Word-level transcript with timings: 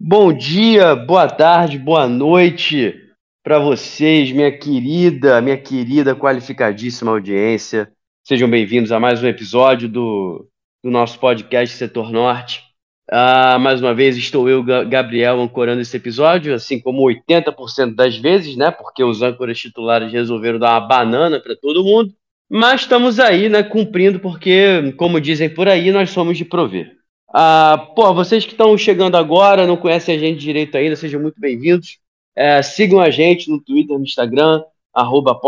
Bom 0.00 0.32
dia, 0.32 0.94
boa 0.94 1.28
tarde, 1.28 1.76
boa 1.76 2.06
noite 2.06 2.94
para 3.42 3.58
vocês, 3.58 4.30
minha 4.30 4.56
querida, 4.56 5.40
minha 5.40 5.56
querida 5.56 6.14
qualificadíssima 6.14 7.10
audiência. 7.10 7.90
Sejam 8.24 8.48
bem-vindos 8.48 8.92
a 8.92 9.00
mais 9.00 9.20
um 9.20 9.26
episódio 9.26 9.88
do, 9.88 10.46
do 10.84 10.90
nosso 10.90 11.18
podcast 11.18 11.76
Setor 11.76 12.12
Norte. 12.12 12.62
Ah, 13.10 13.58
mais 13.58 13.80
uma 13.80 13.92
vez 13.92 14.16
estou 14.16 14.48
eu, 14.48 14.62
Gabriel, 14.62 15.40
ancorando 15.40 15.80
esse 15.80 15.96
episódio, 15.96 16.54
assim 16.54 16.80
como 16.80 17.02
80% 17.02 17.96
das 17.96 18.16
vezes, 18.16 18.56
né? 18.56 18.70
Porque 18.70 19.02
os 19.02 19.20
âncoras 19.20 19.58
titulares 19.58 20.12
resolveram 20.12 20.60
dar 20.60 20.78
uma 20.78 20.86
banana 20.86 21.40
para 21.40 21.56
todo 21.56 21.82
mundo. 21.82 22.14
Mas 22.48 22.82
estamos 22.82 23.18
aí, 23.18 23.48
né? 23.48 23.64
Cumprindo, 23.64 24.20
porque, 24.20 24.92
como 24.96 25.20
dizem 25.20 25.52
por 25.52 25.66
aí, 25.66 25.90
nós 25.90 26.10
somos 26.10 26.38
de 26.38 26.44
prover. 26.44 26.97
Ah, 27.30 27.92
pô, 27.94 28.14
vocês 28.14 28.44
que 28.46 28.52
estão 28.52 28.76
chegando 28.78 29.16
agora, 29.16 29.66
não 29.66 29.76
conhecem 29.76 30.16
a 30.16 30.18
gente 30.18 30.40
direito 30.40 30.76
ainda, 30.76 30.96
sejam 30.96 31.20
muito 31.20 31.38
bem-vindos. 31.38 31.98
É, 32.34 32.62
sigam 32.62 33.00
a 33.00 33.10
gente 33.10 33.50
no 33.50 33.60
Twitter, 33.60 33.98
no 33.98 34.04
Instagram, 34.04 34.62
arroba 34.94 35.38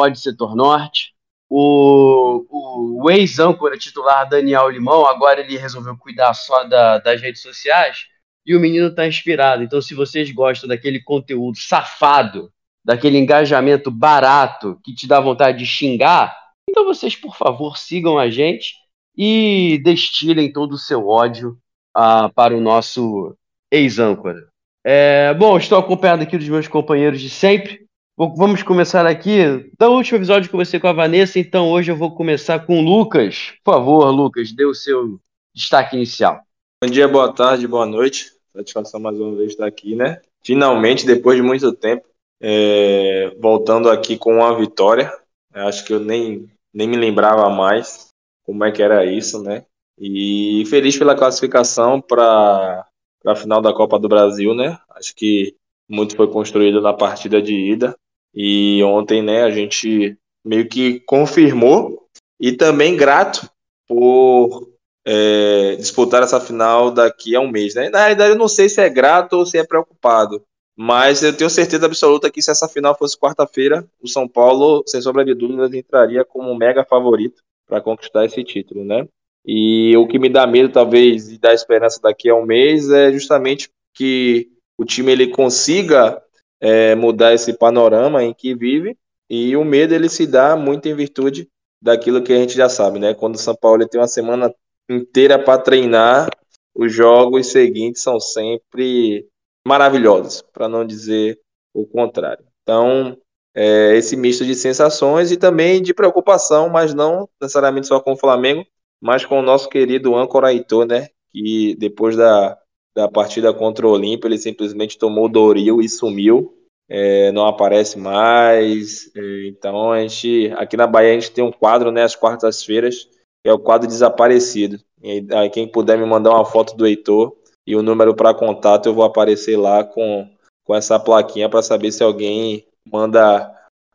Norte. 0.54 1.14
O, 1.48 3.00
o, 3.02 3.10
ex-âncora 3.10 3.76
titular 3.78 4.28
Daniel 4.28 4.68
Limão, 4.68 5.06
agora 5.06 5.40
ele 5.40 5.56
resolveu 5.56 5.96
cuidar 5.96 6.32
só 6.34 6.64
da, 6.64 6.98
das 6.98 7.20
redes 7.20 7.42
sociais 7.42 8.06
e 8.46 8.54
o 8.54 8.60
menino 8.60 8.88
está 8.88 9.06
inspirado. 9.06 9.62
Então, 9.62 9.80
se 9.80 9.94
vocês 9.94 10.30
gostam 10.30 10.68
daquele 10.68 11.00
conteúdo 11.02 11.58
safado, 11.58 12.52
daquele 12.84 13.18
engajamento 13.18 13.90
barato 13.90 14.78
que 14.84 14.94
te 14.94 15.08
dá 15.08 15.18
vontade 15.18 15.58
de 15.58 15.66
xingar, 15.66 16.36
então 16.68 16.84
vocês, 16.84 17.16
por 17.16 17.34
favor, 17.36 17.76
sigam 17.78 18.18
a 18.18 18.30
gente 18.30 18.74
e 19.16 19.80
destilem 19.82 20.52
todo 20.52 20.72
o 20.72 20.78
seu 20.78 21.08
ódio 21.08 21.58
uh, 22.00 22.32
para 22.32 22.56
o 22.56 22.60
nosso 22.60 23.36
ex-âncora. 23.70 24.48
É, 24.84 25.34
bom, 25.34 25.58
estou 25.58 25.78
acompanhado 25.78 26.22
aqui 26.22 26.38
dos 26.38 26.48
meus 26.48 26.66
companheiros 26.66 27.20
de 27.20 27.28
sempre. 27.28 27.86
Vamos 28.16 28.62
começar 28.62 29.06
aqui. 29.06 29.70
Da 29.78 29.88
último 29.88 30.18
episódio 30.18 30.48
que 30.48 30.52
comecei 30.52 30.78
com 30.78 30.88
a 30.88 30.92
Vanessa, 30.92 31.38
então 31.38 31.70
hoje 31.70 31.90
eu 31.90 31.96
vou 31.96 32.14
começar 32.14 32.66
com 32.66 32.78
o 32.78 32.82
Lucas. 32.82 33.54
Por 33.64 33.74
favor, 33.74 34.10
Lucas, 34.10 34.52
dê 34.52 34.64
o 34.64 34.74
seu 34.74 35.18
destaque 35.54 35.96
inicial. 35.96 36.40
Bom 36.82 36.90
dia, 36.90 37.08
boa 37.08 37.32
tarde, 37.32 37.66
boa 37.66 37.86
noite. 37.86 38.32
Satisfação 38.54 39.00
mais 39.00 39.18
uma 39.18 39.36
vez 39.36 39.52
estar 39.52 39.66
aqui, 39.66 39.94
né? 39.94 40.20
Finalmente, 40.42 41.06
depois 41.06 41.36
de 41.36 41.42
muito 41.42 41.72
tempo, 41.72 42.06
é, 42.42 43.34
voltando 43.38 43.90
aqui 43.90 44.18
com 44.18 44.34
uma 44.34 44.56
vitória. 44.58 45.10
Acho 45.52 45.84
que 45.84 45.92
eu 45.92 46.00
nem, 46.00 46.46
nem 46.72 46.88
me 46.88 46.96
lembrava 46.96 47.48
mais 47.48 48.08
como 48.44 48.64
é 48.64 48.72
que 48.72 48.82
era 48.82 49.04
isso, 49.04 49.42
né? 49.42 49.64
E 50.00 50.64
feliz 50.66 50.96
pela 50.96 51.14
classificação 51.14 52.00
para 52.00 52.86
a 53.26 53.36
final 53.36 53.60
da 53.60 53.72
Copa 53.72 53.98
do 53.98 54.08
Brasil, 54.08 54.54
né? 54.54 54.78
Acho 54.96 55.14
que 55.14 55.54
muito 55.86 56.16
foi 56.16 56.26
construído 56.28 56.80
na 56.80 56.94
partida 56.94 57.42
de 57.42 57.54
ida 57.54 57.94
e 58.34 58.82
ontem, 58.84 59.22
né, 59.22 59.42
a 59.42 59.50
gente 59.50 60.16
meio 60.44 60.68
que 60.68 61.00
confirmou 61.00 62.06
e 62.38 62.52
também 62.52 62.96
grato 62.96 63.50
por 63.86 64.70
é, 65.04 65.74
disputar 65.76 66.22
essa 66.22 66.40
final 66.40 66.90
daqui 66.90 67.34
a 67.34 67.40
um 67.40 67.50
mês, 67.50 67.74
né? 67.74 67.90
Na 67.90 67.98
realidade, 67.98 68.30
eu 68.30 68.38
não 68.38 68.48
sei 68.48 68.68
se 68.68 68.80
é 68.80 68.88
grato 68.88 69.34
ou 69.34 69.44
se 69.44 69.58
é 69.58 69.66
preocupado, 69.66 70.42
mas 70.76 71.22
eu 71.22 71.36
tenho 71.36 71.50
certeza 71.50 71.86
absoluta 71.86 72.30
que 72.30 72.40
se 72.40 72.50
essa 72.50 72.68
final 72.68 72.96
fosse 72.96 73.18
quarta-feira, 73.18 73.86
o 74.00 74.08
São 74.08 74.28
Paulo, 74.28 74.82
sem 74.86 75.02
sombra 75.02 75.24
de 75.24 75.34
dúvidas, 75.34 75.74
entraria 75.74 76.24
como 76.24 76.50
um 76.50 76.56
mega 76.56 76.84
favorito 76.84 77.42
para 77.66 77.80
conquistar 77.80 78.24
esse 78.24 78.42
título, 78.44 78.84
né? 78.84 79.06
E 79.44 79.96
o 79.96 80.06
que 80.06 80.18
me 80.18 80.28
dá 80.28 80.46
medo, 80.46 80.72
talvez, 80.72 81.30
e 81.30 81.38
dá 81.38 81.52
esperança 81.52 82.00
daqui 82.02 82.28
a 82.28 82.34
um 82.34 82.44
mês, 82.44 82.90
é 82.90 83.12
justamente 83.12 83.70
que 83.94 84.48
o 84.78 84.84
time 84.84 85.12
ele 85.12 85.28
consiga 85.28 86.22
é, 86.60 86.94
mudar 86.94 87.34
esse 87.34 87.52
panorama 87.52 88.22
em 88.22 88.34
que 88.34 88.54
vive. 88.54 88.96
E 89.28 89.56
o 89.56 89.64
medo 89.64 89.94
ele 89.94 90.08
se 90.08 90.26
dá 90.26 90.56
muito 90.56 90.88
em 90.88 90.94
virtude 90.94 91.48
daquilo 91.80 92.22
que 92.22 92.32
a 92.32 92.36
gente 92.36 92.54
já 92.54 92.68
sabe, 92.68 92.98
né? 92.98 93.14
Quando 93.14 93.36
o 93.36 93.38
São 93.38 93.54
Paulo 93.54 93.86
tem 93.88 94.00
uma 94.00 94.08
semana 94.08 94.52
inteira 94.88 95.38
para 95.38 95.62
treinar, 95.62 96.28
os 96.74 96.92
jogos 96.92 97.46
seguintes 97.48 98.02
são 98.02 98.18
sempre 98.20 99.26
maravilhosos, 99.66 100.42
para 100.52 100.68
não 100.68 100.84
dizer 100.84 101.38
o 101.72 101.86
contrário. 101.86 102.44
Então, 102.62 103.16
é, 103.54 103.96
esse 103.96 104.16
misto 104.16 104.44
de 104.44 104.54
sensações 104.54 105.30
e 105.30 105.36
também 105.36 105.82
de 105.82 105.94
preocupação, 105.94 106.68
mas 106.68 106.94
não 106.94 107.28
necessariamente 107.40 107.86
só 107.86 108.00
com 108.00 108.12
o 108.12 108.16
Flamengo, 108.16 108.64
mas 109.00 109.24
com 109.24 109.38
o 109.38 109.42
nosso 109.42 109.68
querido 109.68 110.14
âncora 110.14 110.52
Heitor, 110.52 110.86
né? 110.86 111.08
Que 111.32 111.74
depois 111.76 112.16
da, 112.16 112.58
da 112.94 113.08
partida 113.08 113.52
contra 113.52 113.86
o 113.86 113.90
Olímpio, 113.90 114.28
ele 114.28 114.38
simplesmente 114.38 114.98
tomou 114.98 115.26
o 115.26 115.28
Doril 115.28 115.80
e 115.80 115.88
sumiu. 115.88 116.56
É, 116.88 117.30
não 117.32 117.46
aparece 117.46 117.98
mais. 117.98 119.10
É, 119.16 119.48
então 119.48 119.92
a 119.92 120.00
gente 120.00 120.52
aqui 120.56 120.76
na 120.76 120.86
Bahia 120.86 121.10
a 121.10 121.14
gente 121.14 121.30
tem 121.30 121.44
um 121.44 121.52
quadro, 121.52 121.90
né? 121.90 122.02
Às 122.02 122.16
quartas-feiras, 122.16 123.08
que 123.42 123.48
é 123.48 123.52
o 123.52 123.58
quadro 123.58 123.88
desaparecido. 123.88 124.78
E 125.02 125.26
aí, 125.32 125.48
quem 125.48 125.66
puder 125.66 125.96
me 125.96 126.04
mandar 126.04 126.30
uma 126.30 126.44
foto 126.44 126.76
do 126.76 126.86
Heitor 126.86 127.34
e 127.66 127.74
o 127.74 127.82
número 127.82 128.14
para 128.14 128.34
contato, 128.34 128.86
eu 128.86 128.94
vou 128.94 129.04
aparecer 129.04 129.56
lá 129.56 129.82
com, 129.82 130.28
com 130.64 130.74
essa 130.74 130.98
plaquinha 130.98 131.48
para 131.48 131.62
saber 131.62 131.92
se 131.92 132.02
alguém 132.02 132.66
manda 132.84 133.50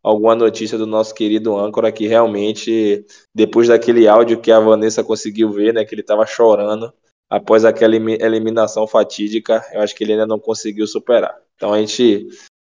alguma 0.06 0.36
notícia 0.36 0.78
do 0.78 0.86
nosso 0.86 1.16
querido 1.16 1.58
âncora 1.58 1.92
que 1.92 2.06
realmente, 2.06 3.04
depois 3.34 3.70
daquele 3.70 4.08
áudio 4.08 4.40
que 4.40 4.52
a 4.52 4.60
Vanessa 4.60 5.04
conseguiu 5.04 5.50
ver, 5.50 5.74
né, 5.74 5.84
que 5.84 5.96
ele 5.96 6.02
estava 6.02 6.28
chorando 6.28 6.94
após 7.28 7.66
aquela 7.66 7.96
eliminação 7.96 8.86
fatídica, 8.86 9.66
eu 9.74 9.82
acho 9.82 9.96
que 9.96 10.04
ele 10.04 10.12
ainda 10.12 10.28
não 10.28 10.38
conseguiu 10.38 10.86
superar. 10.86 11.36
Então 11.56 11.74
a 11.74 11.80
gente 11.80 12.28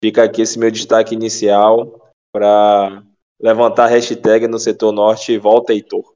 fica 0.02 0.24
aqui 0.24 0.40
esse 0.40 0.58
meu 0.58 0.70
destaque 0.70 1.14
inicial 1.14 2.00
para 2.32 3.02
levantar 3.38 3.84
a 3.84 3.88
hashtag 3.88 4.48
no 4.48 4.58
setor 4.58 4.90
norte 4.90 5.36
volta 5.36 5.74
Heitor. 5.74 6.14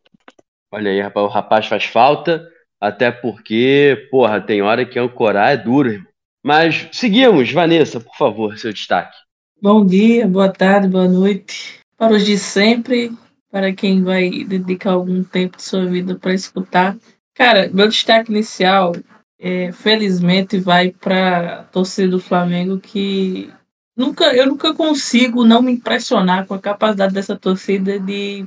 Olha 0.73 0.91
aí, 0.91 1.01
rapaz, 1.03 1.27
o 1.27 1.29
rapaz 1.29 1.67
faz 1.67 1.85
falta, 1.85 2.49
até 2.81 3.13
porque, 3.13 4.09
porra, 4.11 4.41
tem 4.41 4.63
hora 4.63 4.87
que 4.87 4.99
ancorar 4.99 5.53
é 5.53 5.59
duro. 5.59 6.03
Mas 6.43 6.89
seguimos, 6.91 7.53
Vanessa, 7.53 8.01
por 8.01 8.17
favor, 8.17 8.57
seu 8.57 8.73
destaque. 8.73 9.15
Bom 9.63 9.87
dia, 9.87 10.27
boa 10.27 10.49
tarde, 10.49 10.89
boa 10.89 11.07
noite. 11.07 11.79
Para 11.97 12.15
os 12.15 12.25
de 12.25 12.37
sempre, 12.37 13.17
para 13.49 13.73
quem 13.73 14.03
vai 14.03 14.43
dedicar 14.43 14.91
algum 14.91 15.23
tempo 15.23 15.57
de 15.57 15.63
sua 15.63 15.87
vida 15.87 16.17
para 16.17 16.35
escutar. 16.35 16.97
Cara, 17.33 17.71
meu 17.73 17.87
destaque 17.87 18.33
inicial, 18.33 18.91
é, 19.39 19.71
felizmente, 19.71 20.59
vai 20.59 20.91
para 20.91 21.63
torcida 21.71 22.09
do 22.09 22.19
Flamengo, 22.19 22.81
que 22.81 23.53
nunca, 23.97 24.35
eu 24.35 24.49
nunca 24.49 24.75
consigo 24.75 25.45
não 25.45 25.63
me 25.63 25.71
impressionar 25.71 26.45
com 26.45 26.55
a 26.55 26.59
capacidade 26.59 27.15
dessa 27.15 27.37
torcida 27.37 28.01
de 28.01 28.45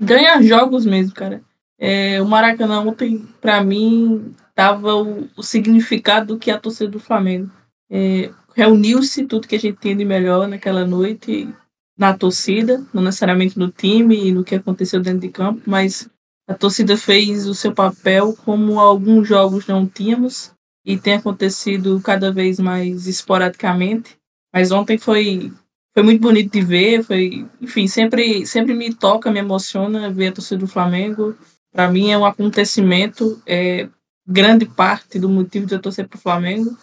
ganhar 0.00 0.42
jogos 0.42 0.84
mesmo, 0.84 1.14
cara. 1.14 1.40
É, 1.78 2.20
o 2.20 2.26
Maracanã 2.26 2.80
ontem, 2.80 3.28
para 3.40 3.62
mim, 3.62 4.34
tava 4.56 4.96
o, 4.96 5.28
o 5.36 5.42
significado 5.44 6.34
do 6.34 6.36
que 6.36 6.50
é 6.50 6.54
a 6.54 6.58
torcida 6.58 6.90
do 6.90 6.98
Flamengo. 6.98 7.48
É, 7.88 8.28
reuniu-se 8.58 9.24
tudo 9.24 9.46
que 9.46 9.54
a 9.54 9.60
gente 9.60 9.78
tinha 9.78 9.94
de 9.94 10.04
melhor 10.04 10.48
naquela 10.48 10.84
noite 10.84 11.48
na 11.96 12.12
torcida, 12.12 12.84
não 12.92 13.04
necessariamente 13.04 13.56
no 13.56 13.70
time 13.70 14.16
e 14.16 14.32
no 14.32 14.42
que 14.42 14.56
aconteceu 14.56 15.00
dentro 15.00 15.20
de 15.20 15.28
campo, 15.28 15.62
mas 15.64 16.10
a 16.48 16.54
torcida 16.54 16.96
fez 16.96 17.46
o 17.46 17.54
seu 17.54 17.72
papel 17.72 18.36
como 18.44 18.80
alguns 18.80 19.28
jogos 19.28 19.68
não 19.68 19.86
tínhamos 19.86 20.50
e 20.84 20.98
tem 20.98 21.14
acontecido 21.14 22.00
cada 22.00 22.32
vez 22.32 22.58
mais 22.58 23.06
esporadicamente. 23.06 24.18
Mas 24.52 24.72
ontem 24.72 24.98
foi 24.98 25.52
foi 25.94 26.02
muito 26.02 26.20
bonito 26.20 26.52
de 26.52 26.60
ver, 26.60 27.04
foi, 27.04 27.46
enfim, 27.60 27.86
sempre 27.86 28.44
sempre 28.44 28.74
me 28.74 28.92
toca, 28.92 29.30
me 29.30 29.38
emociona 29.38 30.10
ver 30.10 30.28
a 30.28 30.32
torcida 30.32 30.58
do 30.58 30.66
Flamengo. 30.66 31.36
Para 31.72 31.88
mim 31.88 32.10
é 32.10 32.18
um 32.18 32.26
acontecimento, 32.26 33.40
é 33.46 33.88
grande 34.26 34.66
parte 34.66 35.16
do 35.20 35.28
motivo 35.28 35.64
de 35.64 35.76
eu 35.76 35.80
torcer 35.80 36.08
para 36.08 36.16
o 36.16 36.20
Flamengo 36.20 36.76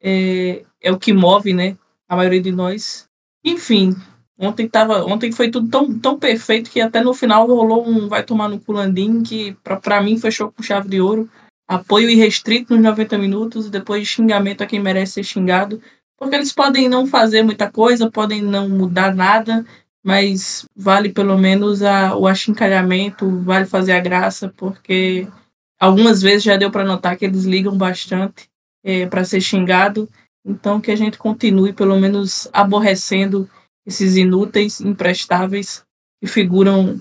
é, 0.00 0.64
é 0.80 0.90
o 0.90 0.98
que 0.98 1.12
move, 1.12 1.52
né? 1.52 1.76
A 2.08 2.16
maioria 2.16 2.40
de 2.40 2.50
nós. 2.50 3.08
Enfim, 3.44 3.94
ontem 4.38 4.68
tava, 4.68 5.04
ontem 5.04 5.30
foi 5.30 5.50
tudo 5.50 5.68
tão, 5.68 5.98
tão 5.98 6.18
perfeito 6.18 6.70
que 6.70 6.80
até 6.80 7.02
no 7.02 7.14
final 7.14 7.46
rolou 7.46 7.86
um 7.86 8.08
vai 8.08 8.22
tomar 8.22 8.48
no 8.48 8.58
culandim 8.58 9.22
que 9.22 9.56
para 9.62 10.02
mim 10.02 10.18
fechou 10.18 10.50
com 10.50 10.62
chave 10.62 10.88
de 10.88 11.00
ouro. 11.00 11.28
Apoio 11.68 12.10
irrestrito 12.10 12.74
nos 12.74 12.82
90 12.82 13.18
minutos 13.18 13.66
e 13.66 13.70
depois 13.70 14.08
xingamento 14.08 14.62
a 14.62 14.66
quem 14.66 14.80
merece 14.80 15.12
ser 15.14 15.24
xingado. 15.24 15.80
porque 16.18 16.34
eles 16.34 16.52
podem 16.52 16.88
não 16.88 17.06
fazer 17.06 17.42
muita 17.42 17.70
coisa, 17.70 18.10
podem 18.10 18.42
não 18.42 18.68
mudar 18.68 19.14
nada, 19.14 19.64
mas 20.04 20.66
vale 20.76 21.10
pelo 21.10 21.38
menos 21.38 21.82
a, 21.82 22.16
o 22.16 22.26
achincalhamento, 22.26 23.40
vale 23.42 23.66
fazer 23.66 23.92
a 23.92 24.00
graça, 24.00 24.52
porque 24.56 25.28
algumas 25.78 26.20
vezes 26.20 26.42
já 26.42 26.56
deu 26.56 26.70
para 26.70 26.84
notar 26.84 27.16
que 27.16 27.24
eles 27.24 27.44
ligam 27.44 27.76
bastante 27.76 28.49
é, 28.84 29.06
para 29.06 29.24
ser 29.24 29.40
xingado. 29.40 30.08
Então, 30.44 30.80
que 30.80 30.90
a 30.90 30.96
gente 30.96 31.18
continue, 31.18 31.72
pelo 31.72 31.98
menos, 31.98 32.48
aborrecendo 32.52 33.48
esses 33.86 34.16
inúteis, 34.16 34.80
imprestáveis, 34.80 35.84
que 36.20 36.26
figuram 36.26 37.00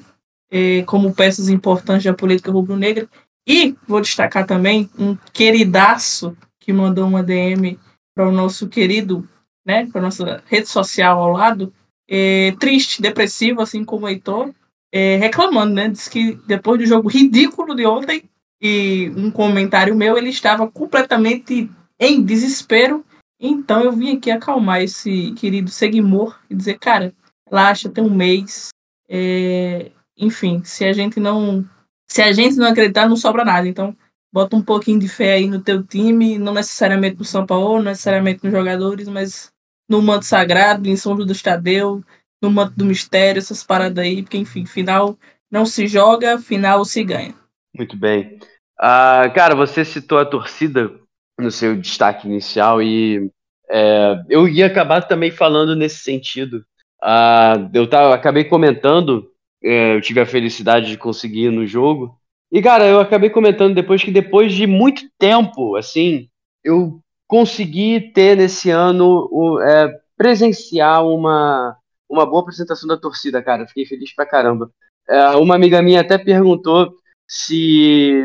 é, 0.51 0.81
como 0.83 1.13
peças 1.13 1.49
importantes 1.49 2.05
da 2.05 2.13
política 2.13 2.51
rubro-negra. 2.51 3.07
E 3.47 3.75
vou 3.87 4.01
destacar 4.01 4.45
também 4.45 4.89
um 4.97 5.15
queridaço 5.33 6.35
que 6.59 6.73
mandou 6.73 7.07
uma 7.07 7.23
DM 7.23 7.79
para 8.15 8.27
o 8.27 8.31
nosso 8.31 8.67
querido, 8.67 9.27
né, 9.65 9.87
para 9.91 10.01
nossa 10.01 10.43
rede 10.45 10.67
social 10.67 11.19
ao 11.19 11.31
lado, 11.31 11.73
é, 12.07 12.53
triste, 12.59 13.01
depressivo, 13.01 13.61
assim 13.61 13.85
como 13.85 14.05
o 14.05 14.09
Heitor, 14.09 14.51
é, 14.91 15.17
reclamando, 15.17 15.73
né? 15.73 15.87
Diz 15.87 16.07
que 16.07 16.33
depois 16.47 16.79
do 16.79 16.85
jogo 16.85 17.07
ridículo 17.07 17.75
de 17.75 17.85
ontem 17.85 18.23
e 18.61 19.11
um 19.15 19.31
comentário 19.31 19.95
meu, 19.95 20.17
ele 20.17 20.29
estava 20.29 20.69
completamente 20.69 21.69
em 21.99 22.23
desespero. 22.23 23.05
Então 23.39 23.81
eu 23.81 23.91
vim 23.91 24.17
aqui 24.17 24.29
acalmar 24.29 24.81
esse 24.81 25.31
querido 25.33 25.69
Seguimor 25.69 26.37
e 26.49 26.55
dizer, 26.55 26.77
cara, 26.77 27.13
relaxa, 27.49 27.89
tem 27.89 28.03
um 28.03 28.13
mês. 28.13 28.69
É, 29.09 29.91
enfim, 30.17 30.61
se 30.63 30.83
a 30.85 30.93
gente 30.93 31.19
não. 31.19 31.65
Se 32.07 32.21
a 32.21 32.31
gente 32.31 32.55
não 32.55 32.67
acreditar, 32.67 33.07
não 33.07 33.15
sobra 33.15 33.45
nada. 33.45 33.67
Então, 33.67 33.95
bota 34.33 34.55
um 34.55 34.61
pouquinho 34.61 34.99
de 34.99 35.07
fé 35.07 35.33
aí 35.33 35.47
no 35.47 35.61
teu 35.61 35.83
time, 35.83 36.37
não 36.37 36.53
necessariamente 36.53 37.17
no 37.17 37.25
São 37.25 37.45
Paulo, 37.45 37.77
não 37.77 37.91
necessariamente 37.91 38.43
nos 38.43 38.51
jogadores, 38.51 39.07
mas 39.07 39.51
no 39.87 40.01
manto 40.01 40.25
sagrado, 40.25 40.89
em 40.89 40.95
São 40.95 41.15
Judas 41.15 41.41
Tadeu, 41.41 42.03
no 42.41 42.49
manto 42.51 42.73
do 42.75 42.85
mistério, 42.85 43.39
essas 43.39 43.63
paradas 43.63 44.03
aí, 44.03 44.23
porque, 44.23 44.37
enfim, 44.37 44.65
final 44.65 45.17
não 45.51 45.65
se 45.65 45.87
joga, 45.87 46.39
final 46.39 46.83
se 46.83 47.03
ganha. 47.03 47.35
Muito 47.75 47.97
bem. 47.97 48.39
Uh, 48.79 49.31
cara, 49.33 49.55
você 49.55 49.83
citou 49.83 50.17
a 50.17 50.25
torcida 50.25 50.91
no 51.39 51.51
seu 51.51 51.75
destaque 51.75 52.27
inicial 52.27 52.81
e 52.81 53.31
é, 53.69 54.23
eu 54.29 54.47
ia 54.47 54.65
acabar 54.65 55.01
também 55.01 55.31
falando 55.31 55.75
nesse 55.75 55.99
sentido. 55.99 56.65
Uh, 57.03 57.69
eu 57.73 57.87
tava, 57.87 58.13
acabei 58.13 58.43
comentando, 58.43 59.29
é, 59.63 59.95
eu 59.95 60.01
tive 60.01 60.19
a 60.19 60.25
felicidade 60.25 60.87
de 60.87 60.97
conseguir 60.97 61.45
ir 61.45 61.51
no 61.51 61.65
jogo. 61.65 62.17
E, 62.51 62.61
cara, 62.61 62.85
eu 62.87 62.99
acabei 62.99 63.29
comentando 63.29 63.75
depois 63.75 64.03
que 64.03 64.11
depois 64.11 64.53
de 64.53 64.65
muito 64.65 65.03
tempo, 65.19 65.75
assim, 65.75 66.27
eu 66.63 66.99
consegui 67.27 68.11
ter 68.11 68.35
nesse 68.35 68.71
ano 68.71 69.29
o, 69.31 69.61
é, 69.61 69.93
presenciar 70.17 71.05
uma, 71.05 71.77
uma 72.09 72.25
boa 72.25 72.41
apresentação 72.41 72.87
da 72.87 72.97
torcida, 72.97 73.41
cara. 73.41 73.67
Fiquei 73.67 73.85
feliz 73.85 74.13
pra 74.15 74.25
caramba. 74.25 74.71
É, 75.07 75.29
uma 75.37 75.55
amiga 75.55 75.81
minha 75.81 76.01
até 76.01 76.17
perguntou 76.17 76.93
se 77.29 78.23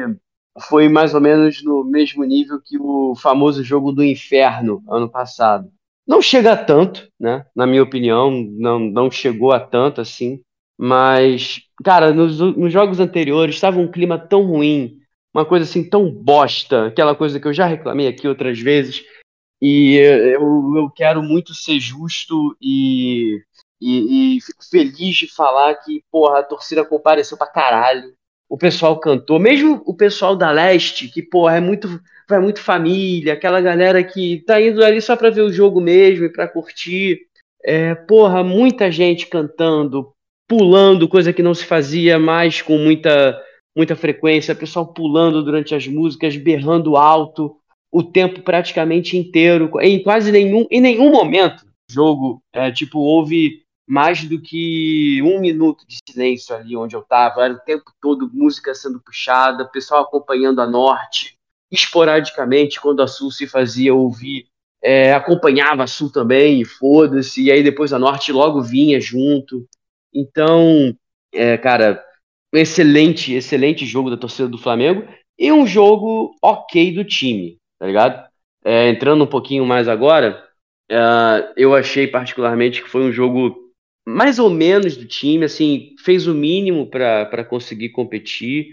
foi 0.68 0.88
mais 0.88 1.14
ou 1.14 1.20
menos 1.20 1.62
no 1.62 1.84
mesmo 1.84 2.24
nível 2.24 2.58
que 2.64 2.78
o 2.78 3.14
famoso 3.14 3.62
jogo 3.62 3.92
do 3.92 4.02
inferno 4.02 4.82
ano 4.88 5.10
passado. 5.10 5.70
Não 6.06 6.22
chega 6.22 6.52
a 6.52 6.56
tanto, 6.56 7.08
né? 7.20 7.44
Na 7.54 7.66
minha 7.66 7.82
opinião, 7.82 8.30
não, 8.30 8.78
não 8.78 9.10
chegou 9.10 9.52
a 9.52 9.60
tanto 9.60 10.00
assim. 10.00 10.40
Mas, 10.76 11.60
cara, 11.84 12.12
nos, 12.12 12.38
nos 12.40 12.72
jogos 12.72 12.98
anteriores 12.98 13.54
estava 13.54 13.78
um 13.78 13.90
clima 13.90 14.18
tão 14.18 14.44
ruim, 14.44 14.98
uma 15.32 15.44
coisa 15.44 15.64
assim 15.64 15.88
tão 15.88 16.10
bosta, 16.10 16.86
aquela 16.86 17.14
coisa 17.14 17.38
que 17.38 17.46
eu 17.46 17.52
já 17.52 17.66
reclamei 17.66 18.08
aqui 18.08 18.26
outras 18.26 18.58
vezes, 18.58 19.04
e 19.62 19.94
eu, 19.94 20.76
eu 20.76 20.90
quero 20.90 21.22
muito 21.22 21.54
ser 21.54 21.78
justo 21.78 22.56
e, 22.60 23.40
e, 23.80 24.36
e, 24.36 24.40
fico 24.40 24.64
feliz 24.68 25.16
de 25.16 25.32
falar 25.32 25.74
que, 25.76 26.04
porra, 26.10 26.40
a 26.40 26.42
torcida 26.42 26.84
compareceu 26.84 27.38
pra 27.38 27.46
caralho. 27.46 28.14
O 28.48 28.58
pessoal 28.58 28.98
cantou, 29.00 29.38
mesmo 29.38 29.82
o 29.86 29.94
pessoal 29.94 30.36
da 30.36 30.50
Leste, 30.50 31.08
que, 31.08 31.22
porra, 31.22 31.56
é 31.56 31.60
muito, 31.60 32.00
vai 32.28 32.40
muito 32.40 32.60
família, 32.60 33.32
aquela 33.32 33.60
galera 33.60 34.02
que 34.04 34.42
tá 34.46 34.60
indo 34.60 34.84
ali 34.84 35.00
só 35.00 35.16
pra 35.16 35.30
ver 35.30 35.42
o 35.42 35.52
jogo 35.52 35.80
mesmo 35.80 36.24
e 36.26 36.32
pra 36.32 36.46
curtir. 36.46 37.20
É, 37.64 37.94
porra, 37.94 38.44
muita 38.44 38.90
gente 38.90 39.26
cantando, 39.26 40.12
pulando, 40.48 41.08
coisa 41.08 41.32
que 41.32 41.42
não 41.42 41.54
se 41.54 41.64
fazia 41.64 42.18
mais 42.18 42.60
com 42.60 42.76
muita 42.78 43.40
muita 43.76 43.96
frequência, 43.96 44.54
pessoal 44.54 44.86
pulando 44.94 45.42
durante 45.42 45.74
as 45.74 45.84
músicas, 45.88 46.36
berrando 46.36 46.96
alto 46.96 47.56
o 47.90 48.04
tempo 48.04 48.40
praticamente 48.40 49.16
inteiro, 49.16 49.68
em 49.80 50.00
quase 50.00 50.30
nenhum, 50.30 50.64
em 50.70 50.80
nenhum 50.80 51.10
momento 51.10 51.64
jogo, 51.90 52.42
é, 52.52 52.70
tipo, 52.70 52.98
houve 52.98 53.63
mais 53.86 54.24
do 54.24 54.40
que 54.40 55.20
um 55.22 55.40
minuto 55.40 55.86
de 55.86 55.98
silêncio 56.08 56.54
ali 56.54 56.76
onde 56.76 56.96
eu 56.96 57.00
estava, 57.00 57.44
era 57.44 57.54
o 57.54 57.60
tempo 57.60 57.92
todo 58.00 58.30
música 58.32 58.74
sendo 58.74 59.00
puxada, 59.00 59.68
pessoal 59.68 60.02
acompanhando 60.02 60.60
a 60.60 60.66
Norte, 60.66 61.36
esporadicamente, 61.70 62.80
quando 62.80 63.02
a 63.02 63.06
Sul 63.06 63.30
se 63.30 63.46
fazia 63.46 63.94
ouvir, 63.94 64.46
é, 64.82 65.12
acompanhava 65.12 65.82
a 65.82 65.86
Sul 65.86 66.10
também, 66.10 66.64
foda-se, 66.64 67.44
e 67.44 67.52
aí 67.52 67.62
depois 67.62 67.92
a 67.92 67.98
Norte 67.98 68.32
logo 68.32 68.62
vinha 68.62 69.00
junto. 69.00 69.66
Então, 70.12 70.96
é, 71.32 71.58
cara, 71.58 72.02
excelente, 72.52 73.32
excelente 73.32 73.84
jogo 73.84 74.10
da 74.10 74.16
torcida 74.16 74.48
do 74.48 74.58
Flamengo 74.58 75.06
e 75.38 75.50
um 75.50 75.66
jogo 75.66 76.34
ok 76.42 76.94
do 76.94 77.04
time, 77.04 77.58
tá 77.78 77.86
ligado? 77.86 78.28
É, 78.64 78.88
entrando 78.88 79.24
um 79.24 79.26
pouquinho 79.26 79.66
mais 79.66 79.88
agora, 79.88 80.42
é, 80.90 80.96
eu 81.56 81.74
achei 81.74 82.06
particularmente 82.06 82.82
que 82.82 82.88
foi 82.88 83.02
um 83.02 83.12
jogo 83.12 83.63
mais 84.06 84.38
ou 84.38 84.50
menos 84.50 84.96
do 84.96 85.06
time, 85.06 85.44
assim, 85.44 85.94
fez 85.98 86.26
o 86.26 86.34
mínimo 86.34 86.86
para 86.86 87.44
conseguir 87.44 87.90
competir. 87.90 88.68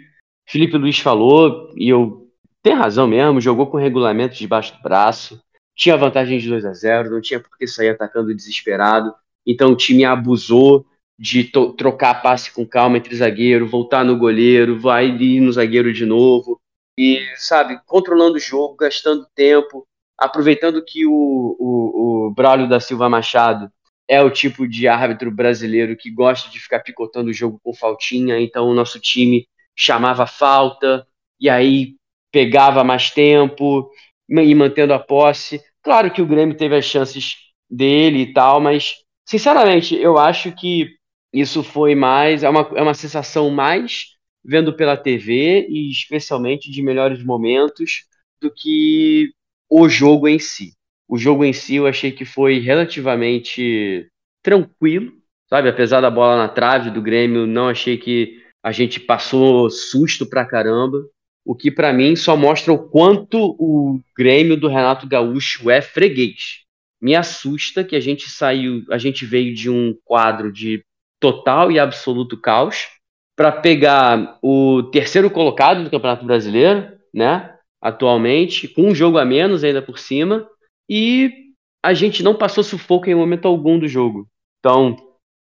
Felipe 0.47 0.77
Luiz 0.77 0.99
falou, 0.99 1.73
e 1.75 1.89
eu 1.89 2.27
tem 2.61 2.73
razão 2.73 3.07
mesmo, 3.07 3.41
jogou 3.41 3.67
com 3.67 3.77
regulamento 3.77 4.35
debaixo 4.35 4.75
do 4.75 4.83
braço, 4.83 5.41
tinha 5.75 5.97
vantagem 5.97 6.37
de 6.37 6.47
2 6.47 6.63
a 6.65 6.73
0 6.73 7.09
não 7.09 7.21
tinha 7.21 7.39
por 7.39 7.57
que 7.57 7.65
sair 7.65 7.89
atacando 7.89 8.35
desesperado, 8.35 9.13
então 9.45 9.71
o 9.71 9.75
time 9.75 10.05
abusou, 10.05 10.85
de 11.17 11.43
trocar 11.77 12.21
passe 12.21 12.51
com 12.51 12.65
calma 12.65 12.97
entre 12.97 13.15
zagueiro, 13.15 13.67
voltar 13.67 14.03
no 14.03 14.17
goleiro, 14.17 14.79
vai 14.79 15.07
ir 15.07 15.39
no 15.39 15.51
zagueiro 15.51 15.93
de 15.93 16.03
novo, 16.03 16.59
e, 16.97 17.19
sabe, 17.35 17.79
controlando 17.85 18.37
o 18.37 18.39
jogo, 18.39 18.75
gastando 18.75 19.27
tempo, 19.35 19.87
aproveitando 20.17 20.83
que 20.83 21.05
o, 21.05 21.55
o, 21.59 22.27
o 22.27 22.31
Braulio 22.31 22.67
da 22.67 22.79
Silva 22.79 23.07
Machado 23.07 23.71
é 24.11 24.21
o 24.21 24.29
tipo 24.29 24.67
de 24.67 24.89
árbitro 24.89 25.31
brasileiro 25.31 25.95
que 25.95 26.11
gosta 26.11 26.49
de 26.49 26.59
ficar 26.59 26.81
picotando 26.81 27.29
o 27.29 27.33
jogo 27.33 27.61
com 27.63 27.73
faltinha, 27.73 28.37
então 28.41 28.67
o 28.67 28.73
nosso 28.73 28.99
time 28.99 29.47
chamava 29.73 30.27
falta, 30.27 31.07
e 31.39 31.49
aí 31.49 31.95
pegava 32.29 32.83
mais 32.83 33.09
tempo, 33.09 33.89
e 34.27 34.53
mantendo 34.53 34.93
a 34.93 34.99
posse. 34.99 35.61
Claro 35.81 36.11
que 36.11 36.21
o 36.21 36.25
Grêmio 36.25 36.57
teve 36.57 36.75
as 36.75 36.83
chances 36.83 37.37
dele 37.69 38.23
e 38.23 38.33
tal, 38.33 38.59
mas, 38.59 38.95
sinceramente, 39.25 39.95
eu 39.95 40.17
acho 40.17 40.51
que 40.51 40.93
isso 41.31 41.63
foi 41.63 41.95
mais, 41.95 42.43
é 42.43 42.49
uma, 42.49 42.69
é 42.75 42.81
uma 42.81 42.93
sensação 42.93 43.49
mais 43.49 44.07
vendo 44.43 44.73
pela 44.75 44.97
TV 44.97 45.67
e 45.69 45.89
especialmente 45.89 46.69
de 46.69 46.83
melhores 46.83 47.23
momentos 47.23 48.03
do 48.41 48.51
que 48.53 49.31
o 49.69 49.87
jogo 49.87 50.27
em 50.27 50.37
si. 50.37 50.73
O 51.07 51.17
jogo 51.17 51.43
em 51.43 51.51
si 51.51 51.75
eu 51.75 51.87
achei 51.87 52.09
que 52.09 52.23
foi 52.23 52.59
relativamente 52.59 54.09
tranquilo, 54.41 55.13
sabe? 55.49 55.69
Apesar 55.69 56.01
da 56.01 56.09
bola 56.09 56.37
na 56.37 56.47
trave 56.47 56.89
do 56.89 57.01
Grêmio, 57.01 57.45
não 57.45 57.69
achei 57.69 57.97
que 57.97 58.41
a 58.63 58.71
gente 58.71 58.99
passou 58.99 59.69
susto 59.69 60.25
pra 60.25 60.45
caramba. 60.45 61.03
O 61.43 61.55
que 61.55 61.71
para 61.71 61.91
mim 61.91 62.15
só 62.15 62.37
mostra 62.37 62.71
o 62.71 62.89
quanto 62.89 63.55
o 63.59 63.99
Grêmio 64.15 64.55
do 64.55 64.67
Renato 64.67 65.07
Gaúcho 65.07 65.69
é 65.69 65.81
freguês. 65.81 66.61
Me 67.01 67.15
assusta 67.15 67.83
que 67.83 67.95
a 67.95 67.99
gente 67.99 68.29
saiu, 68.29 68.83
a 68.91 68.97
gente 68.99 69.25
veio 69.25 69.55
de 69.55 69.69
um 69.69 69.95
quadro 70.05 70.51
de 70.51 70.83
total 71.19 71.71
e 71.71 71.79
absoluto 71.79 72.39
caos 72.39 72.87
para 73.35 73.51
pegar 73.51 74.37
o 74.41 74.83
terceiro 74.91 75.31
colocado 75.31 75.83
do 75.83 75.89
Campeonato 75.89 76.25
Brasileiro, 76.25 76.91
né? 77.11 77.55
Atualmente, 77.81 78.67
com 78.67 78.83
um 78.83 78.95
jogo 78.95 79.17
a 79.17 79.25
menos 79.25 79.63
ainda 79.63 79.81
por 79.81 79.97
cima, 79.97 80.47
e 80.87 81.31
a 81.83 81.93
gente 81.93 82.21
não 82.21 82.35
passou 82.35 82.63
sufoco 82.63 83.09
em 83.09 83.15
momento 83.15 83.47
algum 83.47 83.79
do 83.79 83.87
jogo. 83.87 84.27
Então, 84.61 84.95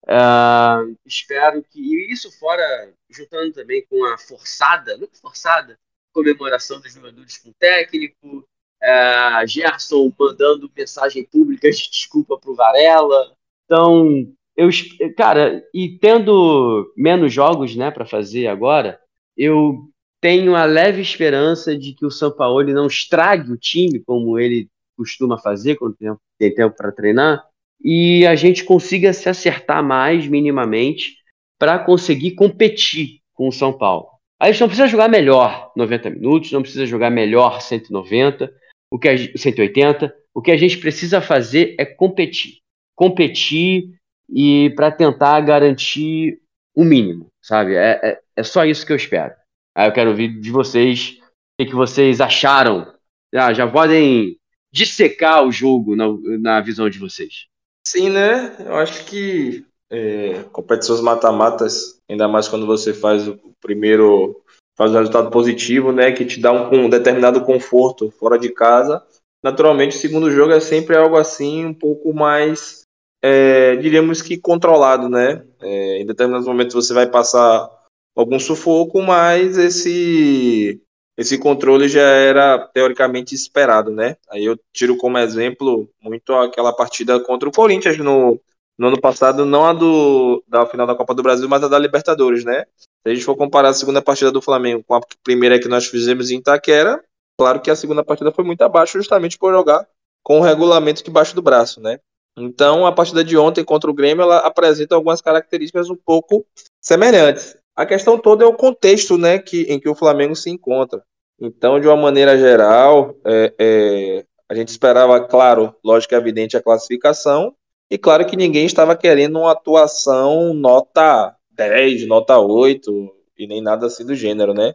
uh, 0.06 0.96
espero 1.06 1.62
que. 1.62 1.78
E 1.78 2.10
isso 2.10 2.32
fora, 2.38 2.92
juntando 3.08 3.52
também 3.52 3.84
com 3.88 4.02
a 4.06 4.16
forçada, 4.16 4.96
não 4.96 5.06
forçada, 5.12 5.78
comemoração 6.12 6.80
dos 6.80 6.92
jogadores 6.92 7.36
com 7.36 7.50
o 7.50 7.54
técnico, 7.58 8.38
uh, 8.82 9.46
Gerson 9.46 10.10
mandando 10.18 10.72
mensagem 10.74 11.24
pública 11.24 11.70
de 11.70 11.90
desculpa 11.90 12.38
para 12.38 12.50
o 12.50 12.54
Varela. 12.54 13.36
Então, 13.66 14.26
eu, 14.56 14.70
cara, 15.16 15.62
e 15.72 15.98
tendo 15.98 16.92
menos 16.96 17.32
jogos, 17.32 17.76
né, 17.76 17.90
para 17.90 18.06
fazer 18.06 18.46
agora, 18.46 18.98
eu 19.36 19.88
tenho 20.20 20.56
a 20.56 20.64
leve 20.64 21.00
esperança 21.00 21.76
de 21.76 21.94
que 21.94 22.04
o 22.04 22.10
São 22.10 22.30
Paulo 22.30 22.62
não 22.64 22.86
estrague 22.86 23.52
o 23.52 23.56
time 23.56 24.00
como 24.00 24.38
ele 24.38 24.68
costuma 24.96 25.38
fazer 25.38 25.76
quando 25.76 25.96
tem 26.38 26.54
tempo 26.54 26.76
para 26.76 26.92
treinar, 26.92 27.49
e 27.82 28.26
a 28.26 28.34
gente 28.34 28.64
consiga 28.64 29.12
se 29.12 29.28
acertar 29.28 29.82
mais 29.82 30.26
minimamente 30.26 31.16
para 31.58 31.78
conseguir 31.78 32.32
competir 32.32 33.20
com 33.34 33.48
o 33.48 33.52
São 33.52 33.72
Paulo. 33.72 34.08
A 34.38 34.50
gente 34.50 34.60
não 34.60 34.68
precisa 34.68 34.88
jogar 34.88 35.08
melhor 35.08 35.70
90 35.76 36.10
minutos, 36.10 36.52
não 36.52 36.62
precisa 36.62 36.86
jogar 36.86 37.10
melhor 37.10 37.60
190, 37.60 38.50
o 38.90 38.98
que 38.98 39.08
a, 39.08 39.16
180. 39.16 40.14
O 40.34 40.40
que 40.40 40.50
a 40.50 40.56
gente 40.56 40.78
precisa 40.78 41.20
fazer 41.20 41.74
é 41.78 41.84
competir. 41.84 42.58
Competir 42.94 43.94
e 44.28 44.70
para 44.76 44.90
tentar 44.90 45.40
garantir 45.40 46.40
o 46.74 46.84
mínimo, 46.84 47.26
sabe? 47.42 47.74
É, 47.74 48.00
é, 48.02 48.20
é, 48.36 48.42
só 48.42 48.64
isso 48.64 48.86
que 48.86 48.92
eu 48.92 48.96
espero. 48.96 49.34
Aí 49.74 49.88
eu 49.88 49.92
quero 49.92 50.10
ouvir 50.10 50.40
de 50.40 50.50
vocês 50.50 51.18
o 51.60 51.66
que, 51.66 51.74
vocês 51.74 52.20
acharam. 52.20 52.94
Ah, 53.34 53.52
já 53.52 53.66
podem 53.66 54.38
dissecar 54.72 55.44
o 55.44 55.52
jogo 55.52 55.96
na, 55.96 56.06
na 56.38 56.60
visão 56.60 56.88
de 56.88 56.98
vocês. 56.98 57.49
Sim, 57.86 58.10
né? 58.10 58.56
Eu 58.60 58.76
acho 58.76 59.04
que 59.06 59.64
é, 59.90 60.44
competições 60.52 61.00
mata-matas, 61.00 61.98
ainda 62.08 62.28
mais 62.28 62.48
quando 62.48 62.66
você 62.66 62.94
faz 62.94 63.26
o 63.26 63.38
primeiro, 63.60 64.40
faz 64.76 64.92
um 64.92 64.98
resultado 64.98 65.30
positivo, 65.30 65.92
né? 65.92 66.12
Que 66.12 66.24
te 66.24 66.40
dá 66.40 66.52
um, 66.52 66.86
um 66.86 66.88
determinado 66.88 67.44
conforto 67.44 68.10
fora 68.10 68.38
de 68.38 68.50
casa. 68.50 69.02
Naturalmente, 69.42 69.96
o 69.96 69.98
segundo 69.98 70.30
jogo 70.30 70.52
é 70.52 70.60
sempre 70.60 70.96
algo 70.96 71.16
assim, 71.16 71.64
um 71.64 71.74
pouco 71.74 72.12
mais, 72.12 72.82
é, 73.22 73.76
diríamos 73.76 74.20
que 74.20 74.38
controlado, 74.38 75.08
né? 75.08 75.44
É, 75.60 76.00
em 76.00 76.06
determinados 76.06 76.46
momentos 76.46 76.74
você 76.74 76.92
vai 76.92 77.06
passar 77.06 77.68
algum 78.14 78.38
sufoco, 78.38 79.00
mas 79.02 79.56
esse 79.56 80.80
esse 81.20 81.36
controle 81.36 81.86
já 81.86 82.00
era 82.00 82.58
teoricamente 82.58 83.34
esperado, 83.34 83.90
né? 83.90 84.16
Aí 84.30 84.42
eu 84.42 84.58
tiro 84.72 84.96
como 84.96 85.18
exemplo 85.18 85.86
muito 86.00 86.32
aquela 86.32 86.72
partida 86.72 87.20
contra 87.20 87.46
o 87.46 87.52
Corinthians 87.52 87.98
no, 87.98 88.40
no 88.78 88.86
ano 88.86 88.98
passado, 88.98 89.44
não 89.44 89.66
a 89.66 89.74
do, 89.74 90.42
da 90.48 90.64
final 90.64 90.86
da 90.86 90.94
Copa 90.94 91.14
do 91.14 91.22
Brasil, 91.22 91.46
mas 91.46 91.62
a 91.62 91.68
da 91.68 91.78
Libertadores, 91.78 92.42
né? 92.42 92.64
Se 93.02 93.10
a 93.10 93.14
gente 93.14 93.22
for 93.22 93.36
comparar 93.36 93.68
a 93.68 93.74
segunda 93.74 94.00
partida 94.00 94.32
do 94.32 94.40
Flamengo 94.40 94.82
com 94.82 94.94
a 94.94 95.00
primeira 95.22 95.60
que 95.60 95.68
nós 95.68 95.86
fizemos 95.86 96.30
em 96.30 96.38
Itaquera, 96.38 97.04
claro 97.38 97.60
que 97.60 97.70
a 97.70 97.76
segunda 97.76 98.02
partida 98.02 98.32
foi 98.32 98.42
muito 98.42 98.62
abaixo, 98.62 98.96
justamente 98.96 99.36
por 99.36 99.52
jogar 99.52 99.86
com 100.22 100.38
o 100.38 100.42
regulamento 100.42 101.04
debaixo 101.04 101.34
do 101.34 101.42
braço, 101.42 101.82
né? 101.82 102.00
Então, 102.34 102.86
a 102.86 102.92
partida 102.92 103.22
de 103.22 103.36
ontem 103.36 103.62
contra 103.62 103.90
o 103.90 103.94
Grêmio, 103.94 104.22
ela 104.22 104.38
apresenta 104.38 104.94
algumas 104.94 105.20
características 105.20 105.90
um 105.90 105.96
pouco 105.96 106.46
semelhantes. 106.80 107.58
A 107.76 107.84
questão 107.84 108.18
toda 108.18 108.42
é 108.42 108.46
o 108.46 108.54
contexto, 108.54 109.18
né, 109.18 109.38
que, 109.38 109.64
em 109.64 109.78
que 109.78 109.88
o 109.88 109.94
Flamengo 109.94 110.34
se 110.34 110.48
encontra. 110.48 111.04
Então, 111.40 111.80
de 111.80 111.86
uma 111.86 111.96
maneira 111.96 112.36
geral, 112.36 113.16
é, 113.24 113.54
é, 113.58 114.24
a 114.48 114.54
gente 114.54 114.68
esperava, 114.68 115.20
claro, 115.20 115.74
lógico 115.82 116.14
e 116.14 116.16
evidente, 116.16 116.56
a 116.56 116.62
classificação, 116.62 117.54
e 117.90 117.96
claro 117.96 118.26
que 118.26 118.36
ninguém 118.36 118.66
estava 118.66 118.94
querendo 118.94 119.38
uma 119.38 119.52
atuação 119.52 120.52
nota 120.52 121.34
10, 121.52 122.06
nota 122.06 122.38
8, 122.38 123.10
e 123.38 123.46
nem 123.46 123.62
nada 123.62 123.86
assim 123.86 124.04
do 124.04 124.14
gênero, 124.14 124.52
né? 124.52 124.74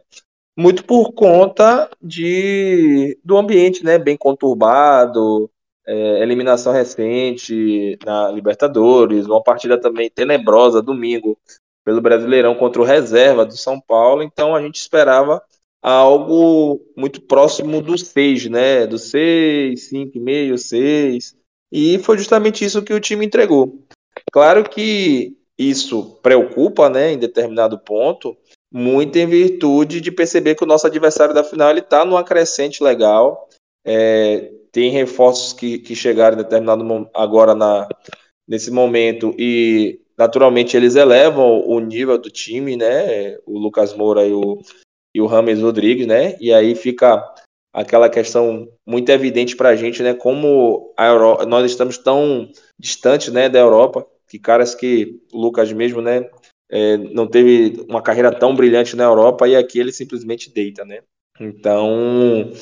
Muito 0.56 0.84
por 0.84 1.12
conta 1.12 1.88
de, 2.02 3.18
do 3.24 3.36
ambiente, 3.36 3.84
né, 3.84 3.98
bem 3.98 4.16
conturbado, 4.16 5.50
é, 5.86 6.22
eliminação 6.22 6.72
recente 6.72 7.98
na 8.04 8.30
Libertadores, 8.32 9.26
uma 9.26 9.42
partida 9.42 9.78
também 9.78 10.10
tenebrosa 10.10 10.82
domingo 10.82 11.38
pelo 11.84 12.00
Brasileirão 12.00 12.54
contra 12.54 12.82
o 12.82 12.84
reserva 12.84 13.46
do 13.46 13.56
São 13.56 13.80
Paulo, 13.80 14.22
então 14.22 14.54
a 14.54 14.60
gente 14.60 14.76
esperava 14.76 15.40
algo 15.86 16.80
muito 16.96 17.20
próximo 17.20 17.80
do 17.80 17.96
6, 17.96 18.46
né? 18.46 18.86
Do 18.86 18.98
6, 18.98 19.88
5,5, 19.88 20.58
6. 20.58 21.36
E 21.70 21.98
foi 22.00 22.18
justamente 22.18 22.64
isso 22.64 22.82
que 22.82 22.92
o 22.92 23.00
time 23.00 23.24
entregou. 23.24 23.86
Claro 24.32 24.68
que 24.68 25.36
isso 25.56 26.18
preocupa, 26.22 26.90
né, 26.90 27.12
em 27.12 27.18
determinado 27.18 27.78
ponto, 27.78 28.36
muito 28.72 29.16
em 29.16 29.26
virtude 29.26 30.00
de 30.00 30.10
perceber 30.10 30.54
que 30.56 30.64
o 30.64 30.66
nosso 30.66 30.86
adversário 30.86 31.34
da 31.34 31.44
final 31.44 31.72
está 31.76 32.04
numa 32.04 32.24
crescente 32.24 32.82
legal. 32.82 33.48
É, 33.84 34.52
tem 34.72 34.90
reforços 34.90 35.52
que, 35.52 35.78
que 35.78 35.94
chegaram 35.94 36.34
em 36.34 36.42
determinado 36.42 37.08
agora 37.14 37.54
na, 37.54 37.88
nesse 38.46 38.72
momento 38.72 39.34
e 39.38 40.00
naturalmente 40.18 40.76
eles 40.76 40.96
elevam 40.96 41.60
o 41.64 41.78
nível 41.78 42.18
do 42.18 42.28
time, 42.28 42.76
né? 42.76 43.38
O 43.46 43.58
Lucas 43.58 43.94
Moura 43.94 44.26
e 44.26 44.32
o 44.32 44.60
e 45.16 45.20
o 45.22 45.26
Rames 45.26 45.62
Rodrigues, 45.62 46.06
né? 46.06 46.36
E 46.38 46.52
aí 46.52 46.74
fica 46.74 47.24
aquela 47.72 48.06
questão 48.10 48.68
muito 48.86 49.08
evidente 49.08 49.56
para 49.56 49.70
a 49.70 49.74
gente, 49.74 50.02
né? 50.02 50.12
Como 50.12 50.92
a 50.94 51.46
nós 51.46 51.70
estamos 51.70 51.96
tão 51.96 52.50
distantes, 52.78 53.32
né, 53.32 53.48
da 53.48 53.58
Europa, 53.58 54.06
que 54.28 54.38
caras 54.38 54.74
que 54.74 55.18
o 55.32 55.40
Lucas 55.40 55.72
mesmo, 55.72 56.02
né, 56.02 56.28
é, 56.70 56.98
não 56.98 57.26
teve 57.26 57.82
uma 57.88 58.02
carreira 58.02 58.30
tão 58.30 58.54
brilhante 58.54 58.94
na 58.94 59.04
Europa 59.04 59.48
e 59.48 59.56
aqui 59.56 59.78
ele 59.80 59.90
simplesmente 59.90 60.52
deita, 60.52 60.84
né? 60.84 61.00
Então 61.40 62.52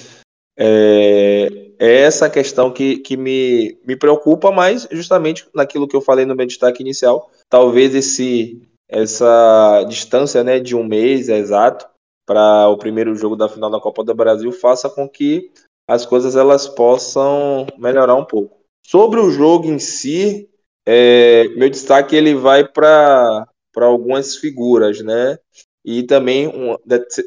é, 0.57 1.49
é 1.77 2.01
essa 2.03 2.31
questão 2.31 2.71
que, 2.71 2.99
que 2.99 3.17
me, 3.17 3.77
me 3.85 3.97
preocupa, 3.97 4.53
mas 4.53 4.87
justamente 4.93 5.45
naquilo 5.53 5.89
que 5.89 5.97
eu 5.97 6.01
falei 6.01 6.25
no 6.25 6.37
meu 6.37 6.47
destaque 6.47 6.83
inicial, 6.83 7.29
talvez 7.51 7.97
esse 7.97 8.63
essa 8.89 9.83
distância, 9.89 10.45
né, 10.45 10.61
de 10.61 10.77
um 10.77 10.85
mês 10.85 11.29
exato 11.29 11.89
para 12.27 12.69
o 12.69 12.77
primeiro 12.77 13.15
jogo 13.15 13.37
da 13.37 13.49
final 13.49 13.71
da 13.71 13.81
Copa 13.81 14.03
do 14.03 14.15
Brasil 14.15 14.51
faça 14.53 14.89
com 14.89 15.09
que 15.09 15.51
as 15.89 16.07
coisas 16.07 16.37
elas 16.37 16.67
possam 16.67 17.67
melhorar 17.79 18.15
um 18.15 18.25
pouco. 18.25 18.59
Sobre 18.83 19.21
o 19.21 19.31
jogo 19.31 19.67
em 19.67 19.79
si, 19.79 20.49
é, 20.87 21.49
meu 21.57 21.69
destaque 21.69 22.17
ele 22.17 22.35
vai 22.35 22.67
para 22.67 23.47
algumas 23.77 24.37
figuras, 24.37 25.01
né? 25.01 25.39
E 25.85 26.03
também 26.03 26.49
um, 26.49 26.77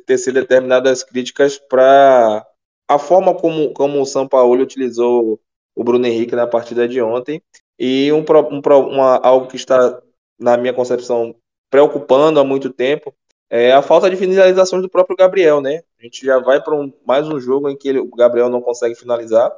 tecer 0.05 0.33
determinadas 0.33 1.03
críticas 1.03 1.57
para 1.57 2.45
a 2.87 2.97
forma 2.97 3.35
como, 3.35 3.73
como 3.73 4.01
o 4.01 4.05
São 4.05 4.27
Paulo 4.27 4.61
utilizou 4.61 5.39
o 5.75 5.83
Bruno 5.83 6.07
Henrique 6.07 6.35
na 6.35 6.47
partida 6.47 6.87
de 6.87 6.99
ontem 7.01 7.41
e 7.77 8.11
um, 8.11 8.19
um, 8.21 8.61
uma, 8.89 9.17
algo 9.17 9.47
que 9.47 9.55
está, 9.55 10.01
na 10.39 10.57
minha 10.57 10.73
concepção, 10.73 11.35
preocupando 11.69 12.39
há 12.39 12.43
muito 12.43 12.71
tempo, 12.71 13.13
é 13.49 13.71
a 13.71 13.81
falta 13.81 14.09
de 14.09 14.15
finalizações 14.15 14.81
do 14.81 14.89
próprio 14.89 15.15
Gabriel, 15.15 15.61
né? 15.61 15.81
A 15.99 16.03
gente 16.03 16.25
já 16.25 16.39
vai 16.39 16.61
para 16.61 16.75
um, 16.75 16.91
mais 17.05 17.27
um 17.27 17.39
jogo 17.39 17.69
em 17.69 17.77
que 17.77 17.87
ele, 17.89 17.99
o 17.99 18.15
Gabriel 18.15 18.49
não 18.49 18.61
consegue 18.61 18.95
finalizar. 18.95 19.51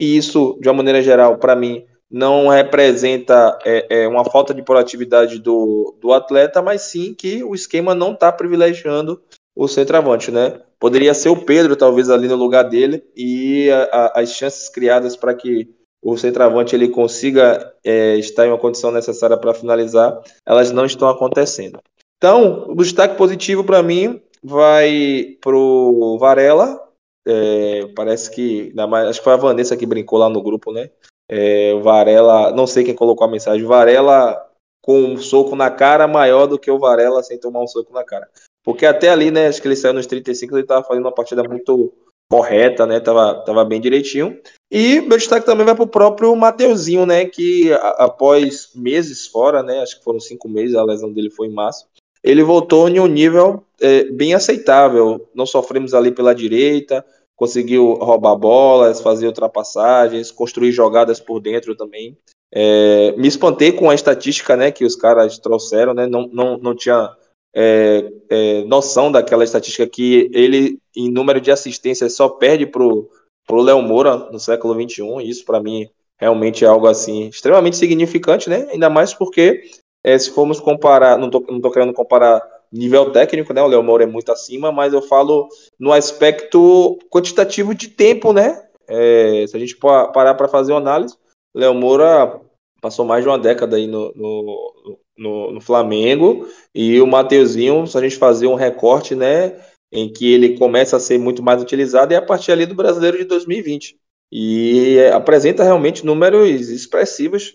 E 0.00 0.16
isso, 0.16 0.58
de 0.60 0.68
uma 0.68 0.74
maneira 0.74 1.02
geral, 1.02 1.38
para 1.38 1.56
mim, 1.56 1.86
não 2.10 2.48
representa 2.48 3.58
é, 3.64 4.02
é, 4.02 4.08
uma 4.08 4.24
falta 4.24 4.52
de 4.52 4.62
proatividade 4.62 5.38
do, 5.38 5.96
do 6.00 6.12
atleta, 6.12 6.60
mas 6.60 6.82
sim 6.82 7.14
que 7.14 7.42
o 7.42 7.54
esquema 7.54 7.94
não 7.94 8.12
está 8.12 8.30
privilegiando 8.30 9.22
o 9.56 9.66
centroavante, 9.66 10.30
né? 10.30 10.60
Poderia 10.78 11.14
ser 11.14 11.28
o 11.30 11.44
Pedro, 11.44 11.76
talvez, 11.76 12.10
ali 12.10 12.28
no 12.28 12.36
lugar 12.36 12.64
dele, 12.64 13.02
e 13.16 13.70
a, 13.70 13.82
a, 13.84 14.20
as 14.20 14.30
chances 14.30 14.68
criadas 14.68 15.16
para 15.16 15.34
que 15.34 15.70
o 16.02 16.16
centroavante 16.16 16.74
ele 16.74 16.88
consiga 16.88 17.72
é, 17.84 18.16
estar 18.16 18.44
em 18.44 18.48
uma 18.48 18.58
condição 18.58 18.90
necessária 18.90 19.36
para 19.36 19.54
finalizar, 19.54 20.20
elas 20.44 20.72
não 20.72 20.84
estão 20.84 21.08
acontecendo. 21.08 21.78
Então, 22.22 22.66
o 22.68 22.76
destaque 22.76 23.16
positivo 23.16 23.64
para 23.64 23.82
mim 23.82 24.22
vai 24.40 25.36
pro 25.40 26.16
Varela. 26.20 26.88
É, 27.26 27.88
parece 27.96 28.30
que, 28.30 28.72
acho 29.08 29.18
que 29.18 29.24
foi 29.24 29.32
a 29.32 29.36
Vanessa 29.36 29.76
que 29.76 29.84
brincou 29.84 30.20
lá 30.20 30.28
no 30.28 30.40
grupo, 30.40 30.72
né? 30.72 30.88
É, 31.28 31.74
Varela, 31.80 32.52
não 32.52 32.64
sei 32.64 32.84
quem 32.84 32.94
colocou 32.94 33.26
a 33.26 33.30
mensagem, 33.30 33.66
Varela 33.66 34.40
com 34.80 35.00
um 35.00 35.16
soco 35.16 35.56
na 35.56 35.68
cara 35.68 36.06
maior 36.06 36.46
do 36.46 36.60
que 36.60 36.70
o 36.70 36.78
Varela 36.78 37.24
sem 37.24 37.40
tomar 37.40 37.60
um 37.60 37.66
soco 37.66 37.92
na 37.92 38.04
cara. 38.04 38.28
Porque 38.62 38.86
até 38.86 39.08
ali, 39.08 39.32
né, 39.32 39.48
acho 39.48 39.60
que 39.60 39.66
ele 39.66 39.74
saiu 39.74 39.94
nos 39.94 40.06
35, 40.06 40.54
ele 40.54 40.62
estava 40.62 40.84
fazendo 40.84 41.04
uma 41.04 41.12
partida 41.12 41.42
muito 41.42 41.92
correta, 42.30 42.86
né, 42.86 43.00
tava, 43.00 43.42
tava 43.44 43.64
bem 43.64 43.80
direitinho. 43.80 44.40
E 44.70 45.00
meu 45.00 45.18
destaque 45.18 45.44
também 45.44 45.66
vai 45.66 45.74
para 45.74 45.84
o 45.84 45.88
próprio 45.88 46.34
Mateuzinho, 46.36 47.04
né, 47.04 47.24
que 47.24 47.72
após 47.72 48.70
meses 48.76 49.26
fora, 49.26 49.60
né, 49.60 49.80
acho 49.80 49.98
que 49.98 50.04
foram 50.04 50.20
cinco 50.20 50.48
meses, 50.48 50.76
a 50.76 50.84
lesão 50.84 51.12
dele 51.12 51.30
foi 51.30 51.48
em 51.48 51.52
março, 51.52 51.86
ele 52.22 52.42
voltou 52.42 52.88
em 52.88 53.00
um 53.00 53.06
nível 53.06 53.64
é, 53.80 54.04
bem 54.04 54.34
aceitável. 54.34 55.28
Não 55.34 55.44
sofremos 55.44 55.92
ali 55.92 56.12
pela 56.12 56.34
direita, 56.34 57.04
conseguiu 57.34 57.94
roubar 57.94 58.36
bolas, 58.36 59.00
fazer 59.00 59.26
ultrapassagens, 59.26 60.30
construir 60.30 60.72
jogadas 60.72 61.18
por 61.18 61.40
dentro 61.40 61.74
também. 61.74 62.16
É, 62.54 63.12
me 63.16 63.26
espantei 63.26 63.72
com 63.72 63.90
a 63.90 63.94
estatística 63.94 64.56
né, 64.56 64.70
que 64.70 64.84
os 64.84 64.94
caras 64.94 65.38
trouxeram, 65.38 65.94
né, 65.94 66.06
não, 66.06 66.28
não, 66.28 66.58
não 66.58 66.74
tinha 66.76 67.10
é, 67.54 68.12
é, 68.28 68.64
noção 68.64 69.10
daquela 69.10 69.42
estatística 69.42 69.86
que 69.86 70.30
ele, 70.32 70.78
em 70.94 71.10
número 71.10 71.40
de 71.40 71.50
assistências, 71.50 72.14
só 72.14 72.28
perde 72.28 72.66
para 72.66 72.82
o 72.82 73.08
Léo 73.50 73.82
Moura 73.82 74.16
no 74.30 74.38
século 74.38 74.74
XXI. 74.74 75.02
Isso, 75.24 75.44
para 75.44 75.60
mim, 75.60 75.88
realmente 76.18 76.64
é 76.64 76.68
algo 76.68 76.86
assim 76.86 77.28
extremamente 77.28 77.76
significante, 77.76 78.48
né? 78.48 78.68
ainda 78.70 78.88
mais 78.88 79.12
porque 79.12 79.62
é, 80.04 80.18
se 80.18 80.30
formos 80.30 80.60
comparar, 80.60 81.16
não 81.16 81.30
tô, 81.30 81.44
não 81.48 81.70
querendo 81.70 81.92
comparar 81.92 82.42
nível 82.72 83.12
técnico, 83.12 83.52
né? 83.52 83.62
O 83.62 83.66
Léo 83.66 83.82
Moura 83.82 84.04
é 84.04 84.06
muito 84.06 84.32
acima, 84.32 84.72
mas 84.72 84.92
eu 84.92 85.02
falo 85.02 85.48
no 85.78 85.92
aspecto 85.92 86.98
quantitativo 87.10 87.74
de 87.74 87.88
tempo, 87.88 88.32
né? 88.32 88.62
É, 88.88 89.44
se 89.46 89.56
a 89.56 89.60
gente 89.60 89.76
parar 89.76 90.34
para 90.34 90.48
fazer 90.48 90.72
uma 90.72 90.80
análise, 90.80 91.16
Léo 91.54 91.74
Moura 91.74 92.40
passou 92.80 93.04
mais 93.04 93.22
de 93.22 93.28
uma 93.28 93.38
década 93.38 93.76
aí 93.76 93.86
no, 93.86 94.12
no, 94.14 94.98
no, 95.16 95.52
no, 95.52 95.60
Flamengo 95.60 96.48
e 96.74 97.00
o 97.00 97.06
Mateuzinho, 97.06 97.86
se 97.86 97.96
a 97.96 98.00
gente 98.00 98.16
fazer 98.16 98.48
um 98.48 98.56
recorte, 98.56 99.14
né, 99.14 99.56
em 99.92 100.12
que 100.12 100.32
ele 100.32 100.58
começa 100.58 100.96
a 100.96 101.00
ser 101.00 101.18
muito 101.18 101.42
mais 101.42 101.62
utilizado 101.62 102.12
é 102.12 102.16
a 102.16 102.22
partir 102.22 102.50
ali 102.50 102.66
do 102.66 102.74
Brasileiro 102.74 103.18
de 103.18 103.24
2020 103.24 103.96
e 104.32 104.98
apresenta 105.12 105.62
realmente 105.62 106.04
números 106.04 106.70
expressivos 106.70 107.54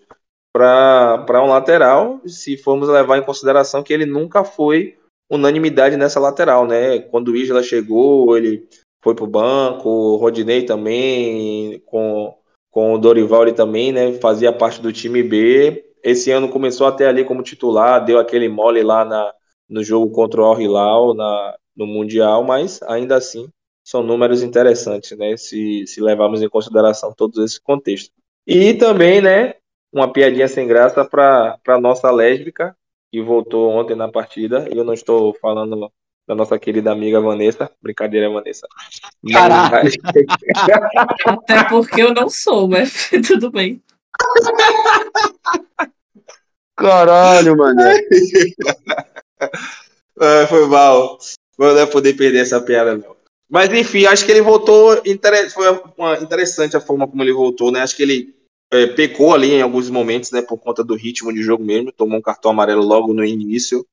para 0.57 1.43
um 1.43 1.49
lateral, 1.49 2.19
se 2.25 2.57
formos 2.57 2.89
levar 2.89 3.17
em 3.17 3.23
consideração 3.23 3.83
que 3.83 3.93
ele 3.93 4.05
nunca 4.05 4.43
foi 4.43 4.97
unanimidade 5.29 5.97
nessa 5.97 6.19
lateral, 6.19 6.65
né? 6.65 6.99
Quando 6.99 7.29
o 7.29 7.35
Isla 7.35 7.61
chegou, 7.61 8.35
ele 8.37 8.67
foi 9.03 9.13
para 9.13 9.23
o 9.23 9.27
banco, 9.27 9.89
o 9.89 10.15
Rodinei 10.15 10.63
também, 10.63 11.79
com, 11.85 12.35
com 12.71 12.93
o 12.93 12.97
Dorival 12.97 13.43
ele 13.43 13.53
também, 13.53 13.91
né? 13.91 14.13
Fazia 14.13 14.51
parte 14.51 14.81
do 14.81 14.91
time 14.91 15.21
B. 15.21 15.85
Esse 16.03 16.31
ano 16.31 16.49
começou 16.49 16.87
até 16.87 17.07
ali 17.07 17.23
como 17.23 17.43
titular, 17.43 18.03
deu 18.03 18.17
aquele 18.17 18.49
mole 18.49 18.81
lá 18.81 19.05
na, 19.05 19.33
no 19.69 19.83
jogo 19.83 20.09
contra 20.11 20.41
o 20.41 20.45
Al 20.45 20.59
Hilal 20.59 21.13
na, 21.13 21.55
no 21.75 21.85
Mundial, 21.85 22.43
mas 22.43 22.81
ainda 22.83 23.17
assim 23.17 23.47
são 23.83 24.03
números 24.03 24.41
interessantes, 24.41 25.17
né? 25.17 25.37
Se, 25.37 25.85
se 25.85 26.01
levarmos 26.01 26.41
em 26.41 26.49
consideração 26.49 27.13
todos 27.15 27.37
esses 27.43 27.59
contextos. 27.59 28.11
E 28.45 28.73
também, 28.73 29.21
né? 29.21 29.55
Uma 29.91 30.11
piadinha 30.11 30.47
sem 30.47 30.67
graça 30.67 31.05
para 31.05 31.57
a 31.67 31.79
nossa 31.79 32.11
lésbica, 32.11 32.75
que 33.11 33.21
voltou 33.21 33.69
ontem 33.71 33.95
na 33.95 34.11
partida. 34.11 34.67
E 34.71 34.77
eu 34.77 34.83
não 34.83 34.93
estou 34.93 35.33
falando 35.33 35.91
da 36.27 36.35
nossa 36.35 36.59
querida 36.59 36.91
amiga 36.91 37.21
Vanessa. 37.21 37.71
Brincadeira, 37.81 38.29
Vanessa. 38.29 38.67
Mas... 39.23 39.93
Até 41.25 41.63
porque 41.69 42.01
eu 42.01 42.13
não 42.13 42.29
sou, 42.29 42.67
mas 42.67 43.09
tudo 43.25 43.49
bem. 43.49 43.81
Caralho, 46.75 47.57
mano. 47.57 47.81
é, 50.19 50.45
foi 50.47 50.67
mal. 50.67 51.17
Não 51.57 51.73
vai 51.73 51.87
poder 51.87 52.13
perder 52.13 52.41
essa 52.41 52.61
piada, 52.61 52.95
não. 52.97 53.15
Mas 53.49 53.69
enfim, 53.71 54.05
acho 54.05 54.25
que 54.25 54.31
ele 54.31 54.41
voltou. 54.41 55.01
Foi 55.53 55.81
uma, 55.97 56.17
interessante 56.17 56.75
a 56.75 56.81
forma 56.81 57.07
como 57.07 57.23
ele 57.23 57.31
voltou, 57.31 57.71
né? 57.71 57.81
Acho 57.81 57.95
que 57.95 58.03
ele 58.03 58.36
é, 58.71 58.87
pecou 58.87 59.33
ali 59.33 59.53
em 59.53 59.61
alguns 59.61 59.89
momentos, 59.89 60.31
né? 60.31 60.41
Por 60.41 60.57
conta 60.57 60.83
do 60.83 60.95
ritmo 60.95 61.33
de 61.33 61.41
jogo 61.41 61.63
mesmo. 61.63 61.91
Tomou 61.91 62.17
um 62.19 62.21
cartão 62.21 62.51
amarelo 62.51 62.83
logo 62.83 63.13
no 63.13 63.23
início 63.23 63.85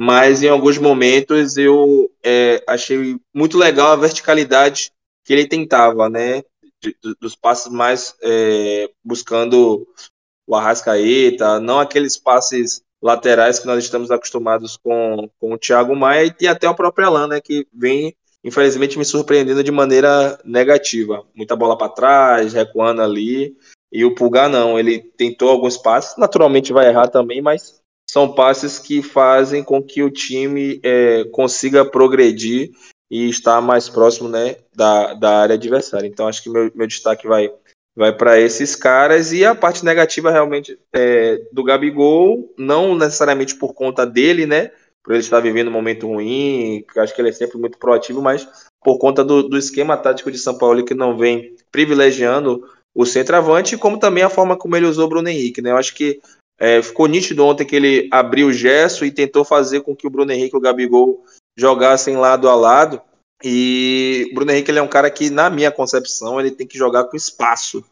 mas 0.00 0.44
em 0.44 0.48
alguns 0.48 0.78
momentos 0.78 1.56
eu 1.56 2.08
é, 2.22 2.62
achei 2.68 3.18
muito 3.34 3.58
legal 3.58 3.88
a 3.90 3.96
verticalidade 3.96 4.92
que 5.24 5.32
ele 5.32 5.44
tentava, 5.44 6.08
né? 6.08 6.44
Dos 7.20 7.34
passes 7.34 7.72
mais 7.72 8.14
é, 8.22 8.88
buscando 9.02 9.84
o 10.46 10.54
Arrascaeta, 10.54 11.58
não 11.58 11.80
aqueles 11.80 12.16
passes 12.16 12.80
laterais 13.02 13.58
que 13.58 13.66
nós 13.66 13.82
estamos 13.82 14.12
acostumados 14.12 14.76
com, 14.76 15.28
com 15.40 15.54
o 15.54 15.58
Thiago 15.58 15.96
Maia 15.96 16.32
e 16.40 16.46
até 16.46 16.68
o 16.70 16.76
próprio 16.76 17.08
Alan, 17.08 17.26
né? 17.26 17.40
Que 17.40 17.66
vem, 17.72 18.14
infelizmente, 18.44 18.96
me 18.96 19.04
surpreendendo 19.04 19.64
de 19.64 19.72
maneira 19.72 20.38
negativa. 20.44 21.26
Muita 21.34 21.56
bola 21.56 21.76
para 21.76 21.88
trás, 21.88 22.52
recuando 22.52 23.02
ali. 23.02 23.56
E 23.92 24.04
o 24.04 24.14
Pulgar 24.14 24.48
não, 24.48 24.78
ele 24.78 24.98
tentou 24.98 25.48
alguns 25.48 25.76
passes, 25.76 26.16
naturalmente 26.16 26.72
vai 26.72 26.88
errar 26.88 27.08
também, 27.08 27.40
mas 27.40 27.80
são 28.10 28.32
passes 28.32 28.78
que 28.78 29.02
fazem 29.02 29.62
com 29.62 29.82
que 29.82 30.02
o 30.02 30.10
time 30.10 30.80
é, 30.82 31.24
consiga 31.24 31.84
progredir 31.84 32.70
e 33.10 33.28
estar 33.28 33.60
mais 33.60 33.88
próximo 33.88 34.28
né, 34.28 34.56
da, 34.74 35.14
da 35.14 35.38
área 35.40 35.54
adversária. 35.54 36.06
Então, 36.06 36.26
acho 36.26 36.42
que 36.42 36.50
meu, 36.50 36.70
meu 36.74 36.86
destaque 36.86 37.26
vai, 37.26 37.50
vai 37.96 38.12
para 38.14 38.40
esses 38.40 38.74
caras. 38.74 39.32
E 39.32 39.44
a 39.44 39.54
parte 39.54 39.84
negativa, 39.84 40.30
realmente, 40.30 40.78
é, 40.92 41.42
do 41.52 41.64
Gabigol, 41.64 42.52
não 42.58 42.94
necessariamente 42.94 43.56
por 43.56 43.74
conta 43.74 44.06
dele, 44.06 44.46
né? 44.46 44.70
Por 45.02 45.12
ele 45.12 45.22
estar 45.22 45.40
vivendo 45.40 45.68
um 45.68 45.72
momento 45.72 46.06
ruim, 46.06 46.84
acho 46.96 47.14
que 47.14 47.20
ele 47.20 47.30
é 47.30 47.32
sempre 47.32 47.56
muito 47.56 47.78
proativo, 47.78 48.20
mas 48.20 48.46
por 48.82 48.98
conta 48.98 49.24
do, 49.24 49.42
do 49.42 49.56
esquema 49.56 49.96
tático 49.96 50.30
de 50.30 50.38
São 50.38 50.56
Paulo 50.56 50.84
que 50.84 50.94
não 50.94 51.16
vem 51.16 51.56
privilegiando 51.70 52.62
o 52.98 53.06
centroavante, 53.06 53.78
como 53.78 53.96
também 53.96 54.24
a 54.24 54.28
forma 54.28 54.56
como 54.56 54.74
ele 54.74 54.84
usou 54.84 55.06
o 55.06 55.08
Bruno 55.08 55.28
Henrique, 55.28 55.62
né? 55.62 55.70
Eu 55.70 55.76
acho 55.76 55.94
que 55.94 56.20
é, 56.58 56.82
ficou 56.82 57.06
nítido 57.06 57.46
ontem 57.46 57.64
que 57.64 57.76
ele 57.76 58.08
abriu 58.10 58.48
o 58.48 58.52
gesso 58.52 59.04
e 59.04 59.12
tentou 59.12 59.44
fazer 59.44 59.82
com 59.82 59.94
que 59.94 60.04
o 60.04 60.10
Bruno 60.10 60.32
Henrique 60.32 60.56
e 60.56 60.58
o 60.58 60.60
Gabigol 60.60 61.24
jogassem 61.56 62.16
lado 62.16 62.48
a 62.48 62.56
lado. 62.56 63.00
E 63.44 64.28
o 64.32 64.34
Bruno 64.34 64.50
Henrique 64.50 64.72
ele 64.72 64.80
é 64.80 64.82
um 64.82 64.88
cara 64.88 65.08
que, 65.12 65.30
na 65.30 65.48
minha 65.48 65.70
concepção, 65.70 66.40
ele 66.40 66.50
tem 66.50 66.66
que 66.66 66.76
jogar 66.76 67.04
com 67.04 67.16
espaço. 67.16 67.84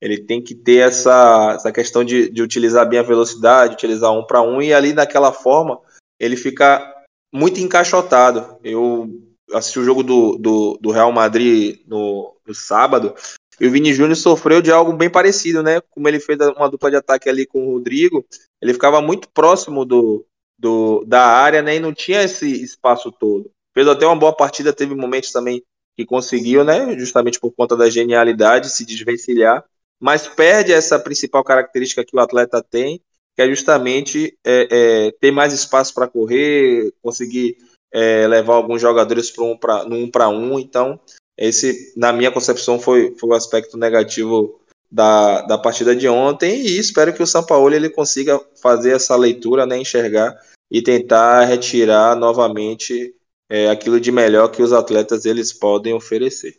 Ele 0.00 0.18
tem 0.18 0.42
que 0.42 0.56
ter 0.56 0.78
essa, 0.78 1.52
essa 1.54 1.70
questão 1.70 2.02
de, 2.02 2.28
de 2.28 2.42
utilizar 2.42 2.88
bem 2.88 2.98
a 2.98 3.04
velocidade, 3.04 3.74
utilizar 3.74 4.10
um 4.10 4.26
para 4.26 4.42
um, 4.42 4.60
e 4.60 4.74
ali 4.74 4.92
daquela 4.92 5.30
forma 5.32 5.78
ele 6.18 6.36
fica 6.36 6.92
muito 7.32 7.60
encaixotado. 7.60 8.58
Eu 8.64 9.08
assisti 9.52 9.78
o 9.78 9.84
jogo 9.84 10.02
do, 10.02 10.36
do, 10.36 10.76
do 10.80 10.90
Real 10.90 11.12
Madrid 11.12 11.82
no, 11.86 12.34
no 12.44 12.52
sábado 12.52 13.14
e 13.60 13.66
o 13.66 13.70
Vini 13.70 13.92
Júnior 13.92 14.16
sofreu 14.16 14.62
de 14.62 14.72
algo 14.72 14.92
bem 14.94 15.10
parecido, 15.10 15.62
né? 15.62 15.82
Como 15.90 16.08
ele 16.08 16.18
fez 16.18 16.38
uma 16.56 16.70
dupla 16.70 16.90
de 16.90 16.96
ataque 16.96 17.28
ali 17.28 17.44
com 17.44 17.66
o 17.66 17.72
Rodrigo, 17.72 18.24
ele 18.60 18.72
ficava 18.72 19.02
muito 19.02 19.28
próximo 19.28 19.84
do, 19.84 20.24
do, 20.58 21.04
da 21.04 21.26
área, 21.26 21.60
né? 21.60 21.76
E 21.76 21.80
não 21.80 21.92
tinha 21.92 22.22
esse 22.22 22.50
espaço 22.62 23.12
todo. 23.12 23.50
Fez 23.74 23.86
até 23.86 24.06
uma 24.06 24.16
boa 24.16 24.34
partida, 24.34 24.72
teve 24.72 24.94
momentos 24.94 25.30
também 25.30 25.62
que 25.94 26.06
conseguiu, 26.06 26.64
né? 26.64 26.98
Justamente 26.98 27.38
por 27.38 27.52
conta 27.52 27.76
da 27.76 27.90
genialidade, 27.90 28.70
se 28.70 28.86
desvencilhar. 28.86 29.62
Mas 30.00 30.26
perde 30.26 30.72
essa 30.72 30.98
principal 30.98 31.44
característica 31.44 32.02
que 32.02 32.16
o 32.16 32.20
atleta 32.20 32.62
tem, 32.62 33.02
que 33.36 33.42
é 33.42 33.46
justamente 33.46 34.38
é, 34.42 34.68
é, 34.70 35.12
ter 35.20 35.30
mais 35.30 35.52
espaço 35.52 35.92
para 35.92 36.08
correr, 36.08 36.90
conseguir 37.02 37.58
é, 37.92 38.26
levar 38.26 38.54
alguns 38.54 38.80
jogadores 38.80 39.30
para 39.30 39.44
um 39.44 40.10
para 40.10 40.28
um 40.30 40.54
um. 40.54 40.58
Então 40.58 40.98
esse, 41.40 41.94
na 41.96 42.12
minha 42.12 42.30
concepção, 42.30 42.78
foi, 42.78 43.14
foi 43.18 43.30
o 43.30 43.34
aspecto 43.34 43.78
negativo 43.78 44.60
da, 44.90 45.40
da 45.42 45.56
partida 45.56 45.96
de 45.96 46.06
ontem 46.06 46.60
e 46.60 46.78
espero 46.78 47.14
que 47.14 47.22
o 47.22 47.26
São 47.26 47.44
Paulo 47.44 47.74
ele 47.74 47.88
consiga 47.88 48.38
fazer 48.60 48.92
essa 48.92 49.16
leitura, 49.16 49.64
né, 49.64 49.78
enxergar 49.78 50.38
e 50.70 50.82
tentar 50.82 51.44
retirar 51.44 52.14
novamente 52.14 53.14
é, 53.48 53.70
aquilo 53.70 53.98
de 53.98 54.12
melhor 54.12 54.48
que 54.48 54.62
os 54.62 54.72
atletas 54.72 55.24
eles 55.24 55.52
podem 55.52 55.94
oferecer. 55.94 56.58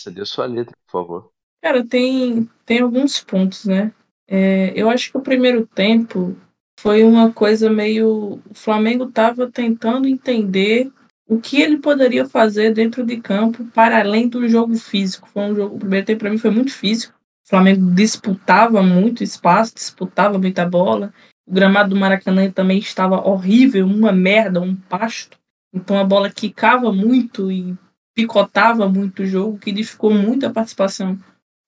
Você 0.00 0.10
deu 0.10 0.24
sua 0.24 0.46
letra, 0.46 0.74
por 0.86 0.92
favor. 0.92 1.30
Cara, 1.62 1.84
tem, 1.86 2.48
tem 2.64 2.80
alguns 2.80 3.22
pontos, 3.22 3.66
né? 3.66 3.92
É, 4.26 4.72
eu 4.74 4.88
acho 4.88 5.10
que 5.10 5.18
o 5.18 5.22
primeiro 5.22 5.66
tempo 5.66 6.34
foi 6.80 7.04
uma 7.04 7.30
coisa 7.30 7.68
meio. 7.68 8.40
O 8.48 8.54
Flamengo 8.54 9.04
estava 9.04 9.50
tentando 9.50 10.08
entender 10.08 10.90
o 11.30 11.40
que 11.40 11.62
ele 11.62 11.78
poderia 11.78 12.26
fazer 12.26 12.74
dentro 12.74 13.06
de 13.06 13.18
campo 13.18 13.64
para 13.66 14.00
além 14.00 14.28
do 14.28 14.48
jogo 14.48 14.74
físico. 14.76 15.28
Foi 15.28 15.44
um 15.44 15.54
jogo, 15.54 15.76
o 15.76 15.78
primeiro 15.78 16.04
tempo 16.04 16.18
para 16.18 16.30
mim 16.30 16.38
foi 16.38 16.50
muito 16.50 16.72
físico. 16.72 17.14
O 17.46 17.48
Flamengo 17.48 17.88
disputava 17.94 18.82
muito 18.82 19.22
espaço, 19.22 19.76
disputava 19.76 20.40
muita 20.40 20.68
bola. 20.68 21.14
O 21.46 21.52
gramado 21.52 21.90
do 21.90 21.96
Maracanã 21.96 22.50
também 22.50 22.78
estava 22.78 23.24
horrível, 23.24 23.86
uma 23.86 24.10
merda, 24.10 24.60
um 24.60 24.74
pasto. 24.74 25.38
Então 25.72 25.96
a 25.96 26.02
bola 26.02 26.28
quicava 26.28 26.92
muito 26.92 27.52
e 27.52 27.76
picotava 28.12 28.88
muito 28.88 29.22
o 29.22 29.26
jogo, 29.26 29.56
que 29.56 29.70
dificultou 29.70 30.18
muito 30.18 30.44
a 30.46 30.50
participação 30.50 31.16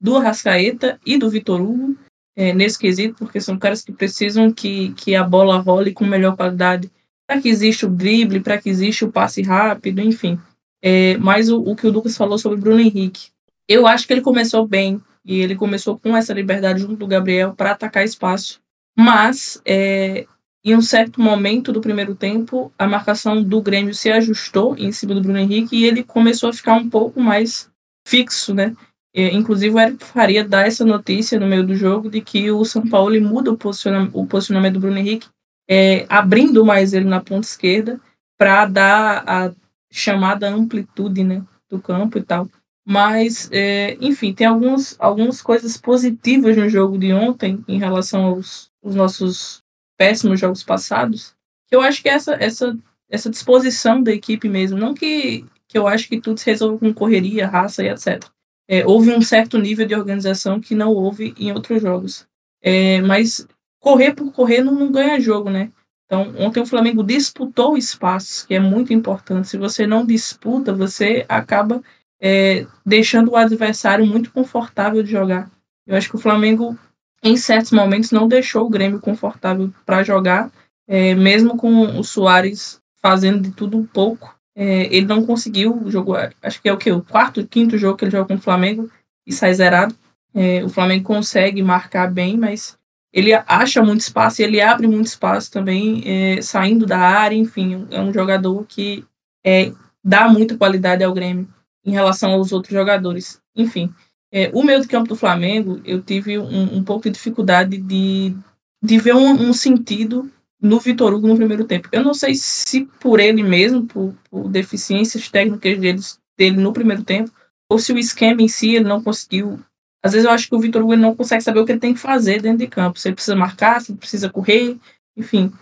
do 0.01 0.17
Arrascaeta 0.17 0.99
e 1.07 1.17
do 1.17 1.31
Vitor 1.31 1.61
Hugo 1.61 1.97
é, 2.35 2.53
nesse 2.53 2.77
quesito, 2.77 3.15
porque 3.17 3.41
são 3.41 3.57
caras 3.57 3.85
que 3.85 3.93
precisam 3.93 4.53
que, 4.53 4.93
que 4.95 5.15
a 5.15 5.23
bola 5.23 5.59
role 5.59 5.93
com 5.93 6.05
melhor 6.05 6.35
qualidade 6.35 6.91
para 7.33 7.41
que 7.41 7.49
exista 7.49 7.87
o 7.87 7.91
drible, 7.91 8.41
para 8.41 8.59
que 8.59 8.69
exista 8.69 9.07
o 9.07 9.13
passe 9.13 9.41
rápido, 9.41 10.03
enfim. 10.03 10.39
É, 10.83 11.17
mas 11.17 11.49
o, 11.49 11.63
o, 11.63 11.75
que 11.75 11.87
o 11.87 11.91
Lucas 11.91 12.15
falou 12.15 12.37
sobre 12.37 12.59
o 12.59 12.61
Bruno 12.61 12.81
Henrique, 12.81 13.31
eu 13.67 13.87
acho 13.87 14.07
que 14.07 14.13
ele 14.13 14.21
começou 14.21 14.67
bem 14.67 15.01
e 15.25 15.41
ele 15.41 15.55
começou 15.55 15.99
com 15.99 16.15
essa 16.15 16.35
liberdade 16.35 16.81
junto 16.81 16.97
do 16.97 17.07
Gabriel 17.07 17.55
para 17.55 17.71
atacar 17.71 18.05
espaço. 18.05 18.61
Mas 18.99 19.63
é, 19.65 20.27
em 20.63 20.77
um 20.77 20.83
certo 20.83 21.23
momento 21.23 21.73
do 21.73 21.81
primeiro 21.81 22.15
tempo, 22.15 22.71
a 22.79 22.87
marcação 22.87 23.43
do 23.43 23.63
Grêmio 23.63 23.95
se 23.95 24.11
ajustou 24.11 24.77
em 24.77 24.93
cima 24.93 25.15
do 25.15 25.23
Bruno 25.23 25.39
Henrique 25.39 25.75
e 25.75 25.87
ele 25.87 26.05
começou 26.05 26.51
a 26.51 26.53
ficar 26.53 26.75
um 26.75 26.91
pouco 26.91 27.19
mais 27.19 27.71
fixo, 28.07 28.53
né? 28.53 28.75
É, 29.15 29.33
inclusive 29.33 29.75
o 29.75 29.81
Eric 29.81 30.05
Faria 30.05 30.45
dá 30.45 30.67
essa 30.67 30.85
notícia 30.85 31.41
no 31.41 31.47
meio 31.47 31.67
do 31.67 31.75
jogo 31.75 32.11
de 32.11 32.21
que 32.21 32.51
o 32.51 32.63
São 32.65 32.87
Paulo 32.87 33.19
muda 33.23 33.51
o, 33.51 33.55
o 33.55 34.27
posicionamento 34.27 34.75
do 34.75 34.81
Bruno 34.81 34.99
Henrique 34.99 35.29
é, 35.69 36.07
abrindo 36.09 36.65
mais 36.65 36.93
ele 36.93 37.05
na 37.05 37.21
ponta 37.21 37.47
esquerda 37.47 38.01
para 38.37 38.67
dar 38.67 39.25
a 39.27 39.53
chamada 39.91 40.49
amplitude 40.49 41.23
né, 41.23 41.43
do 41.69 41.81
campo 41.81 42.19
e 42.19 42.23
tal. 42.23 42.49
Mas, 42.85 43.49
é, 43.53 43.97
enfim, 44.01 44.35
tem 44.35 44.47
algumas, 44.47 44.97
algumas 44.99 45.41
coisas 45.41 45.77
positivas 45.77 46.57
no 46.57 46.69
jogo 46.69 46.99
de 46.99 47.13
ontem 47.13 47.63
em 47.69 47.79
relação 47.79 48.25
aos, 48.25 48.71
aos 48.83 48.95
nossos 48.95 49.63
péssimos 49.97 50.41
jogos 50.41 50.65
passados. 50.65 51.35
Que 51.69 51.77
eu 51.77 51.81
acho 51.81 52.03
que 52.03 52.09
é 52.09 52.15
essa, 52.15 52.35
essa, 52.35 52.77
essa 53.09 53.31
disposição 53.31 54.03
da 54.03 54.13
equipe 54.13 54.49
mesmo. 54.49 54.77
Não 54.77 54.95
que, 54.95 55.45
que 55.69 55.79
eu 55.79 55.87
acho 55.87 56.09
que 56.09 56.21
tudo 56.21 56.41
se 56.41 56.47
resolve 56.47 56.79
com 56.79 56.93
correria, 56.93 57.47
raça 57.47 57.85
e 57.85 57.89
etc. 57.89 58.25
é, 58.67 58.85
houve 58.85 59.13
um 59.13 59.23
certo 59.23 59.59
nível 59.59 59.87
de 59.87 59.95
organização 59.95 60.61
que 60.61 60.75
não 60.75 60.93
houve 60.93 61.35
em 61.39 61.53
outros 61.53 61.81
jogos. 61.81 62.27
É, 62.61 63.01
mas 63.03 63.47
correr 63.83 64.15
por 64.15 64.33
correr 64.33 64.63
não, 64.63 64.73
não 64.73 64.91
ganha 64.91 65.21
jogo, 65.21 65.51
né? 65.51 65.71
Então, 66.07 66.33
ontem 66.39 66.61
o 66.61 66.67
Flamengo 66.67 67.03
disputou 67.03 67.77
espaços, 67.77 68.45
que 68.45 68.55
é 68.55 68.61
muito 68.61 68.93
importante. 68.93 69.49
Se 69.49 69.59
você 69.59 69.87
não 69.87 70.07
disputa, 70.07 70.73
você 70.73 71.27
acaba 71.29 71.83
é, 72.21 72.65
deixando 72.87 73.33
o 73.33 73.37
adversário 73.37 74.07
muito 74.07 74.31
confortável 74.31 75.03
de 75.03 75.11
jogar. 75.11 75.51
Eu 75.87 75.97
acho 75.97 76.09
que 76.09 76.17
o 76.17 76.21
Flamengo, 76.21 76.79
em 77.23 77.37
certos 77.37 77.73
momentos, 77.73 78.13
não 78.13 78.29
deixou 78.29 78.67
o 78.67 78.71
Grêmio 78.71 79.01
confortável 79.01 79.73
para 79.85 80.05
jogar, 80.05 80.51
é, 80.87 81.15
mesmo 81.15 81.57
com 81.57 81.99
o 81.99 82.05
Soares 82.05 82.81
fazendo 83.03 83.41
de 83.41 83.51
tudo 83.51 83.77
um 83.77 83.87
pouco. 83.87 84.39
É, 84.55 84.95
ele 84.95 85.07
não 85.07 85.25
conseguiu 85.27 85.83
jogar, 85.87 86.33
acho 86.43 86.61
que 86.61 86.69
é 86.69 86.73
o 86.73 86.77
que? 86.77 86.93
O 86.93 87.03
quarto, 87.03 87.47
quinto 87.47 87.79
jogo 87.79 87.97
que 87.97 88.05
ele 88.05 88.13
joga 88.13 88.29
com 88.29 88.35
o 88.35 88.39
Flamengo 88.39 88.89
e 89.27 89.33
sai 89.33 89.55
zerado. 89.55 89.95
É, 90.35 90.63
o 90.63 90.69
Flamengo 90.69 91.05
consegue 91.05 91.63
marcar 91.63 92.13
bem, 92.13 92.37
mas 92.37 92.79
ele 93.13 93.33
acha 93.35 93.83
muito 93.83 94.01
espaço 94.01 94.41
e 94.41 94.45
ele 94.45 94.61
abre 94.61 94.87
muito 94.87 95.07
espaço 95.07 95.51
também, 95.51 96.03
é, 96.07 96.41
saindo 96.41 96.87
da 96.87 96.99
área, 96.99 97.37
enfim, 97.37 97.87
é 97.91 98.01
um 98.01 98.13
jogador 98.13 98.65
que 98.67 99.05
é, 99.45 99.73
dá 100.03 100.29
muita 100.29 100.57
qualidade 100.57 101.05
ao 101.05 101.13
Grêmio 101.13 101.47
em 101.85 101.93
relação 101.93 102.33
aos 102.33 102.53
outros 102.53 102.73
jogadores. 102.73 103.41
Enfim, 103.55 103.93
é, 104.33 104.51
o 104.55 104.63
meio 104.63 104.81
de 104.81 104.89
campo 104.89 105.09
do 105.09 105.17
Flamengo, 105.17 105.81
eu 105.85 106.01
tive 106.01 106.39
um, 106.39 106.79
um 106.79 106.83
pouco 106.83 107.05
de 107.05 107.11
dificuldade 107.11 107.77
de, 107.77 108.35
de 108.83 108.99
ver 108.99 109.15
um, 109.15 109.49
um, 109.49 109.53
sentido 109.53 110.31
no 110.61 110.81
Vitor 110.81 111.13
Hugo 111.13 111.29
no 111.29 111.37
primeiro 111.37 111.65
tempo. 111.65 111.89
Eu 111.93 112.03
não 112.03 112.15
sei 112.15 112.35
se 112.35 112.87
por 112.99 113.21
ele 113.21 113.43
mesmo, 113.43 113.85
por, 113.85 114.15
por 114.31 114.49
deficiências 114.49 115.29
técnicas 115.29 115.79
deles, 115.79 116.19
dele 116.39 116.57
no 116.57 116.73
primeiro 116.73 117.03
tempo, 117.03 117.31
ou 117.69 117.79
se 117.79 117.93
o 117.93 117.99
esquema 117.99 118.41
em 118.41 118.49
si 118.49 118.75
ele 118.75 118.87
não 118.87 119.03
conseguiu 119.03 119.61
às 120.03 120.13
vezes 120.13 120.27
eu 120.27 120.33
acho 120.33 120.49
que 120.49 120.55
o 120.55 120.59
Vitor 120.59 120.83
Hugo 120.83 120.97
não 120.97 121.15
consegue 121.15 121.45
saber 121.45 121.61
o 121.61 121.65
que 121.65 121.71
ele 121.71 121.81
tem 121.81 121.95
que 121.95 122.01
fazer 122.01 122.43
dentro 122.43 122.59
de 122.59 122.67
campo. 122.67 122.99
Se 122.99 123.09
ele 123.09 123.15
precisa 123.15 123.37
marcar, 123.37 123.81
se 123.81 123.93
ele 123.93 123.99
precisa 123.99 124.29
correr, 124.29 124.77
enfim. 125.17 125.53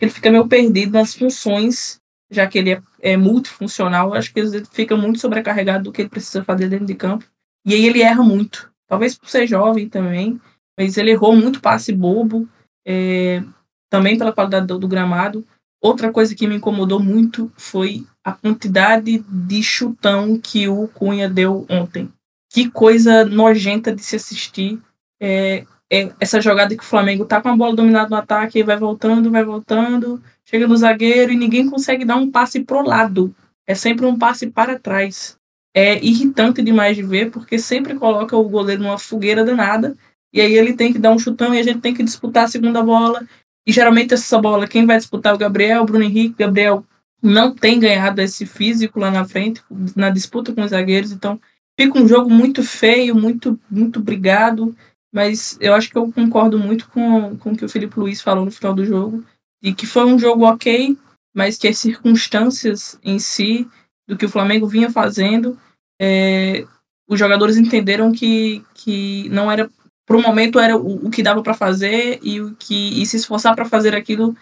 Ele 0.00 0.10
fica 0.10 0.30
meio 0.30 0.46
perdido 0.46 0.92
nas 0.92 1.14
funções, 1.14 2.00
já 2.30 2.46
que 2.46 2.58
ele 2.58 2.74
é, 2.74 2.82
é 3.00 3.16
multifuncional. 3.16 4.14
Acho 4.14 4.32
que 4.32 4.38
ele 4.38 4.64
fica 4.66 4.96
muito 4.96 5.18
sobrecarregado 5.18 5.84
do 5.84 5.92
que 5.92 6.02
ele 6.02 6.08
precisa 6.08 6.44
fazer 6.44 6.68
dentro 6.68 6.86
de 6.86 6.94
campo. 6.94 7.24
E 7.66 7.74
aí 7.74 7.86
ele 7.86 8.00
erra 8.00 8.22
muito. 8.22 8.70
Talvez 8.86 9.18
por 9.18 9.28
ser 9.28 9.48
jovem 9.48 9.88
também, 9.88 10.40
mas 10.78 10.96
ele 10.96 11.10
errou 11.10 11.34
muito 11.34 11.60
passe 11.60 11.92
bobo, 11.92 12.48
é, 12.86 13.42
também 13.90 14.16
pela 14.16 14.32
qualidade 14.32 14.66
do, 14.68 14.78
do 14.78 14.86
gramado. 14.86 15.44
Outra 15.82 16.12
coisa 16.12 16.36
que 16.36 16.46
me 16.46 16.54
incomodou 16.54 17.00
muito 17.00 17.52
foi 17.56 18.06
a 18.24 18.32
quantidade 18.32 19.18
de 19.28 19.62
chutão 19.62 20.38
que 20.38 20.68
o 20.68 20.86
Cunha 20.88 21.28
deu 21.28 21.66
ontem 21.68 22.08
que 22.48 22.70
coisa 22.70 23.24
nojenta 23.24 23.94
de 23.94 24.02
se 24.02 24.16
assistir. 24.16 24.80
É, 25.20 25.64
é 25.90 26.12
essa 26.20 26.40
jogada 26.40 26.76
que 26.76 26.82
o 26.82 26.86
Flamengo 26.86 27.24
tá 27.24 27.40
com 27.40 27.48
a 27.48 27.56
bola 27.56 27.74
dominada 27.74 28.08
no 28.10 28.16
ataque, 28.16 28.62
vai 28.62 28.76
voltando, 28.76 29.30
vai 29.30 29.44
voltando, 29.44 30.22
chega 30.44 30.66
no 30.66 30.76
zagueiro 30.76 31.32
e 31.32 31.36
ninguém 31.36 31.68
consegue 31.68 32.04
dar 32.04 32.16
um 32.16 32.30
passe 32.30 32.60
pro 32.60 32.82
lado. 32.82 33.34
É 33.66 33.74
sempre 33.74 34.06
um 34.06 34.18
passe 34.18 34.46
para 34.46 34.78
trás. 34.78 35.36
É 35.74 36.02
irritante 36.04 36.62
demais 36.62 36.96
de 36.96 37.02
ver, 37.02 37.30
porque 37.30 37.58
sempre 37.58 37.94
coloca 37.94 38.36
o 38.36 38.48
goleiro 38.48 38.82
numa 38.82 38.98
fogueira 38.98 39.44
danada, 39.44 39.96
e 40.32 40.40
aí 40.40 40.54
ele 40.54 40.72
tem 40.72 40.92
que 40.92 40.98
dar 40.98 41.10
um 41.10 41.18
chutão 41.18 41.54
e 41.54 41.58
a 41.58 41.62
gente 41.62 41.80
tem 41.80 41.94
que 41.94 42.02
disputar 42.02 42.44
a 42.44 42.48
segunda 42.48 42.82
bola. 42.82 43.26
E 43.66 43.72
geralmente 43.72 44.14
essa 44.14 44.40
bola, 44.40 44.66
quem 44.66 44.86
vai 44.86 44.96
disputar 44.96 45.32
é 45.32 45.34
o 45.36 45.38
Gabriel, 45.38 45.82
o 45.82 45.84
Bruno 45.84 46.04
Henrique, 46.04 46.36
Gabriel 46.38 46.84
não 47.22 47.54
tem 47.54 47.78
ganhado 47.78 48.20
esse 48.20 48.46
físico 48.46 48.98
lá 48.98 49.10
na 49.10 49.24
frente, 49.24 49.62
na 49.94 50.08
disputa 50.08 50.52
com 50.52 50.62
os 50.62 50.70
zagueiros, 50.70 51.12
então 51.12 51.40
Fica 51.78 51.98
um 51.98 52.08
jogo 52.08 52.28
muito 52.28 52.62
feio, 52.64 53.14
muito, 53.14 53.58
muito 53.70 54.00
brigado, 54.00 54.76
mas 55.12 55.56
eu 55.60 55.74
acho 55.74 55.88
que 55.88 55.96
eu 55.96 56.10
concordo 56.10 56.58
muito 56.58 56.88
com, 56.88 57.36
com 57.36 57.52
o 57.52 57.56
que 57.56 57.64
o 57.64 57.68
Felipe 57.68 58.00
Luiz 58.00 58.20
falou 58.20 58.44
no 58.44 58.50
final 58.50 58.74
do 58.74 58.84
jogo, 58.84 59.24
e 59.62 59.72
que 59.72 59.86
foi 59.86 60.04
um 60.04 60.18
jogo 60.18 60.44
ok, 60.44 60.98
mas 61.32 61.56
que 61.56 61.68
as 61.68 61.78
circunstâncias 61.78 62.98
em 63.04 63.20
si, 63.20 63.68
do 64.08 64.16
que 64.16 64.26
o 64.26 64.28
Flamengo 64.28 64.66
vinha 64.66 64.90
fazendo, 64.90 65.56
é, 66.00 66.66
os 67.08 67.18
jogadores 67.18 67.56
entenderam 67.56 68.10
que, 68.10 68.64
que 68.74 69.28
não 69.28 69.50
era 69.50 69.70
para 70.04 70.16
o 70.16 70.22
momento 70.22 70.58
era 70.58 70.76
o, 70.76 71.06
o 71.06 71.10
que 71.10 71.22
dava 71.22 71.42
para 71.42 71.54
fazer 71.54 72.18
e 72.22 72.40
o 72.40 72.56
que 72.56 73.00
e 73.00 73.06
se 73.06 73.18
esforçar 73.18 73.54
para 73.54 73.66
fazer 73.66 73.94
aquilo 73.94 74.34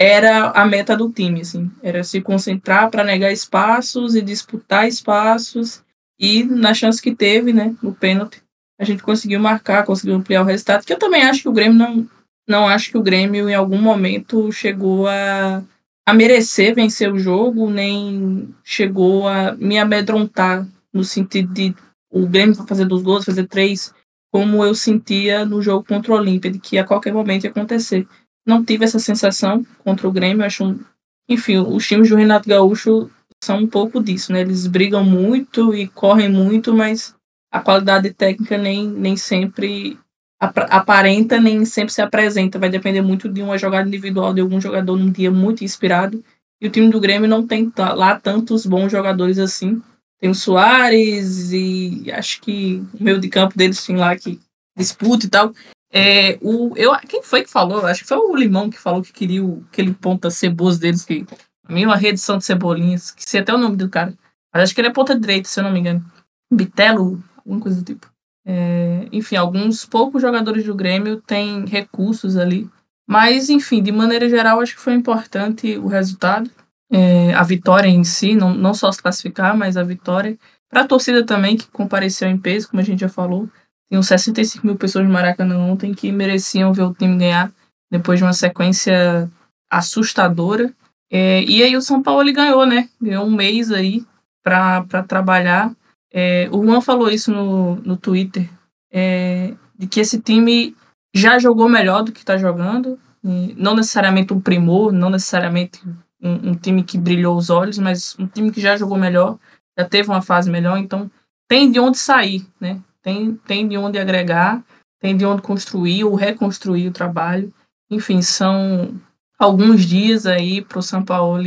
era 0.00 0.50
a 0.50 0.64
meta 0.64 0.96
do 0.96 1.10
time 1.10 1.42
assim. 1.42 1.70
Era 1.82 2.02
se 2.02 2.22
concentrar 2.22 2.90
para 2.90 3.04
negar 3.04 3.30
espaços 3.30 4.14
e 4.14 4.22
disputar 4.22 4.88
espaços 4.88 5.84
e 6.20 6.44
na 6.44 6.74
chance 6.74 7.00
que 7.00 7.14
teve, 7.14 7.50
né, 7.50 7.74
no 7.82 7.94
pênalti, 7.94 8.42
a 8.78 8.84
gente 8.84 9.02
conseguiu 9.02 9.40
marcar, 9.40 9.86
conseguiu 9.86 10.14
ampliar 10.14 10.42
o 10.42 10.44
resultado, 10.44 10.84
que 10.84 10.92
eu 10.92 10.98
também 10.98 11.22
acho 11.22 11.40
que 11.42 11.48
o 11.48 11.52
Grêmio 11.52 11.78
não 11.78 12.06
não 12.46 12.66
acho 12.66 12.90
que 12.90 12.98
o 12.98 13.02
Grêmio 13.02 13.48
em 13.48 13.54
algum 13.54 13.80
momento 13.80 14.50
chegou 14.50 15.06
a, 15.06 15.62
a 16.06 16.12
merecer 16.12 16.74
vencer 16.74 17.12
o 17.12 17.18
jogo, 17.18 17.70
nem 17.70 18.54
chegou 18.62 19.26
a 19.28 19.52
me 19.52 19.78
amedrontar 19.78 20.66
no 20.92 21.04
sentido 21.04 21.52
de 21.54 21.74
o 22.10 22.26
Grêmio 22.26 22.54
fazer 22.66 22.86
dos 22.86 23.02
gols, 23.02 23.24
fazer 23.24 23.46
três, 23.46 23.94
como 24.32 24.64
eu 24.64 24.74
sentia 24.74 25.44
no 25.44 25.62
jogo 25.62 25.84
contra 25.86 26.12
o 26.12 26.16
Olímpia, 26.16 26.50
de 26.50 26.58
que 26.58 26.76
a 26.76 26.84
qualquer 26.84 27.12
momento 27.14 27.44
ia 27.44 27.50
acontecer. 27.50 28.06
Não 28.44 28.64
tive 28.64 28.84
essa 28.84 28.98
sensação 28.98 29.64
contra 29.78 30.08
o 30.08 30.12
Grêmio, 30.12 30.44
acho 30.44 30.64
um, 30.64 30.80
enfim, 31.28 31.58
os 31.58 31.86
times 31.86 32.08
do 32.08 32.16
Renato 32.16 32.48
Gaúcho 32.48 33.08
são 33.42 33.58
um 33.58 33.66
pouco 33.66 34.02
disso, 34.02 34.32
né? 34.32 34.40
Eles 34.40 34.66
brigam 34.66 35.04
muito 35.04 35.74
e 35.74 35.88
correm 35.88 36.28
muito, 36.28 36.74
mas 36.74 37.14
a 37.50 37.60
qualidade 37.60 38.12
técnica 38.12 38.56
nem, 38.56 38.86
nem 38.88 39.16
sempre 39.16 39.98
aparenta, 40.38 41.40
nem 41.40 41.64
sempre 41.64 41.92
se 41.92 42.00
apresenta. 42.00 42.58
Vai 42.58 42.70
depender 42.70 43.02
muito 43.02 43.28
de 43.28 43.42
uma 43.42 43.58
jogada 43.58 43.88
individual 43.88 44.32
de 44.32 44.40
algum 44.40 44.60
jogador 44.60 44.96
num 44.96 45.10
dia 45.10 45.30
muito 45.30 45.64
inspirado. 45.64 46.22
E 46.60 46.66
o 46.66 46.70
time 46.70 46.90
do 46.90 47.00
Grêmio 47.00 47.28
não 47.28 47.46
tem 47.46 47.72
lá 47.76 48.18
tantos 48.18 48.66
bons 48.66 48.92
jogadores 48.92 49.38
assim. 49.38 49.82
Tem 50.20 50.28
o 50.28 50.34
Soares 50.34 51.50
e 51.52 52.10
acho 52.12 52.42
que 52.42 52.84
o 52.92 53.02
meio 53.02 53.18
de 53.18 53.28
campo 53.28 53.56
deles 53.56 53.84
tem 53.84 53.96
lá 53.96 54.14
que 54.14 54.38
disputa 54.76 55.26
e 55.26 55.30
tal. 55.30 55.52
É, 55.92 56.38
o, 56.40 56.72
eu, 56.76 56.92
quem 57.08 57.22
foi 57.22 57.42
que 57.42 57.50
falou? 57.50 57.84
Acho 57.86 58.02
que 58.02 58.08
foi 58.08 58.18
o 58.18 58.36
Limão 58.36 58.70
que 58.70 58.78
falou 58.78 59.02
que 59.02 59.12
queria 59.12 59.42
o, 59.42 59.64
aquele 59.72 59.92
ponta 59.92 60.30
ceboso 60.30 60.78
deles 60.78 61.04
que 61.04 61.26
uma 61.70 61.96
reedição 61.96 62.38
de 62.38 62.44
Cebolinhas, 62.44 63.10
que 63.10 63.28
sei 63.28 63.40
até 63.40 63.54
o 63.54 63.58
nome 63.58 63.76
do 63.76 63.88
cara. 63.88 64.14
Mas 64.52 64.64
acho 64.64 64.74
que 64.74 64.80
ele 64.80 64.88
é 64.88 64.92
ponta 64.92 65.18
direita, 65.18 65.48
se 65.48 65.60
eu 65.60 65.64
não 65.64 65.72
me 65.72 65.80
engano. 65.80 66.04
Bitelo, 66.52 67.22
alguma 67.36 67.60
coisa 67.60 67.80
do 67.80 67.84
tipo. 67.84 68.10
É, 68.44 69.06
enfim, 69.12 69.36
alguns 69.36 69.84
poucos 69.84 70.22
jogadores 70.22 70.64
do 70.64 70.74
Grêmio 70.74 71.20
têm 71.20 71.64
recursos 71.66 72.36
ali. 72.36 72.68
Mas, 73.08 73.48
enfim, 73.48 73.82
de 73.82 73.92
maneira 73.92 74.28
geral, 74.28 74.60
acho 74.60 74.74
que 74.74 74.80
foi 74.80 74.94
importante 74.94 75.76
o 75.76 75.86
resultado. 75.86 76.50
É, 76.92 77.32
a 77.34 77.42
vitória 77.42 77.88
em 77.88 78.02
si, 78.02 78.34
não, 78.34 78.52
não 78.52 78.74
só 78.74 78.90
se 78.90 79.00
classificar, 79.00 79.56
mas 79.56 79.76
a 79.76 79.82
vitória. 79.82 80.38
Para 80.68 80.82
a 80.82 80.86
torcida 80.86 81.24
também, 81.24 81.56
que 81.56 81.68
compareceu 81.68 82.28
em 82.28 82.38
peso, 82.38 82.68
como 82.68 82.80
a 82.80 82.84
gente 82.84 83.00
já 83.00 83.08
falou. 83.08 83.48
Tinham 83.90 84.02
65 84.02 84.64
mil 84.64 84.76
pessoas 84.76 85.04
no 85.04 85.12
Maracanã 85.12 85.58
ontem 85.58 85.92
que 85.92 86.12
mereciam 86.12 86.72
ver 86.72 86.82
o 86.82 86.94
time 86.94 87.18
ganhar 87.18 87.52
depois 87.90 88.18
de 88.20 88.24
uma 88.24 88.32
sequência 88.32 89.28
assustadora. 89.68 90.72
É, 91.10 91.42
e 91.42 91.62
aí 91.62 91.76
o 91.76 91.82
São 91.82 92.02
Paulo 92.02 92.22
ele 92.22 92.32
ganhou, 92.32 92.64
né? 92.64 92.88
Ganhou 93.00 93.26
um 93.26 93.34
mês 93.34 93.72
aí 93.72 94.04
para 94.42 95.02
trabalhar. 95.06 95.74
É, 96.12 96.48
o 96.52 96.64
Juan 96.64 96.80
falou 96.80 97.10
isso 97.10 97.32
no, 97.32 97.76
no 97.76 97.96
Twitter, 97.96 98.48
é, 98.92 99.54
de 99.76 99.86
que 99.86 100.00
esse 100.00 100.20
time 100.20 100.76
já 101.14 101.38
jogou 101.38 101.68
melhor 101.68 102.02
do 102.02 102.12
que 102.12 102.20
está 102.20 102.36
jogando. 102.36 102.98
Não 103.22 103.74
necessariamente 103.74 104.32
um 104.32 104.40
primor, 104.40 104.92
não 104.92 105.10
necessariamente 105.10 105.82
um, 106.22 106.50
um, 106.50 106.54
time 106.54 106.82
que 106.82 106.96
brilhou 106.96 107.36
os 107.36 107.50
olhos, 107.50 107.78
mas 107.78 108.16
um 108.18 108.26
time 108.26 108.50
que 108.50 108.60
já 108.60 108.76
jogou 108.76 108.96
melhor, 108.96 109.38
já 109.78 109.84
teve 109.84 110.08
uma 110.08 110.22
fase 110.22 110.50
melhor, 110.50 110.78
então 110.78 111.10
tem 111.46 111.70
de 111.70 111.78
onde 111.78 111.98
sair, 111.98 112.46
né? 112.58 112.80
Tem, 113.02 113.34
tem 113.46 113.68
de 113.68 113.76
onde 113.76 113.98
agregar, 113.98 114.64
tem 115.00 115.16
de 115.16 115.26
onde 115.26 115.42
construir 115.42 116.04
ou 116.04 116.14
reconstruir 116.14 116.88
o 116.88 116.92
trabalho. 116.92 117.52
Enfim, 117.90 118.22
são 118.22 119.00
alguns 119.40 119.86
dias 119.86 120.26
aí 120.26 120.60
para 120.62 120.78
o 120.78 120.82
São 120.82 121.02
Paulo, 121.02 121.42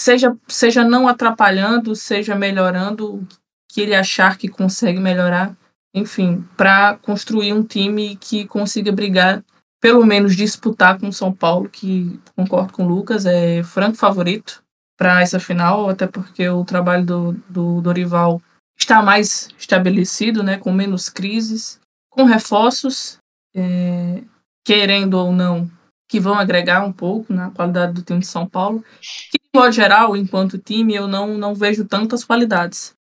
seja, 0.00 0.34
seja 0.48 0.82
não 0.82 1.06
atrapalhando, 1.06 1.94
seja 1.94 2.34
melhorando 2.34 3.16
o 3.16 3.26
que 3.68 3.82
ele 3.82 3.94
achar 3.94 4.38
que 4.38 4.48
consegue 4.48 4.98
melhorar, 4.98 5.54
enfim, 5.94 6.42
para 6.56 6.96
construir 6.96 7.52
um 7.52 7.62
time 7.62 8.16
que 8.16 8.46
consiga 8.46 8.90
brigar, 8.90 9.44
pelo 9.82 10.04
menos 10.06 10.34
disputar 10.34 10.98
com 10.98 11.08
o 11.08 11.12
São 11.12 11.30
Paulo, 11.30 11.68
que 11.68 12.18
concordo 12.34 12.72
com 12.72 12.84
o 12.84 12.88
Lucas, 12.88 13.26
é 13.26 13.62
franco 13.62 13.98
favorito 13.98 14.62
para 14.96 15.20
essa 15.20 15.38
final, 15.38 15.90
até 15.90 16.06
porque 16.06 16.48
o 16.48 16.64
trabalho 16.64 17.04
do, 17.04 17.32
do 17.50 17.82
Dorival 17.82 18.40
está 18.78 19.02
mais 19.02 19.50
estabelecido, 19.58 20.42
né, 20.42 20.56
com 20.56 20.72
menos 20.72 21.10
crises, 21.10 21.78
com 22.08 22.24
reforços, 22.24 23.18
é, 23.54 24.22
querendo 24.64 25.14
ou 25.14 25.32
não, 25.32 25.70
que 26.08 26.20
vão 26.20 26.34
agregar 26.34 26.84
um 26.84 26.92
pouco 26.92 27.32
na 27.32 27.50
qualidade 27.50 27.92
do 27.92 28.02
time 28.02 28.20
de 28.20 28.26
São 28.26 28.46
Paulo. 28.46 28.84
Que, 29.30 29.40
modo 29.54 29.72
geral, 29.72 30.16
enquanto 30.16 30.58
time, 30.58 30.94
eu 30.94 31.08
não, 31.08 31.36
não 31.36 31.54
vejo 31.54 31.84
tantas 31.84 32.24
qualidades. 32.24 32.94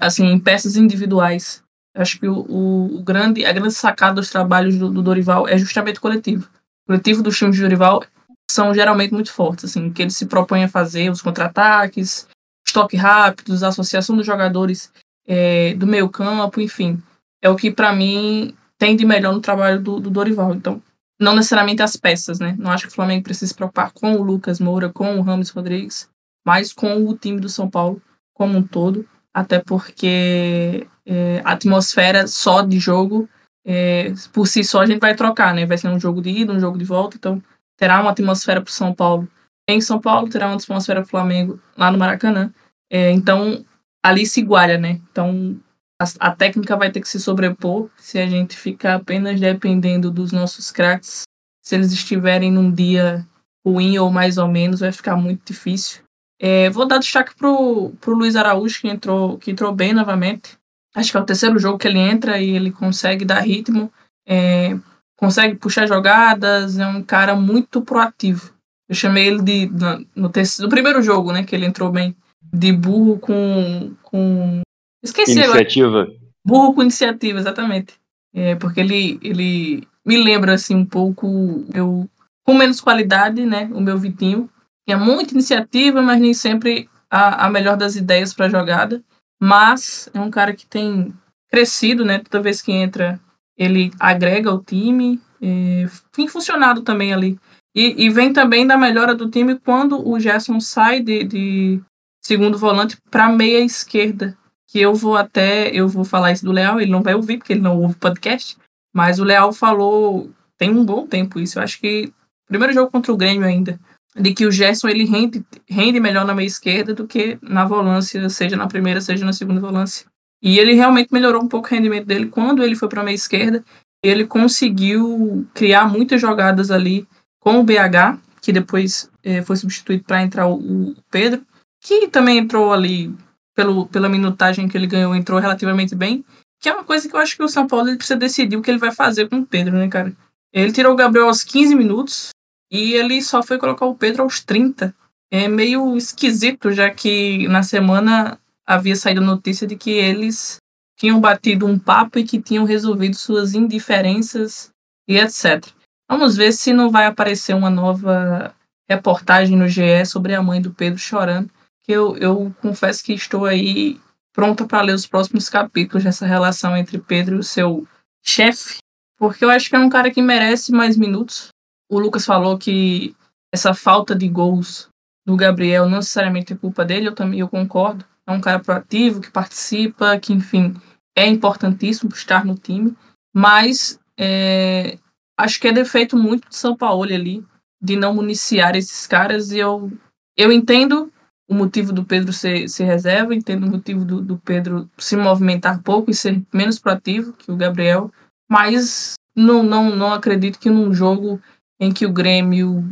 Assim, 0.00 0.26
em 0.26 0.38
peças 0.38 0.76
individuais. 0.76 1.62
acho 1.94 2.18
que 2.18 2.26
o, 2.26 2.38
o, 2.38 3.02
grande, 3.02 3.44
a 3.44 3.52
grande 3.52 3.74
sacada 3.74 4.14
dos 4.14 4.30
trabalhos 4.30 4.78
do, 4.78 4.90
do, 4.90 5.02
Dorival 5.02 5.46
é 5.46 5.58
justamente 5.58 5.98
o 5.98 6.02
coletivo. 6.02 6.48
O 6.84 6.92
coletivo 6.92 7.22
dos 7.22 7.36
times 7.36 7.56
de 7.56 7.62
Dorival 7.62 8.02
são 8.50 8.72
geralmente 8.72 9.12
muito 9.12 9.30
fortes, 9.30 9.66
assim, 9.66 9.92
que 9.92 10.00
ele 10.00 10.10
se 10.10 10.24
propõe 10.24 10.64
a 10.64 10.68
fazer 10.68 11.10
os 11.10 11.20
contra-ataques, 11.20 12.26
estoque 12.66 12.96
rápidos, 12.96 13.62
associação 13.62 14.16
dos 14.16 14.24
jogadores 14.24 14.90
é, 15.26 15.74
do 15.74 15.86
meio 15.86 16.08
campo, 16.08 16.60
enfim. 16.60 17.02
É 17.42 17.50
o 17.50 17.56
que, 17.56 17.70
para 17.70 17.92
mim, 17.92 18.54
tem 18.78 18.96
de 18.96 19.04
melhor 19.04 19.34
no 19.34 19.40
trabalho 19.40 19.80
do, 19.80 20.00
do, 20.00 20.10
Dorival. 20.10 20.54
Então, 20.54 20.82
não 21.20 21.34
necessariamente 21.34 21.82
as 21.82 21.96
peças, 21.96 22.38
né? 22.38 22.54
Não 22.58 22.70
acho 22.70 22.86
que 22.86 22.92
o 22.92 22.94
Flamengo 22.94 23.24
precisa 23.24 23.48
se 23.48 23.54
preocupar 23.54 23.92
com 23.92 24.14
o 24.14 24.22
Lucas 24.22 24.60
Moura, 24.60 24.88
com 24.88 25.18
o 25.18 25.22
Ramos 25.22 25.50
Rodrigues, 25.50 26.08
mas 26.46 26.72
com 26.72 27.04
o 27.06 27.16
time 27.16 27.40
do 27.40 27.48
São 27.48 27.68
Paulo 27.68 28.00
como 28.32 28.56
um 28.56 28.62
todo, 28.62 29.06
até 29.34 29.58
porque 29.58 30.86
é, 31.04 31.42
a 31.44 31.52
atmosfera 31.52 32.26
só 32.26 32.62
de 32.62 32.78
jogo, 32.78 33.28
é, 33.66 34.12
por 34.32 34.46
si 34.46 34.62
só, 34.62 34.80
a 34.80 34.86
gente 34.86 35.00
vai 35.00 35.14
trocar, 35.14 35.52
né? 35.52 35.66
Vai 35.66 35.76
ser 35.76 35.88
um 35.88 35.98
jogo 35.98 36.22
de 36.22 36.30
ida, 36.30 36.52
um 36.52 36.60
jogo 36.60 36.78
de 36.78 36.84
volta, 36.84 37.16
então 37.16 37.42
terá 37.76 38.00
uma 38.00 38.10
atmosfera 38.10 38.60
para 38.60 38.70
o 38.70 38.72
São 38.72 38.94
Paulo 38.94 39.28
em 39.68 39.82
São 39.82 40.00
Paulo, 40.00 40.30
terá 40.30 40.46
uma 40.46 40.56
atmosfera 40.56 41.02
para 41.02 41.10
Flamengo 41.10 41.60
lá 41.76 41.90
no 41.90 41.98
Maracanã. 41.98 42.50
É, 42.90 43.10
então, 43.10 43.62
ali 44.02 44.24
se 44.24 44.40
iguala, 44.40 44.78
né? 44.78 44.98
Então, 45.12 45.60
a, 46.00 46.28
a, 46.28 46.34
técnica 46.34 46.76
vai 46.76 46.90
ter 46.90 47.00
que 47.00 47.08
se 47.08 47.20
sobrepor 47.20 47.90
se 47.96 48.18
a 48.18 48.26
gente 48.26 48.56
ficar 48.56 48.94
apenas 48.94 49.40
dependendo 49.40 50.10
dos 50.10 50.32
nossos 50.32 50.70
craques. 50.70 51.22
Se 51.62 51.74
eles 51.74 51.92
estiverem 51.92 52.50
num 52.50 52.72
dia 52.72 53.26
ruim 53.66 53.98
ou 53.98 54.10
mais 54.10 54.38
ou 54.38 54.48
menos, 54.48 54.80
vai 54.80 54.92
ficar 54.92 55.16
muito 55.16 55.44
difícil. 55.44 56.02
É, 56.40 56.70
vou 56.70 56.86
dar 56.86 56.98
destaque 56.98 57.34
pro, 57.34 57.90
pro 58.00 58.14
Luiz 58.14 58.36
Araújo, 58.36 58.80
que 58.80 58.88
entrou, 58.88 59.38
que 59.38 59.50
entrou 59.50 59.74
bem 59.74 59.92
novamente. 59.92 60.56
Acho 60.94 61.10
que 61.10 61.16
é 61.16 61.20
o 61.20 61.26
terceiro 61.26 61.58
jogo 61.58 61.78
que 61.78 61.88
ele 61.88 61.98
entra 61.98 62.40
e 62.40 62.50
ele 62.50 62.70
consegue 62.70 63.24
dar 63.24 63.40
ritmo, 63.40 63.92
é, 64.26 64.78
consegue 65.16 65.56
puxar 65.56 65.86
jogadas, 65.86 66.78
é 66.78 66.86
um 66.86 67.02
cara 67.02 67.34
muito 67.34 67.82
proativo. 67.82 68.52
Eu 68.88 68.94
chamei 68.94 69.26
ele 69.26 69.42
de. 69.42 69.66
No, 69.66 70.06
no, 70.14 70.28
terceiro, 70.30 70.66
no 70.66 70.70
primeiro 70.70 71.02
jogo, 71.02 71.32
né, 71.32 71.44
que 71.44 71.54
ele 71.54 71.66
entrou 71.66 71.90
bem 71.90 72.16
de 72.42 72.72
burro 72.72 73.18
com. 73.18 73.94
com... 74.02 74.62
Esqueci 75.08 75.32
Iniciativa. 75.32 76.02
Agora. 76.02 76.12
Burro 76.44 76.74
com 76.74 76.82
iniciativa, 76.82 77.38
exatamente. 77.38 77.94
É, 78.34 78.54
porque 78.54 78.80
ele, 78.80 79.18
ele 79.22 79.86
me 80.04 80.16
lembra 80.16 80.54
assim 80.54 80.74
um 80.74 80.84
pouco 80.84 81.64
eu 81.74 82.08
com 82.44 82.54
menos 82.54 82.80
qualidade, 82.80 83.44
né? 83.44 83.68
O 83.72 83.80
meu 83.80 83.98
Vitinho. 83.98 84.48
Tinha 84.86 84.96
muita 84.96 85.34
iniciativa, 85.34 86.00
mas 86.00 86.18
nem 86.18 86.32
sempre 86.32 86.88
a, 87.10 87.46
a 87.46 87.50
melhor 87.50 87.76
das 87.76 87.94
ideias 87.94 88.32
para 88.32 88.48
jogada. 88.48 89.02
Mas 89.40 90.08
é 90.14 90.20
um 90.20 90.30
cara 90.30 90.54
que 90.54 90.66
tem 90.66 91.12
crescido, 91.50 92.04
né? 92.04 92.18
Toda 92.18 92.42
vez 92.42 92.62
que 92.62 92.72
entra, 92.72 93.20
ele 93.56 93.90
agrega 94.00 94.52
o 94.52 94.62
time. 94.62 95.20
É, 95.42 95.86
tem 96.12 96.26
funcionado 96.26 96.82
também 96.82 97.12
ali. 97.12 97.38
E, 97.74 98.06
e, 98.06 98.10
vem 98.10 98.32
também 98.32 98.66
da 98.66 98.76
melhora 98.76 99.14
do 99.14 99.30
time 99.30 99.58
quando 99.58 100.08
o 100.08 100.18
Gerson 100.18 100.58
sai 100.58 101.00
de, 101.00 101.24
de, 101.24 101.80
segundo 102.24 102.58
volante 102.58 102.96
para 103.10 103.28
meia 103.28 103.60
esquerda. 103.60 104.36
Que 104.68 104.80
eu 104.80 104.94
vou 104.94 105.16
até, 105.16 105.70
eu 105.70 105.88
vou 105.88 106.04
falar 106.04 106.32
isso 106.32 106.44
do 106.44 106.52
Leal, 106.52 106.80
ele 106.80 106.90
não 106.90 107.02
vai 107.02 107.14
ouvir 107.14 107.38
porque 107.38 107.52
ele 107.52 107.60
não 107.60 107.80
ouve 107.80 107.94
podcast, 107.94 108.56
mas 108.94 109.18
o 109.18 109.24
Leal 109.24 109.52
falou 109.52 110.30
tem 110.58 110.70
um 110.70 110.84
bom 110.84 111.06
tempo 111.06 111.40
isso. 111.40 111.58
Eu 111.58 111.62
acho 111.62 111.80
que 111.80 112.12
primeiro 112.46 112.74
jogo 112.74 112.90
contra 112.90 113.12
o 113.12 113.16
Grêmio 113.16 113.46
ainda, 113.46 113.78
de 114.14 114.32
que 114.32 114.46
o 114.46 114.52
Gerson 114.52 114.88
ele 114.88 115.04
rende, 115.04 115.44
rende 115.68 116.00
melhor 116.00 116.24
na 116.24 116.34
meia 116.34 116.46
esquerda 116.46 116.94
do 116.94 117.06
que 117.06 117.38
na 117.40 117.64
volância, 117.64 118.28
seja 118.28 118.56
na 118.56 118.66
primeira, 118.66 119.00
seja 119.00 119.24
na 119.24 119.32
segunda 119.32 119.60
volância. 119.60 120.06
E 120.42 120.58
ele 120.58 120.74
realmente 120.74 121.12
melhorou 121.12 121.42
um 121.42 121.48
pouco 121.48 121.66
o 121.66 121.70
rendimento 121.70 122.06
dele 122.06 122.26
quando 122.26 122.62
ele 122.62 122.76
foi 122.76 122.88
para 122.88 123.00
a 123.00 123.04
meia 123.04 123.14
esquerda. 123.14 123.64
Ele 124.02 124.26
conseguiu 124.26 125.46
criar 125.54 125.90
muitas 125.90 126.20
jogadas 126.20 126.70
ali 126.70 127.06
com 127.40 127.58
o 127.58 127.64
BH, 127.64 128.18
que 128.40 128.52
depois 128.52 129.10
eh, 129.24 129.42
foi 129.42 129.56
substituído 129.56 130.04
para 130.04 130.22
entrar 130.22 130.46
o, 130.46 130.54
o 130.90 130.96
Pedro 131.10 131.42
que 131.80 132.08
também 132.08 132.38
entrou 132.38 132.72
ali 132.72 133.14
pelo, 133.58 133.86
pela 133.86 134.08
minutagem 134.08 134.68
que 134.68 134.78
ele 134.78 134.86
ganhou, 134.86 135.16
entrou 135.16 135.40
relativamente 135.40 135.92
bem. 135.92 136.24
Que 136.60 136.68
é 136.68 136.72
uma 136.72 136.84
coisa 136.84 137.08
que 137.08 137.16
eu 137.16 137.18
acho 137.18 137.36
que 137.36 137.42
o 137.42 137.48
São 137.48 137.66
Paulo 137.66 137.96
precisa 137.96 138.16
decidir 138.16 138.56
o 138.56 138.62
que 138.62 138.70
ele 138.70 138.78
vai 138.78 138.92
fazer 138.92 139.28
com 139.28 139.40
o 139.40 139.46
Pedro, 139.46 139.76
né, 139.76 139.88
cara? 139.88 140.12
Ele 140.52 140.70
tirou 140.70 140.92
o 140.92 140.96
Gabriel 140.96 141.26
aos 141.26 141.42
15 141.42 141.74
minutos 141.74 142.28
e 142.70 142.94
ele 142.94 143.20
só 143.20 143.42
foi 143.42 143.58
colocar 143.58 143.84
o 143.84 143.96
Pedro 143.96 144.22
aos 144.22 144.40
30. 144.44 144.94
É 145.28 145.48
meio 145.48 145.96
esquisito, 145.96 146.70
já 146.70 146.88
que 146.88 147.48
na 147.48 147.64
semana 147.64 148.38
havia 148.64 148.94
saído 148.94 149.20
notícia 149.20 149.66
de 149.66 149.74
que 149.74 149.90
eles 149.90 150.58
tinham 150.96 151.20
batido 151.20 151.66
um 151.66 151.76
papo 151.76 152.16
e 152.16 152.24
que 152.24 152.40
tinham 152.40 152.64
resolvido 152.64 153.16
suas 153.16 153.54
indiferenças 153.54 154.70
e 155.08 155.18
etc. 155.18 155.66
Vamos 156.08 156.36
ver 156.36 156.52
se 156.52 156.72
não 156.72 156.90
vai 156.90 157.06
aparecer 157.06 157.56
uma 157.56 157.70
nova 157.70 158.54
reportagem 158.88 159.56
no 159.56 159.66
GE 159.66 160.06
sobre 160.06 160.36
a 160.36 160.42
mãe 160.42 160.62
do 160.62 160.72
Pedro 160.72 160.98
chorando 160.98 161.50
que 161.88 161.92
eu, 161.92 162.18
eu 162.18 162.54
confesso 162.60 163.02
que 163.02 163.14
estou 163.14 163.46
aí 163.46 163.98
pronta 164.34 164.66
para 164.66 164.82
ler 164.82 164.92
os 164.92 165.06
próximos 165.06 165.48
capítulos 165.48 166.04
dessa 166.04 166.26
relação 166.26 166.76
entre 166.76 166.98
Pedro 166.98 167.36
e 167.36 167.38
o 167.38 167.42
seu 167.42 167.88
chefe, 168.22 168.76
porque 169.16 169.42
eu 169.42 169.48
acho 169.48 169.70
que 169.70 169.74
é 169.74 169.78
um 169.78 169.88
cara 169.88 170.10
que 170.10 170.20
merece 170.20 170.70
mais 170.70 170.98
minutos. 170.98 171.48
O 171.90 171.98
Lucas 171.98 172.26
falou 172.26 172.58
que 172.58 173.16
essa 173.50 173.72
falta 173.72 174.14
de 174.14 174.28
gols 174.28 174.90
do 175.26 175.34
Gabriel 175.34 175.88
não 175.88 175.96
necessariamente 175.96 176.52
é 176.52 176.56
culpa 176.56 176.84
dele, 176.84 177.08
eu 177.08 177.14
também 177.14 177.40
eu 177.40 177.48
concordo. 177.48 178.04
É 178.26 178.32
um 178.32 178.40
cara 178.40 178.60
proativo, 178.60 179.22
que 179.22 179.30
participa, 179.30 180.18
que, 180.18 180.34
enfim, 180.34 180.74
é 181.16 181.26
importantíssimo 181.26 182.12
estar 182.12 182.44
no 182.44 182.54
time, 182.54 182.94
mas 183.34 183.98
é, 184.20 184.98
acho 185.38 185.58
que 185.58 185.68
é 185.68 185.72
defeito 185.72 186.18
muito 186.18 186.50
de 186.50 186.56
São 186.56 186.76
Paulo 186.76 187.04
ali, 187.04 187.42
de 187.80 187.96
não 187.96 188.12
municiar 188.12 188.76
esses 188.76 189.06
caras, 189.06 189.52
e 189.52 189.58
eu, 189.58 189.90
eu 190.36 190.52
entendo 190.52 191.10
o 191.48 191.54
motivo 191.54 191.92
do 191.92 192.04
Pedro 192.04 192.32
ser, 192.32 192.68
ser 192.68 192.84
reserva, 192.84 193.34
entendo 193.34 193.66
o 193.66 193.70
motivo 193.70 194.04
do, 194.04 194.20
do 194.20 194.36
Pedro 194.38 194.88
se 194.98 195.16
movimentar 195.16 195.82
pouco 195.82 196.10
e 196.10 196.14
ser 196.14 196.42
menos 196.52 196.78
proativo 196.78 197.32
que 197.32 197.50
o 197.50 197.56
Gabriel, 197.56 198.12
mas 198.48 199.14
não, 199.34 199.62
não, 199.62 199.96
não 199.96 200.12
acredito 200.12 200.58
que 200.58 200.68
num 200.68 200.92
jogo 200.92 201.40
em 201.80 201.92
que 201.92 202.04
o 202.04 202.12
Grêmio 202.12 202.84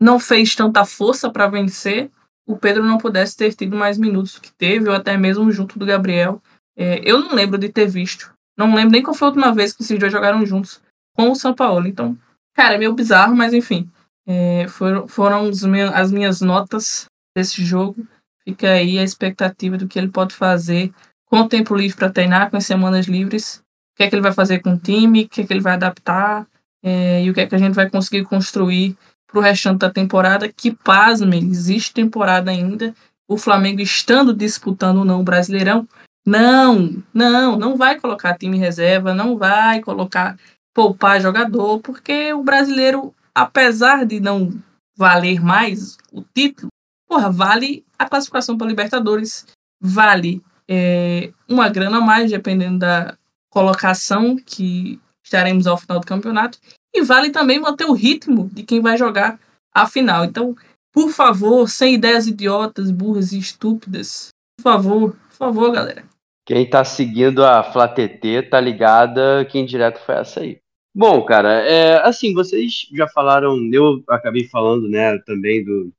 não 0.00 0.20
fez 0.20 0.54
tanta 0.54 0.84
força 0.84 1.30
para 1.30 1.48
vencer, 1.48 2.10
o 2.46 2.56
Pedro 2.56 2.84
não 2.84 2.98
pudesse 2.98 3.36
ter 3.36 3.52
tido 3.54 3.76
mais 3.76 3.98
minutos 3.98 4.38
que 4.38 4.52
teve, 4.52 4.88
ou 4.88 4.94
até 4.94 5.16
mesmo 5.16 5.50
junto 5.50 5.78
do 5.78 5.86
Gabriel. 5.86 6.40
É, 6.76 7.00
eu 7.04 7.18
não 7.18 7.34
lembro 7.34 7.58
de 7.58 7.68
ter 7.68 7.88
visto. 7.88 8.32
Não 8.56 8.72
lembro 8.74 8.92
nem 8.92 9.02
qual 9.02 9.14
foi 9.14 9.26
a 9.26 9.30
última 9.30 9.52
vez 9.52 9.72
que 9.72 9.82
esses 9.82 9.98
dois 9.98 10.12
jogaram 10.12 10.46
juntos 10.46 10.80
com 11.16 11.30
o 11.30 11.34
São 11.34 11.54
Paulo. 11.54 11.88
Então, 11.88 12.16
cara, 12.54 12.74
é 12.74 12.78
meio 12.78 12.92
bizarro, 12.92 13.34
mas 13.34 13.52
enfim. 13.52 13.90
É, 14.26 14.66
foram 14.68 15.08
foram 15.08 15.50
as 15.94 16.12
minhas 16.12 16.40
notas 16.40 17.06
desse 17.36 17.62
jogo. 17.62 18.06
Fica 18.42 18.70
aí 18.70 18.98
a 18.98 19.04
expectativa 19.04 19.76
do 19.76 19.86
que 19.86 19.98
ele 19.98 20.08
pode 20.08 20.34
fazer 20.34 20.92
com 21.26 21.40
o 21.40 21.48
tempo 21.48 21.74
livre 21.74 21.96
para 21.96 22.10
treinar, 22.10 22.50
com 22.50 22.56
as 22.56 22.64
semanas 22.64 23.06
livres. 23.06 23.56
O 23.92 23.96
que 23.96 24.04
é 24.04 24.08
que 24.08 24.14
ele 24.14 24.22
vai 24.22 24.32
fazer 24.32 24.60
com 24.60 24.72
o 24.74 24.78
time, 24.78 25.24
o 25.24 25.28
que 25.28 25.42
é 25.42 25.46
que 25.46 25.52
ele 25.52 25.60
vai 25.60 25.74
adaptar 25.74 26.46
é, 26.82 27.22
e 27.22 27.30
o 27.30 27.34
que 27.34 27.40
é 27.40 27.46
que 27.46 27.54
a 27.54 27.58
gente 27.58 27.74
vai 27.74 27.90
conseguir 27.90 28.24
construir 28.24 28.96
para 29.26 29.38
o 29.38 29.42
restante 29.42 29.80
da 29.80 29.90
temporada. 29.90 30.50
Que, 30.50 30.72
pasme, 30.72 31.38
existe 31.38 31.92
temporada 31.92 32.50
ainda. 32.50 32.94
O 33.28 33.36
Flamengo 33.36 33.80
estando 33.80 34.32
disputando 34.32 34.98
ou 34.98 35.04
não 35.04 35.20
o 35.20 35.24
Brasileirão. 35.24 35.86
Não, 36.24 37.02
não, 37.12 37.56
não 37.56 37.76
vai 37.76 38.00
colocar 38.00 38.36
time 38.36 38.58
reserva, 38.58 39.14
não 39.14 39.36
vai 39.36 39.80
colocar 39.80 40.36
poupar 40.74 41.20
jogador, 41.20 41.80
porque 41.80 42.32
o 42.32 42.42
brasileiro, 42.42 43.14
apesar 43.34 44.04
de 44.04 44.20
não 44.20 44.52
valer 44.96 45.40
mais 45.40 45.96
o 46.12 46.22
título, 46.34 46.68
porra, 47.08 47.30
vale 47.30 47.84
a 47.98 48.08
classificação 48.08 48.56
para 48.56 48.66
Libertadores, 48.66 49.46
vale 49.80 50.42
é, 50.68 51.32
uma 51.48 51.68
grana 51.68 51.98
a 51.98 52.00
mais, 52.00 52.30
dependendo 52.30 52.78
da 52.80 53.16
colocação 53.50 54.36
que 54.36 55.00
estaremos 55.24 55.66
ao 55.66 55.76
final 55.76 56.00
do 56.00 56.06
campeonato, 56.06 56.58
e 56.94 57.02
vale 57.02 57.30
também 57.30 57.58
manter 57.58 57.84
o 57.84 57.92
ritmo 57.92 58.48
de 58.52 58.62
quem 58.62 58.80
vai 58.80 58.96
jogar 58.96 59.38
a 59.74 59.86
final. 59.86 60.24
Então, 60.24 60.54
por 60.92 61.10
favor, 61.10 61.68
sem 61.68 61.94
ideias 61.94 62.26
idiotas, 62.26 62.90
burras 62.90 63.32
e 63.32 63.38
estúpidas, 63.38 64.28
por 64.56 64.62
favor, 64.62 65.16
por 65.28 65.36
favor, 65.36 65.72
galera. 65.72 66.04
Quem 66.46 66.68
tá 66.68 66.84
seguindo 66.84 67.44
a 67.44 67.62
FlaTT 67.62 68.42
tá 68.50 68.60
ligada 68.60 69.44
que 69.44 69.62
direto 69.64 69.98
foi 69.98 70.14
essa 70.14 70.40
aí. 70.40 70.58
Bom, 70.94 71.22
cara, 71.26 71.60
é, 71.60 72.00
assim, 72.06 72.32
vocês 72.32 72.88
já 72.94 73.06
falaram, 73.08 73.58
eu 73.70 74.02
acabei 74.08 74.48
falando, 74.48 74.88
né, 74.88 75.18
também 75.26 75.62
do, 75.62 75.92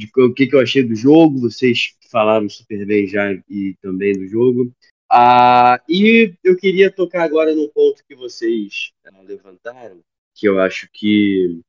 de 0.00 0.10
o 0.16 0.32
que, 0.32 0.46
que 0.46 0.56
eu 0.56 0.60
achei 0.60 0.82
do 0.82 0.94
jogo, 0.94 1.38
vocês 1.38 1.94
falaram 2.10 2.48
super 2.48 2.86
bem 2.86 3.06
já 3.06 3.32
e 3.48 3.76
também 3.82 4.14
do 4.14 4.26
jogo. 4.26 4.72
Ah, 5.12 5.80
e 5.88 6.34
eu 6.42 6.56
queria 6.56 6.90
tocar 6.90 7.24
agora 7.24 7.54
num 7.54 7.68
ponto 7.68 8.02
que 8.06 8.14
vocês 8.14 8.92
ah, 9.06 9.20
levantaram, 9.22 10.00
que 10.34 10.48
eu 10.48 10.60
acho 10.60 10.88
que 10.92 11.60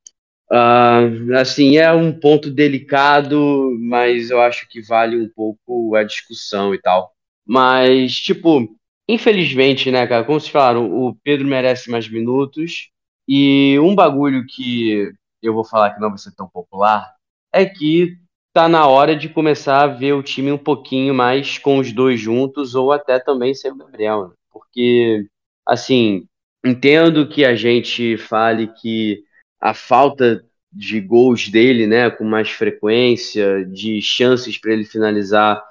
ah, 0.49 1.01
assim 1.39 1.77
é 1.77 1.91
um 1.91 2.17
ponto 2.17 2.49
delicado, 2.49 3.75
mas 3.79 4.29
eu 4.29 4.39
acho 4.39 4.67
que 4.69 4.81
vale 4.81 5.17
um 5.17 5.27
pouco 5.27 5.95
a 5.95 6.03
discussão 6.03 6.73
e 6.73 6.79
tal. 6.79 7.11
Mas 7.45 8.15
tipo, 8.15 8.73
infelizmente, 9.09 9.91
né, 9.91 10.07
cara, 10.07 10.23
como 10.23 10.39
vocês 10.39 10.51
falaram, 10.51 10.89
o 10.89 11.15
Pedro 11.15 11.47
merece 11.47 11.89
mais 11.89 12.07
minutos. 12.07 12.89
E 13.27 13.79
um 13.79 13.95
bagulho 13.95 14.45
que 14.47 15.13
eu 15.41 15.53
vou 15.53 15.63
falar 15.63 15.91
que 15.91 15.99
não 15.99 16.09
vai 16.09 16.17
ser 16.17 16.33
tão 16.35 16.47
popular 16.47 17.15
é 17.53 17.65
que 17.65 18.17
tá 18.53 18.67
na 18.67 18.87
hora 18.87 19.15
de 19.15 19.29
começar 19.29 19.83
a 19.83 19.87
ver 19.87 20.13
o 20.13 20.23
time 20.23 20.51
um 20.51 20.57
pouquinho 20.57 21.13
mais 21.13 21.57
com 21.57 21.77
os 21.77 21.91
dois 21.91 22.19
juntos, 22.19 22.75
ou 22.75 22.91
até 22.91 23.19
também 23.19 23.53
sem 23.53 23.71
o 23.71 23.75
Gabriel. 23.75 24.29
Né? 24.29 24.33
Porque, 24.51 25.27
assim, 25.65 26.27
entendo 26.65 27.27
que 27.27 27.45
a 27.45 27.55
gente 27.55 28.17
fale 28.17 28.67
que 28.67 29.23
a 29.59 29.73
falta 29.73 30.43
de 30.71 30.99
gols 31.01 31.49
dele, 31.49 31.85
né, 31.85 32.09
com 32.09 32.23
mais 32.23 32.49
frequência, 32.49 33.65
de 33.65 34.01
chances 34.01 34.57
para 34.57 34.73
ele 34.73 34.85
finalizar, 34.85 35.61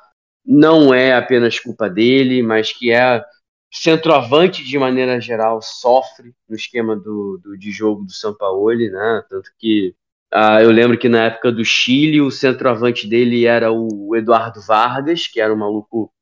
não 0.44 0.92
é 0.92 1.14
apenas 1.14 1.58
culpa 1.58 1.88
dele, 1.88 2.42
mas 2.42 2.72
que 2.72 2.90
é 2.90 3.22
centroavante 3.72 4.64
de 4.64 4.78
maneira 4.78 5.20
geral 5.20 5.62
sofre 5.62 6.34
no 6.48 6.56
esquema 6.56 6.96
do, 6.96 7.38
do 7.42 7.56
de 7.56 7.70
jogo 7.70 8.04
do 8.04 8.12
Sampaoli, 8.12 8.90
né? 8.90 9.24
Tanto 9.28 9.50
que 9.58 9.94
uh, 10.34 10.60
eu 10.62 10.70
lembro 10.70 10.98
que 10.98 11.08
na 11.08 11.24
época 11.24 11.52
do 11.52 11.64
Chile 11.64 12.20
o 12.20 12.30
centroavante 12.30 13.06
dele 13.06 13.46
era 13.46 13.72
o 13.72 14.14
Eduardo 14.16 14.60
Vargas, 14.60 15.26
que 15.26 15.40
era 15.40 15.52
um 15.52 15.58
maluco 15.58 16.12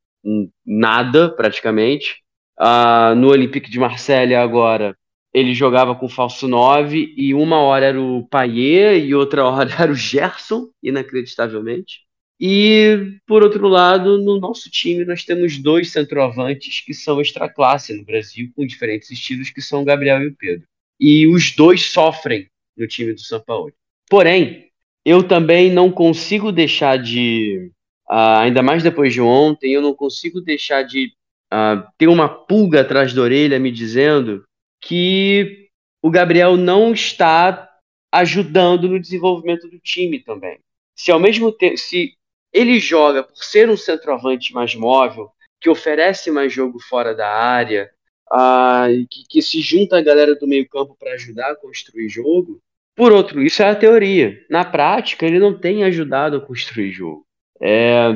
nada 0.66 1.30
praticamente. 1.30 2.22
Uh, 2.58 3.14
no 3.14 3.28
Olympique 3.28 3.70
de 3.70 3.78
Marselha 3.78 4.42
agora 4.42 4.96
ele 5.32 5.54
jogava 5.54 5.94
com 5.94 6.08
falso 6.08 6.48
9 6.48 7.14
e 7.16 7.34
uma 7.34 7.58
hora 7.60 7.86
era 7.86 8.00
o 8.00 8.26
Payet 8.26 9.04
e 9.04 9.14
outra 9.14 9.44
hora 9.46 9.70
era 9.78 9.92
o 9.92 9.94
Gerson, 9.94 10.68
inacreditavelmente. 10.82 12.00
E, 12.40 13.18
por 13.26 13.42
outro 13.42 13.66
lado, 13.66 14.18
no 14.18 14.38
nosso 14.38 14.70
time 14.70 15.04
nós 15.04 15.24
temos 15.24 15.58
dois 15.58 15.90
centroavantes 15.90 16.80
que 16.80 16.94
são 16.94 17.20
extra 17.20 17.48
classe 17.48 17.92
no 17.96 18.04
Brasil, 18.04 18.50
com 18.54 18.64
diferentes 18.64 19.10
estilos, 19.10 19.50
que 19.50 19.60
são 19.60 19.82
o 19.82 19.84
Gabriel 19.84 20.22
e 20.22 20.28
o 20.28 20.36
Pedro. 20.36 20.66
E 21.00 21.26
os 21.26 21.54
dois 21.54 21.90
sofrem 21.90 22.48
no 22.76 22.86
time 22.86 23.12
do 23.12 23.20
São 23.20 23.40
Paulo. 23.40 23.72
Porém, 24.08 24.70
eu 25.04 25.26
também 25.26 25.70
não 25.70 25.90
consigo 25.90 26.50
deixar 26.52 26.98
de, 26.98 27.70
uh, 28.10 28.38
ainda 28.40 28.62
mais 28.62 28.82
depois 28.82 29.12
de 29.12 29.20
ontem, 29.20 29.72
eu 29.72 29.82
não 29.82 29.94
consigo 29.94 30.40
deixar 30.40 30.82
de 30.82 31.12
uh, 31.52 31.86
ter 31.96 32.08
uma 32.08 32.28
pulga 32.28 32.80
atrás 32.80 33.12
da 33.12 33.22
orelha 33.22 33.58
me 33.58 33.70
dizendo 33.70 34.44
que 34.80 35.68
o 36.02 36.10
Gabriel 36.10 36.56
não 36.56 36.92
está 36.92 37.68
ajudando 38.12 38.88
no 38.88 39.00
desenvolvimento 39.00 39.68
do 39.68 39.78
time 39.78 40.20
também. 40.20 40.58
Se 40.94 41.10
ao 41.10 41.20
mesmo 41.20 41.52
tempo, 41.52 41.76
se 41.76 42.14
ele 42.52 42.80
joga 42.80 43.22
por 43.22 43.44
ser 43.44 43.68
um 43.68 43.76
centroavante 43.76 44.52
mais 44.52 44.74
móvel, 44.74 45.30
que 45.60 45.68
oferece 45.68 46.30
mais 46.30 46.52
jogo 46.52 46.78
fora 46.80 47.14
da 47.14 47.28
área, 47.28 47.90
uh, 48.32 49.06
que, 49.10 49.24
que, 49.28 49.42
se 49.42 49.60
junta 49.60 49.98
a 49.98 50.02
galera 50.02 50.34
do 50.34 50.46
meio-campo 50.46 50.96
para 50.98 51.12
ajudar 51.14 51.50
a 51.50 51.56
construir 51.56 52.08
jogo. 52.08 52.60
Por 52.98 53.12
outro, 53.12 53.40
isso 53.40 53.62
é 53.62 53.70
a 53.70 53.76
teoria. 53.76 54.36
Na 54.50 54.64
prática, 54.64 55.24
ele 55.24 55.38
não 55.38 55.56
tem 55.56 55.84
ajudado 55.84 56.36
a 56.36 56.40
construir 56.40 56.90
jogo. 56.90 57.24
É, 57.62 58.08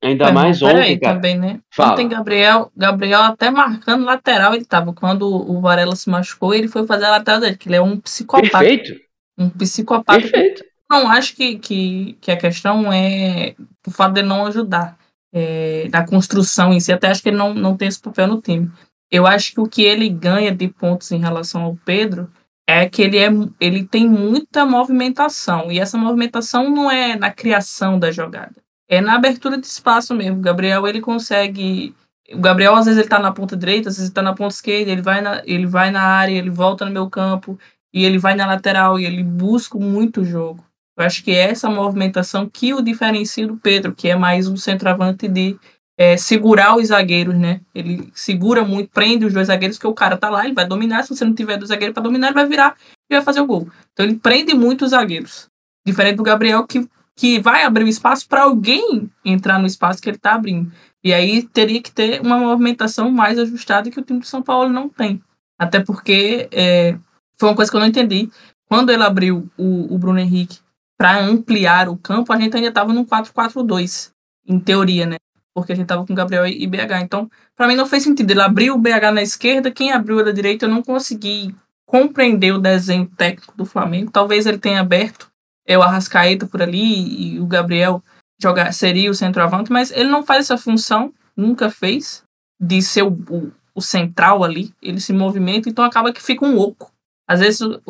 ainda 0.00 0.26
Mas, 0.26 0.34
mais 0.34 0.62
ontem. 0.62 0.74
Peraí, 0.74 1.00
cara. 1.00 1.14
também, 1.16 1.36
né? 1.36 1.60
Fala. 1.74 1.92
Ontem, 1.92 2.08
Gabriel, 2.08 2.70
Gabriel 2.76 3.22
até 3.22 3.50
marcando 3.50 4.04
lateral, 4.04 4.54
ele 4.54 4.64
tava. 4.64 4.92
Quando 4.92 5.22
o 5.22 5.60
Varela 5.60 5.96
se 5.96 6.08
machucou, 6.08 6.54
ele 6.54 6.68
foi 6.68 6.86
fazer 6.86 7.06
a 7.06 7.10
lateral 7.10 7.40
dele, 7.40 7.56
que 7.56 7.68
ele 7.68 7.74
é 7.74 7.82
um 7.82 7.98
psicopata. 7.98 8.50
Perfeito. 8.50 9.00
Um 9.36 9.50
psicopata. 9.50 10.20
Perfeito. 10.20 10.64
Não, 10.88 11.10
acho 11.10 11.34
que, 11.34 11.58
que, 11.58 12.16
que 12.20 12.30
a 12.30 12.36
questão 12.36 12.92
é 12.92 13.56
o 13.84 13.90
fato 13.90 14.14
de 14.14 14.22
não 14.22 14.46
ajudar 14.46 14.96
é, 15.32 15.88
na 15.92 16.06
construção 16.06 16.72
em 16.72 16.78
si. 16.78 16.92
Até 16.92 17.08
acho 17.08 17.20
que 17.20 17.30
ele 17.30 17.36
não, 17.36 17.52
não 17.52 17.76
tem 17.76 17.88
esse 17.88 18.00
papel 18.00 18.28
no 18.28 18.40
time. 18.40 18.70
Eu 19.10 19.26
acho 19.26 19.52
que 19.52 19.60
o 19.60 19.66
que 19.66 19.82
ele 19.82 20.08
ganha 20.08 20.54
de 20.54 20.68
pontos 20.68 21.10
em 21.10 21.18
relação 21.18 21.62
ao 21.62 21.76
Pedro 21.84 22.30
é 22.70 22.88
que 22.88 23.02
ele, 23.02 23.18
é, 23.18 23.28
ele 23.60 23.84
tem 23.84 24.08
muita 24.08 24.64
movimentação. 24.64 25.70
E 25.70 25.78
essa 25.78 25.98
movimentação 25.98 26.70
não 26.70 26.90
é 26.90 27.16
na 27.16 27.30
criação 27.30 27.98
da 27.98 28.10
jogada. 28.10 28.54
É 28.88 29.00
na 29.00 29.14
abertura 29.14 29.58
de 29.58 29.66
espaço 29.66 30.14
mesmo. 30.14 30.38
O 30.38 30.42
Gabriel, 30.42 30.86
ele 30.86 31.00
consegue... 31.00 31.94
O 32.32 32.38
Gabriel, 32.38 32.76
às 32.76 32.86
vezes, 32.86 33.00
ele 33.00 33.08
tá 33.08 33.18
na 33.18 33.32
ponta 33.32 33.56
direita, 33.56 33.88
às 33.88 33.96
vezes 33.96 34.08
ele 34.08 34.14
tá 34.14 34.22
na 34.22 34.34
ponta 34.34 34.54
esquerda, 34.54 34.90
ele 34.90 35.02
vai 35.02 35.20
na, 35.20 35.42
ele 35.44 35.66
vai 35.66 35.90
na 35.90 36.02
área, 36.02 36.32
ele 36.32 36.50
volta 36.50 36.84
no 36.84 36.90
meu 36.92 37.10
campo, 37.10 37.58
e 37.92 38.04
ele 38.04 38.18
vai 38.18 38.34
na 38.34 38.46
lateral, 38.46 39.00
e 39.00 39.04
ele 39.04 39.24
busca 39.24 39.76
muito 39.76 40.20
o 40.20 40.24
jogo. 40.24 40.64
Eu 40.96 41.04
acho 41.04 41.24
que 41.24 41.30
é 41.32 41.50
essa 41.50 41.68
movimentação 41.68 42.48
que 42.48 42.74
o 42.74 42.82
diferencia 42.82 43.46
do 43.46 43.56
Pedro, 43.56 43.94
que 43.94 44.08
é 44.08 44.14
mais 44.14 44.46
um 44.46 44.56
centroavante 44.56 45.26
de 45.26 45.58
é, 46.00 46.16
segurar 46.16 46.78
os 46.78 46.88
zagueiros, 46.88 47.36
né? 47.36 47.60
Ele 47.74 48.10
segura 48.14 48.64
muito, 48.64 48.88
prende 48.88 49.26
os 49.26 49.34
dois 49.34 49.48
zagueiros, 49.48 49.76
que 49.76 49.86
o 49.86 49.92
cara 49.92 50.16
tá 50.16 50.30
lá, 50.30 50.46
ele 50.46 50.54
vai 50.54 50.66
dominar. 50.66 51.02
Se 51.02 51.14
você 51.14 51.26
não 51.26 51.34
tiver 51.34 51.58
do 51.58 51.66
zagueiro 51.66 51.92
para 51.92 52.02
dominar, 52.02 52.28
ele 52.28 52.34
vai 52.34 52.46
virar 52.46 52.74
e 53.10 53.14
vai 53.14 53.22
fazer 53.22 53.42
o 53.42 53.46
gol. 53.46 53.68
Então 53.92 54.06
ele 54.06 54.16
prende 54.16 54.54
muito 54.54 54.86
os 54.86 54.92
zagueiros. 54.92 55.46
Diferente 55.84 56.16
do 56.16 56.22
Gabriel, 56.22 56.66
que, 56.66 56.88
que 57.14 57.38
vai 57.38 57.64
abrir 57.64 57.84
o 57.84 57.88
espaço 57.88 58.26
para 58.26 58.44
alguém 58.44 59.10
entrar 59.22 59.58
no 59.58 59.66
espaço 59.66 60.00
que 60.00 60.08
ele 60.08 60.16
tá 60.16 60.32
abrindo. 60.32 60.72
E 61.04 61.12
aí 61.12 61.42
teria 61.42 61.82
que 61.82 61.92
ter 61.92 62.22
uma 62.22 62.38
movimentação 62.38 63.10
mais 63.10 63.38
ajustada 63.38 63.90
que 63.90 64.00
o 64.00 64.02
time 64.02 64.20
do 64.20 64.26
São 64.26 64.40
Paulo 64.40 64.70
não 64.70 64.88
tem. 64.88 65.20
Até 65.58 65.80
porque 65.80 66.48
é, 66.50 66.96
foi 67.38 67.50
uma 67.50 67.54
coisa 67.54 67.70
que 67.70 67.76
eu 67.76 67.80
não 67.80 67.86
entendi. 67.86 68.30
Quando 68.70 68.88
ele 68.88 69.02
abriu 69.02 69.50
o, 69.54 69.94
o 69.94 69.98
Bruno 69.98 70.18
Henrique 70.18 70.60
para 70.96 71.20
ampliar 71.20 71.90
o 71.90 71.96
campo, 71.98 72.32
a 72.32 72.40
gente 72.40 72.56
ainda 72.56 72.68
estava 72.68 72.90
no 72.90 73.04
4-4-2, 73.04 74.12
em 74.46 74.58
teoria, 74.58 75.04
né? 75.04 75.16
Porque 75.60 75.72
a 75.72 75.76
gente 75.76 75.84
estava 75.84 76.06
com 76.06 76.14
Gabriel 76.14 76.46
e 76.46 76.66
BH. 76.66 77.02
Então, 77.02 77.30
para 77.56 77.66
mim 77.68 77.76
não 77.76 77.86
fez 77.86 78.02
sentido. 78.02 78.30
Ele 78.30 78.40
abriu 78.40 78.74
o 78.74 78.78
BH 78.78 79.12
na 79.12 79.22
esquerda, 79.22 79.70
quem 79.70 79.92
abriu 79.92 80.24
da 80.24 80.32
direita, 80.32 80.66
eu 80.66 80.70
não 80.70 80.82
consegui 80.82 81.54
compreender 81.86 82.52
o 82.52 82.58
desenho 82.58 83.06
técnico 83.16 83.56
do 83.56 83.64
Flamengo. 83.64 84.10
Talvez 84.10 84.46
ele 84.46 84.58
tenha 84.58 84.80
aberto 84.80 85.30
é, 85.66 85.76
o 85.76 85.82
Arrascaeta 85.82 86.46
por 86.46 86.62
ali 86.62 87.34
e 87.34 87.40
o 87.40 87.46
Gabriel 87.46 88.02
jogar, 88.40 88.72
seria 88.72 89.10
o 89.10 89.14
centroavante, 89.14 89.70
mas 89.70 89.90
ele 89.90 90.08
não 90.08 90.22
faz 90.22 90.46
essa 90.46 90.56
função, 90.56 91.12
nunca 91.36 91.68
fez, 91.68 92.22
de 92.58 92.80
ser 92.80 93.02
o, 93.02 93.12
o, 93.28 93.52
o 93.74 93.82
central 93.82 94.42
ali. 94.42 94.72
Ele 94.80 95.00
se 95.00 95.12
movimenta, 95.12 95.68
então 95.68 95.84
acaba 95.84 96.12
que 96.12 96.22
fica 96.22 96.44
um 96.44 96.58
oco. 96.58 96.92
Às 97.28 97.40
vezes 97.40 97.60
o, 97.60 97.80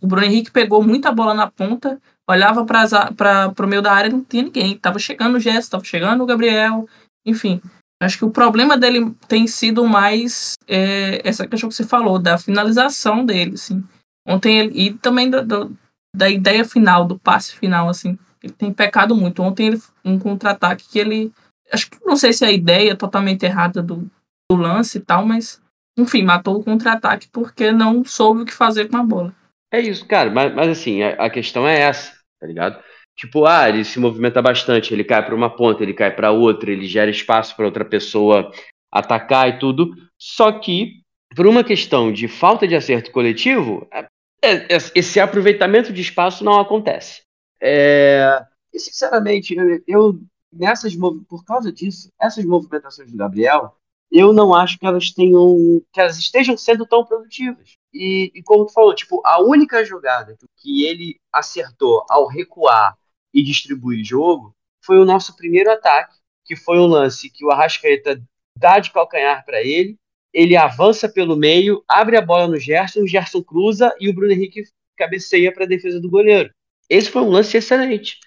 o 0.00 0.06
Bruno 0.06 0.26
Henrique 0.26 0.50
pegou 0.50 0.82
muita 0.82 1.12
bola 1.12 1.34
na 1.34 1.50
ponta, 1.50 2.00
olhava 2.28 2.64
para 2.64 3.52
o 3.58 3.66
meio 3.66 3.82
da 3.82 3.92
área 3.92 4.08
e 4.08 4.12
não 4.12 4.24
tinha 4.24 4.42
ninguém. 4.42 4.76
Tava 4.76 4.98
chegando 4.98 5.36
o 5.36 5.40
Gesto, 5.40 5.72
tava 5.72 5.84
chegando 5.84 6.22
o 6.22 6.26
Gabriel, 6.26 6.88
enfim. 7.26 7.60
Acho 8.02 8.18
que 8.18 8.24
o 8.24 8.30
problema 8.30 8.78
dele 8.78 9.14
tem 9.28 9.46
sido 9.46 9.86
mais 9.86 10.54
é, 10.66 11.20
essa 11.26 11.46
questão 11.46 11.68
que 11.68 11.74
você 11.74 11.84
falou, 11.84 12.18
da 12.18 12.38
finalização 12.38 13.24
dele, 13.24 13.54
assim. 13.54 13.84
Ontem 14.26 14.58
ele, 14.58 14.80
e 14.80 14.94
também 14.94 15.28
do, 15.28 15.44
do, 15.44 15.76
da 16.16 16.30
ideia 16.30 16.64
final, 16.64 17.04
do 17.04 17.18
passe 17.18 17.54
final, 17.56 17.88
assim. 17.88 18.18
Ele 18.42 18.52
tem 18.54 18.72
pecado 18.72 19.14
muito. 19.14 19.42
Ontem 19.42 19.68
ele 19.68 19.82
um 20.04 20.18
contra-ataque 20.18 20.88
que 20.88 20.98
ele. 20.98 21.32
Acho 21.70 21.90
que 21.90 21.98
não 22.04 22.16
sei 22.16 22.32
se 22.32 22.44
é 22.44 22.48
a 22.48 22.52
ideia 22.52 22.96
totalmente 22.96 23.44
errada 23.44 23.82
do, 23.82 24.10
do 24.50 24.56
lance 24.56 24.96
e 24.98 25.00
tal, 25.00 25.26
mas 25.26 25.60
enfim, 25.98 26.22
matou 26.22 26.56
o 26.58 26.64
contra-ataque 26.64 27.28
porque 27.30 27.70
não 27.70 28.02
soube 28.04 28.42
o 28.42 28.44
que 28.46 28.52
fazer 28.52 28.88
com 28.88 28.96
a 28.96 29.04
bola. 29.04 29.34
É 29.72 29.78
isso, 29.78 30.06
cara, 30.06 30.30
mas, 30.30 30.52
mas 30.54 30.68
assim, 30.68 31.02
a, 31.02 31.26
a 31.26 31.30
questão 31.30 31.68
é 31.68 31.78
essa 31.80 32.20
tá 32.40 32.46
ligado? 32.46 32.82
Tipo, 33.20 33.44
ah, 33.44 33.68
ele 33.68 33.84
se 33.84 34.00
movimenta 34.00 34.40
bastante, 34.40 34.94
ele 34.94 35.04
cai 35.04 35.22
para 35.22 35.34
uma 35.34 35.54
ponta, 35.54 35.82
ele 35.82 35.92
cai 35.92 36.10
para 36.10 36.30
outra, 36.30 36.70
ele 36.70 36.86
gera 36.86 37.10
espaço 37.10 37.54
para 37.54 37.66
outra 37.66 37.84
pessoa 37.84 38.50
atacar 38.90 39.46
e 39.46 39.58
tudo. 39.58 39.94
Só 40.16 40.50
que, 40.50 41.02
por 41.36 41.46
uma 41.46 41.62
questão 41.62 42.10
de 42.10 42.26
falta 42.26 42.66
de 42.66 42.74
acerto 42.74 43.12
coletivo, 43.12 43.86
é, 43.92 44.08
é, 44.42 44.78
esse 44.94 45.20
aproveitamento 45.20 45.92
de 45.92 46.00
espaço 46.00 46.42
não 46.42 46.58
acontece. 46.58 47.20
É, 47.60 48.42
e, 48.72 48.80
sinceramente, 48.80 49.54
eu 49.86 50.18
nessas 50.50 50.96
por 51.28 51.44
causa 51.44 51.70
disso, 51.70 52.08
essas 52.18 52.42
movimentações 52.46 53.12
do 53.12 53.18
Gabriel, 53.18 53.76
eu 54.10 54.32
não 54.32 54.54
acho 54.54 54.78
que 54.78 54.86
elas 54.86 55.10
tenham 55.10 55.82
que 55.92 56.00
elas 56.00 56.16
estejam 56.16 56.56
sendo 56.56 56.86
tão 56.86 57.04
produtivas. 57.04 57.74
E, 57.92 58.32
e, 58.34 58.42
como 58.42 58.64
tu 58.64 58.72
falou, 58.72 58.94
tipo, 58.94 59.20
a 59.26 59.42
única 59.42 59.84
jogada 59.84 60.38
que 60.56 60.86
ele 60.86 61.20
acertou 61.30 62.02
ao 62.08 62.26
recuar 62.26 62.96
e 63.32 63.42
distribuir 63.42 64.04
jogo 64.04 64.54
foi 64.84 64.98
o 64.98 65.04
nosso 65.04 65.36
primeiro 65.36 65.70
ataque, 65.70 66.16
que 66.44 66.56
foi 66.56 66.78
um 66.78 66.86
lance 66.86 67.30
que 67.30 67.44
o 67.44 67.50
Arrascaeta 67.50 68.20
dá 68.56 68.78
de 68.78 68.90
calcanhar 68.90 69.44
para 69.44 69.62
ele, 69.62 69.96
ele 70.32 70.56
avança 70.56 71.08
pelo 71.08 71.36
meio, 71.36 71.82
abre 71.88 72.16
a 72.16 72.22
bola 72.22 72.46
no 72.46 72.58
Gerson, 72.58 73.00
o 73.00 73.06
Gerson 73.06 73.42
cruza 73.42 73.94
e 74.00 74.08
o 74.08 74.14
Bruno 74.14 74.32
Henrique 74.32 74.64
cabeceia 74.96 75.52
para 75.52 75.64
a 75.64 75.68
defesa 75.68 76.00
do 76.00 76.10
goleiro. 76.10 76.50
Esse 76.88 77.10
foi 77.10 77.22
um 77.22 77.30
lance 77.30 77.56
excelente. 77.56 78.18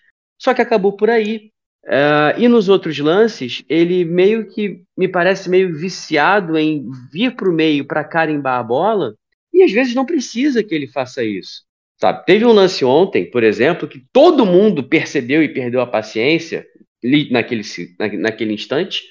Só 0.41 0.53
que 0.53 0.61
acabou 0.61 0.93
por 0.93 1.09
aí. 1.09 1.51
Uh, 1.85 2.39
e 2.39 2.47
nos 2.47 2.69
outros 2.69 2.97
lances, 2.99 3.63
ele 3.67 4.05
meio 4.05 4.47
que 4.47 4.83
me 4.97 5.07
parece 5.07 5.49
meio 5.49 5.75
viciado 5.75 6.57
em 6.57 6.89
vir 7.11 7.35
para 7.35 7.49
o 7.49 7.53
meio 7.53 7.85
para 7.85 8.05
carimbar 8.05 8.57
a 8.57 8.63
bola 8.63 9.15
e 9.53 9.61
às 9.63 9.71
vezes 9.71 9.93
não 9.93 10.05
precisa 10.05 10.63
que 10.63 10.73
ele 10.73 10.87
faça 10.87 11.23
isso. 11.23 11.63
Sabe? 12.03 12.25
Teve 12.25 12.45
um 12.45 12.51
lance 12.51 12.83
ontem, 12.83 13.31
por 13.31 13.43
exemplo, 13.43 13.87
que 13.87 14.03
todo 14.11 14.45
mundo 14.45 14.83
percebeu 14.83 15.41
e 15.41 15.47
perdeu 15.47 15.79
a 15.79 15.87
paciência 15.87 16.67
naquele, 17.31 17.63
naquele 18.19 18.53
instante, 18.53 19.03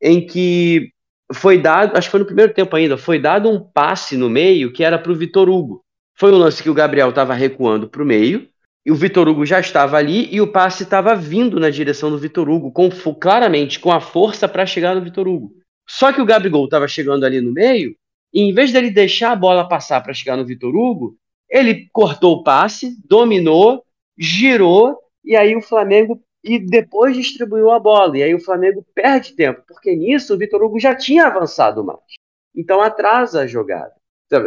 em 0.00 0.24
que 0.24 0.92
foi 1.34 1.58
dado, 1.58 1.96
acho 1.96 2.06
que 2.06 2.12
foi 2.12 2.20
no 2.20 2.26
primeiro 2.26 2.54
tempo 2.54 2.76
ainda, 2.76 2.96
foi 2.96 3.18
dado 3.18 3.50
um 3.50 3.58
passe 3.58 4.16
no 4.16 4.30
meio 4.30 4.72
que 4.72 4.84
era 4.84 4.96
para 5.00 5.10
o 5.10 5.16
Vitor 5.16 5.48
Hugo. 5.48 5.82
Foi 6.16 6.30
um 6.32 6.38
lance 6.38 6.62
que 6.62 6.70
o 6.70 6.74
Gabriel 6.74 7.08
estava 7.08 7.34
recuando 7.34 7.88
para 7.88 8.04
o 8.04 8.06
meio, 8.06 8.48
e 8.86 8.92
o 8.92 8.94
Vitor 8.94 9.26
Hugo 9.26 9.44
já 9.44 9.58
estava 9.58 9.96
ali, 9.96 10.32
e 10.32 10.40
o 10.40 10.46
passe 10.46 10.84
estava 10.84 11.16
vindo 11.16 11.58
na 11.58 11.70
direção 11.70 12.08
do 12.08 12.18
Vitor 12.18 12.48
Hugo, 12.48 12.70
com, 12.70 12.88
claramente 13.14 13.80
com 13.80 13.90
a 13.90 14.00
força 14.00 14.46
para 14.46 14.64
chegar 14.64 14.94
no 14.94 15.02
Vitor 15.02 15.26
Hugo. 15.26 15.50
Só 15.88 16.12
que 16.12 16.20
o 16.20 16.24
Gabigol 16.24 16.66
estava 16.66 16.86
chegando 16.86 17.26
ali 17.26 17.40
no 17.40 17.50
meio, 17.50 17.96
e 18.32 18.42
em 18.42 18.54
vez 18.54 18.70
dele 18.70 18.92
deixar 18.92 19.32
a 19.32 19.36
bola 19.36 19.68
passar 19.68 20.00
para 20.04 20.14
chegar 20.14 20.36
no 20.36 20.46
Vitor 20.46 20.72
Hugo, 20.72 21.16
ele 21.48 21.88
cortou 21.92 22.36
o 22.36 22.42
passe, 22.42 22.96
dominou, 23.06 23.82
girou, 24.18 24.98
e 25.24 25.36
aí 25.36 25.56
o 25.56 25.62
Flamengo 25.62 26.22
e 26.42 26.58
depois 26.58 27.16
distribuiu 27.16 27.70
a 27.70 27.78
bola. 27.78 28.16
E 28.18 28.22
aí 28.22 28.34
o 28.34 28.40
Flamengo 28.40 28.84
perde 28.94 29.34
tempo, 29.34 29.62
porque 29.66 29.94
nisso 29.94 30.34
o 30.34 30.38
Vitor 30.38 30.62
Hugo 30.62 30.78
já 30.78 30.94
tinha 30.94 31.26
avançado 31.26 31.84
mais. 31.84 32.00
Então 32.54 32.80
atrasa 32.80 33.42
a 33.42 33.46
jogada. 33.46 33.92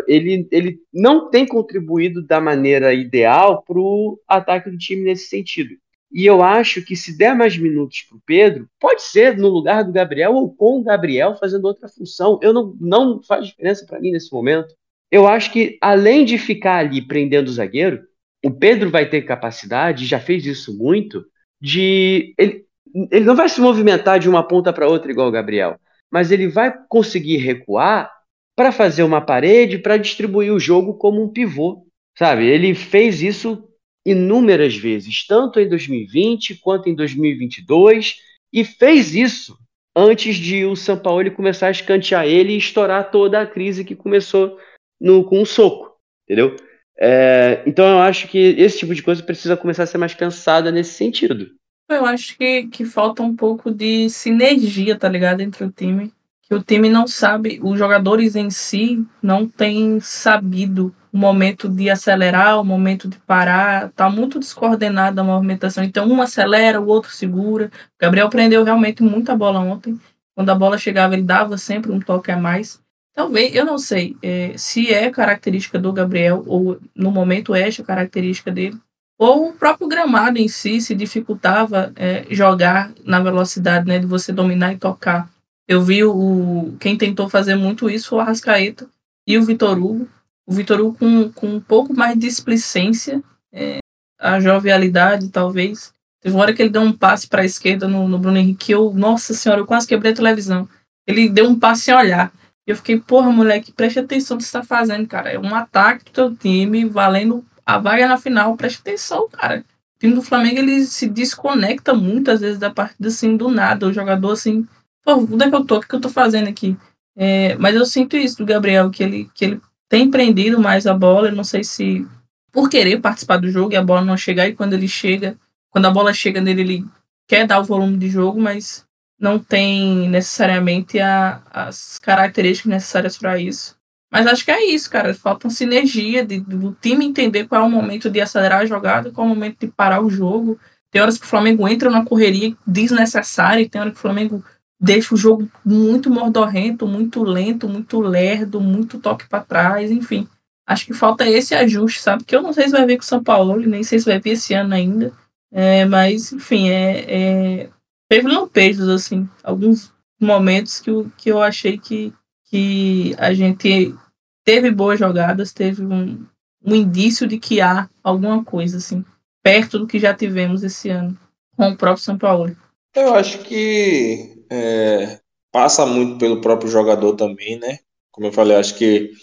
Ele, 0.08 0.48
ele 0.52 0.80
não 0.94 1.30
tem 1.30 1.46
contribuído 1.46 2.22
da 2.22 2.40
maneira 2.40 2.94
ideal 2.94 3.64
para 3.64 3.80
o 3.80 4.20
ataque 4.28 4.70
do 4.70 4.78
time 4.78 5.04
nesse 5.04 5.28
sentido. 5.28 5.76
E 6.12 6.26
eu 6.26 6.44
acho 6.44 6.84
que 6.84 6.96
se 6.96 7.18
der 7.18 7.34
mais 7.34 7.58
minutos 7.58 8.02
para 8.02 8.18
o 8.18 8.22
Pedro, 8.26 8.68
pode 8.80 9.02
ser 9.02 9.38
no 9.38 9.48
lugar 9.48 9.84
do 9.84 9.94
Gabriel 9.94 10.34
ou 10.34 10.54
com 10.54 10.80
o 10.80 10.84
Gabriel 10.84 11.36
fazendo 11.36 11.66
outra 11.66 11.88
função. 11.88 12.38
Eu 12.44 12.54
não, 12.54 12.76
não 12.80 13.24
faz 13.24 13.48
diferença 13.48 13.86
para 13.86 14.00
mim 14.00 14.12
nesse 14.12 14.32
momento. 14.32 14.76
Eu 15.12 15.28
acho 15.28 15.52
que 15.52 15.78
além 15.82 16.24
de 16.24 16.38
ficar 16.38 16.78
ali 16.78 17.06
prendendo 17.06 17.50
o 17.50 17.52
zagueiro, 17.52 18.02
o 18.44 18.50
Pedro 18.50 18.90
vai 18.90 19.08
ter 19.08 19.22
capacidade, 19.24 20.06
já 20.06 20.20
fez 20.20 20.46
isso 20.46 20.76
muito, 20.78 21.26
de. 21.62 22.34
Ele, 22.38 22.66
ele 23.12 23.26
não 23.26 23.36
vai 23.36 23.50
se 23.50 23.60
movimentar 23.62 24.20
de 24.20 24.30
uma 24.30 24.48
ponta 24.48 24.74
para 24.74 24.88
outra 24.88 25.12
igual 25.12 25.28
o 25.28 25.32
Gabriel, 25.32 25.80
mas 26.10 26.32
ele 26.32 26.48
vai 26.48 26.74
conseguir 26.90 27.38
recuar 27.38 28.12
para 28.56 28.72
fazer 28.72 29.04
uma 29.04 29.22
parede, 29.22 29.78
para 29.78 29.98
distribuir 29.98 30.52
o 30.52 30.60
jogo 30.60 30.96
como 30.96 31.24
um 31.24 31.30
pivô, 31.30 31.86
sabe? 32.18 32.46
Ele 32.46 32.74
fez 32.74 33.22
isso 33.22 33.68
inúmeras 34.06 34.76
vezes, 34.76 35.26
tanto 35.28 35.60
em 35.60 35.70
2020 35.70 36.56
quanto 36.56 36.90
em 36.90 36.96
2022, 36.96 38.16
e 38.52 38.66
fez 38.66 39.14
isso 39.16 39.58
antes 39.96 40.36
de 40.36 40.66
o 40.66 40.76
São 40.76 40.98
Paulo 40.98 41.32
começar 41.32 41.68
a 41.68 41.72
escantear 41.72 42.26
ele 42.26 42.54
e 42.54 42.58
estourar 42.58 43.12
toda 43.12 43.42
a 43.42 43.46
crise 43.46 43.86
que 43.86 43.96
começou 43.96 44.58
no, 45.02 45.24
com 45.24 45.42
um 45.42 45.46
soco, 45.46 45.98
entendeu? 46.24 46.56
É, 47.00 47.64
então 47.66 47.86
eu 47.90 48.00
acho 48.00 48.28
que 48.28 48.38
esse 48.38 48.78
tipo 48.78 48.94
de 48.94 49.02
coisa 49.02 49.24
precisa 49.24 49.58
começar 49.58 49.84
a 49.84 49.88
ser 49.88 49.98
mais 49.98 50.14
pensada 50.14 50.72
nesse 50.72 50.94
sentido. 50.94 51.50
Eu 51.90 52.06
acho 52.06 52.38
que, 52.38 52.68
que 52.68 52.86
falta 52.86 53.24
um 53.24 53.36
pouco 53.36 53.72
de 53.72 54.08
sinergia, 54.10 54.98
tá 54.98 55.10
ligado, 55.10 55.42
entre 55.42 55.64
o 55.64 55.72
time. 55.72 56.14
Que 56.44 56.54
o 56.54 56.62
time 56.62 56.90
não 56.90 57.08
sabe, 57.08 57.60
os 57.64 57.78
jogadores 57.78 58.36
em 58.36 58.50
si 58.50 59.06
não 59.22 59.48
têm 59.48 60.00
sabido 60.00 60.94
o 61.12 61.18
momento 61.18 61.68
de 61.68 61.90
acelerar, 61.90 62.60
o 62.60 62.64
momento 62.64 63.08
de 63.08 63.18
parar. 63.20 63.92
Tá 63.92 64.10
muito 64.10 64.40
descoordenada 64.40 65.22
a 65.22 65.24
movimentação. 65.24 65.84
Então 65.84 66.08
um 66.08 66.22
acelera, 66.22 66.80
o 66.80 66.88
outro 66.88 67.12
segura. 67.12 67.66
O 67.66 67.70
Gabriel 68.00 68.30
prendeu 68.30 68.64
realmente 68.64 69.04
muita 69.04 69.36
bola 69.36 69.60
ontem. 69.60 70.00
Quando 70.36 70.50
a 70.50 70.56
bola 70.56 70.78
chegava, 70.78 71.14
ele 71.14 71.24
dava 71.24 71.58
sempre 71.58 71.92
um 71.92 72.00
toque 72.00 72.32
a 72.32 72.38
mais. 72.38 72.81
Talvez, 73.14 73.54
eu 73.54 73.66
não 73.66 73.78
sei 73.78 74.16
é, 74.22 74.54
se 74.58 74.92
é 74.94 75.10
característica 75.12 75.78
do 75.78 75.92
Gabriel, 75.92 76.44
ou 76.48 76.80
no 76.96 77.12
momento 77.12 77.54
é 77.54 77.68
essa 77.68 77.84
característica 77.84 78.52
dele, 78.52 78.80
ou 79.20 79.50
o 79.50 79.54
próprio 79.54 79.88
gramado 79.88 80.40
em 80.40 80.48
si 80.48 80.82
se 80.82 80.96
dificultava 80.96 81.92
é, 81.96 82.26
jogar 82.32 82.92
na 83.04 83.20
velocidade, 83.20 83.86
né, 83.88 84.00
de 84.00 84.06
você 84.06 84.32
dominar 84.32 84.74
e 84.74 84.78
tocar. 84.78 85.30
Eu 85.68 85.82
vi 85.84 86.04
o 86.04 86.74
quem 86.80 86.98
tentou 86.98 87.30
fazer 87.30 87.56
muito 87.56 87.90
isso 87.90 88.10
foi 88.10 88.18
o 88.18 88.22
Arrascaeta 88.22 88.90
e 89.28 89.38
o 89.38 89.44
Vitor 89.44 89.78
Hugo. 89.78 90.08
O 90.48 90.54
Vitor 90.54 90.80
Hugo 90.80 90.98
com, 90.98 91.32
com 91.32 91.48
um 91.48 91.60
pouco 91.60 91.94
mais 91.94 92.16
de 92.16 92.22
displicência, 92.22 93.22
é, 93.54 93.78
a 94.20 94.40
jovialidade 94.40 95.30
talvez. 95.30 95.94
Teve 96.22 96.36
uma 96.36 96.44
hora 96.44 96.54
que 96.54 96.62
ele 96.62 96.70
deu 96.70 96.82
um 96.82 96.94
passe 96.94 97.28
para 97.28 97.42
a 97.42 97.46
esquerda 97.46 97.88
no, 97.88 98.08
no 98.08 98.18
Bruno 98.18 98.38
Henrique, 98.38 98.72
eu, 98.72 98.92
nossa 98.94 99.34
senhora, 99.34 99.62
eu 99.62 99.68
quase 99.68 99.88
quebrei 99.88 100.14
a 100.14 100.16
televisão. 100.16 100.68
Ele 101.06 101.30
deu 101.30 101.48
um 101.48 101.60
passe 101.60 101.84
sem 101.84 101.94
olhar 101.94 102.32
eu 102.66 102.76
fiquei, 102.76 103.00
porra, 103.00 103.32
moleque, 103.32 103.72
preste 103.72 104.00
atenção 104.00 104.36
no 104.36 104.42
que 104.42 104.48
você 104.48 104.52
tá 104.52 104.64
fazendo, 104.64 105.08
cara. 105.08 105.32
É 105.32 105.40
um 105.40 105.54
ataque 105.56 106.06
do 106.06 106.12
teu 106.12 106.36
time, 106.36 106.86
valendo 106.86 107.44
a 107.66 107.78
vaga 107.78 108.08
na 108.08 108.18
final, 108.18 108.56
preste 108.56 108.80
atenção, 108.80 109.28
cara. 109.30 109.64
O 109.96 110.00
time 110.00 110.14
do 110.14 110.22
Flamengo, 110.22 110.60
ele 110.60 110.84
se 110.86 111.08
desconecta 111.08 111.94
muitas 111.94 112.42
vezes 112.42 112.60
da 112.60 112.70
partida, 112.70 113.08
assim, 113.08 113.36
do 113.36 113.50
nada. 113.50 113.88
O 113.88 113.94
jogador, 113.94 114.32
assim, 114.32 114.68
pô, 115.04 115.16
onde 115.16 115.44
é 115.44 115.50
que 115.50 115.56
eu 115.56 115.66
tô? 115.66 115.78
O 115.78 115.82
que 115.82 115.96
eu 115.96 116.02
tô 116.02 116.10
fazendo 116.10 116.48
aqui? 116.48 116.78
É, 117.16 117.56
mas 117.56 117.76
eu 117.76 117.86
sinto 117.86 118.16
isso 118.16 118.38
do 118.38 118.46
Gabriel, 118.46 118.90
que 118.90 119.04
ele, 119.04 119.30
que 119.34 119.46
ele 119.46 119.62
tem 119.90 120.10
prendido 120.10 120.60
mais 120.60 120.88
a 120.88 120.94
bola. 120.94 121.30
Eu 121.30 121.36
não 121.36 121.44
sei 121.44 121.64
se 121.64 122.08
por 122.52 122.70
querer 122.70 123.00
participar 123.00 123.38
do 123.38 123.50
jogo 123.50 123.74
e 123.74 123.76
a 123.78 123.84
bola 123.84 124.02
não 124.02 124.18
chegar, 124.18 124.48
e 124.48 124.56
quando 124.56 124.74
ele 124.74 124.88
chega, 124.88 125.38
quando 125.70 125.86
a 125.86 125.92
bola 125.92 126.14
chega 126.14 126.42
nele, 126.42 126.62
ele 126.62 126.86
quer 127.28 127.48
dar 127.48 127.60
o 127.60 127.64
volume 127.64 127.98
de 127.98 128.10
jogo, 128.10 128.42
mas 128.42 128.86
não 129.22 129.38
tem 129.38 130.10
necessariamente 130.10 131.00
a, 131.00 131.44
as 131.54 132.00
características 132.00 132.72
necessárias 132.72 133.18
para 133.20 133.40
isso. 133.40 133.78
Mas 134.12 134.26
acho 134.26 134.44
que 134.44 134.50
é 134.50 134.66
isso, 134.66 134.90
cara. 134.90 135.14
Falta 135.14 135.48
uma 135.48 135.54
sinergia 135.54 136.26
de, 136.26 136.40
do 136.40 136.76
time 136.82 137.06
entender 137.06 137.48
qual 137.48 137.62
é 137.62 137.66
o 137.66 137.70
momento 137.70 138.10
de 138.10 138.20
acelerar 138.20 138.62
a 138.62 138.66
jogada, 138.66 139.12
qual 139.12 139.28
é 139.28 139.32
o 139.32 139.34
momento 139.34 139.60
de 139.60 139.68
parar 139.68 140.02
o 140.02 140.10
jogo. 140.10 140.60
Tem 140.90 141.02
horas 141.02 141.20
que 141.20 141.26
o 141.26 141.30
Flamengo 141.30 141.68
entra 141.68 141.90
na 141.92 142.04
correria 142.04 142.54
desnecessária, 142.66 143.70
tem 143.70 143.80
horas 143.80 143.94
que 143.94 144.00
o 144.00 144.02
Flamengo 144.02 144.44
deixa 144.80 145.14
o 145.14 145.18
jogo 145.18 145.48
muito 145.64 146.10
mordorrento, 146.10 146.88
muito 146.88 147.24
lento, 147.24 147.70
muito 147.70 148.02
lerdo, 148.02 148.60
muito 148.60 148.98
toque 148.98 149.30
para 149.30 149.44
trás, 149.44 149.92
enfim. 149.92 150.28
Acho 150.66 150.88
que 150.88 150.94
falta 150.94 151.30
esse 151.30 151.54
ajuste, 151.54 152.02
sabe? 152.02 152.24
Que 152.24 152.36
eu 152.36 152.42
não 152.42 152.52
sei 152.52 152.66
se 152.66 152.72
vai 152.72 152.86
ver 152.88 152.98
com 152.98 153.04
o 153.04 153.06
São 153.06 153.24
Paulo, 153.24 153.56
nem 153.60 153.84
sei 153.84 154.00
se 154.00 154.06
vai 154.06 154.20
ver 154.20 154.32
esse 154.32 154.54
ano 154.56 154.74
ainda. 154.74 155.14
É, 155.52 155.86
mas, 155.86 156.34
enfim, 156.34 156.70
é, 156.70 157.06
é 157.08 157.70
teve 158.12 158.28
lampejos, 158.28 158.90
assim, 158.90 159.26
alguns 159.42 159.94
momentos 160.20 160.82
que 160.82 160.90
eu, 160.90 161.10
que 161.18 161.32
eu 161.32 161.42
achei 161.42 161.78
que, 161.78 162.14
que 162.50 163.16
a 163.18 163.34
gente 163.34 163.96
teve 164.44 164.70
boas 164.70 165.00
jogadas, 165.00 165.54
teve 165.54 165.82
um, 165.82 166.26
um 166.62 166.76
indício 166.76 167.26
de 167.26 167.40
que 167.40 167.62
há 167.62 167.90
alguma 168.04 168.44
coisa, 168.44 168.80
assim, 168.80 169.06
perto 169.42 169.80
do 169.80 169.88
que 169.88 169.98
já 169.98 170.14
tivemos 170.14 170.62
esse 170.62 170.90
ano 170.90 171.18
com 171.56 171.70
o 171.70 171.78
próprio 171.78 172.04
São 172.04 172.18
Paulo. 172.18 172.54
Eu 172.94 173.16
acho 173.16 173.38
que 173.46 174.44
é, 174.52 175.22
passa 175.50 175.86
muito 175.86 176.18
pelo 176.18 176.42
próprio 176.42 176.70
jogador 176.70 177.16
também, 177.16 177.58
né? 177.58 177.80
Como 178.12 178.28
eu 178.28 178.34
falei, 178.34 178.58
acho 178.58 178.76
que 178.76 179.14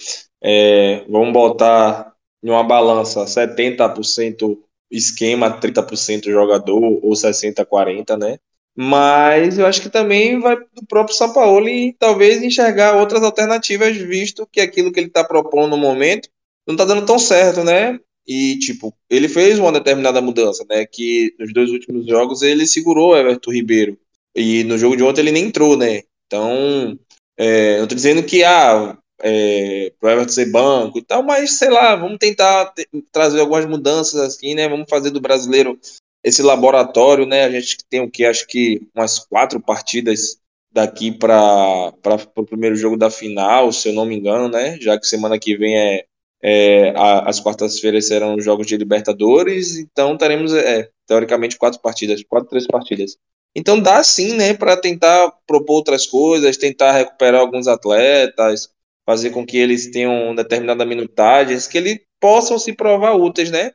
é, 0.43 1.05
vamos 1.11 1.35
botar 1.35 2.15
em 2.43 2.49
uma 2.49 2.65
balança 2.65 3.27
70% 3.27 4.59
esquema, 4.91 5.61
30% 5.61 6.25
jogador 6.31 6.83
ou 6.83 7.13
60-40, 7.13 8.17
né? 8.17 8.39
Mas 8.81 9.59
eu 9.59 9.67
acho 9.67 9.83
que 9.83 9.91
também 9.91 10.39
vai 10.39 10.55
do 10.57 10.87
próprio 10.87 11.17
Sampaoli 11.17 11.97
talvez 11.99 12.41
enxergar 12.41 12.95
outras 12.95 13.25
alternativas, 13.25 13.97
visto 13.97 14.47
que 14.47 14.61
aquilo 14.61 14.93
que 14.93 15.01
ele 15.01 15.09
está 15.09 15.25
propondo 15.25 15.71
no 15.71 15.77
momento 15.77 16.29
não 16.65 16.77
está 16.77 16.85
dando 16.85 17.05
tão 17.05 17.19
certo, 17.19 17.65
né? 17.65 17.99
E, 18.25 18.57
tipo, 18.61 18.95
ele 19.11 19.29
fez 19.29 19.59
uma 19.59 19.73
determinada 19.73 20.21
mudança, 20.21 20.65
né? 20.71 20.87
Que 20.87 21.35
nos 21.41 21.53
dois 21.53 21.71
últimos 21.73 22.07
jogos 22.07 22.43
ele 22.43 22.69
segurou 22.69 23.17
Everton 23.17 23.51
Ribeiro. 23.51 23.99
E 24.33 24.63
no 24.63 24.79
jogo 24.79 24.97
de 24.97 25.03
ontem 25.03 25.23
ele 25.23 25.33
nem 25.33 25.47
entrou, 25.47 25.77
né? 25.77 26.03
Então, 26.29 26.97
é, 27.37 27.81
não 27.81 27.89
tô 27.89 27.97
dizendo 27.97 28.23
que, 28.23 28.45
ah, 28.45 28.97
é, 29.21 29.93
pro 29.99 30.09
Everton 30.09 30.33
ser 30.33 30.53
banco 30.53 31.01
e 31.01 31.03
tal, 31.03 31.25
mas 31.25 31.59
sei 31.59 31.71
lá, 31.71 31.97
vamos 31.97 32.19
tentar 32.19 32.73
trazer 33.11 33.41
algumas 33.41 33.67
mudanças 33.67 34.21
assim, 34.21 34.55
né? 34.55 34.69
Vamos 34.69 34.87
fazer 34.89 35.11
do 35.11 35.21
brasileiro 35.21 35.77
esse 36.23 36.43
laboratório, 36.43 37.27
né? 37.27 37.45
A 37.45 37.51
gente 37.51 37.79
tem 37.89 38.01
o 38.01 38.11
que? 38.11 38.25
Acho 38.25 38.47
que 38.47 38.81
umas 38.95 39.19
quatro 39.19 39.61
partidas 39.61 40.39
daqui 40.71 41.11
para 41.11 41.93
o 42.37 42.45
primeiro 42.45 42.77
jogo 42.77 42.97
da 42.97 43.11
final, 43.11 43.73
se 43.73 43.89
eu 43.89 43.95
não 43.95 44.05
me 44.05 44.17
engano, 44.17 44.49
né? 44.49 44.79
Já 44.81 44.99
que 44.99 45.07
semana 45.07 45.39
que 45.39 45.57
vem 45.57 45.77
é, 45.77 46.05
é 46.43 46.91
a, 46.97 47.29
as 47.29 47.41
quartas-feiras 47.41 48.07
serão 48.07 48.37
os 48.37 48.45
jogos 48.45 48.67
de 48.67 48.77
Libertadores, 48.77 49.77
então 49.77 50.17
teremos, 50.17 50.53
é, 50.55 50.89
teoricamente, 51.07 51.57
quatro 51.57 51.81
partidas, 51.81 52.23
quatro, 52.23 52.49
três 52.49 52.67
partidas. 52.67 53.17
Então 53.55 53.81
dá 53.81 54.03
sim, 54.05 54.35
né, 54.35 54.55
para 54.55 54.77
tentar 54.77 55.33
propor 55.47 55.77
outras 55.77 56.07
coisas, 56.07 56.57
tentar 56.57 56.93
recuperar 56.93 57.41
alguns 57.41 57.67
atletas, 57.67 58.71
fazer 59.07 59.31
com 59.31 59.45
que 59.45 59.57
eles 59.57 59.91
tenham 59.91 60.35
determinada 60.35 60.85
minutagem, 60.85 61.59
que 61.69 61.79
eles 61.79 61.99
possam 62.21 62.59
se 62.59 62.73
provar 62.73 63.15
úteis, 63.17 63.51
né? 63.51 63.73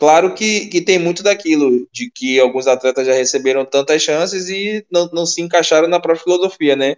Claro 0.00 0.34
que, 0.34 0.64
que 0.68 0.80
tem 0.80 0.98
muito 0.98 1.22
daquilo, 1.22 1.86
de 1.92 2.10
que 2.10 2.40
alguns 2.40 2.66
atletas 2.66 3.06
já 3.06 3.12
receberam 3.12 3.66
tantas 3.66 4.00
chances 4.00 4.48
e 4.48 4.82
não, 4.90 5.10
não 5.12 5.26
se 5.26 5.42
encaixaram 5.42 5.86
na 5.86 6.00
própria 6.00 6.24
filosofia, 6.24 6.74
né? 6.74 6.96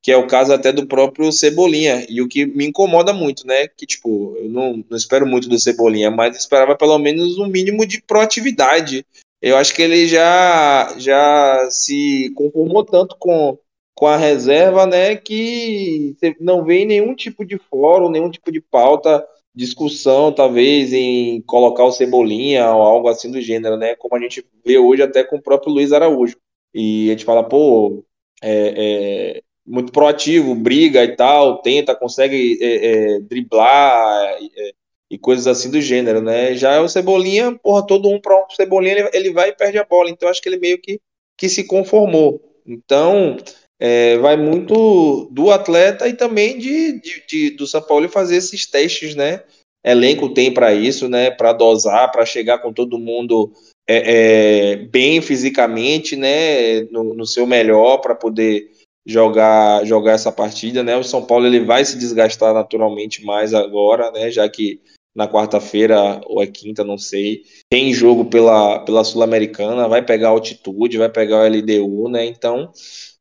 Que 0.00 0.12
é 0.12 0.16
o 0.16 0.28
caso 0.28 0.52
até 0.52 0.70
do 0.70 0.86
próprio 0.86 1.32
Cebolinha. 1.32 2.06
E 2.08 2.22
o 2.22 2.28
que 2.28 2.46
me 2.46 2.64
incomoda 2.64 3.12
muito, 3.12 3.44
né? 3.44 3.66
Que, 3.66 3.84
tipo, 3.84 4.36
eu 4.38 4.48
não, 4.48 4.84
não 4.88 4.96
espero 4.96 5.26
muito 5.26 5.48
do 5.48 5.58
Cebolinha, 5.58 6.08
mas 6.08 6.36
esperava 6.36 6.76
pelo 6.76 6.96
menos 7.00 7.36
um 7.36 7.46
mínimo 7.46 7.84
de 7.84 8.00
proatividade. 8.00 9.04
Eu 9.42 9.56
acho 9.56 9.74
que 9.74 9.82
ele 9.82 10.06
já, 10.06 10.94
já 10.98 11.68
se 11.68 12.30
conformou 12.36 12.84
tanto 12.84 13.16
com 13.18 13.58
com 13.98 14.06
a 14.06 14.18
reserva, 14.18 14.84
né, 14.86 15.16
que 15.16 16.14
não 16.38 16.62
vê 16.62 16.84
nenhum 16.84 17.14
tipo 17.14 17.46
de 17.46 17.56
fórum, 17.56 18.10
nenhum 18.10 18.30
tipo 18.30 18.52
de 18.52 18.60
pauta, 18.60 19.26
discussão, 19.56 20.30
talvez, 20.30 20.92
em 20.92 21.40
colocar 21.42 21.84
o 21.84 21.90
Cebolinha 21.90 22.70
ou 22.70 22.82
algo 22.82 23.08
assim 23.08 23.30
do 23.30 23.40
gênero, 23.40 23.78
né, 23.78 23.96
como 23.96 24.14
a 24.14 24.20
gente 24.20 24.44
vê 24.64 24.76
hoje 24.76 25.02
até 25.02 25.24
com 25.24 25.36
o 25.36 25.42
próprio 25.42 25.72
Luiz 25.72 25.92
Araújo. 25.92 26.36
E 26.74 27.08
a 27.08 27.12
gente 27.12 27.24
fala, 27.24 27.42
pô, 27.42 28.04
é, 28.42 29.38
é 29.38 29.42
muito 29.66 29.90
proativo, 29.90 30.54
briga 30.54 31.02
e 31.02 31.16
tal, 31.16 31.62
tenta, 31.62 31.96
consegue 31.96 32.58
é, 32.60 33.14
é 33.16 33.20
driblar 33.20 34.36
é, 34.56 34.72
e 35.10 35.16
coisas 35.16 35.46
assim 35.46 35.70
do 35.70 35.80
gênero, 35.80 36.20
né? 36.20 36.54
Já 36.54 36.82
o 36.82 36.88
Cebolinha, 36.88 37.58
porra, 37.62 37.86
todo 37.86 38.10
um 38.10 38.20
para 38.20 38.36
o 38.36 38.50
Cebolinha, 38.50 38.92
ele, 38.98 39.10
ele 39.14 39.32
vai 39.32 39.48
e 39.48 39.56
perde 39.56 39.78
a 39.78 39.84
bola, 39.84 40.10
então 40.10 40.28
acho 40.28 40.42
que 40.42 40.50
ele 40.50 40.58
meio 40.58 40.78
que, 40.78 41.00
que 41.36 41.48
se 41.48 41.64
conformou. 41.64 42.42
Então, 42.66 43.38
é, 43.78 44.16
vai 44.18 44.36
muito 44.36 45.28
do 45.30 45.50
atleta 45.50 46.08
e 46.08 46.14
também 46.14 46.58
de, 46.58 47.00
de, 47.00 47.22
de, 47.28 47.50
do 47.50 47.66
São 47.66 47.82
Paulo 47.82 48.08
fazer 48.08 48.36
esses 48.36 48.66
testes, 48.66 49.14
né? 49.14 49.42
Elenco 49.84 50.30
tem 50.30 50.52
para 50.52 50.74
isso, 50.74 51.08
né? 51.08 51.30
Para 51.30 51.52
dosar, 51.52 52.10
para 52.10 52.26
chegar 52.26 52.58
com 52.58 52.72
todo 52.72 52.98
mundo 52.98 53.52
é, 53.88 54.72
é, 54.72 54.76
bem 54.76 55.20
fisicamente, 55.20 56.16
né? 56.16 56.80
No, 56.90 57.14
no 57.14 57.26
seu 57.26 57.46
melhor 57.46 57.98
para 57.98 58.14
poder 58.14 58.70
jogar 59.06 59.84
jogar 59.84 60.12
essa 60.12 60.32
partida, 60.32 60.82
né? 60.82 60.96
O 60.96 61.04
São 61.04 61.24
Paulo 61.24 61.46
ele 61.46 61.60
vai 61.60 61.84
se 61.84 61.98
desgastar 61.98 62.52
naturalmente 62.52 63.24
mais 63.24 63.54
agora, 63.54 64.10
né? 64.10 64.30
Já 64.30 64.48
que 64.48 64.80
na 65.14 65.26
quarta-feira 65.26 66.20
ou 66.26 66.42
é 66.42 66.46
quinta, 66.46 66.84
não 66.84 66.98
sei. 66.98 67.42
Tem 67.70 67.92
jogo 67.94 68.26
pela, 68.26 68.80
pela 68.80 69.02
Sul-Americana, 69.02 69.88
vai 69.88 70.04
pegar 70.04 70.28
altitude, 70.28 70.98
vai 70.98 71.08
pegar 71.08 71.38
o 71.38 71.46
LDU, 71.46 72.10
né? 72.10 72.26
Então, 72.26 72.70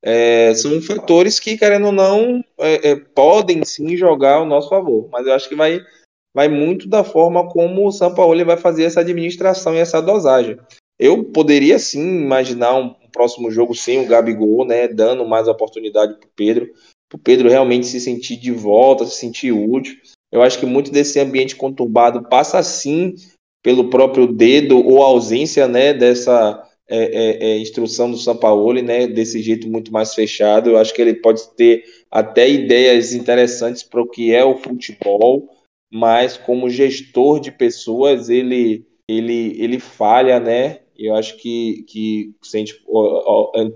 é, 0.08 0.54
são 0.54 0.80
fatores 0.84 1.40
que, 1.40 1.58
querendo 1.58 1.88
ou 1.88 1.92
não, 1.92 2.46
é, 2.60 2.92
é, 2.92 2.96
podem 2.96 3.66
sim 3.66 3.98
jogar 3.98 4.36
ao 4.36 4.46
nosso 4.46 4.70
favor. 4.70 5.10
Mas 5.12 5.26
eu 5.26 5.34
acho 5.34 5.50
que 5.50 5.56
vai, 5.56 5.82
vai 6.32 6.48
muito 6.48 6.88
da 6.88 7.04
forma 7.04 7.50
como 7.50 7.88
o 7.88 7.92
São 7.92 8.14
Paulo 8.14 8.46
vai 8.46 8.56
fazer 8.56 8.84
essa 8.84 9.00
administração 9.00 9.74
e 9.74 9.80
essa 9.80 10.00
dosagem. 10.00 10.60
Eu 11.00 11.24
poderia 11.24 11.80
sim 11.80 12.22
imaginar 12.22 12.76
um, 12.76 12.96
um 13.04 13.10
próximo 13.12 13.50
jogo 13.50 13.74
sem 13.74 14.00
o 14.00 14.08
Gabigol, 14.08 14.64
né? 14.64 14.88
Dando 14.88 15.26
mais 15.26 15.48
oportunidade 15.48 16.14
para 16.20 16.28
o 16.28 16.32
Pedro. 16.36 16.72
Para 17.10 17.18
o 17.18 17.20
Pedro 17.20 17.50
realmente 17.50 17.88
se 17.88 18.00
sentir 18.00 18.38
de 18.38 18.52
volta, 18.52 19.06
se 19.06 19.16
sentir 19.16 19.52
útil. 19.52 19.98
Eu 20.32 20.44
acho 20.44 20.60
que 20.60 20.68
muito 20.68 20.92
desse 20.92 21.20
ambiente 21.20 21.56
conturbado 21.56 22.30
passa 22.30 22.62
sim 22.62 23.16
pelo 23.64 23.90
próprio 23.90 24.28
dedo 24.28 24.78
ou 24.86 25.02
ausência 25.02 25.68
né, 25.68 25.94
dessa 25.94 26.65
é, 26.88 26.98
é, 26.98 27.50
é, 27.50 27.58
instrução 27.58 28.12
do 28.12 28.18
Sampaoli, 28.18 28.82
né, 28.82 29.08
desse 29.08 29.42
jeito 29.42 29.68
muito 29.68 29.92
mais 29.92 30.14
fechado. 30.14 30.70
Eu 30.70 30.78
acho 30.78 30.94
que 30.94 31.02
ele 31.02 31.16
pode 31.16 31.42
ter 31.56 31.84
até 32.12 32.50
ideias 32.50 33.14
interessantes 33.14 33.84
para 33.84 34.02
o 34.02 34.08
que 34.08 34.34
é 34.34 34.44
o 34.44 34.58
futebol, 34.58 35.50
mas 35.92 36.38
como 36.38 36.70
gestor 36.70 37.40
de 37.40 37.52
pessoas, 37.52 38.30
ele, 38.30 38.86
ele, 39.08 39.56
ele 39.60 39.80
falha, 39.80 40.40
né? 40.40 40.80
Eu 40.98 41.16
acho 41.16 41.38
que, 41.38 41.84
que 41.88 42.32
se 42.42 42.58
a 42.58 42.60
gente 42.60 42.82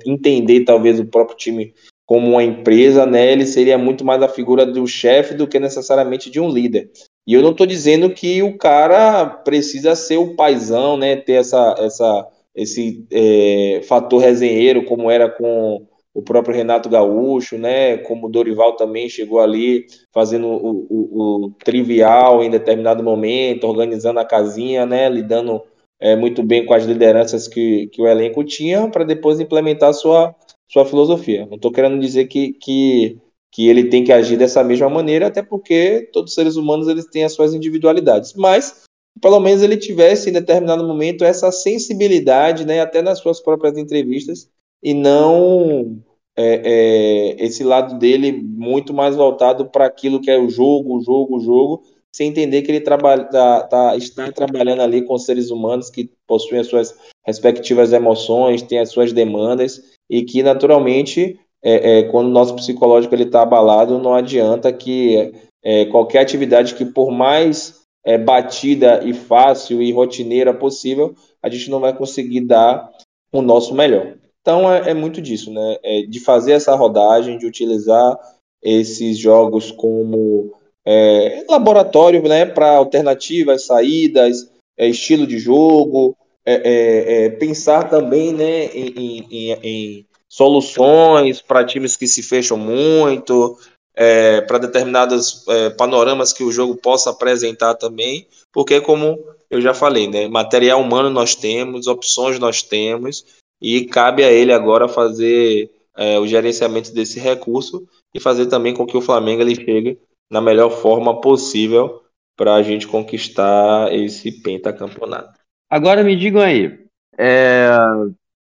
entender 0.06 0.64
talvez 0.64 1.00
o 1.00 1.06
próprio 1.06 1.36
time 1.36 1.74
como 2.06 2.28
uma 2.28 2.44
empresa, 2.44 3.06
né, 3.06 3.32
ele 3.32 3.46
seria 3.46 3.78
muito 3.78 4.04
mais 4.04 4.20
a 4.24 4.28
figura 4.28 4.66
do 4.66 4.88
chefe 4.88 5.36
do 5.36 5.48
que 5.48 5.60
necessariamente 5.60 6.32
de 6.32 6.40
um 6.40 6.50
líder. 6.50 6.90
E 7.28 7.36
eu 7.36 7.42
não 7.44 7.52
estou 7.52 7.68
dizendo 7.68 8.10
que 8.10 8.42
o 8.42 8.58
cara 8.58 9.28
precisa 9.28 9.96
ser 9.96 10.18
o 10.18 10.36
paizão, 10.36 10.98
né, 10.98 11.16
ter 11.16 11.34
essa, 11.34 11.76
essa 11.78 12.28
esse 12.62 13.06
é, 13.12 13.82
fator 13.88 14.22
resenheiro, 14.22 14.84
como 14.84 15.10
era 15.10 15.30
com 15.30 15.88
o 16.14 16.22
próprio 16.22 16.56
Renato 16.56 16.90
Gaúcho, 16.90 17.58
né? 17.58 17.98
Como 17.98 18.28
o 18.28 18.30
Dorival 18.30 18.76
também 18.76 19.08
chegou 19.08 19.40
ali 19.40 19.86
fazendo 20.12 20.48
o, 20.48 20.88
o, 20.90 21.46
o 21.46 21.52
trivial 21.64 22.44
em 22.44 22.50
determinado 22.50 23.04
momento, 23.04 23.66
organizando 23.66 24.20
a 24.20 24.26
casinha, 24.26 24.86
né? 24.86 25.08
Lidando 25.08 25.62
é, 26.00 26.16
muito 26.16 26.44
bem 26.44 26.66
com 26.66 26.74
as 26.74 26.86
lideranças 26.86 27.48
que, 27.48 27.88
que 27.88 28.02
o 28.02 28.08
elenco 28.08 28.44
tinha 28.44 28.90
para 28.90 29.04
depois 29.04 29.40
implementar 29.40 29.94
sua, 29.94 30.36
sua 30.68 30.86
filosofia. 30.86 31.46
Não 31.46 31.56
estou 31.56 31.72
querendo 31.72 32.00
dizer 32.00 32.26
que, 32.26 32.54
que, 32.54 33.18
que 33.52 33.70
ele 33.70 33.86
tem 33.86 34.04
que 34.04 34.12
agir 34.12 34.38
dessa 34.38 34.64
mesma 34.64 34.90
maneira, 34.90 35.28
até 35.28 35.42
porque 35.42 36.10
todos 36.12 36.32
os 36.32 36.36
seres 36.36 36.56
humanos 36.56 36.88
eles 36.88 37.06
têm 37.06 37.24
as 37.24 37.34
suas 37.34 37.54
individualidades. 37.54 38.34
Mas 38.34 38.84
pelo 39.22 39.40
menos 39.40 39.62
ele 39.62 39.78
tivesse 39.78 40.30
em 40.30 40.34
determinado 40.34 40.88
momento 40.88 41.24
essa 41.24 41.52
sensibilidade, 41.52 42.66
né, 42.66 42.80
até 42.82 43.02
nas 43.02 43.20
suas 43.20 43.40
próprias 43.40 43.78
entrevistas, 43.78 44.50
e 44.82 44.94
não 44.94 46.02
é, 46.38 46.62
é, 46.64 47.46
esse 47.46 47.64
lado 47.64 48.00
dele 48.00 48.32
muito 48.32 48.94
mais 48.94 49.16
voltado 49.16 49.66
para 49.66 49.86
aquilo 49.86 50.22
que 50.22 50.32
é 50.32 50.38
o 50.38 50.50
jogo, 50.50 50.98
o 50.98 51.02
jogo, 51.02 51.38
o 51.38 51.42
jogo, 51.42 51.84
sem 52.16 52.30
entender 52.30 52.62
que 52.62 52.72
ele 52.72 52.82
trabalha, 52.82 53.26
tá, 53.26 53.64
tá, 53.64 53.98
está 53.98 54.32
trabalhando 54.32 54.82
ali 54.82 55.04
com 55.04 55.18
seres 55.18 55.52
humanos 55.52 55.90
que 55.90 56.10
possuem 56.26 56.62
as 56.62 56.68
suas 56.68 56.96
respectivas 57.26 57.94
emoções, 57.94 58.62
têm 58.62 58.80
as 58.80 58.90
suas 58.90 59.14
demandas, 59.14 59.82
e 60.10 60.24
que 60.24 60.42
naturalmente, 60.42 61.40
é, 61.62 62.00
é 62.00 62.04
quando 62.04 62.28
o 62.28 62.32
nosso 62.32 62.56
psicológico 62.56 63.14
está 63.16 63.42
abalado, 63.42 64.00
não 64.00 64.14
adianta 64.14 64.72
que 64.72 65.34
é, 65.64 65.86
qualquer 65.86 66.20
atividade 66.20 66.74
que 66.74 66.86
por 66.86 67.12
mais 67.12 67.79
é, 68.04 68.18
batida 68.18 69.04
e 69.04 69.14
fácil 69.14 69.82
e 69.82 69.92
rotineira 69.92 70.54
possível, 70.54 71.16
a 71.42 71.50
gente 71.50 71.70
não 71.70 71.80
vai 71.80 71.96
conseguir 71.96 72.42
dar 72.42 72.90
o 73.32 73.42
nosso 73.42 73.74
melhor. 73.74 74.16
Então 74.42 74.72
é, 74.72 74.92
é 74.92 74.94
muito 74.94 75.22
disso, 75.22 75.52
né? 75.52 75.78
É 75.84 76.02
de 76.04 76.20
fazer 76.20 76.54
essa 76.54 76.76
rodagem, 76.76 77.38
de 77.38 77.46
utilizar 77.46 78.18
esses 78.62 79.18
jogos 79.18 79.72
como 79.72 80.54
é, 80.86 81.46
laboratório, 81.48 82.22
né, 82.24 82.46
para 82.46 82.76
alternativas, 82.76 83.66
saídas, 83.66 84.52
é, 84.78 84.88
estilo 84.88 85.28
de 85.28 85.38
jogo, 85.38 86.18
é, 86.46 87.26
é, 87.26 87.30
pensar 87.30 87.90
também, 87.90 88.34
né, 88.34 88.66
em, 88.66 89.26
em, 89.30 89.54
em 89.62 90.06
soluções 90.28 91.42
para 91.42 91.66
times 91.66 91.96
que 91.96 92.08
se 92.08 92.24
fecham 92.24 92.58
muito, 92.58 93.58
é, 94.02 94.40
para 94.40 94.60
determinados 94.60 95.46
é, 95.50 95.72
panoramas 95.72 96.32
que 96.32 96.42
o 96.42 96.54
jogo 96.54 96.78
possa 96.78 97.10
apresentar 97.10 97.76
também, 97.76 98.26
porque 98.50 98.80
como 98.80 99.20
eu 99.50 99.60
já 99.60 99.74
falei, 99.74 100.08
né, 100.08 100.26
material 100.30 100.80
humano 100.80 101.10
nós 101.10 101.36
temos, 101.36 101.86
opções 101.86 102.40
nós 102.40 102.64
temos, 102.64 103.26
e 103.62 103.84
cabe 103.84 104.24
a 104.24 104.32
ele 104.32 104.54
agora 104.54 104.88
fazer 104.88 105.70
é, 105.98 106.18
o 106.18 106.26
gerenciamento 106.26 106.94
desse 106.94 107.20
recurso 107.20 107.86
e 108.16 108.22
fazer 108.22 108.46
também 108.46 108.74
com 108.74 108.86
que 108.86 108.96
o 108.96 109.02
Flamengo 109.02 109.42
ele 109.42 109.54
chegue 109.54 110.00
na 110.32 110.40
melhor 110.40 110.70
forma 110.70 111.20
possível 111.20 112.02
para 112.38 112.56
a 112.56 112.64
gente 112.64 112.88
conquistar 112.88 113.94
esse 113.94 114.32
pentacampeonato. 114.42 115.38
Agora 115.70 116.06
me 116.06 116.16
digam 116.16 116.42
aí, 116.42 116.86
é, 117.18 117.68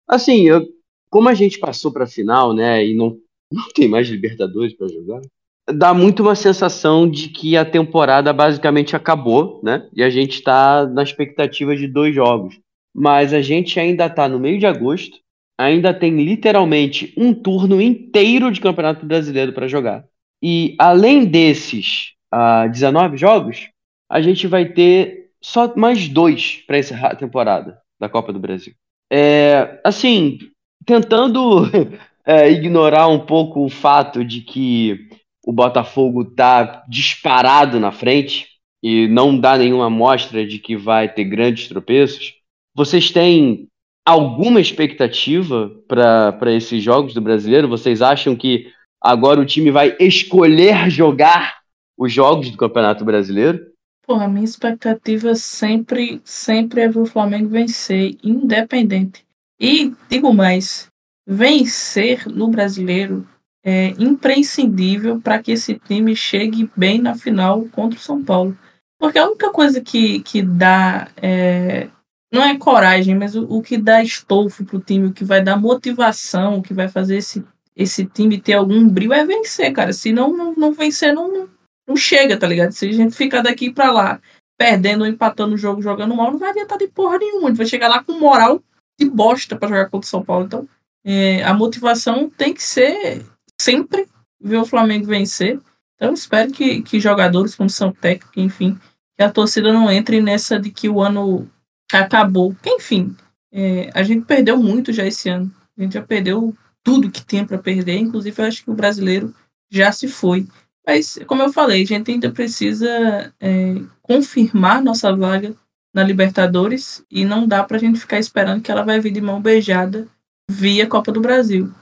assim, 0.09 0.49
eu, 0.49 0.67
como 1.09 1.29
a 1.29 1.35
gente 1.35 1.61
passou 1.61 1.93
para 1.93 2.05
a 2.05 2.09
final, 2.09 2.53
né, 2.53 2.85
e 2.85 2.97
não, 2.97 3.17
não 3.53 3.69
tem 3.73 3.87
mais 3.87 4.09
Libertadores 4.09 4.75
para 4.75 4.89
jogar, 4.89 5.21
dá 5.69 5.95
muito 5.95 6.23
uma 6.23 6.35
sensação 6.35 7.09
de 7.09 7.29
que 7.29 7.57
a 7.57 7.65
temporada 7.65 8.33
basicamente 8.33 8.95
acabou, 8.95 9.61
né? 9.63 9.89
E 9.95 10.03
a 10.03 10.11
gente 10.11 10.35
está 10.35 10.87
na 10.87 11.03
expectativa 11.03 11.75
de 11.75 11.87
dois 11.87 12.15
jogos. 12.15 12.59
Mas 12.95 13.33
a 13.33 13.41
gente 13.41 13.79
ainda 13.81 14.07
está 14.07 14.29
no 14.29 14.39
meio 14.39 14.59
de 14.59 14.67
agosto, 14.67 15.19
ainda 15.59 15.93
tem 15.93 16.23
literalmente 16.23 17.13
um 17.17 17.35
turno 17.35 17.81
inteiro 17.81 18.51
de 18.51 18.61
Campeonato 18.61 19.05
Brasileiro 19.05 19.53
para 19.53 19.69
jogar. 19.69 20.05
E 20.43 20.77
além 20.79 21.25
desses 21.25 22.13
uh, 22.33 22.71
19 22.71 23.17
jogos, 23.17 23.69
a 24.11 24.21
gente 24.21 24.47
vai 24.47 24.67
ter 24.67 25.31
só 25.43 25.75
mais 25.77 26.09
dois 26.09 26.63
para 26.67 26.79
encerrar 26.79 27.13
a 27.13 27.17
temporada 27.17 27.79
da 27.99 28.09
Copa 28.09 28.33
do 28.33 28.39
Brasil. 28.39 28.75
É, 29.11 29.81
assim, 29.85 30.39
tentando 30.85 31.71
é, 32.25 32.51
ignorar 32.51 33.09
um 33.09 33.21
pouco 33.21 33.65
o 33.65 33.71
fato 33.71 34.25
de 34.25 34.41
que 34.41 35.09
o 35.45 35.53
Botafogo 35.53 36.25
tá 36.25 36.85
disparado 36.89 37.79
na 37.79 37.93
frente 37.93 38.49
e 38.83 39.07
não 39.09 39.39
dá 39.39 39.57
nenhuma 39.57 39.87
amostra 39.87 40.47
de 40.47 40.59
que 40.59 40.77
vai 40.77 41.09
ter 41.09 41.25
grandes 41.25 41.69
tropeços, 41.69 42.35
vocês 42.75 43.11
têm 43.11 43.69
alguma 44.05 44.61
expectativa 44.61 45.71
para 45.89 46.53
esses 46.53 46.83
jogos 46.83 47.15
do 47.15 47.21
brasileiro? 47.21 47.69
Vocês 47.69 48.03
acham 48.03 48.35
que 48.37 48.71
agora 49.01 49.41
o 49.41 49.47
time 49.47 49.71
vai 49.71 49.97
escolher 50.01 50.91
jogar 50.91 51.59
os 51.97 52.13
jogos 52.13 52.51
do 52.51 52.59
Campeonato 52.59 53.05
Brasileiro? 53.05 53.61
Porra, 54.07 54.27
a 54.27 54.29
minha 54.29 54.45
expectativa 54.45 55.35
sempre, 55.35 56.21
sempre 56.25 56.83
é 56.83 56.89
ver 56.89 56.99
o 56.99 57.07
Flamengo 57.07 57.49
vencer, 57.49 58.19
independente. 58.23 59.25
E 59.59 59.95
digo 60.11 60.35
mais, 60.35 60.89
vencer 61.27 62.27
no 62.27 62.49
brasileiro 62.49 63.27
é 63.65 63.95
imprescindível 63.99 65.19
para 65.21 65.43
que 65.43 65.53
esse 65.53 65.77
time 65.77 66.15
chegue 66.15 66.71
bem 66.77 67.01
na 67.01 67.15
final 67.15 67.65
contra 67.73 67.99
o 67.99 68.03
São 68.03 68.23
Paulo. 68.23 68.57
Porque 68.99 69.19
a 69.19 69.27
única 69.27 69.51
coisa 69.51 69.81
que, 69.81 70.21
que 70.21 70.43
dá. 70.43 71.09
É, 71.17 71.89
não 72.33 72.43
é 72.43 72.59
coragem, 72.59 73.15
mas 73.15 73.35
o, 73.35 73.45
o 73.45 73.63
que 73.63 73.79
dá 73.79 74.03
estofo 74.03 74.65
para 74.65 74.77
o 74.77 74.81
time, 74.81 75.07
o 75.07 75.13
que 75.13 75.25
vai 75.25 75.43
dar 75.43 75.57
motivação, 75.57 76.59
o 76.59 76.63
que 76.63 76.75
vai 76.75 76.89
fazer 76.89 77.17
esse, 77.17 77.45
esse 77.75 78.05
time 78.05 78.41
ter 78.41 78.55
algum 78.55 78.87
brilho 78.89 79.13
é 79.13 79.25
vencer, 79.25 79.73
cara. 79.73 79.93
Se 79.93 80.13
não, 80.13 80.37
não, 80.37 80.55
não 80.55 80.73
vencer, 80.73 81.15
não, 81.15 81.49
não 81.87 81.97
chega, 81.97 82.37
tá 82.37 82.47
ligado? 82.47 82.73
Se 82.73 82.89
a 82.89 82.93
gente 82.93 83.17
ficar 83.17 83.41
daqui 83.41 83.71
pra 83.71 83.91
lá, 83.91 84.21
perdendo 84.59 85.03
ou 85.03 85.07
empatando 85.07 85.55
o 85.55 85.59
jogo, 85.59 85.81
jogando 85.81 86.15
mal, 86.15 86.31
não 86.31 86.39
vai 86.39 86.51
adiantar 86.51 86.77
de 86.77 86.89
porra 86.89 87.19
nenhuma. 87.19 87.47
A 87.47 87.49
gente 87.49 87.59
vai 87.59 87.67
chegar 87.67 87.89
lá 87.89 88.03
com 88.03 88.19
moral 88.19 88.63
de 88.99 89.09
bosta 89.09 89.57
para 89.57 89.69
jogar 89.69 89.91
contra 89.91 90.07
o 90.07 90.11
São 90.11 90.25
Paulo. 90.25 90.45
Então, 90.45 90.69
é, 91.05 91.43
a 91.45 91.55
motivação 91.55 92.31
tem 92.31 92.53
que 92.53 92.63
ser 92.63 93.25
sempre 93.61 94.07
ver 94.41 94.59
o 94.59 94.67
Flamengo 94.67 95.07
vencer. 95.07 95.61
Então, 95.97 96.13
espero 96.13 96.53
que, 96.53 96.83
que 96.83 97.01
jogadores, 97.01 97.55
comissão 97.55 97.93
técnica, 97.93 98.41
enfim, 98.41 98.79
que 99.17 99.23
a 99.23 99.31
torcida 99.31 99.73
não 99.73 99.91
entre 99.91 100.21
nessa 100.21 100.59
de 100.59 100.71
que 100.71 100.89
o 100.89 101.01
ano 101.01 101.49
acabou. 101.93 102.55
Enfim, 102.67 103.17
é, 103.53 103.91
a 103.95 104.03
gente 104.03 104.25
perdeu 104.25 104.57
muito 104.57 104.93
já 104.93 105.07
esse 105.07 105.29
ano. 105.29 105.51
A 105.77 105.83
gente 105.83 105.95
já 105.95 106.03
perdeu 106.03 106.55
tudo 106.83 107.11
que 107.11 107.25
tinha 107.25 107.45
para 107.45 107.59
perder. 107.59 107.97
Inclusive, 107.99 108.41
eu 108.41 108.47
acho 108.47 108.65
que 108.65 108.71
o 108.71 108.75
brasileiro 108.75 109.35
já 109.71 109.91
se 109.93 110.09
foi. 110.09 110.47
Mas, 110.87 111.19
como 111.27 111.43
eu 111.43 111.53
falei, 111.53 111.83
a 111.83 111.87
gente 111.87 112.11
ainda 112.11 112.31
precisa 112.31 113.33
é, 113.41 113.75
confirmar 114.03 114.83
nossa 114.83 115.15
vaga 115.15 115.55
na 115.95 116.03
Libertadores 116.03 117.05
e 117.11 117.25
não 117.25 117.47
dá 117.47 117.63
para 117.63 117.77
a 117.77 117.81
gente 117.81 118.01
ficar 118.01 118.19
esperando 118.19 118.61
que 118.61 118.71
ela 118.71 118.83
vai 118.83 119.01
vir 119.01 119.13
de 119.13 119.21
mão 119.21 119.41
beijada 119.41 120.07
via 120.51 120.87
Copa 120.87 121.11
do 121.11 121.21
Brasil. 121.21 121.73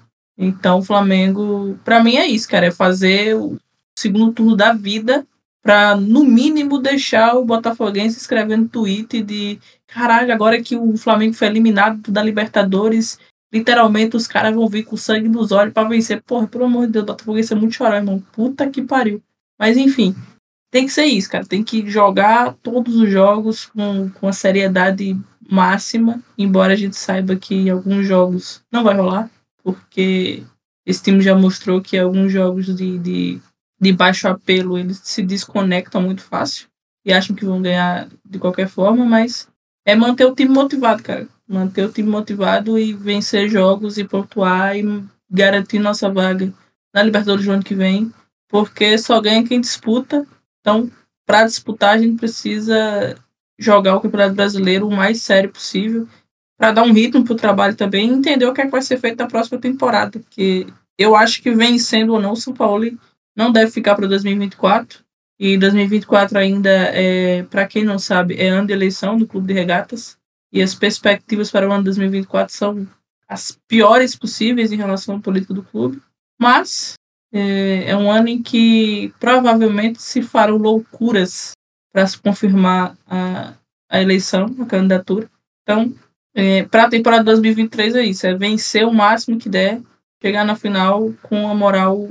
Então, 0.44 0.80
o 0.80 0.82
Flamengo, 0.82 1.78
para 1.84 2.02
mim 2.02 2.16
é 2.16 2.26
isso, 2.26 2.48
cara, 2.48 2.66
é 2.66 2.70
fazer 2.70 3.36
o 3.36 3.58
segundo 3.96 4.32
turno 4.32 4.56
da 4.56 4.72
vida 4.72 5.24
para 5.62 5.94
no 5.94 6.24
mínimo 6.24 6.78
deixar 6.78 7.36
o 7.36 7.44
Botafoguense 7.44 8.18
escrevendo 8.18 8.68
tweet 8.68 9.22
de 9.22 9.60
caralho, 9.86 10.32
agora 10.32 10.60
que 10.60 10.74
o 10.74 10.96
Flamengo 10.96 11.34
foi 11.34 11.46
eliminado 11.46 12.10
da 12.10 12.20
Libertadores, 12.20 13.20
literalmente 13.52 14.16
os 14.16 14.26
caras 14.26 14.52
vão 14.52 14.68
vir 14.68 14.82
com 14.82 14.96
sangue 14.96 15.28
nos 15.28 15.52
olhos 15.52 15.72
para 15.72 15.88
vencer. 15.88 16.20
Porra, 16.22 16.48
pelo 16.48 16.64
amor 16.64 16.86
de 16.86 16.94
Deus, 16.94 17.04
o 17.04 17.06
Botafoguense 17.06 17.52
é 17.52 17.56
muito 17.56 17.76
chorar, 17.76 17.98
irmão. 17.98 18.20
Puta 18.32 18.68
que 18.68 18.82
pariu. 18.82 19.22
Mas 19.56 19.76
enfim, 19.76 20.16
tem 20.72 20.86
que 20.86 20.92
ser 20.92 21.04
isso, 21.04 21.30
cara. 21.30 21.44
Tem 21.44 21.62
que 21.62 21.88
jogar 21.88 22.54
todos 22.62 22.96
os 22.96 23.08
jogos 23.08 23.66
com, 23.66 24.10
com 24.10 24.26
a 24.26 24.32
seriedade 24.32 25.16
máxima, 25.48 26.20
embora 26.36 26.72
a 26.72 26.76
gente 26.76 26.96
saiba 26.96 27.36
que 27.36 27.70
alguns 27.70 28.06
jogos 28.06 28.62
não 28.72 28.82
vai 28.82 28.96
rolar, 28.96 29.30
porque 29.62 30.42
esse 30.86 31.02
time 31.02 31.20
já 31.20 31.34
mostrou 31.34 31.80
que 31.80 31.98
alguns 31.98 32.32
jogos 32.32 32.66
de, 32.74 32.98
de 32.98 33.40
de 33.82 33.92
baixo 33.92 34.28
apelo, 34.28 34.78
eles 34.78 35.00
se 35.02 35.24
desconectam 35.24 36.00
muito 36.00 36.22
fácil 36.22 36.68
e 37.04 37.12
acham 37.12 37.34
que 37.34 37.44
vão 37.44 37.60
ganhar 37.60 38.08
de 38.24 38.38
qualquer 38.38 38.68
forma, 38.68 39.04
mas 39.04 39.48
é 39.84 39.96
manter 39.96 40.24
o 40.24 40.36
time 40.36 40.54
motivado, 40.54 41.02
cara. 41.02 41.26
Manter 41.48 41.86
o 41.86 41.92
time 41.92 42.08
motivado 42.08 42.78
e 42.78 42.92
vencer 42.92 43.48
jogos 43.48 43.98
e 43.98 44.04
pontuar 44.04 44.78
e 44.78 45.04
garantir 45.28 45.80
nossa 45.80 46.08
vaga 46.08 46.54
na 46.94 47.02
Libertadores 47.02 47.44
do 47.44 47.50
ano 47.50 47.64
que 47.64 47.74
vem, 47.74 48.12
porque 48.48 48.96
só 48.96 49.20
ganha 49.20 49.44
quem 49.44 49.60
disputa. 49.60 50.24
Então, 50.60 50.88
para 51.26 51.44
disputar, 51.44 51.96
a 51.96 51.98
gente 51.98 52.18
precisa 52.18 53.16
jogar 53.58 53.96
o 53.96 54.00
Campeonato 54.00 54.36
Brasileiro 54.36 54.86
o 54.86 54.94
mais 54.94 55.22
sério 55.22 55.50
possível, 55.50 56.06
para 56.62 56.70
dar 56.70 56.84
um 56.84 56.92
ritmo 56.92 57.24
para 57.24 57.32
o 57.32 57.36
trabalho 57.36 57.74
também 57.74 58.08
e 58.08 58.12
entender 58.12 58.46
o 58.46 58.54
que, 58.54 58.60
é 58.60 58.64
que 58.64 58.70
vai 58.70 58.82
ser 58.82 58.96
feito 58.96 59.18
na 59.18 59.26
próxima 59.26 59.58
temporada, 59.58 60.20
porque 60.20 60.64
eu 60.96 61.16
acho 61.16 61.42
que 61.42 61.50
vencendo 61.50 62.12
ou 62.12 62.20
não, 62.20 62.34
o 62.34 62.36
São 62.36 62.54
Paulo 62.54 62.86
não 63.34 63.50
deve 63.50 63.72
ficar 63.72 63.96
para 63.96 64.06
2024. 64.06 65.00
E 65.40 65.58
2024 65.58 66.38
ainda, 66.38 66.70
é, 66.70 67.42
para 67.50 67.66
quem 67.66 67.82
não 67.82 67.98
sabe, 67.98 68.36
é 68.36 68.46
ano 68.46 68.68
de 68.68 68.72
eleição 68.72 69.18
do 69.18 69.26
Clube 69.26 69.48
de 69.48 69.54
Regatas. 69.54 70.16
E 70.52 70.62
as 70.62 70.72
perspectivas 70.72 71.50
para 71.50 71.68
o 71.68 71.72
ano 71.72 71.80
de 71.80 71.86
2024 71.86 72.54
são 72.54 72.86
as 73.26 73.58
piores 73.66 74.14
possíveis 74.14 74.70
em 74.70 74.76
relação 74.76 75.16
à 75.16 75.18
política 75.18 75.52
do 75.52 75.64
clube. 75.64 76.00
Mas 76.40 76.94
é, 77.32 77.90
é 77.90 77.96
um 77.96 78.08
ano 78.08 78.28
em 78.28 78.40
que 78.40 79.12
provavelmente 79.18 80.00
se 80.00 80.22
farão 80.22 80.58
loucuras 80.58 81.54
para 81.92 82.06
se 82.06 82.16
confirmar 82.20 82.96
a, 83.04 83.54
a 83.90 84.00
eleição, 84.00 84.46
a 84.60 84.64
candidatura. 84.64 85.28
Então, 85.64 85.92
é, 86.34 86.64
para 86.64 86.84
a 86.84 86.90
temporada 86.90 87.24
2023 87.24 87.94
é 87.96 88.04
isso: 88.04 88.26
é 88.26 88.34
vencer 88.34 88.86
o 88.86 88.92
máximo 88.92 89.38
que 89.38 89.48
der, 89.48 89.80
chegar 90.22 90.44
na 90.44 90.56
final 90.56 91.12
com 91.22 91.48
a 91.48 91.54
moral 91.54 92.10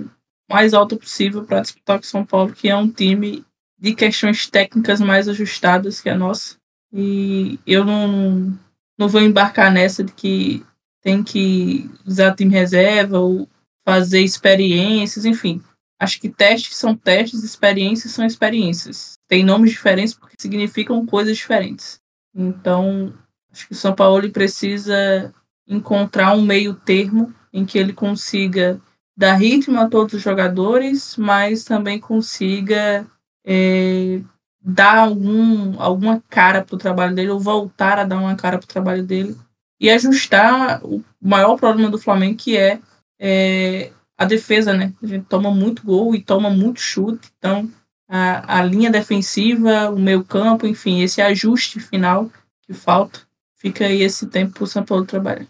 mais 0.49 0.73
alta 0.73 0.97
possível 0.97 1.43
para 1.45 1.61
disputar 1.61 1.97
com 1.97 2.05
o 2.05 2.07
São 2.07 2.25
Paulo, 2.25 2.53
que 2.53 2.69
é 2.69 2.75
um 2.75 2.89
time 2.89 3.45
de 3.79 3.95
questões 3.95 4.47
técnicas 4.47 4.99
mais 4.99 5.27
ajustadas 5.27 6.01
que 6.01 6.09
a 6.09 6.15
nossa. 6.15 6.57
E 6.93 7.57
eu 7.65 7.85
não, 7.85 8.53
não 8.97 9.07
vou 9.07 9.21
embarcar 9.21 9.71
nessa 9.71 10.03
de 10.03 10.11
que 10.11 10.63
tem 11.01 11.23
que 11.23 11.89
usar 12.05 12.35
time 12.35 12.53
reserva 12.53 13.19
ou 13.19 13.49
fazer 13.83 14.21
experiências, 14.21 15.25
enfim. 15.25 15.61
Acho 15.99 16.19
que 16.19 16.29
testes 16.29 16.75
são 16.75 16.95
testes, 16.95 17.43
experiências 17.43 18.13
são 18.13 18.25
experiências. 18.25 19.13
Tem 19.27 19.43
nomes 19.43 19.71
diferentes 19.71 20.13
porque 20.13 20.35
significam 20.39 21.05
coisas 21.05 21.37
diferentes. 21.37 21.99
Então, 22.35 23.13
acho 23.51 23.67
que 23.67 23.73
o 23.73 23.77
São 23.77 23.93
Paulo 23.93 24.29
precisa 24.31 25.33
encontrar 25.67 26.33
um 26.33 26.41
meio 26.41 26.73
termo 26.73 27.33
em 27.53 27.65
que 27.65 27.77
ele 27.77 27.93
consiga 27.93 28.79
dar 29.15 29.35
ritmo 29.35 29.79
a 29.79 29.87
todos 29.87 30.13
os 30.13 30.21
jogadores, 30.21 31.15
mas 31.17 31.63
também 31.63 31.99
consiga 31.99 33.05
é, 33.45 34.21
dar 34.61 34.97
algum, 34.97 35.79
alguma 35.81 36.23
cara 36.29 36.63
para 36.63 36.75
o 36.75 36.79
trabalho 36.79 37.15
dele, 37.15 37.29
ou 37.29 37.39
voltar 37.39 37.99
a 37.99 38.03
dar 38.03 38.17
uma 38.17 38.35
cara 38.35 38.57
para 38.57 38.65
o 38.65 38.67
trabalho 38.67 39.03
dele, 39.03 39.35
e 39.79 39.89
ajustar 39.89 40.83
o 40.83 41.03
maior 41.21 41.57
problema 41.57 41.89
do 41.89 41.97
Flamengo, 41.97 42.37
que 42.37 42.55
é, 42.55 42.79
é, 43.19 43.91
a 44.17 44.25
defesa, 44.25 44.73
né? 44.73 44.93
A 45.01 45.07
gente 45.07 45.25
toma 45.25 45.51
muito 45.51 45.83
gol 45.83 46.15
e 46.15 46.21
toma 46.21 46.49
muito 46.49 46.79
chute, 46.79 47.29
então 47.37 47.69
a, 48.07 48.59
a 48.59 48.63
linha 48.63 48.91
defensiva, 48.91 49.89
o 49.89 49.99
meio 49.99 50.23
campo, 50.23 50.67
enfim, 50.67 51.01
esse 51.01 51.21
ajuste 51.21 51.79
final 51.79 52.29
que 52.61 52.73
falta, 52.73 53.21
fica 53.61 53.85
aí 53.85 54.01
esse 54.01 54.27
tempo 54.27 54.53
para 54.53 54.63
o 54.63 54.67
São 54.67 54.83
Paulo 54.83 55.05
trabalhar 55.05 55.47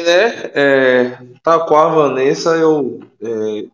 né? 0.00 0.50
É, 0.54 1.18
qual 1.42 1.74
a 1.74 1.94
Vanessa, 1.94 2.56
eu 2.56 3.00
é, 3.20 3.66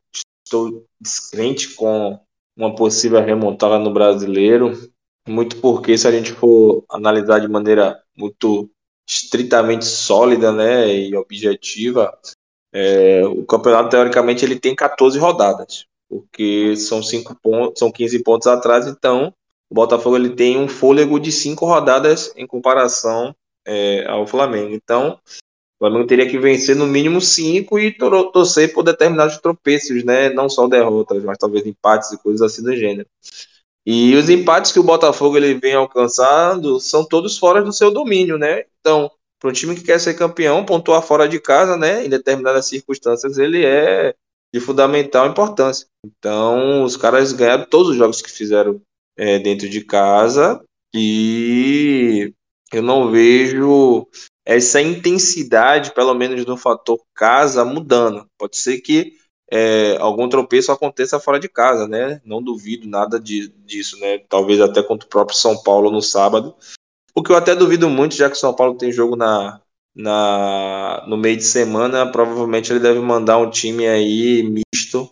estou 0.45 0.85
descrente 1.01 1.75
com 1.75 2.19
uma 2.57 2.75
possível 2.75 3.23
remontada 3.23 3.79
no 3.79 3.93
brasileiro, 3.93 4.73
muito 5.29 5.61
porque 5.61 5.97
se 5.97 6.09
a 6.09 6.11
gente 6.11 6.33
for 6.33 6.85
analisar 6.91 7.39
de 7.39 7.47
maneira 7.47 8.03
muito 8.17 8.69
estritamente 9.09 9.85
sólida, 9.85 10.53
né, 10.53 10.93
e 10.93 11.15
objetiva, 11.17 12.19
é, 12.73 13.25
o 13.25 13.45
campeonato 13.47 13.91
teoricamente 13.91 14.45
ele 14.45 14.59
tem 14.59 14.75
14 14.75 15.19
rodadas, 15.19 15.87
porque 16.11 16.75
são 16.77 17.03
cinco 17.03 17.35
pontos, 17.41 17.79
são 17.79 17.93
15 17.93 18.23
pontos 18.23 18.47
atrás, 18.49 18.87
então 18.87 19.33
o 19.71 19.75
Botafogo 19.75 20.17
ele 20.17 20.31
tem 20.31 20.59
um 20.59 20.69
fôlego 20.69 21.21
de 21.21 21.31
cinco 21.31 21.67
rodadas 21.67 22.33
em 22.37 22.47
comparação 22.47 23.35
é, 23.67 24.07
ao 24.07 24.27
Flamengo. 24.27 24.75
Então, 24.75 25.19
o 25.81 25.85
Flamengo 25.85 26.07
teria 26.07 26.29
que 26.29 26.39
vencer 26.39 26.75
no 26.75 26.87
mínimo 26.87 27.21
cinco 27.21 27.79
e 27.79 27.93
torcer 28.33 28.73
por 28.73 28.83
determinados 28.83 29.39
tropeços, 29.39 30.03
né? 30.05 30.31
Não 30.31 30.49
só 30.49 30.67
derrotas, 30.67 31.23
mas 31.23 31.39
talvez 31.39 31.67
empates 31.67 32.11
e 32.13 32.19
coisas 32.19 32.43
assim 32.43 32.63
do 32.63 32.75
gênero. 32.75 33.09
E 33.87 34.15
os 34.17 34.29
empates 34.29 34.73
que 34.73 34.81
o 34.81 34.83
Botafogo 34.83 35.37
ele 35.37 35.55
vem 35.55 35.75
alcançando 35.75 36.81
são 36.81 37.05
todos 37.05 37.39
fora 37.39 37.63
do 37.63 37.73
seu 37.73 37.91
domínio, 37.91 38.37
né? 38.37 38.65
Então, 38.81 39.11
para 39.39 39.51
um 39.51 39.53
time 39.53 39.75
que 39.75 39.83
quer 39.83 40.01
ser 40.01 40.15
campeão, 40.15 40.65
pontuar 40.65 41.01
fora 41.03 41.29
de 41.29 41.39
casa, 41.41 41.77
né? 41.77 42.05
Em 42.05 42.09
determinadas 42.09 42.67
circunstâncias, 42.67 43.39
ele 43.39 43.65
é 43.65 44.15
de 44.53 44.61
fundamental 44.61 45.27
importância. 45.29 45.87
Então, 46.05 46.83
os 46.83 46.97
caras 46.97 47.33
ganharam 47.33 47.65
todos 47.65 47.91
os 47.91 47.97
jogos 47.97 48.21
que 48.21 48.31
fizeram 48.31 48.81
é, 49.19 49.39
dentro 49.39 49.69
de 49.69 49.85
casa 49.85 50.65
e 50.95 52.33
eu 52.73 52.83
não 52.83 53.11
vejo 53.11 54.07
essa 54.45 54.81
intensidade, 54.81 55.93
pelo 55.93 56.15
menos 56.15 56.47
no 56.47 56.57
fator 56.57 56.99
casa, 57.15 57.65
mudando. 57.65 58.27
Pode 58.39 58.57
ser 58.57 58.79
que 58.81 59.13
é, 59.51 59.97
algum 59.99 60.29
tropeço 60.29 60.73
aconteça 60.73 61.19
fora 61.19 61.39
de 61.39 61.49
casa, 61.49 61.87
né? 61.87 62.21
Não 62.25 62.43
duvido 62.43 62.89
nada 62.89 63.19
de, 63.19 63.49
disso, 63.67 63.99
né? 63.99 64.19
Talvez 64.29 64.61
até 64.61 64.83
contra 64.83 65.07
o 65.07 65.11
próprio 65.11 65.37
São 65.37 65.63
Paulo 65.63 65.91
no 65.91 66.01
sábado. 66.01 66.55
O 67.15 67.23
que 67.23 67.33
eu 67.33 67.37
até 67.37 67.55
duvido 67.55 67.91
muito, 67.91 68.15
já 68.15 68.31
que 68.31 68.37
o 68.37 68.39
São 68.39 68.55
Paulo 68.55 68.77
tem 68.77 68.93
jogo 68.93 69.17
na, 69.17 69.61
na, 69.95 71.05
no 71.09 71.17
meio 71.17 71.37
de 71.37 71.45
semana, 71.45 72.11
provavelmente 72.11 72.73
ele 72.73 72.81
deve 72.81 73.01
mandar 73.01 73.39
um 73.39 73.51
time 73.51 73.87
aí 73.87 74.43
misto, 74.43 75.11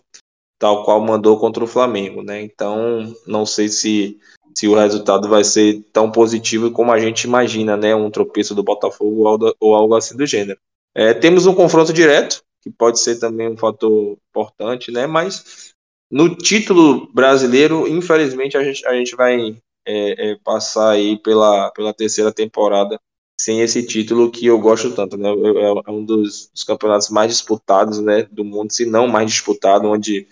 tal 0.59 0.83
qual 0.83 0.99
mandou 0.99 1.39
contra 1.39 1.63
o 1.63 1.67
Flamengo, 1.67 2.21
né? 2.23 2.41
Então, 2.41 3.13
não 3.25 3.45
sei 3.45 3.69
se 3.69 4.19
se 4.57 4.67
o 4.67 4.73
resultado 4.73 5.29
vai 5.29 5.43
ser 5.43 5.83
tão 5.93 6.11
positivo 6.11 6.71
como 6.71 6.91
a 6.91 6.99
gente 6.99 7.25
imagina, 7.25 7.77
né? 7.77 7.93
Um 7.93 8.09
tropeço 8.09 8.55
do 8.55 8.63
Botafogo 8.63 9.53
ou 9.59 9.75
algo 9.75 9.93
assim 9.93 10.17
do 10.17 10.25
gênero. 10.25 10.59
É, 10.95 11.13
temos 11.13 11.45
um 11.45 11.53
confronto 11.53 11.93
direto, 11.93 12.41
que 12.63 12.71
pode 12.71 12.99
ser 12.99 13.19
também 13.19 13.47
um 13.47 13.55
fator 13.55 14.17
importante, 14.31 14.91
né? 14.91 15.05
Mas 15.05 15.73
no 16.11 16.35
título 16.35 17.07
brasileiro, 17.13 17.87
infelizmente, 17.87 18.57
a 18.57 18.63
gente, 18.63 18.83
a 18.87 18.93
gente 18.93 19.15
vai 19.15 19.55
é, 19.85 20.31
é, 20.31 20.35
passar 20.43 20.89
aí 20.89 21.19
pela, 21.19 21.69
pela 21.69 21.93
terceira 21.93 22.31
temporada 22.31 22.99
sem 23.39 23.61
esse 23.61 23.85
título 23.85 24.31
que 24.31 24.47
eu 24.47 24.59
gosto 24.59 24.91
tanto, 24.95 25.17
né? 25.17 25.29
É 25.29 25.91
um 25.91 26.03
dos, 26.03 26.49
dos 26.51 26.63
campeonatos 26.63 27.09
mais 27.09 27.31
disputados, 27.31 27.99
né, 27.99 28.23
do 28.31 28.43
mundo, 28.43 28.73
se 28.73 28.85
não 28.87 29.07
mais 29.07 29.31
disputado, 29.31 29.87
onde 29.87 30.27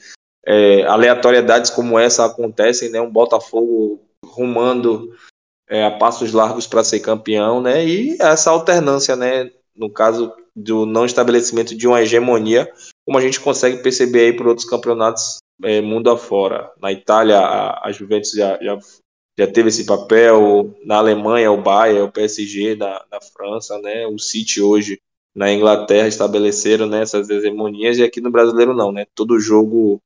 é, 0.45 0.83
aleatoriedades 0.83 1.71
como 1.71 1.97
essa 1.97 2.25
acontecem, 2.25 2.89
né? 2.89 3.01
Um 3.01 3.11
Botafogo 3.11 3.99
rumando 4.23 5.15
é, 5.67 5.83
a 5.83 5.91
passos 5.91 6.31
largos 6.31 6.67
para 6.67 6.83
ser 6.83 6.99
campeão, 6.99 7.61
né? 7.61 7.85
E 7.85 8.17
essa 8.21 8.51
alternância, 8.51 9.15
né? 9.15 9.51
No 9.75 9.89
caso 9.89 10.31
do 10.55 10.85
não 10.85 11.05
estabelecimento 11.05 11.75
de 11.75 11.87
uma 11.87 12.01
hegemonia, 12.01 12.71
como 13.05 13.17
a 13.17 13.21
gente 13.21 13.39
consegue 13.39 13.81
perceber 13.81 14.21
aí 14.21 14.33
por 14.33 14.47
outros 14.47 14.67
campeonatos 14.67 15.39
é, 15.63 15.81
mundo 15.81 16.09
afora. 16.09 16.71
Na 16.79 16.91
Itália, 16.91 17.39
a, 17.39 17.87
a 17.87 17.91
Juventus 17.91 18.31
já, 18.31 18.57
já, 18.61 18.77
já, 19.37 19.47
teve 19.47 19.69
esse 19.69 19.85
papel, 19.85 20.73
na 20.85 20.97
Alemanha, 20.97 21.51
o 21.51 21.61
Bayern, 21.61 22.01
o 22.01 22.11
PSG, 22.11 22.75
na, 22.75 23.03
na 23.11 23.19
França, 23.19 23.77
né? 23.79 24.07
O 24.07 24.19
City 24.19 24.61
hoje 24.61 24.99
na 25.35 25.51
Inglaterra 25.51 26.07
estabeleceram 26.07 26.87
né, 26.87 27.01
essas 27.01 27.29
hegemonias 27.29 27.97
e 27.97 28.03
aqui 28.03 28.21
no 28.21 28.31
brasileiro 28.31 28.73
não, 28.73 28.91
né? 28.91 29.05
Todo 29.13 29.39
jogo 29.39 30.01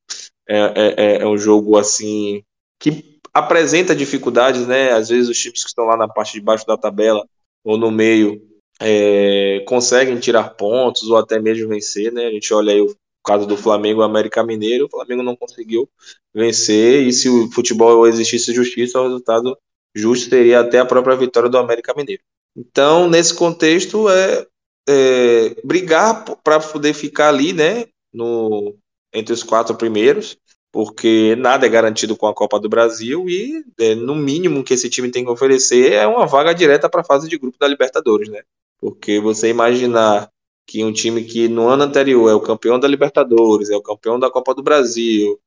é, 0.48 0.58
é, 0.58 0.94
é, 0.96 1.22
é 1.22 1.26
um 1.26 1.38
jogo 1.38 1.78
assim 1.78 2.42
que 2.80 3.20
apresenta 3.32 3.94
dificuldades, 3.94 4.66
né? 4.66 4.90
Às 4.90 5.08
vezes 5.08 5.28
os 5.28 5.38
times 5.38 5.62
que 5.62 5.68
estão 5.68 5.84
lá 5.84 5.96
na 5.96 6.08
parte 6.08 6.32
de 6.32 6.40
baixo 6.40 6.66
da 6.66 6.76
tabela 6.76 7.24
ou 7.62 7.78
no 7.78 7.90
meio 7.90 8.42
é, 8.80 9.62
conseguem 9.68 10.18
tirar 10.18 10.50
pontos 10.50 11.04
ou 11.04 11.16
até 11.16 11.38
mesmo 11.38 11.68
vencer, 11.68 12.12
né? 12.12 12.26
A 12.26 12.30
gente 12.32 12.52
olha 12.52 12.72
aí 12.72 12.80
o 12.80 12.96
caso 13.24 13.46
do 13.46 13.56
Flamengo 13.56 14.02
e 14.02 14.04
América 14.04 14.42
Mineiro, 14.42 14.86
o 14.86 14.90
Flamengo 14.90 15.22
não 15.22 15.36
conseguiu 15.36 15.88
vencer 16.34 17.06
e 17.06 17.12
se 17.12 17.28
o 17.28 17.50
futebol 17.52 18.06
existisse 18.08 18.52
justiça, 18.52 18.98
o 18.98 19.04
resultado 19.04 19.56
justo 19.94 20.30
seria 20.30 20.60
até 20.60 20.78
a 20.78 20.86
própria 20.86 21.16
vitória 21.16 21.48
do 21.48 21.58
América 21.58 21.94
Mineiro. 21.94 22.22
Então, 22.56 23.08
nesse 23.08 23.34
contexto, 23.34 24.08
é, 24.08 24.46
é 24.88 25.56
brigar 25.64 26.24
para 26.42 26.60
poder 26.60 26.94
ficar 26.94 27.28
ali, 27.28 27.52
né? 27.52 27.86
No, 28.12 28.76
entre 29.12 29.32
os 29.32 29.42
quatro 29.42 29.76
primeiros 29.76 30.36
porque 30.72 31.34
nada 31.36 31.66
é 31.66 31.68
garantido 31.68 32.16
com 32.16 32.26
a 32.26 32.34
Copa 32.34 32.58
do 32.58 32.68
Brasil 32.68 33.28
e 33.28 33.64
é, 33.78 33.94
no 33.94 34.14
mínimo 34.14 34.62
que 34.62 34.74
esse 34.74 34.88
time 34.88 35.10
tem 35.10 35.24
que 35.24 35.30
oferecer 35.30 35.92
é 35.92 36.06
uma 36.06 36.26
vaga 36.26 36.54
direta 36.54 36.88
para 36.88 37.00
a 37.00 37.04
fase 37.04 37.28
de 37.28 37.38
grupo 37.38 37.58
da 37.58 37.66
Libertadores, 37.66 38.28
né? 38.28 38.42
Porque 38.78 39.20
você 39.20 39.48
imaginar 39.48 40.30
que 40.66 40.84
um 40.84 40.92
time 40.92 41.24
que 41.24 41.48
no 41.48 41.68
ano 41.68 41.82
anterior 41.82 42.30
é 42.30 42.34
o 42.34 42.40
campeão 42.40 42.78
da 42.78 42.86
Libertadores, 42.86 43.70
é 43.70 43.76
o 43.76 43.82
campeão 43.82 44.18
da 44.18 44.30
Copa 44.30 44.54
do 44.54 44.62
Brasil, 44.62 45.38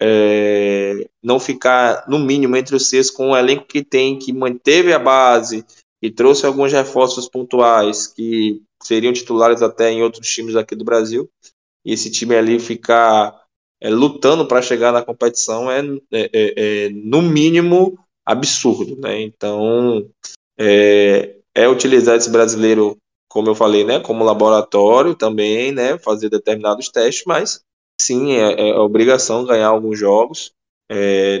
é, 0.00 1.08
não 1.22 1.38
ficar 1.38 2.04
no 2.08 2.18
mínimo 2.18 2.56
entre 2.56 2.74
os 2.74 2.88
seis 2.88 3.08
com 3.08 3.30
o 3.30 3.36
elenco 3.36 3.64
que 3.64 3.84
tem, 3.84 4.18
que 4.18 4.32
manteve 4.32 4.92
a 4.92 4.98
base 4.98 5.64
e 6.02 6.10
trouxe 6.10 6.44
alguns 6.44 6.72
reforços 6.72 7.28
pontuais 7.28 8.08
que 8.08 8.60
seriam 8.82 9.12
titulares 9.12 9.62
até 9.62 9.90
em 9.92 10.02
outros 10.02 10.28
times 10.28 10.56
aqui 10.56 10.74
do 10.74 10.84
Brasil, 10.84 11.30
e 11.84 11.92
esse 11.92 12.10
time 12.10 12.34
ali 12.34 12.58
ficar 12.58 13.40
é, 13.80 13.88
lutando 13.88 14.46
para 14.46 14.60
chegar 14.60 14.92
na 14.92 15.02
competição 15.02 15.70
é, 15.70 15.80
é, 15.80 16.30
é, 16.32 16.54
é, 16.84 16.88
no 16.90 17.22
mínimo 17.22 17.98
absurdo, 18.26 18.96
né? 19.00 19.20
Então 19.22 20.08
é, 20.58 21.36
é, 21.54 21.68
utilizar 21.68 22.16
esse 22.16 22.30
brasileiro, 22.30 22.96
como 23.28 23.48
eu 23.48 23.54
falei, 23.54 23.84
né, 23.84 23.98
como 24.00 24.24
laboratório 24.24 25.14
também, 25.14 25.72
né, 25.72 25.98
fazer 25.98 26.28
determinados 26.28 26.88
testes, 26.88 27.24
mas 27.26 27.60
sim 28.00 28.32
é, 28.32 28.70
é 28.70 28.78
obrigação 28.78 29.44
ganhar 29.44 29.68
alguns 29.68 29.98
jogos 29.98 30.52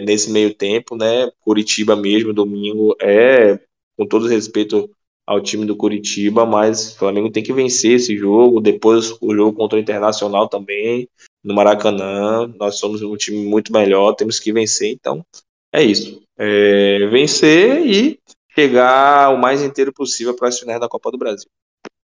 nesse 0.06 0.30
meio 0.30 0.54
tempo, 0.54 0.96
né? 0.96 1.30
Curitiba 1.42 1.94
mesmo 1.94 2.32
domingo 2.32 2.96
é 2.98 3.60
com 4.02 4.08
todo 4.08 4.26
respeito 4.26 4.90
ao 5.26 5.40
time 5.40 5.64
do 5.64 5.76
Curitiba, 5.76 6.44
mas 6.44 6.92
o 6.92 6.98
Flamengo 6.98 7.30
tem 7.30 7.42
que 7.42 7.52
vencer 7.52 7.92
esse 7.92 8.16
jogo, 8.16 8.60
depois 8.60 9.16
o 9.20 9.34
jogo 9.34 9.56
contra 9.56 9.78
o 9.78 9.80
Internacional 9.80 10.48
também, 10.48 11.08
no 11.44 11.54
Maracanã. 11.54 12.52
Nós 12.58 12.78
somos 12.78 13.00
um 13.02 13.16
time 13.16 13.44
muito 13.46 13.72
melhor, 13.72 14.14
temos 14.14 14.40
que 14.40 14.52
vencer. 14.52 14.92
Então, 14.92 15.24
é 15.72 15.82
isso. 15.82 16.20
É 16.36 17.06
vencer 17.06 17.86
e 17.86 18.18
chegar 18.54 19.32
o 19.32 19.40
mais 19.40 19.62
inteiro 19.62 19.92
possível 19.92 20.34
para 20.34 20.48
as 20.48 20.58
finais 20.58 20.80
da 20.80 20.88
Copa 20.88 21.10
do 21.10 21.18
Brasil. 21.18 21.48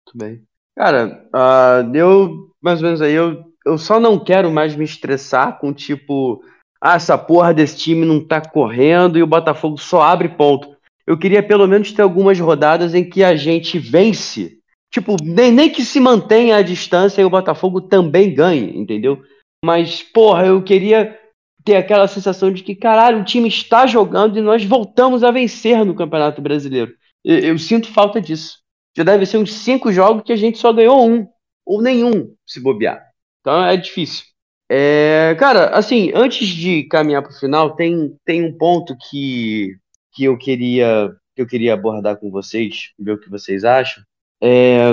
Muito 0.06 0.18
bem. 0.18 0.42
Cara, 0.74 1.28
uh, 1.34 1.94
eu, 1.94 2.50
mais 2.62 2.80
ou 2.80 2.86
menos 2.86 3.02
aí, 3.02 3.12
eu, 3.12 3.44
eu 3.66 3.76
só 3.76 4.00
não 4.00 4.18
quero 4.18 4.50
mais 4.50 4.74
me 4.74 4.84
estressar 4.84 5.58
com 5.58 5.72
tipo, 5.72 6.42
ah, 6.80 6.94
essa 6.94 7.18
porra 7.18 7.52
desse 7.52 7.76
time 7.76 8.06
não 8.06 8.26
tá 8.26 8.40
correndo 8.40 9.18
e 9.18 9.22
o 9.22 9.26
Botafogo 9.26 9.76
só 9.76 10.00
abre 10.00 10.30
ponto. 10.30 10.71
Eu 11.06 11.18
queria 11.18 11.42
pelo 11.42 11.66
menos 11.66 11.92
ter 11.92 12.02
algumas 12.02 12.38
rodadas 12.38 12.94
em 12.94 13.08
que 13.08 13.22
a 13.24 13.34
gente 13.36 13.78
vence 13.78 14.62
Tipo, 14.92 15.16
nem, 15.24 15.50
nem 15.50 15.70
que 15.70 15.82
se 15.82 15.98
mantenha 15.98 16.56
a 16.56 16.62
distância 16.62 17.22
e 17.22 17.24
o 17.24 17.30
Botafogo 17.30 17.80
também 17.80 18.34
ganhe, 18.34 18.76
entendeu? 18.76 19.22
Mas, 19.64 20.02
porra, 20.02 20.46
eu 20.46 20.62
queria 20.62 21.18
ter 21.64 21.76
aquela 21.76 22.06
sensação 22.06 22.52
de 22.52 22.62
que, 22.62 22.74
caralho, 22.74 23.20
o 23.20 23.24
time 23.24 23.48
está 23.48 23.86
jogando 23.86 24.38
e 24.38 24.42
nós 24.42 24.62
voltamos 24.62 25.24
a 25.24 25.30
vencer 25.30 25.82
no 25.86 25.94
Campeonato 25.94 26.42
Brasileiro. 26.42 26.92
Eu, 27.24 27.38
eu 27.38 27.58
sinto 27.58 27.88
falta 27.88 28.20
disso. 28.20 28.58
Já 28.94 29.02
deve 29.02 29.24
ser 29.24 29.38
uns 29.38 29.54
cinco 29.54 29.90
jogos 29.90 30.24
que 30.24 30.32
a 30.32 30.36
gente 30.36 30.58
só 30.58 30.70
ganhou 30.74 31.08
um, 31.08 31.26
ou 31.64 31.80
nenhum, 31.80 32.34
se 32.46 32.60
bobear. 32.60 33.02
Então 33.40 33.64
é 33.64 33.74
difícil. 33.78 34.26
É, 34.70 35.34
cara, 35.38 35.70
assim, 35.70 36.12
antes 36.14 36.48
de 36.48 36.82
caminhar 36.84 37.22
para 37.22 37.32
o 37.32 37.38
final, 37.38 37.74
tem, 37.74 38.14
tem 38.26 38.44
um 38.44 38.58
ponto 38.58 38.94
que, 39.08 39.74
que 40.12 40.24
eu 40.24 40.36
queria 40.36 41.14
que 41.34 41.40
eu 41.40 41.46
queria 41.46 41.74
abordar 41.74 42.18
com 42.18 42.30
vocês, 42.30 42.92
ver 42.98 43.12
o 43.12 43.18
que 43.18 43.30
vocês 43.30 43.64
acham, 43.64 44.04
é, 44.40 44.92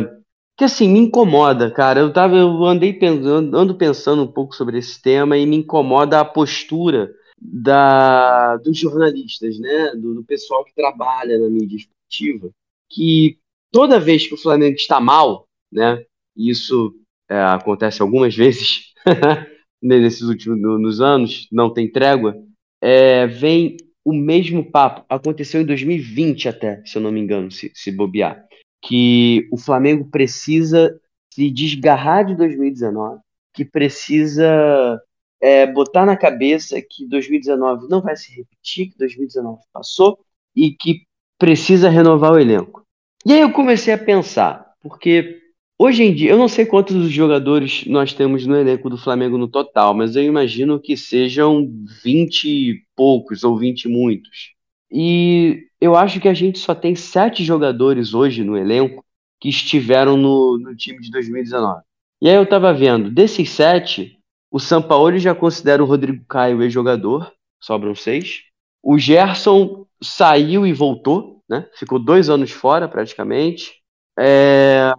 que 0.58 0.64
assim, 0.64 0.90
me 0.90 1.00
incomoda, 1.00 1.72
cara. 1.72 2.00
Eu, 2.00 2.12
tava, 2.12 2.36
eu 2.36 2.66
andei 2.66 2.94
pensando, 2.94 3.58
ando 3.58 3.76
pensando 3.76 4.24
um 4.24 4.28
pouco 4.32 4.56
sobre 4.56 4.78
esse 4.78 5.02
tema 5.02 5.38
e 5.38 5.46
me 5.46 5.58
incomoda 5.58 6.20
a 6.20 6.26
postura 6.26 7.14
da, 7.42 8.58
dos 8.58 8.78
jornalistas, 8.78 9.58
né? 9.60 9.94
Do, 9.96 10.16
do 10.16 10.24
pessoal 10.24 10.64
que 10.66 10.76
trabalha 10.76 11.38
na 11.38 11.50
mídia 11.50 11.78
esportiva, 11.78 12.50
que 12.90 13.40
toda 13.72 14.00
vez 14.00 14.28
que 14.28 14.34
o 14.34 14.38
Flamengo 14.38 14.76
está 14.76 15.00
mal, 15.00 15.48
né? 15.72 16.04
Isso 16.36 16.94
é, 17.30 17.42
acontece 17.42 18.02
algumas 18.02 18.36
vezes 18.36 18.94
nesses 19.82 20.24
últimos 20.24 20.60
nos 20.60 21.02
anos, 21.02 21.48
não 21.52 21.74
tem 21.74 21.90
trégua, 21.90 22.36
é, 22.82 23.28
vem 23.28 23.78
o 24.10 24.14
mesmo 24.14 24.64
papo. 24.64 25.06
Aconteceu 25.10 25.62
em 25.62 25.66
2020 25.66 26.50
até, 26.50 26.82
se 26.86 26.98
eu 26.98 27.02
não 27.02 27.12
me 27.12 27.20
engano, 27.20 27.52
se, 27.52 27.72
se 27.74 27.92
bobear 27.92 28.50
que 28.82 29.48
o 29.52 29.58
Flamengo 29.58 30.06
precisa 30.06 31.00
se 31.34 31.50
desgarrar 31.50 32.26
de 32.26 32.36
2019, 32.36 33.20
que 33.54 33.66
precisa 33.66 35.02
é, 35.42 35.68
botar 35.68 36.06
na 36.06 36.18
cabeça 36.18 36.82
que 36.82 37.08
2019 37.08 37.88
não 37.88 38.02
vai 38.02 38.16
se 38.16 38.34
repetir, 38.36 38.90
que 38.90 38.98
2019 38.98 39.62
passou 39.72 40.20
e 40.56 40.72
que 40.72 41.04
precisa 41.38 41.90
renovar 41.90 42.34
o 42.34 42.40
elenco. 42.40 42.84
E 43.26 43.34
aí 43.34 43.42
eu 43.42 43.52
comecei 43.52 43.94
a 43.94 43.98
pensar, 43.98 44.74
porque 44.82 45.40
hoje 45.80 46.04
em 46.04 46.14
dia, 46.14 46.32
eu 46.32 46.38
não 46.38 46.50
sei 46.50 46.66
quantos 46.66 47.10
jogadores 47.10 47.86
nós 47.88 48.14
temos 48.14 48.46
no 48.46 48.56
elenco 48.56 48.90
do 48.90 48.98
Flamengo 48.98 49.38
no 49.38 49.48
total, 49.48 49.94
mas 49.94 50.16
eu 50.16 50.24
imagino 50.24 50.80
que 50.80 50.98
sejam 50.98 51.68
20 52.04 52.46
e 52.46 52.84
poucos 52.96 53.44
ou 53.44 53.58
20 53.58 53.86
e 53.86 53.88
muitos. 53.90 54.54
E 54.92 55.68
eu 55.80 55.96
acho 55.96 56.20
que 56.20 56.28
a 56.28 56.34
gente 56.34 56.60
só 56.60 56.76
tem 56.76 56.96
sete 56.96 57.44
jogadores 57.44 58.14
hoje 58.14 58.44
no 58.44 58.58
elenco 58.58 59.06
que 59.40 59.50
estiveram 59.50 60.18
no, 60.18 60.58
no 60.60 60.76
time 60.76 61.00
de 61.00 61.10
2019. 61.10 61.82
E 62.22 62.30
aí 62.30 62.36
eu 62.36 62.46
tava 62.46 62.74
vendo, 62.74 63.10
desses 63.10 63.50
sete, 63.50 64.20
o 64.52 64.60
Sampaoli 64.60 65.20
já 65.20 65.34
considera 65.34 65.82
o 65.82 65.86
Rodrigo 65.86 66.26
Caio 66.28 66.62
ex-jogador, 66.62 67.32
sobram 67.62 67.96
seis. 67.96 68.42
O 68.84 68.98
Gerson 68.98 69.86
saiu 70.02 70.68
e 70.68 70.74
voltou, 70.74 71.42
né? 71.50 71.70
Ficou 71.76 72.00
dois 72.00 72.30
anos 72.30 72.52
fora 72.52 72.88
praticamente. 72.88 73.74
É... 74.18 74.92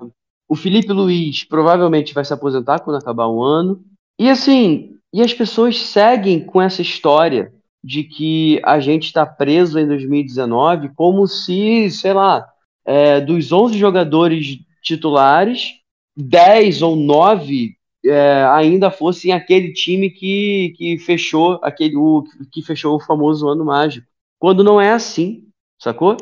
O 0.50 0.56
Felipe 0.56 0.92
Luiz 0.92 1.44
provavelmente 1.44 2.12
vai 2.12 2.24
se 2.24 2.34
aposentar 2.34 2.80
quando 2.80 2.96
acabar 2.96 3.28
o 3.28 3.40
ano. 3.40 3.84
E 4.18 4.28
assim, 4.28 4.96
e 5.14 5.22
as 5.22 5.32
pessoas 5.32 5.78
seguem 5.78 6.44
com 6.44 6.60
essa 6.60 6.82
história 6.82 7.52
de 7.84 8.02
que 8.02 8.60
a 8.64 8.80
gente 8.80 9.04
está 9.04 9.24
preso 9.24 9.78
em 9.78 9.86
2019 9.86 10.90
como 10.96 11.24
se, 11.28 11.88
sei 11.92 12.12
lá, 12.12 12.44
é, 12.84 13.20
dos 13.20 13.52
11 13.52 13.78
jogadores 13.78 14.58
titulares, 14.82 15.74
10 16.16 16.82
ou 16.82 16.96
9 16.96 17.76
é, 18.04 18.44
ainda 18.50 18.90
fossem 18.90 19.30
aquele 19.30 19.72
time 19.72 20.10
que, 20.10 20.74
que 20.76 20.98
fechou 20.98 21.60
aquele 21.62 21.96
o, 21.96 22.24
que 22.50 22.60
fechou 22.60 22.96
o 22.96 23.00
famoso 23.00 23.48
ano 23.48 23.64
mágico. 23.64 24.04
Quando 24.36 24.64
não 24.64 24.80
é 24.80 24.90
assim, 24.90 25.44
sacou? 25.78 26.16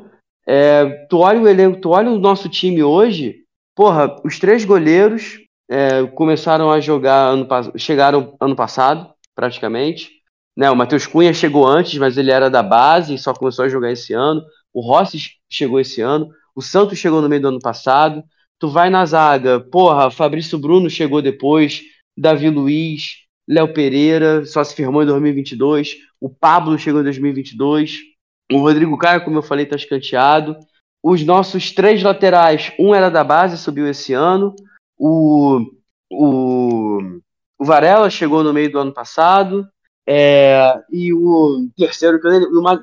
É, 0.46 0.84
tu 1.08 1.20
olha 1.20 1.40
o 1.40 1.48
elenco, 1.48 1.80
tu 1.80 1.90
olha 1.90 2.10
o 2.10 2.18
nosso 2.18 2.46
time 2.50 2.82
hoje, 2.82 3.47
porra, 3.78 4.16
os 4.24 4.40
três 4.40 4.64
goleiros 4.64 5.38
é, 5.70 6.04
começaram 6.08 6.68
a 6.68 6.80
jogar 6.80 7.28
ano 7.28 7.46
chegaram 7.76 8.36
ano 8.40 8.56
passado, 8.56 9.08
praticamente. 9.36 10.10
Né, 10.56 10.68
o 10.68 10.74
Matheus 10.74 11.06
Cunha 11.06 11.32
chegou 11.32 11.64
antes, 11.64 11.96
mas 11.96 12.18
ele 12.18 12.32
era 12.32 12.50
da 12.50 12.60
base 12.60 13.14
e 13.14 13.18
só 13.18 13.32
começou 13.32 13.64
a 13.64 13.68
jogar 13.68 13.92
esse 13.92 14.12
ano. 14.12 14.42
O 14.74 14.80
Rossi 14.80 15.18
chegou 15.48 15.78
esse 15.78 16.00
ano. 16.00 16.28
O 16.56 16.60
Santos 16.60 16.98
chegou 16.98 17.22
no 17.22 17.28
meio 17.28 17.40
do 17.40 17.48
ano 17.48 17.60
passado. 17.60 18.24
Tu 18.58 18.68
vai 18.68 18.90
na 18.90 19.06
zaga, 19.06 19.60
porra, 19.60 20.10
Fabrício 20.10 20.58
Bruno 20.58 20.90
chegou 20.90 21.22
depois, 21.22 21.82
Davi 22.16 22.50
Luiz, 22.50 23.18
Léo 23.48 23.72
Pereira 23.72 24.44
só 24.44 24.64
se 24.64 24.74
firmou 24.74 25.04
em 25.04 25.06
2022, 25.06 25.98
o 26.20 26.28
Pablo 26.28 26.76
chegou 26.76 27.00
em 27.00 27.04
2022, 27.04 28.00
o 28.52 28.58
Rodrigo 28.58 28.98
Caio, 28.98 29.22
como 29.22 29.38
eu 29.38 29.42
falei, 29.42 29.66
tá 29.66 29.76
escanteado. 29.76 30.56
Os 31.10 31.24
nossos 31.24 31.72
três 31.72 32.02
laterais, 32.02 32.70
um 32.78 32.94
era 32.94 33.10
da 33.10 33.24
base, 33.24 33.56
subiu 33.56 33.88
esse 33.88 34.12
ano. 34.12 34.54
O, 34.94 35.64
o, 36.12 36.98
o 37.58 37.64
Varela 37.64 38.10
chegou 38.10 38.44
no 38.44 38.52
meio 38.52 38.70
do 38.70 38.78
ano 38.78 38.92
passado. 38.92 39.66
É, 40.06 40.78
e 40.92 41.10
o 41.14 41.66
terceiro, 41.74 42.20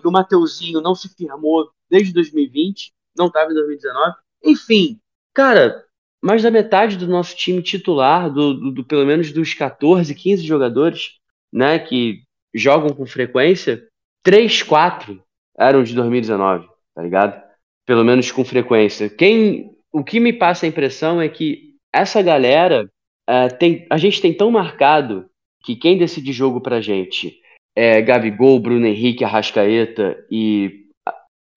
o 0.03 0.11
Mateuzinho 0.11 0.82
não 0.82 0.95
se 0.95 1.07
firmou 1.07 1.69
desde 1.88 2.11
2020, 2.13 2.91
não 3.15 3.28
estava 3.28 3.51
em 3.51 3.53
2019. 3.53 4.15
Enfim, 4.43 4.99
cara, 5.32 5.86
mais 6.19 6.41
da 6.41 6.49
metade 6.49 6.97
do 6.97 7.07
nosso 7.07 7.36
time 7.36 7.61
titular, 7.61 8.28
do, 8.28 8.55
do, 8.55 8.71
do, 8.71 8.84
pelo 8.84 9.05
menos 9.05 9.32
dos 9.32 9.53
14, 9.53 10.15
15 10.15 10.41
jogadores, 10.41 11.19
né, 11.53 11.78
que 11.78 12.23
jogam 12.55 12.89
com 12.89 13.05
frequência, 13.05 13.88
3, 14.23 14.63
4 14.63 15.21
eram 15.55 15.84
de 15.84 15.93
2019, 15.93 16.67
tá 16.95 17.03
ligado? 17.03 17.45
Pelo 17.86 18.04
menos 18.04 18.32
com 18.32 18.44
frequência. 18.44 19.10
Quem, 19.10 19.72
o 19.92 20.04
que 20.04 20.20
me 20.20 20.34
passa 20.34 20.66
a 20.66 20.70
impressão 20.70 21.22
é 21.22 21.30
que 21.30 21.76
essa 21.94 22.22
galera 22.22 22.90
é, 23.28 23.48
tem, 23.50 23.86
a 23.90 23.98
gente 23.98 24.22
tem 24.22 24.34
tão 24.34 24.52
marcado 24.52 25.30
que 25.64 25.76
quem 25.76 25.98
decide 25.98 26.32
jogo 26.32 26.62
pra 26.62 26.82
gente 26.82 27.40
é 27.76 28.02
Gabigol, 28.02 28.60
Bruno 28.60 28.86
Henrique, 28.86 29.24
Arrascaeta 29.24 30.18
e 30.32 30.86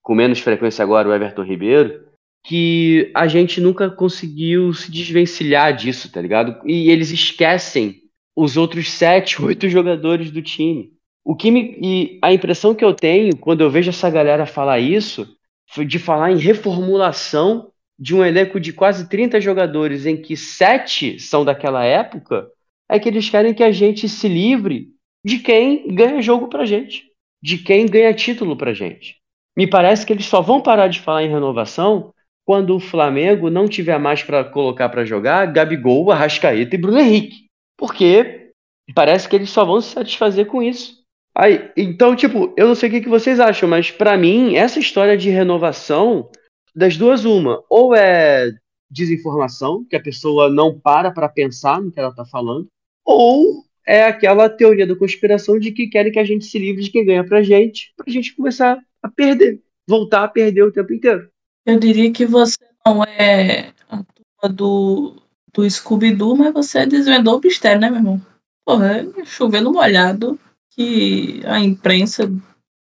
com 0.03 0.15
menos 0.15 0.41
frequência 0.41 0.83
agora 0.83 1.09
o 1.09 1.15
Everton 1.15 1.43
Ribeiro, 1.43 2.09
que 2.45 3.11
a 3.15 3.29
gente 3.29 3.61
nunca 3.61 3.91
conseguiu 3.91 4.73
se 4.73 4.91
desvencilhar 4.91 5.77
disso, 5.77 6.11
tá 6.11 6.21
ligado? 6.21 6.59
E 6.67 6.91
eles 6.91 7.11
esquecem 7.11 8.03
os 8.35 8.57
outros 8.57 8.91
sete, 8.91 9.41
oito 9.45 9.69
jogadores 9.69 10.31
do 10.31 10.41
time. 10.41 10.93
O 11.25 11.37
que 11.37 11.51
me, 11.51 11.79
e 11.83 12.19
a 12.23 12.33
impressão 12.33 12.75
que 12.75 12.85
eu 12.85 12.95
tenho 12.95 13.37
quando 13.37 13.61
eu 13.61 13.71
vejo 13.71 13.91
essa 13.91 14.09
galera 14.09 14.47
falar 14.47 14.79
isso 14.79 15.37
de 15.87 15.99
falar 15.99 16.33
em 16.33 16.39
reformulação 16.39 17.71
de 17.99 18.15
um 18.15 18.25
elenco 18.25 18.61
de 18.61 18.73
quase 18.73 19.09
30 19.09 19.41
jogadores 19.41 20.07
em 20.07 20.17
que 20.17 20.37
sete 20.37 21.19
são 21.19 21.45
daquela 21.45 21.85
época 21.85 22.49
é 22.89 22.99
que 22.99 23.09
eles 23.09 23.29
querem 23.29 23.53
que 23.53 23.63
a 23.63 23.73
gente 23.73 24.09
se 24.09 24.29
livre 24.29 24.89
de 25.25 25.39
quem 25.39 25.95
ganha 25.95 26.23
jogo 26.23 26.49
pra 26.49 26.65
gente, 26.65 27.05
de 27.43 27.59
quem 27.59 27.87
ganha 27.87 28.15
título 28.15 28.57
pra 28.57 28.73
gente. 28.73 29.17
Me 29.57 29.67
parece 29.67 30.07
que 30.07 30.13
eles 30.13 30.27
só 30.27 30.41
vão 30.41 30.61
parar 30.61 30.89
de 30.89 31.01
falar 31.01 31.25
em 31.25 31.31
renovação 31.31 32.15
quando 32.47 32.75
o 32.75 32.81
Flamengo 32.81 33.51
não 33.51 33.69
tiver 33.69 33.99
mais 33.99 34.23
para 34.23 34.45
colocar 34.45 34.89
para 34.89 35.05
jogar 35.05 35.53
Gabigol, 35.53 36.11
Arrascaeta 36.11 36.75
e 36.75 36.79
Bruno 36.79 36.99
Henrique. 36.99 37.49
Porque 37.77 38.53
parece 38.95 39.29
que 39.29 39.37
eles 39.37 39.51
só 39.51 39.65
vão 39.65 39.81
se 39.81 39.91
satisfazer 39.91 40.47
com 40.47 40.63
isso. 40.63 40.98
Aí, 41.39 41.71
então, 41.77 42.17
tipo, 42.17 42.53
eu 42.57 42.67
não 42.67 42.75
sei 42.75 42.89
o 42.89 42.93
que, 42.93 43.09
vocês 43.09 43.39
acham, 43.39 43.69
mas 43.69 43.93
para 43.93 44.19
mim, 44.19 44.57
essa 44.57 44.81
história 44.81 45.17
de 45.17 45.31
renovação, 45.31 46.29
das 46.75 46.97
duas, 46.97 47.25
uma, 47.25 47.63
ou 47.71 47.95
é 47.95 48.51
desinformação, 48.91 49.85
que 49.89 49.95
a 49.95 50.03
pessoa 50.03 50.51
não 50.51 50.77
para 50.77 51.13
para 51.13 51.29
pensar 51.29 51.81
no 51.81 51.93
que 51.93 52.01
ela 52.01 52.13
tá 52.13 52.25
falando, 52.25 52.67
ou 53.05 53.63
é 53.87 54.03
aquela 54.03 54.51
teoria 54.51 54.85
da 54.85 54.97
conspiração 54.97 55.61
de 55.61 55.71
que 55.71 55.87
querem 55.87 56.11
que 56.11 56.19
a 56.19 56.25
gente 56.25 56.45
se 56.45 56.59
livre 56.59 56.83
de 56.83 56.91
quem 56.91 57.05
ganha 57.05 57.25
pra 57.25 57.41
gente, 57.41 57.93
pra 57.97 58.13
gente 58.13 58.35
começar 58.35 58.77
a 59.01 59.09
perder, 59.09 59.63
voltar 59.89 60.25
a 60.25 60.29
perder 60.29 60.65
o 60.65 60.73
tempo 60.73 60.93
inteiro. 60.93 61.31
Eu 61.65 61.79
diria 61.79 62.11
que 62.11 62.27
você 62.27 62.59
não 62.85 63.05
é 63.05 63.73
a 63.89 64.03
turma 64.03 64.57
do, 64.57 65.15
do 65.55 65.71
Scooby-Doo, 65.71 66.37
mas 66.37 66.53
você 66.53 66.85
desvendou 66.85 67.39
o 67.39 67.41
mistério, 67.41 67.81
né, 67.81 67.89
meu 67.91 68.01
irmão? 68.01 68.23
Porra, 68.67 69.09
é 69.19 69.25
chovendo 69.25 69.73
molhado 69.73 70.37
que 70.79 71.43
a 71.45 71.59
imprensa, 71.59 72.33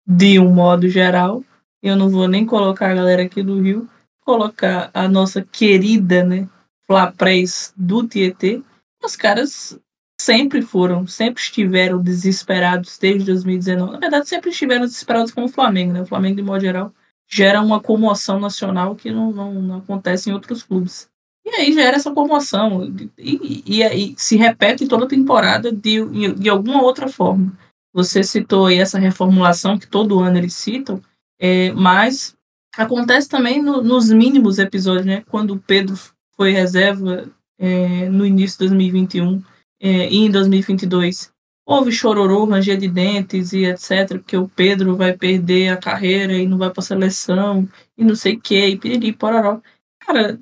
de 0.05 0.41
um 0.41 0.53
modo 0.53 0.89
geral, 0.89 1.45
eu 1.81 1.95
não 1.95 2.11
vou 2.11 2.27
nem 2.27 2.45
colocar 2.45 2.91
a 2.91 2.95
galera 2.95 3.23
aqui 3.23 3.41
do 3.41 3.63
Rio, 3.63 3.89
colocar 4.21 4.91
a 4.93 5.07
nossa 5.07 5.43
querida, 5.43 6.25
né, 6.25 6.49
Flaprés 6.89 7.73
do 7.77 8.05
Tietê, 8.05 8.61
os 9.01 9.15
caras 9.15 9.79
sempre 10.21 10.61
foram, 10.61 11.07
sempre 11.07 11.41
estiveram 11.41 12.03
desesperados 12.03 12.99
desde 12.99 13.27
2019. 13.27 13.93
Na 13.93 14.01
verdade, 14.01 14.29
sempre 14.29 14.51
estiveram 14.51 14.87
desesperados 14.87 15.31
com 15.31 15.45
o 15.45 15.49
Flamengo, 15.49 15.93
né? 15.93 16.03
O 16.03 16.07
Flamengo, 16.07 16.37
de 16.37 16.43
modo 16.43 16.63
geral, 16.63 16.93
gera 17.31 17.63
uma 17.63 17.81
comoção 17.81 18.41
nacional 18.41 18.97
que 18.97 19.13
não, 19.13 19.31
não, 19.31 19.55
não 19.55 19.77
acontece 19.79 20.31
em 20.31 20.33
outros 20.33 20.65
clubes. 20.65 21.09
E 21.47 21.51
aí 21.51 21.73
gera 21.73 21.97
essa 21.97 22.11
comoção. 22.11 22.93
E, 23.19 23.63
e, 23.67 23.83
e 23.83 24.15
se 24.17 24.37
repete 24.37 24.89
toda 24.89 25.07
temporada 25.07 25.71
de, 25.71 26.33
de 26.35 26.49
alguma 26.49 26.83
outra 26.83 27.09
forma. 27.09 27.53
Você 27.95 28.25
citou 28.25 28.67
aí 28.67 28.79
essa 28.79 28.99
reformulação 28.99 29.79
que 29.79 29.87
todo 29.87 30.19
ano 30.19 30.37
eles 30.37 30.55
citam, 30.55 31.01
é, 31.39 31.73
mas 31.73 32.37
acontece 32.77 33.29
também 33.29 33.63
no, 33.63 33.81
nos 33.83 34.11
mínimos 34.11 34.59
episódios, 34.59 35.07
né? 35.07 35.23
Quando 35.31 35.53
o 35.53 35.61
Pedro 35.61 35.97
foi 36.37 36.51
reserva 36.51 37.31
é, 37.59 38.09
no 38.09 38.27
início 38.27 38.59
de 38.59 38.67
2021 38.67 39.43
é, 39.81 40.11
e 40.11 40.17
em 40.17 40.31
2022 40.31 41.33
houve 41.67 41.91
chororô, 41.93 42.45
ranger 42.45 42.77
de 42.77 42.89
dentes 42.89 43.53
e 43.53 43.65
etc, 43.65 44.19
porque 44.19 44.37
o 44.37 44.49
Pedro 44.49 44.97
vai 44.97 45.17
perder 45.17 45.69
a 45.71 45.77
carreira 45.77 46.35
e 46.35 46.47
não 46.47 46.59
vai 46.59 46.71
para 46.71 46.83
seleção 46.83 47.69
e 47.97 48.05
não 48.05 48.15
sei 48.15 48.35
o 48.35 48.41
que, 48.41 48.67
e 48.67 48.77
piriri, 48.77 49.13
pororó. 49.13 49.61
Cara, 50.01 50.39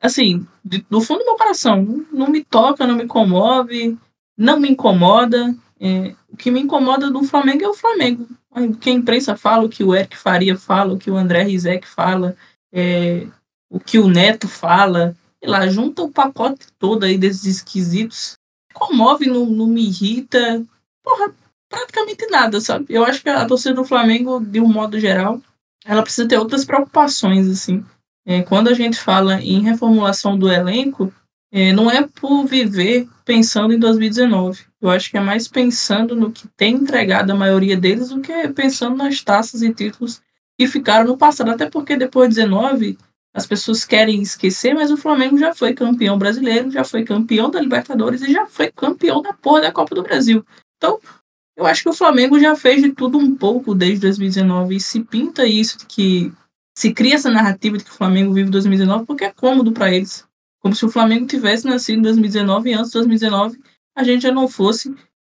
assim, 0.00 0.46
do 0.64 1.00
fundo 1.00 1.20
do 1.20 1.24
meu 1.24 1.36
coração, 1.36 2.06
não 2.12 2.28
me 2.28 2.44
toca, 2.44 2.86
não 2.86 2.94
me 2.94 3.06
comove, 3.06 3.98
não 4.36 4.60
me 4.60 4.70
incomoda. 4.70 5.54
É, 5.80 6.14
o 6.32 6.36
que 6.36 6.50
me 6.50 6.60
incomoda 6.60 7.10
do 7.10 7.22
Flamengo 7.24 7.64
é 7.64 7.68
o 7.68 7.74
Flamengo. 7.74 8.26
O 8.50 8.74
que 8.74 8.90
a 8.90 8.92
imprensa 8.92 9.36
fala, 9.36 9.64
o 9.64 9.68
que 9.68 9.84
o 9.84 9.94
Eric 9.94 10.16
Faria 10.16 10.56
fala, 10.56 10.94
o 10.94 10.98
que 10.98 11.10
o 11.10 11.16
André 11.16 11.42
Rizek 11.42 11.86
fala, 11.86 12.36
é, 12.72 13.26
o 13.70 13.78
que 13.78 13.98
o 13.98 14.08
Neto 14.08 14.48
fala, 14.48 15.16
sei 15.38 15.50
lá, 15.50 15.66
junta 15.68 16.02
o 16.02 16.10
pacote 16.10 16.66
todo 16.78 17.04
aí 17.04 17.16
desses 17.16 17.44
esquisitos 17.44 18.38
comove, 18.72 19.26
não, 19.26 19.46
não 19.46 19.66
me 19.66 19.82
irrita. 19.86 20.64
Porra, 21.02 21.34
praticamente 21.68 22.26
nada, 22.28 22.60
sabe? 22.60 22.86
Eu 22.88 23.04
acho 23.04 23.22
que 23.22 23.28
a 23.28 23.46
torcida 23.46 23.74
do 23.74 23.84
Flamengo, 23.84 24.40
de 24.40 24.60
um 24.60 24.68
modo 24.68 24.98
geral, 24.98 25.40
ela 25.84 26.02
precisa 26.02 26.28
ter 26.28 26.38
outras 26.38 26.64
preocupações, 26.64 27.48
assim. 27.48 27.84
É, 28.26 28.42
quando 28.42 28.68
a 28.68 28.74
gente 28.74 28.98
fala 28.98 29.40
em 29.40 29.60
reformulação 29.60 30.38
do 30.38 30.50
elenco, 30.50 31.12
é, 31.52 31.72
não 31.72 31.90
é 31.90 32.06
por 32.06 32.44
viver 32.44 33.08
pensando 33.30 33.72
em 33.72 33.78
2019. 33.78 34.64
Eu 34.82 34.90
acho 34.90 35.08
que 35.08 35.16
é 35.16 35.20
mais 35.20 35.46
pensando 35.46 36.16
no 36.16 36.32
que 36.32 36.48
tem 36.48 36.74
entregado 36.74 37.30
a 37.30 37.36
maioria 37.36 37.76
deles 37.76 38.08
do 38.08 38.20
que 38.20 38.48
pensando 38.48 38.96
nas 38.96 39.22
taças 39.22 39.62
e 39.62 39.72
títulos 39.72 40.20
que 40.58 40.66
ficaram 40.66 41.06
no 41.06 41.16
passado. 41.16 41.52
Até 41.52 41.70
porque 41.70 41.96
depois 41.96 42.28
de 42.28 42.34
19, 42.34 42.98
as 43.32 43.46
pessoas 43.46 43.84
querem 43.84 44.20
esquecer, 44.20 44.74
mas 44.74 44.90
o 44.90 44.96
Flamengo 44.96 45.38
já 45.38 45.54
foi 45.54 45.74
campeão 45.74 46.18
brasileiro, 46.18 46.72
já 46.72 46.82
foi 46.82 47.04
campeão 47.04 47.48
da 47.48 47.60
Libertadores 47.60 48.20
e 48.22 48.32
já 48.32 48.46
foi 48.46 48.72
campeão 48.72 49.22
da 49.22 49.32
porra 49.32 49.60
da 49.60 49.72
Copa 49.72 49.94
do 49.94 50.02
Brasil. 50.02 50.44
Então, 50.76 50.98
eu 51.56 51.66
acho 51.66 51.84
que 51.84 51.88
o 51.88 51.94
Flamengo 51.94 52.36
já 52.40 52.56
fez 52.56 52.82
de 52.82 52.90
tudo 52.90 53.16
um 53.16 53.36
pouco 53.36 53.76
desde 53.76 54.00
2019 54.00 54.74
e 54.74 54.80
se 54.80 55.04
pinta 55.04 55.46
isso 55.46 55.78
de 55.78 55.86
que 55.86 56.32
se 56.76 56.92
cria 56.92 57.14
essa 57.14 57.30
narrativa 57.30 57.78
de 57.78 57.84
que 57.84 57.90
o 57.90 57.94
Flamengo 57.94 58.32
vive 58.32 58.50
2019 58.50 59.06
porque 59.06 59.24
é 59.24 59.30
cômodo 59.30 59.70
para 59.70 59.94
eles. 59.94 60.28
Como 60.60 60.74
se 60.74 60.84
o 60.84 60.90
Flamengo 60.90 61.26
tivesse 61.26 61.66
nascido 61.66 61.98
em 61.98 62.02
2019 62.02 62.70
e 62.70 62.74
antes 62.74 62.88
de 62.88 62.94
2019 62.94 63.60
a 63.96 64.04
gente 64.04 64.22
já 64.22 64.32
não 64.32 64.46
fosse 64.46 64.90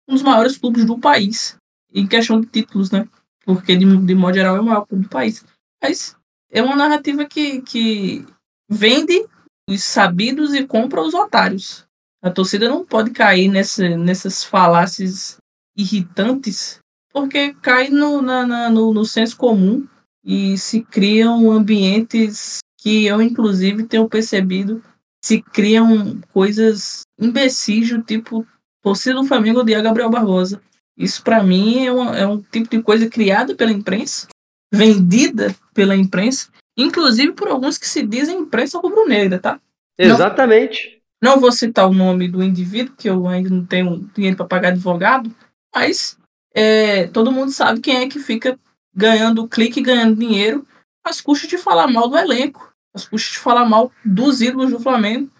um 0.08 0.14
dos 0.14 0.22
maiores 0.22 0.56
clubes 0.56 0.84
do 0.84 0.98
país 0.98 1.56
em 1.92 2.06
questão 2.06 2.40
de 2.40 2.46
títulos, 2.46 2.90
né? 2.90 3.08
Porque 3.44 3.76
de, 3.76 3.84
de 3.84 4.14
modo 4.14 4.34
geral 4.34 4.56
é 4.56 4.60
o 4.60 4.64
maior 4.64 4.86
clube 4.86 5.04
do 5.04 5.08
país. 5.08 5.44
Mas 5.82 6.16
é 6.50 6.62
uma 6.62 6.76
narrativa 6.76 7.24
que, 7.24 7.60
que 7.62 8.24
vende 8.68 9.24
os 9.68 9.82
sabidos 9.82 10.54
e 10.54 10.66
compra 10.66 11.02
os 11.02 11.14
otários. 11.14 11.86
A 12.22 12.30
torcida 12.30 12.68
não 12.68 12.84
pode 12.84 13.10
cair 13.10 13.48
nessa, 13.48 13.96
nessas 13.96 14.44
falácias 14.44 15.36
irritantes, 15.76 16.78
porque 17.12 17.54
cai 17.54 17.88
no, 17.88 18.22
na, 18.22 18.46
na, 18.46 18.70
no, 18.70 18.92
no 18.92 19.04
senso 19.04 19.36
comum 19.36 19.86
e 20.24 20.56
se 20.58 20.82
criam 20.82 21.50
ambientes 21.50 22.58
que 22.78 23.04
eu, 23.04 23.20
inclusive, 23.22 23.84
tenho 23.84 24.08
percebido, 24.08 24.82
se 25.24 25.42
criam 25.42 26.20
coisas 26.32 27.02
imbecis 27.18 27.90
do 27.90 28.02
tipo 28.02 28.46
torcida 28.82 29.16
do 29.16 29.26
Flamengo 29.26 29.64
de 29.64 29.80
Gabriel 29.80 30.10
Barbosa. 30.10 30.60
Isso, 30.96 31.22
para 31.22 31.42
mim, 31.42 31.84
é, 31.84 31.92
uma, 31.92 32.16
é 32.16 32.26
um 32.26 32.40
tipo 32.40 32.70
de 32.70 32.82
coisa 32.82 33.08
criada 33.08 33.54
pela 33.54 33.72
imprensa 33.72 34.28
vendida 34.72 35.54
pela 35.72 35.96
imprensa, 35.96 36.48
inclusive 36.76 37.32
por 37.32 37.48
alguns 37.48 37.78
que 37.78 37.88
se 37.88 38.04
dizem 38.04 38.38
imprensa 38.38 38.78
rubro-negra, 38.78 39.38
tá? 39.38 39.60
Exatamente. 39.98 41.00
Não, 41.22 41.34
não, 41.34 41.40
vou 41.40 41.52
citar 41.52 41.88
o 41.88 41.94
nome 41.94 42.28
do 42.28 42.42
indivíduo, 42.42 42.94
que 42.96 43.08
eu 43.08 43.26
ainda 43.26 43.48
não 43.48 43.64
tenho 43.64 44.08
dinheiro 44.14 44.36
para 44.36 44.46
pagar 44.46 44.68
advogado, 44.68 45.34
mas 45.74 46.18
é, 46.54 47.06
todo 47.08 47.32
mundo 47.32 47.52
sabe 47.52 47.80
quem 47.80 47.96
é 47.96 48.08
que 48.08 48.18
fica 48.18 48.58
ganhando 48.94 49.48
clique, 49.48 49.80
ganhando 49.80 50.16
dinheiro 50.16 50.66
às 51.04 51.20
custas 51.20 51.48
de 51.48 51.58
falar 51.58 51.86
mal 51.86 52.08
do 52.08 52.18
elenco, 52.18 52.72
as 52.96 53.04
puxas 53.04 53.32
de 53.32 53.38
falar 53.38 53.66
mal 53.66 53.92
dos 54.04 54.40
ídolos 54.40 54.70
do 54.70 54.80
Flamengo 54.80 55.30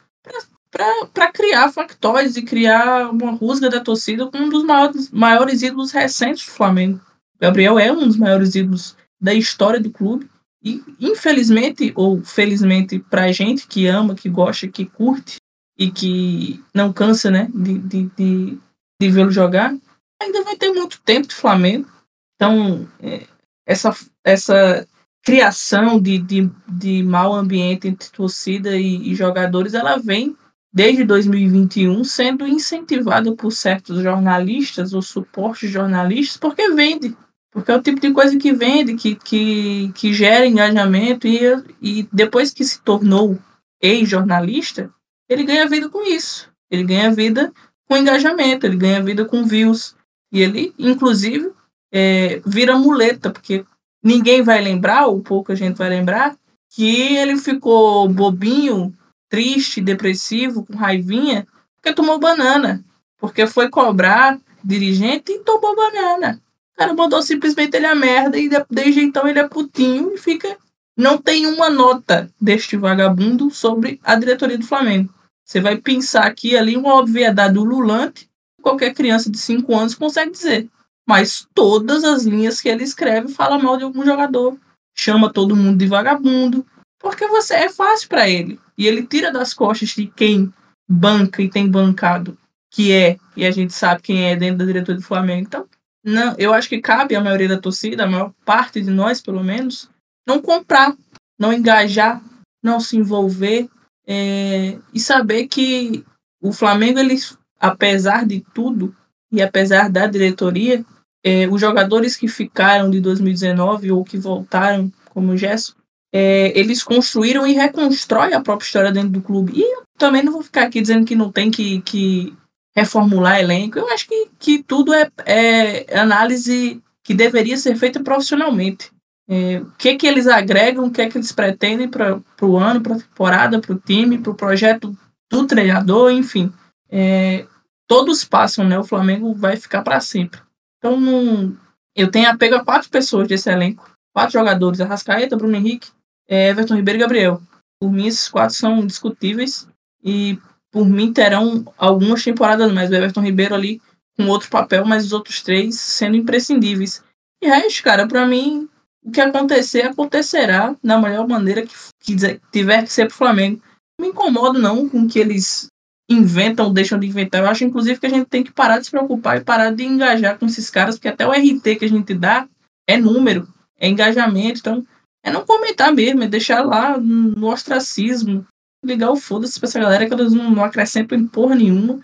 para 1.13 1.33
criar 1.33 1.73
factóides 1.73 2.37
e 2.37 2.43
criar 2.43 3.11
uma 3.11 3.33
rusga 3.33 3.71
da 3.71 3.81
torcida 3.81 4.27
com 4.27 4.37
um 4.37 4.49
dos 4.49 4.63
maiores, 4.63 5.11
maiores 5.11 5.63
ídolos 5.63 5.91
recentes 5.91 6.45
do 6.45 6.53
Flamengo. 6.53 7.01
Gabriel 7.41 7.79
é 7.79 7.91
um 7.91 8.07
dos 8.07 8.17
maiores 8.17 8.55
ídolos 8.55 8.95
da 9.19 9.33
história 9.33 9.81
do 9.81 9.91
clube. 9.91 10.29
E, 10.63 10.83
infelizmente, 11.01 11.93
ou 11.95 12.23
felizmente 12.23 12.99
para 12.99 13.33
gente 13.33 13.67
que 13.67 13.87
ama, 13.87 14.15
que 14.15 14.29
gosta, 14.29 14.69
que 14.69 14.85
curte 14.85 15.37
e 15.79 15.91
que 15.91 16.63
não 16.75 16.93
cansa 16.93 17.31
né, 17.31 17.49
de, 17.55 17.79
de, 17.79 18.11
de, 18.17 18.59
de 19.01 19.11
vê-lo 19.11 19.31
jogar, 19.31 19.75
ainda 20.21 20.43
vai 20.43 20.57
ter 20.57 20.73
muito 20.73 21.01
tempo 21.03 21.29
de 21.29 21.35
Flamengo. 21.35 21.89
Então, 22.35 22.87
é, 23.01 23.27
essa, 23.65 23.97
essa 24.25 24.87
criação 25.27 26.01
de, 26.01 26.19
de, 26.19 26.49
de 26.69 27.03
mau 27.03 27.35
ambiente 27.35 27.89
entre 27.89 28.09
torcida 28.11 28.77
e, 28.77 29.11
e 29.11 29.15
jogadores, 29.17 29.75
ela 29.75 29.97
vem 29.97 30.37
desde 30.73 31.03
2021 31.03 32.05
sendo 32.05 32.47
incentivada 32.47 33.35
por 33.35 33.51
certos 33.51 34.01
jornalistas 34.01 34.95
ou 34.95 35.03
suportes 35.03 35.69
jornalistas 35.69 36.37
porque 36.37 36.71
vende. 36.71 37.17
Porque 37.51 37.73
é 37.73 37.77
o 37.77 37.83
tipo 37.83 37.99
de 37.99 38.13
coisa 38.13 38.39
que 38.39 38.53
vende, 38.53 38.95
que, 38.95 39.17
que, 39.17 39.91
que 39.97 40.13
gera 40.13 40.47
engajamento 40.47 41.27
e, 41.27 41.41
e 41.83 42.09
depois 42.13 42.53
que 42.53 42.63
se 42.63 42.81
tornou 42.81 43.37
ex-jornalista, 43.83 44.91
ele 45.29 45.43
ganha 45.43 45.69
vida 45.69 45.89
com 45.89 46.07
isso. 46.07 46.49
Ele 46.71 46.85
ganha 46.85 47.11
vida 47.11 47.53
com 47.89 47.97
engajamento, 47.97 48.65
ele 48.65 48.77
ganha 48.77 49.03
vida 49.03 49.25
com 49.25 49.45
views. 49.45 49.97
E 50.31 50.41
ele, 50.41 50.73
inclusive, 50.79 51.51
é, 51.91 52.41
vira 52.47 52.77
muleta, 52.77 53.31
porque 53.31 53.65
ninguém 54.07 54.41
vai 54.41 54.63
lembrar, 54.63 55.07
ou 55.07 55.21
pouca 55.21 55.57
gente 55.57 55.77
vai 55.77 55.89
lembrar, 55.89 56.37
que 56.71 57.17
ele 57.17 57.37
ficou 57.37 58.09
bobinho, 58.09 58.97
triste, 59.29 59.81
depressivo, 59.81 60.65
com 60.65 60.77
raivinha, 60.77 61.45
porque 61.75 61.93
tomou 61.93 62.17
banana. 62.17 62.85
Porque 63.19 63.49
foi 63.49 63.69
cobrar 63.69 64.39
dirigente 64.63 65.33
e 65.33 65.41
tomou 65.41 65.75
banana. 65.75 66.41
O 66.73 66.79
cara 66.79 66.95
mandou 66.95 67.21
simplesmente 67.21 67.77
ele 67.77 67.87
a 67.87 67.95
merda 67.97 68.39
e 68.39 68.49
desde 68.71 69.01
então 69.01 69.27
ele 69.27 69.41
é 69.41 69.49
putinho 69.49 70.15
e 70.15 70.19
fica. 70.19 70.57
Não 70.97 71.19
tem 71.19 71.47
uma 71.47 71.69
nota 71.69 72.31
deste 72.41 72.77
vagabundo 72.77 73.51
sobre 73.51 73.99
a 74.05 74.15
diretoria 74.15 74.57
do 74.57 74.67
Flamengo. 74.67 75.13
Você 75.45 75.61
vai 75.61 75.77
pensar 75.77 76.27
aqui 76.27 76.57
ali 76.57 76.77
uma 76.77 76.95
obviedade 76.95 77.59
ululante, 77.59 78.31
qualquer 78.63 78.95
criança 78.95 79.31
de 79.31 79.39
5 79.39 79.75
anos 79.75 79.95
consegue 79.95 80.31
dizer. 80.31 80.69
Mas 81.07 81.47
todas 81.55 82.03
as 82.03 82.25
linhas 82.25 82.61
que 82.61 82.69
ele 82.69 82.83
escreve 82.83 83.29
fala 83.29 83.59
mal 83.59 83.77
de 83.77 83.85
algum 83.85 84.05
jogador, 84.05 84.59
chama 84.95 85.33
todo 85.33 85.55
mundo 85.55 85.79
de 85.79 85.87
vagabundo, 85.87 86.67
porque 86.99 87.27
você 87.29 87.55
é 87.55 87.69
fácil 87.69 88.09
para 88.09 88.29
ele. 88.29 88.59
E 88.77 88.87
ele 88.87 89.07
tira 89.07 89.31
das 89.31 89.55
costas 89.55 89.91
de 89.91 90.07
quem 90.09 90.53
banca 90.89 91.43
e 91.43 91.49
tem 91.49 91.69
bancado, 91.69 92.37
que 92.71 92.93
é, 92.93 93.19
e 93.37 93.45
a 93.45 93.51
gente 93.51 93.73
sabe 93.73 94.03
quem 94.03 94.29
é 94.29 94.37
dentro 94.37 94.59
da 94.59 94.65
diretoria 94.65 95.01
do 95.01 95.07
Flamengo. 95.07 95.47
Então, 95.47 95.67
não, 96.05 96.35
eu 96.39 96.53
acho 96.53 96.69
que 96.69 96.81
cabe 96.81 97.15
à 97.15 97.21
maioria 97.21 97.49
da 97.49 97.59
torcida, 97.59 98.05
a 98.05 98.09
maior 98.09 98.33
parte 98.45 98.81
de 98.81 98.91
nós, 98.91 99.21
pelo 99.21 99.43
menos, 99.43 99.89
não 100.27 100.41
comprar, 100.41 100.97
não 101.39 101.53
engajar, 101.53 102.23
não 102.63 102.81
se 102.81 102.97
envolver 102.97 103.69
é, 104.07 104.79
e 104.93 105.01
saber 105.01 105.49
que 105.49 106.05
o 106.41 106.53
Flamengo, 106.53 106.99
ele, 106.99 107.17
apesar 107.59 108.25
de 108.25 108.45
tudo 108.55 108.95
e 109.33 109.43
apesar 109.43 109.91
da 109.91 110.07
diretoria, 110.07 110.85
é, 111.27 111.49
os 111.49 111.61
jogadores 111.61 112.17
que 112.17 112.29
ficaram 112.29 112.89
de 112.89 113.01
2019 113.01 113.91
ou 113.91 114.05
que 114.05 114.17
voltaram, 114.17 114.93
como 115.13 115.33
o 115.33 115.37
Gerson, 115.37 115.73
é, 116.15 116.57
eles 116.57 116.85
construíram 116.85 117.45
e 117.45 117.53
reconstroem 117.53 118.33
a 118.33 118.41
própria 118.41 118.65
história 118.65 118.93
dentro 118.93 119.09
do 119.09 119.21
clube. 119.21 119.53
E 119.57 119.61
eu 119.61 119.83
também 119.99 120.23
não 120.23 120.33
vou 120.33 120.43
ficar 120.45 120.63
aqui 120.63 120.81
dizendo 120.81 121.05
que 121.05 121.17
não 121.17 121.33
tem 121.33 121.51
que, 121.51 121.81
que 121.81 122.33
reformular 122.77 123.41
elenco. 123.41 123.77
Eu 123.77 123.91
acho 123.91 124.07
que, 124.07 124.29
que 124.39 124.63
tudo 124.63 124.95
é, 124.95 125.11
é 125.25 125.99
análise 125.99 126.81
que 127.03 127.13
deveria 127.13 127.57
ser 127.57 127.75
feita 127.75 128.01
profissionalmente. 128.01 128.93
É, 129.29 129.59
o 129.59 129.73
que 129.77 129.97
que 129.97 130.07
eles 130.07 130.29
agregam, 130.29 130.85
o 130.85 130.91
que 130.93 131.03
é 131.03 131.09
que 131.09 131.19
eles 131.19 131.33
pretendem 131.33 131.89
para 131.89 132.21
o 132.41 132.57
ano, 132.57 132.81
para 132.81 132.95
a 132.95 133.01
temporada, 133.01 133.59
para 133.59 133.73
o 133.73 133.81
time, 133.85 134.19
para 134.19 134.31
o 134.31 134.37
projeto 134.37 134.97
do 135.29 135.45
treinador, 135.45 136.13
enfim. 136.13 136.53
É, 136.89 137.45
todos 137.89 138.25
passam, 138.25 138.65
né? 138.65 138.79
O 138.79 138.85
Flamengo 138.85 139.35
vai 139.35 139.57
ficar 139.57 139.83
para 139.83 139.99
sempre. 139.99 140.46
Então, 140.87 141.01
não, 141.01 141.57
eu 141.97 142.11
tenho 142.11 142.29
apego 142.29 142.55
a 142.55 142.65
quatro 142.65 142.89
pessoas 142.89 143.27
desse 143.27 143.51
elenco. 143.51 143.91
Quatro 144.15 144.35
jogadores, 144.35 144.81
Arrascaeta, 144.81 145.37
Bruno 145.37 145.57
Henrique, 145.57 145.91
é, 146.29 146.49
Everton 146.49 146.77
Ribeiro 146.77 146.99
e 146.99 147.03
Gabriel. 147.03 147.43
Por 147.81 147.91
mim, 147.91 148.07
esses 148.07 148.29
quatro 148.29 148.55
são 148.55 148.87
discutíveis 148.87 149.69
e 150.03 150.39
por 150.71 150.89
mim 150.89 151.13
terão 151.13 151.65
algumas 151.77 152.23
temporadas 152.23 152.73
mais. 152.73 152.91
O 152.91 152.95
Everton 152.95 153.21
Ribeiro 153.21 153.55
ali 153.55 153.83
com 154.17 154.29
outro 154.29 154.49
papel, 154.49 154.85
mas 154.85 155.07
os 155.07 155.13
outros 155.13 155.43
três 155.43 155.75
sendo 155.75 156.17
imprescindíveis. 156.17 157.03
E 157.43 157.49
resto, 157.49 157.83
cara, 157.83 158.07
para 158.07 158.27
mim, 158.27 158.69
o 159.05 159.11
que 159.11 159.21
acontecer, 159.21 159.83
acontecerá 159.83 160.75
da 160.83 160.99
melhor 160.99 161.29
maneira 161.29 161.67
que, 161.67 161.75
que 162.01 162.41
tiver 162.53 162.83
que 162.85 162.93
ser 162.93 163.07
pro 163.07 163.17
Flamengo. 163.17 163.61
Não 163.99 164.07
me 164.07 164.13
incomodo 164.13 164.59
não 164.59 164.89
com 164.89 165.07
que 165.07 165.19
eles 165.19 165.67
inventam, 166.09 166.73
deixam 166.73 166.99
de 166.99 167.07
inventar. 167.07 167.43
Eu 167.43 167.49
acho, 167.49 167.65
inclusive, 167.65 167.99
que 167.99 168.07
a 168.07 168.11
gente 168.11 168.27
tem 168.27 168.45
que 168.45 168.53
parar 168.53 168.79
de 168.79 168.85
se 168.85 168.91
preocupar 168.91 169.39
e 169.39 169.45
parar 169.45 169.71
de 169.71 169.85
engajar 169.85 170.39
com 170.39 170.47
esses 170.47 170.71
caras, 170.71 170.97
porque 170.97 171.09
até 171.09 171.27
o 171.27 171.33
RT 171.33 171.77
que 171.79 171.85
a 171.85 171.89
gente 171.89 172.15
dá 172.15 172.49
é 172.89 172.97
número, 172.97 173.49
é 173.79 173.89
engajamento. 173.89 174.61
Então, 174.61 174.87
é 175.25 175.31
não 175.31 175.45
comentar 175.45 175.93
mesmo, 175.93 176.23
é 176.23 176.29
deixar 176.29 176.63
lá 176.63 176.97
no 176.99 177.49
ostracismo, 177.49 178.47
ligar 178.85 179.11
o 179.11 179.17
foda-se 179.17 179.59
pra 179.59 179.69
essa 179.69 179.81
galera 179.81 180.07
que 180.07 180.15
eles 180.15 180.33
não, 180.33 180.51
não 180.51 180.65
acrescentam 180.65 181.19
em 181.19 181.27
porra 181.27 181.57
nenhuma. 181.57 182.01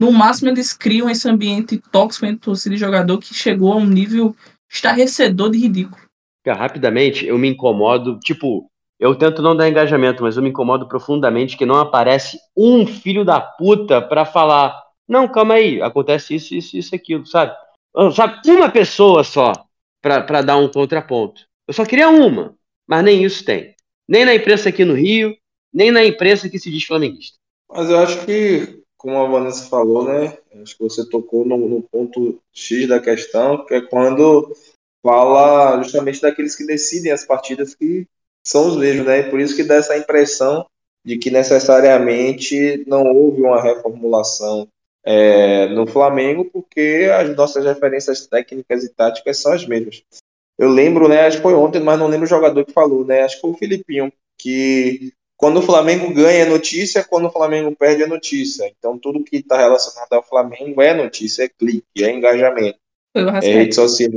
No 0.00 0.10
máximo, 0.10 0.48
eles 0.48 0.72
criam 0.72 1.08
esse 1.08 1.28
ambiente 1.28 1.78
tóxico 1.92 2.26
entre 2.26 2.40
torcida 2.40 2.74
e 2.74 2.78
jogador 2.78 3.18
que 3.18 3.34
chegou 3.34 3.72
a 3.72 3.76
um 3.76 3.86
nível 3.86 4.34
estarrecedor 4.70 5.50
de 5.50 5.58
ridículo. 5.58 6.00
Rapidamente, 6.44 7.26
eu 7.26 7.38
me 7.38 7.48
incomodo, 7.48 8.18
tipo, 8.18 8.66
eu 9.02 9.16
tento 9.16 9.42
não 9.42 9.56
dar 9.56 9.68
engajamento, 9.68 10.22
mas 10.22 10.36
eu 10.36 10.42
me 10.44 10.50
incomodo 10.50 10.86
profundamente 10.86 11.56
que 11.56 11.66
não 11.66 11.74
aparece 11.74 12.38
um 12.56 12.86
filho 12.86 13.24
da 13.24 13.40
puta 13.40 14.00
pra 14.00 14.24
falar, 14.24 14.80
não, 15.08 15.26
calma 15.26 15.54
aí, 15.54 15.82
acontece 15.82 16.36
isso, 16.36 16.54
isso, 16.54 16.76
isso, 16.76 16.94
aquilo, 16.94 17.26
sabe? 17.26 17.52
Sabe, 18.14 18.48
uma 18.48 18.70
pessoa 18.70 19.24
só 19.24 19.52
pra, 20.00 20.22
pra 20.22 20.40
dar 20.40 20.56
um 20.56 20.68
contraponto. 20.68 21.42
Eu 21.66 21.74
só 21.74 21.84
queria 21.84 22.10
uma, 22.10 22.54
mas 22.86 23.02
nem 23.02 23.24
isso 23.24 23.44
tem. 23.44 23.74
Nem 24.08 24.24
na 24.24 24.36
imprensa 24.36 24.68
aqui 24.68 24.84
no 24.84 24.94
Rio, 24.94 25.36
nem 25.74 25.90
na 25.90 26.04
imprensa 26.04 26.48
que 26.48 26.60
se 26.60 26.70
diz 26.70 26.84
flamenguista. 26.84 27.36
Mas 27.68 27.90
eu 27.90 27.98
acho 27.98 28.24
que, 28.24 28.84
como 28.96 29.16
a 29.16 29.26
Vanessa 29.26 29.68
falou, 29.68 30.04
né? 30.04 30.38
Acho 30.62 30.76
que 30.76 30.84
você 30.84 31.04
tocou 31.08 31.44
no, 31.44 31.56
no 31.56 31.82
ponto 31.82 32.40
X 32.52 32.86
da 32.86 33.00
questão, 33.00 33.66
que 33.66 33.74
é 33.74 33.80
quando 33.80 34.54
fala 35.02 35.82
justamente 35.82 36.20
daqueles 36.20 36.54
que 36.54 36.64
decidem 36.64 37.10
as 37.10 37.24
partidas 37.24 37.74
que 37.74 38.06
são 38.44 38.68
os 38.68 38.76
mesmos, 38.76 39.06
né? 39.06 39.20
E 39.20 39.30
por 39.30 39.40
isso 39.40 39.54
que 39.56 39.64
dá 39.64 39.76
essa 39.76 39.96
impressão 39.96 40.66
de 41.04 41.16
que 41.18 41.30
necessariamente 41.30 42.84
não 42.86 43.04
houve 43.06 43.42
uma 43.42 43.60
reformulação 43.60 44.68
é, 45.04 45.66
no 45.68 45.86
Flamengo, 45.86 46.44
porque 46.44 47.10
as 47.12 47.34
nossas 47.36 47.64
referências 47.64 48.26
técnicas 48.26 48.84
e 48.84 48.88
táticas 48.88 49.38
são 49.38 49.52
as 49.52 49.66
mesmas. 49.66 50.02
Eu 50.58 50.68
lembro, 50.68 51.08
né? 51.08 51.22
Acho 51.22 51.38
que 51.38 51.42
foi 51.42 51.54
ontem, 51.54 51.80
mas 51.80 51.98
não 51.98 52.06
lembro 52.06 52.24
o 52.24 52.28
jogador 52.28 52.64
que 52.64 52.72
falou, 52.72 53.04
né? 53.04 53.22
Acho 53.22 53.36
que 53.36 53.40
foi 53.40 53.50
o 53.50 53.56
Filipinho, 53.56 54.12
que 54.38 55.12
quando 55.36 55.58
o 55.58 55.62
Flamengo 55.62 56.14
ganha 56.14 56.44
é 56.44 56.48
notícia, 56.48 57.02
quando 57.02 57.26
o 57.26 57.30
Flamengo 57.30 57.74
perde 57.74 58.04
é 58.04 58.06
notícia. 58.06 58.72
Então 58.78 58.96
tudo 58.96 59.24
que 59.24 59.38
está 59.38 59.56
relacionado 59.56 60.12
ao 60.12 60.22
Flamengo 60.22 60.80
é 60.80 60.94
notícia, 60.94 61.42
é 61.42 61.48
clique, 61.48 62.04
é 62.04 62.10
engajamento. 62.12 62.78
Foi 63.12 63.24
o 63.24 63.28
É 63.28 63.40
rede 63.40 63.74
social. 63.74 64.10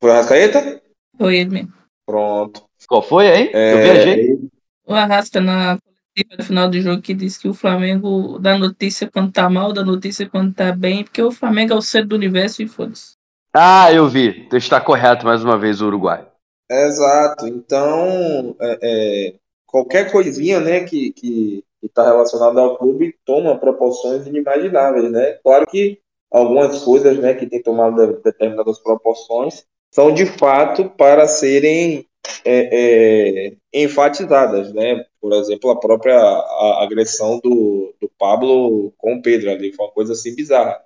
Foi 0.00 0.10
o 0.10 0.12
Arrascaeta? 0.12 0.80
Foi 1.18 1.38
ele 1.38 1.50
mesmo. 1.50 1.72
Pronto. 2.06 2.64
Qual 2.86 3.02
foi, 3.02 3.26
hein? 3.26 3.50
É, 3.52 3.72
Eu 3.72 3.78
viajei. 3.82 4.38
O 4.86 4.94
Arrasca 4.94 5.40
na 5.40 5.78
coletiva 5.78 6.36
do 6.36 6.44
final 6.44 6.68
do 6.70 6.80
jogo 6.80 7.02
que 7.02 7.14
disse 7.14 7.40
que 7.40 7.48
o 7.48 7.54
Flamengo 7.54 8.38
dá 8.38 8.56
notícia 8.58 9.10
quando 9.10 9.32
tá 9.32 9.48
mal, 9.48 9.72
dá 9.72 9.84
notícia 9.84 10.28
quando 10.28 10.54
tá 10.54 10.72
bem, 10.72 11.04
porque 11.04 11.22
o 11.22 11.32
Flamengo 11.32 11.72
é 11.72 11.76
o 11.76 11.82
centro 11.82 12.08
do 12.10 12.16
universo 12.16 12.62
e 12.62 12.68
foda-se. 12.68 13.14
Ah, 13.54 13.92
eu 13.92 14.08
vi. 14.08 14.48
Tu 14.48 14.56
está 14.56 14.80
correto 14.80 15.24
mais 15.24 15.42
uma 15.44 15.58
vez, 15.58 15.80
o 15.80 15.86
Uruguai. 15.86 16.26
Exato. 16.70 17.46
Então, 17.46 18.56
é, 18.60 18.78
é, 18.82 19.34
qualquer 19.66 20.10
coisinha, 20.10 20.60
né, 20.60 20.84
que 20.84 21.12
que 21.12 21.64
está 21.82 22.04
relacionada 22.04 22.60
ao 22.60 22.76
clube 22.78 23.14
toma 23.24 23.58
proporções 23.58 24.26
inimagináveis, 24.26 25.10
né? 25.10 25.32
Claro 25.44 25.66
que 25.66 25.98
algumas 26.32 26.82
coisas, 26.82 27.18
né, 27.18 27.34
que 27.34 27.46
tem 27.46 27.62
tomado 27.62 27.94
de- 28.06 28.22
determinadas 28.22 28.78
proporções 28.78 29.64
são 29.92 30.12
de 30.12 30.26
fato 30.26 30.88
para 30.90 31.28
serem 31.28 32.06
é, 32.44 33.48
é, 33.48 33.56
enfatizadas, 33.72 34.72
né? 34.72 35.04
Por 35.20 35.32
exemplo, 35.34 35.70
a 35.70 35.78
própria 35.80 36.16
a- 36.18 36.82
agressão 36.84 37.40
do, 37.42 37.94
do 38.00 38.10
Pablo 38.18 38.92
com 38.98 39.14
o 39.16 39.22
Pedro 39.22 39.50
ali 39.50 39.72
foi 39.72 39.86
uma 39.86 39.92
coisa 39.92 40.12
assim 40.12 40.34
bizarra. 40.34 40.82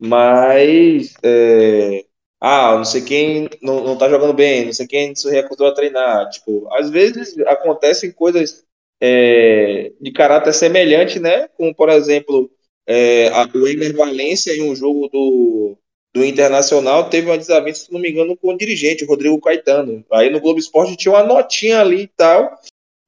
Mas 0.00 1.14
é, 1.22 2.04
ah, 2.40 2.76
não 2.76 2.84
sei 2.84 3.02
quem 3.02 3.48
não, 3.62 3.84
não 3.84 3.98
tá 3.98 4.08
jogando 4.08 4.32
bem, 4.32 4.66
não 4.66 4.72
sei 4.72 4.86
quem 4.86 5.14
se 5.14 5.28
recusou 5.30 5.66
a 5.68 5.74
treinar. 5.74 6.28
Tipo, 6.30 6.68
às 6.74 6.90
vezes 6.90 7.36
acontecem 7.40 8.12
coisas 8.12 8.64
é, 9.00 9.92
de 10.00 10.12
caráter 10.12 10.52
semelhante, 10.54 11.18
né? 11.18 11.48
Como, 11.56 11.74
por 11.74 11.88
exemplo, 11.90 12.50
é, 12.86 13.28
a, 13.28 13.48
o 13.54 13.66
Ener 13.68 13.94
Valência 13.96 14.52
em 14.54 14.62
um 14.70 14.74
jogo 14.76 15.08
do, 15.08 15.76
do 16.14 16.24
Internacional 16.24 17.08
teve 17.10 17.28
uma 17.28 17.38
desavença, 17.38 17.86
se 17.86 17.92
não 17.92 18.00
me 18.00 18.10
engano, 18.10 18.36
com 18.36 18.52
o 18.52 18.56
dirigente, 18.56 19.04
o 19.04 19.08
Rodrigo 19.08 19.40
Caetano. 19.40 20.04
Aí 20.10 20.30
no 20.30 20.40
Globo 20.40 20.58
Esporte 20.58 20.96
tinha 20.96 21.12
uma 21.12 21.22
notinha 21.22 21.80
ali 21.80 22.02
e 22.02 22.08
tal, 22.08 22.58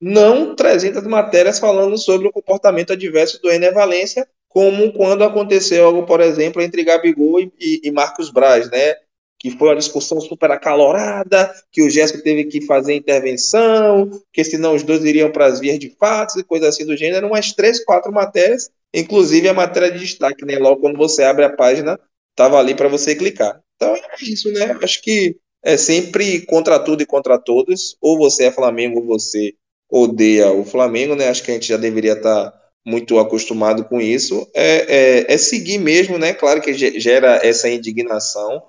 não 0.00 0.54
300 0.54 1.02
matérias 1.04 1.58
falando 1.58 1.96
sobre 1.98 2.28
o 2.28 2.32
comportamento 2.32 2.92
adverso 2.92 3.40
do 3.40 3.50
Ener 3.50 3.74
Valência, 3.74 4.26
como 4.48 4.92
quando 4.92 5.24
aconteceu 5.24 5.86
algo, 5.86 6.04
por 6.04 6.20
exemplo, 6.20 6.60
entre 6.60 6.84
Gabigol 6.84 7.40
e, 7.40 7.52
e, 7.58 7.80
e 7.84 7.90
Marcos 7.90 8.30
Braz, 8.30 8.70
né? 8.70 8.96
que 9.40 9.50
foi 9.50 9.68
uma 9.68 9.76
discussão 9.76 10.20
super 10.20 10.50
acalorada, 10.50 11.50
que 11.72 11.82
o 11.82 11.88
Jéssica 11.88 12.22
teve 12.22 12.44
que 12.44 12.60
fazer 12.66 12.94
intervenção, 12.94 14.10
que 14.30 14.44
senão 14.44 14.74
os 14.74 14.82
dois 14.82 15.02
iriam 15.02 15.32
para 15.32 15.46
as 15.46 15.58
vias 15.58 15.78
de 15.78 15.88
fatos 15.98 16.36
e 16.36 16.44
coisa 16.44 16.68
assim 16.68 16.84
do 16.84 16.94
gênero, 16.94 17.26
umas 17.26 17.54
três, 17.54 17.82
quatro 17.82 18.12
matérias, 18.12 18.70
inclusive 18.92 19.48
a 19.48 19.54
matéria 19.54 19.90
de 19.90 19.98
destaque, 19.98 20.44
né? 20.44 20.58
Logo 20.58 20.82
quando 20.82 20.98
você 20.98 21.24
abre 21.24 21.42
a 21.42 21.56
página, 21.56 21.98
estava 22.40 22.58
ali 22.58 22.74
para 22.74 22.88
você 22.88 23.14
clicar. 23.14 23.60
Então 23.76 23.94
é 23.94 24.02
isso, 24.22 24.50
né? 24.52 24.78
Acho 24.82 25.02
que 25.02 25.36
é 25.62 25.76
sempre 25.76 26.40
contra 26.46 26.78
tudo 26.78 27.02
e 27.02 27.06
contra 27.06 27.38
todos, 27.38 27.96
ou 28.00 28.16
você 28.16 28.44
é 28.44 28.52
Flamengo 28.52 29.00
ou 29.00 29.06
você 29.06 29.54
odeia 29.90 30.50
o 30.50 30.64
Flamengo, 30.64 31.14
né? 31.14 31.28
Acho 31.28 31.42
que 31.42 31.50
a 31.50 31.54
gente 31.54 31.68
já 31.68 31.76
deveria 31.76 32.14
estar 32.14 32.50
tá 32.50 32.60
muito 32.86 33.18
acostumado 33.18 33.84
com 33.84 34.00
isso. 34.00 34.48
É, 34.54 35.26
é, 35.28 35.34
é 35.34 35.38
seguir 35.38 35.78
mesmo, 35.78 36.16
né? 36.16 36.32
Claro 36.32 36.62
que 36.62 36.72
gera 36.72 37.40
essa 37.46 37.68
indignação, 37.68 38.62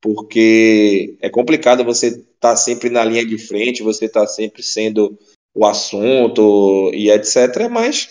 porque 0.00 1.16
é 1.20 1.30
complicado 1.30 1.84
você 1.84 2.08
estar 2.08 2.24
tá 2.40 2.56
sempre 2.56 2.90
na 2.90 3.04
linha 3.04 3.24
de 3.24 3.38
frente, 3.38 3.84
você 3.84 4.06
estar 4.06 4.22
tá 4.22 4.26
sempre 4.26 4.62
sendo 4.62 5.16
o 5.54 5.64
assunto 5.64 6.90
e 6.92 7.10
etc. 7.10 7.68
Mas 7.70 8.08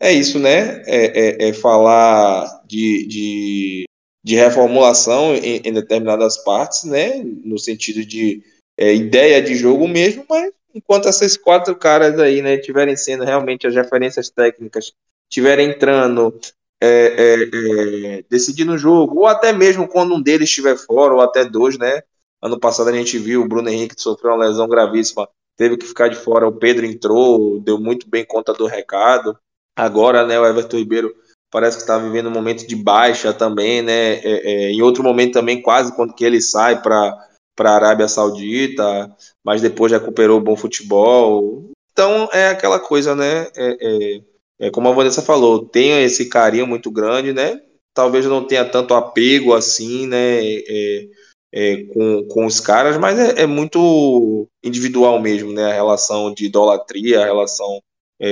é 0.00 0.12
isso, 0.12 0.38
né? 0.38 0.82
É, 0.86 1.46
é, 1.46 1.48
é 1.48 1.52
falar 1.52 2.62
de, 2.66 3.06
de, 3.06 3.84
de 4.24 4.36
reformulação 4.36 5.34
em, 5.34 5.60
em, 5.64 5.72
determinadas 5.72 6.38
partes, 6.38 6.84
né? 6.84 7.22
No 7.44 7.58
sentido 7.58 8.04
de 8.04 8.42
é, 8.76 8.94
ideia 8.94 9.42
de 9.42 9.54
jogo 9.54 9.88
mesmo, 9.88 10.24
mas 10.28 10.52
enquanto 10.74 11.08
esses 11.08 11.36
quatro 11.36 11.74
caras 11.76 12.18
aí, 12.18 12.40
né, 12.40 12.56
tiverem 12.56 12.96
sendo 12.96 13.24
realmente 13.24 13.66
as 13.66 13.74
referências 13.74 14.30
técnicas, 14.30 14.92
tiverem 15.28 15.70
entrando 15.70 16.38
é, 16.80 16.88
é, 16.88 18.16
é, 18.16 18.24
decidindo 18.28 18.72
o 18.72 18.78
jogo, 18.78 19.20
ou 19.20 19.26
até 19.26 19.52
mesmo 19.52 19.86
quando 19.86 20.14
um 20.14 20.22
deles 20.22 20.48
estiver 20.48 20.76
fora, 20.76 21.14
ou 21.14 21.20
até 21.20 21.44
dois, 21.44 21.78
né? 21.78 22.02
Ano 22.42 22.58
passado 22.58 22.90
a 22.90 22.92
gente 22.92 23.18
viu 23.18 23.42
o 23.42 23.48
Bruno 23.48 23.68
Henrique 23.68 23.94
sofreu 23.96 24.32
uma 24.32 24.44
lesão 24.44 24.66
gravíssima, 24.68 25.28
teve 25.56 25.76
que 25.76 25.86
ficar 25.86 26.08
de 26.08 26.16
fora. 26.16 26.48
O 26.48 26.52
Pedro 26.52 26.84
entrou, 26.84 27.60
deu 27.60 27.78
muito 27.78 28.08
bem 28.08 28.24
conta 28.24 28.52
do 28.52 28.66
recado. 28.66 29.38
Agora, 29.76 30.26
né, 30.26 30.38
o 30.40 30.44
Everton 30.44 30.78
Ribeiro 30.78 31.14
parece 31.52 31.76
que 31.76 31.82
está 31.82 31.98
vivendo 31.98 32.28
um 32.28 32.32
momento 32.32 32.66
de 32.66 32.74
baixa 32.74 33.32
também, 33.32 33.82
né? 33.82 34.14
É, 34.14 34.22
é, 34.24 34.70
em 34.70 34.82
outro 34.82 35.04
momento 35.04 35.34
também, 35.34 35.62
quase 35.62 35.94
quando 35.94 36.14
que 36.14 36.24
ele 36.24 36.40
sai 36.40 36.82
para 36.82 37.16
a 37.60 37.70
Arábia 37.70 38.08
Saudita, 38.08 39.14
mas 39.44 39.62
depois 39.62 39.92
recuperou 39.92 40.38
o 40.38 40.42
bom 40.42 40.56
futebol. 40.56 41.70
Então 41.92 42.28
é 42.32 42.48
aquela 42.48 42.80
coisa, 42.80 43.14
né? 43.14 43.48
É, 43.54 43.76
é 43.80 44.20
é, 44.62 44.70
como 44.70 44.88
a 44.88 44.92
Vanessa 44.92 45.20
falou, 45.20 45.66
tenha 45.66 46.00
esse 46.02 46.28
carinho 46.28 46.68
muito 46.68 46.88
grande, 46.88 47.32
né? 47.32 47.60
Talvez 47.92 48.24
não 48.26 48.46
tenha 48.46 48.64
tanto 48.64 48.94
apego 48.94 49.54
assim, 49.54 50.06
né? 50.06 50.38
É, 50.40 51.08
é, 51.52 51.84
com, 51.86 52.24
com 52.28 52.46
os 52.46 52.60
caras, 52.60 52.96
mas 52.96 53.18
é, 53.18 53.44
muito 53.44 54.48
individual 54.62 55.20
mesmo, 55.20 55.52
né? 55.52 55.64
A 55.64 55.74
relação 55.74 56.32
de 56.32 56.46
idolatria, 56.46 57.22
a 57.22 57.24
relação 57.24 57.80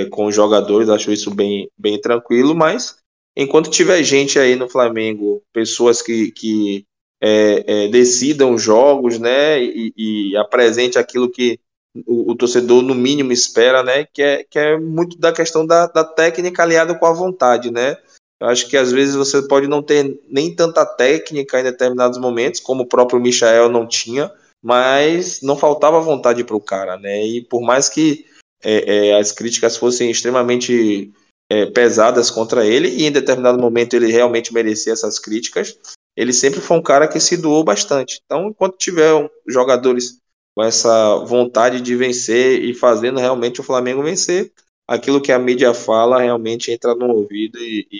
com 0.09 0.27
os 0.27 0.33
jogadores, 0.33 0.87
acho 0.87 1.11
isso 1.11 1.29
bem, 1.29 1.69
bem 1.77 1.99
tranquilo, 1.99 2.55
mas 2.55 2.95
enquanto 3.35 3.69
tiver 3.69 4.03
gente 4.03 4.37
aí 4.39 4.55
no 4.55 4.69
Flamengo, 4.69 5.43
pessoas 5.53 6.01
que, 6.01 6.31
que 6.31 6.85
é, 7.21 7.63
é, 7.85 7.87
decidam 7.87 8.57
jogos, 8.57 9.19
né? 9.19 9.61
E, 9.61 9.93
e 9.95 10.37
apresente 10.37 10.97
aquilo 10.97 11.29
que 11.29 11.59
o, 12.05 12.31
o, 12.31 12.35
torcedor 12.35 12.81
no 12.81 12.95
mínimo 12.95 13.31
espera, 13.31 13.83
né? 13.83 14.05
Que 14.11 14.21
é, 14.21 14.43
que 14.43 14.57
é 14.57 14.77
muito 14.77 15.17
da 15.17 15.31
questão 15.31 15.65
da, 15.65 15.87
da 15.87 16.03
técnica 16.03 16.63
aliada 16.63 16.95
com 16.95 17.05
a 17.05 17.13
vontade, 17.13 17.71
né? 17.71 17.97
Eu 18.39 18.47
acho 18.47 18.67
que 18.67 18.75
às 18.75 18.91
vezes 18.91 19.13
você 19.13 19.47
pode 19.47 19.67
não 19.67 19.83
ter 19.83 20.19
nem 20.27 20.55
tanta 20.55 20.83
técnica 20.83 21.59
em 21.59 21.63
determinados 21.63 22.17
momentos, 22.17 22.59
como 22.59 22.83
o 22.83 22.87
próprio 22.87 23.19
Michael 23.19 23.69
não 23.69 23.87
tinha, 23.87 24.31
mas 24.63 25.41
não 25.43 25.55
faltava 25.55 25.99
vontade 25.99 26.43
para 26.43 26.55
o 26.55 26.61
cara, 26.61 26.97
né? 26.97 27.23
E 27.23 27.41
por 27.41 27.61
mais 27.61 27.87
que 27.87 28.25
é, 28.63 29.09
é, 29.09 29.19
as 29.19 29.31
críticas 29.31 29.77
fossem 29.77 30.09
extremamente 30.09 31.11
é, 31.51 31.65
pesadas 31.65 32.31
contra 32.31 32.65
ele, 32.65 32.87
e 32.87 33.03
em 33.03 33.11
determinado 33.11 33.59
momento 33.59 33.93
ele 33.93 34.09
realmente 34.09 34.53
merecia 34.53 34.93
essas 34.93 35.19
críticas, 35.19 35.77
ele 36.15 36.31
sempre 36.31 36.61
foi 36.61 36.77
um 36.77 36.81
cara 36.81 37.09
que 37.09 37.19
se 37.19 37.35
doou 37.35 37.61
bastante. 37.61 38.21
Então, 38.23 38.47
enquanto 38.47 38.77
tiver 38.77 39.29
jogadores 39.45 40.21
com 40.55 40.63
essa 40.63 41.17
vontade 41.25 41.81
de 41.81 41.95
vencer 41.95 42.63
e 42.63 42.73
fazendo 42.73 43.19
realmente 43.19 43.59
o 43.59 43.63
Flamengo 43.63 44.01
vencer. 44.01 44.51
Aquilo 44.87 45.21
que 45.21 45.31
a 45.31 45.39
mídia 45.39 45.73
fala 45.73 46.21
realmente 46.21 46.71
entra 46.71 46.95
no 46.95 47.07
ouvido 47.07 47.57
e, 47.59 47.87
e 47.91 47.99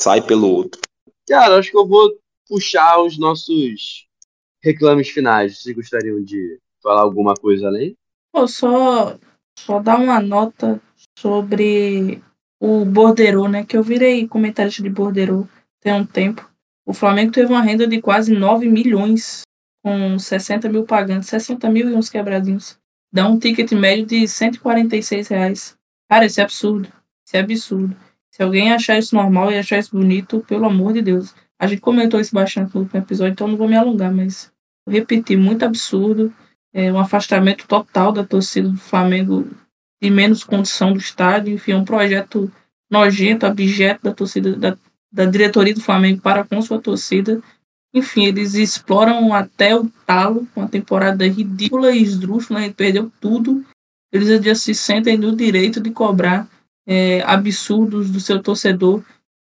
sai 0.00 0.20
pelo 0.20 0.48
outro. 0.48 0.80
Cara, 1.28 1.58
acho 1.58 1.70
que 1.70 1.76
eu 1.76 1.86
vou 1.86 2.16
puxar 2.48 3.00
os 3.00 3.18
nossos 3.18 4.06
reclames 4.62 5.08
finais. 5.08 5.58
Vocês 5.58 5.74
gostariam 5.74 6.22
de 6.22 6.58
falar 6.82 7.02
alguma 7.02 7.34
coisa 7.34 7.66
além? 7.66 7.96
Pô, 8.32 8.46
só, 8.46 9.18
só 9.58 9.80
dar 9.80 9.98
uma 9.98 10.20
nota 10.20 10.80
sobre 11.18 12.22
o 12.60 12.84
Bordeiro, 12.84 13.48
né? 13.48 13.64
Que 13.64 13.76
eu 13.76 13.82
virei 13.82 14.26
comentarista 14.26 14.82
de 14.82 14.90
Bordeiro 14.90 15.48
tem 15.80 15.92
um 15.92 16.04
tempo. 16.04 16.48
O 16.84 16.92
Flamengo 16.92 17.32
teve 17.32 17.52
uma 17.52 17.62
renda 17.62 17.86
de 17.86 18.00
quase 18.00 18.32
9 18.32 18.68
milhões 18.68 19.42
com 19.82 20.18
60 20.18 20.68
mil 20.68 20.84
pagantes, 20.84 21.28
60 21.28 21.68
mil 21.70 21.88
e 21.90 21.94
uns 21.94 22.08
quebradinhos. 22.08 22.78
Dá 23.12 23.28
um 23.28 23.38
ticket 23.38 23.70
médio 23.72 24.06
de 24.06 24.28
146 24.28 25.28
reais. 25.28 25.76
Cara, 26.08 26.26
isso 26.26 26.40
é 26.40 26.44
absurdo. 26.44 26.88
Isso 27.24 27.36
é 27.36 27.40
absurdo. 27.40 27.96
Se 28.30 28.42
alguém 28.42 28.72
achar 28.72 28.98
isso 28.98 29.14
normal 29.14 29.50
e 29.50 29.58
achar 29.58 29.78
isso 29.78 29.96
bonito, 29.96 30.44
pelo 30.46 30.66
amor 30.66 30.92
de 30.92 31.02
Deus. 31.02 31.34
A 31.58 31.66
gente 31.66 31.80
comentou 31.80 32.20
isso 32.20 32.34
bastante 32.34 32.74
no 32.74 32.82
último 32.82 33.00
episódio, 33.00 33.32
então 33.32 33.48
não 33.48 33.56
vou 33.56 33.68
me 33.68 33.76
alongar, 33.76 34.12
mas 34.12 34.52
vou 34.84 34.94
repetir, 34.94 35.38
muito 35.38 35.64
absurdo. 35.64 36.32
É 36.72 36.92
um 36.92 36.98
afastamento 36.98 37.66
total 37.66 38.12
da 38.12 38.22
torcida 38.22 38.68
do 38.68 38.76
Flamengo 38.76 39.48
de 40.02 40.10
menos 40.10 40.44
condição 40.44 40.92
do 40.92 40.98
estádio. 40.98 41.54
Enfim, 41.54 41.72
é 41.72 41.76
um 41.76 41.84
projeto 41.84 42.50
nojento, 42.90 43.46
abjeto 43.46 44.04
da 44.04 44.12
torcida, 44.12 44.56
da, 44.56 44.78
da 45.12 45.24
diretoria 45.24 45.74
do 45.74 45.80
Flamengo 45.80 46.20
para 46.20 46.44
com 46.44 46.60
sua 46.62 46.80
torcida. 46.80 47.40
Enfim, 47.94 48.26
eles 48.26 48.54
exploram 48.54 49.32
até 49.32 49.74
o 49.74 49.90
talo, 50.04 50.46
uma 50.54 50.68
temporada 50.68 51.26
ridícula 51.26 51.92
e 51.92 52.02
esdrúxula, 52.02 52.60
né? 52.60 52.70
perdeu 52.70 53.10
tudo. 53.20 53.64
Eles 54.12 54.44
já 54.44 54.54
se 54.54 54.74
sentem 54.74 55.16
no 55.16 55.34
direito 55.34 55.80
de 55.80 55.90
cobrar 55.90 56.48
é, 56.86 57.22
absurdos 57.22 58.10
do 58.10 58.20
seu 58.20 58.42
torcedor. 58.42 59.02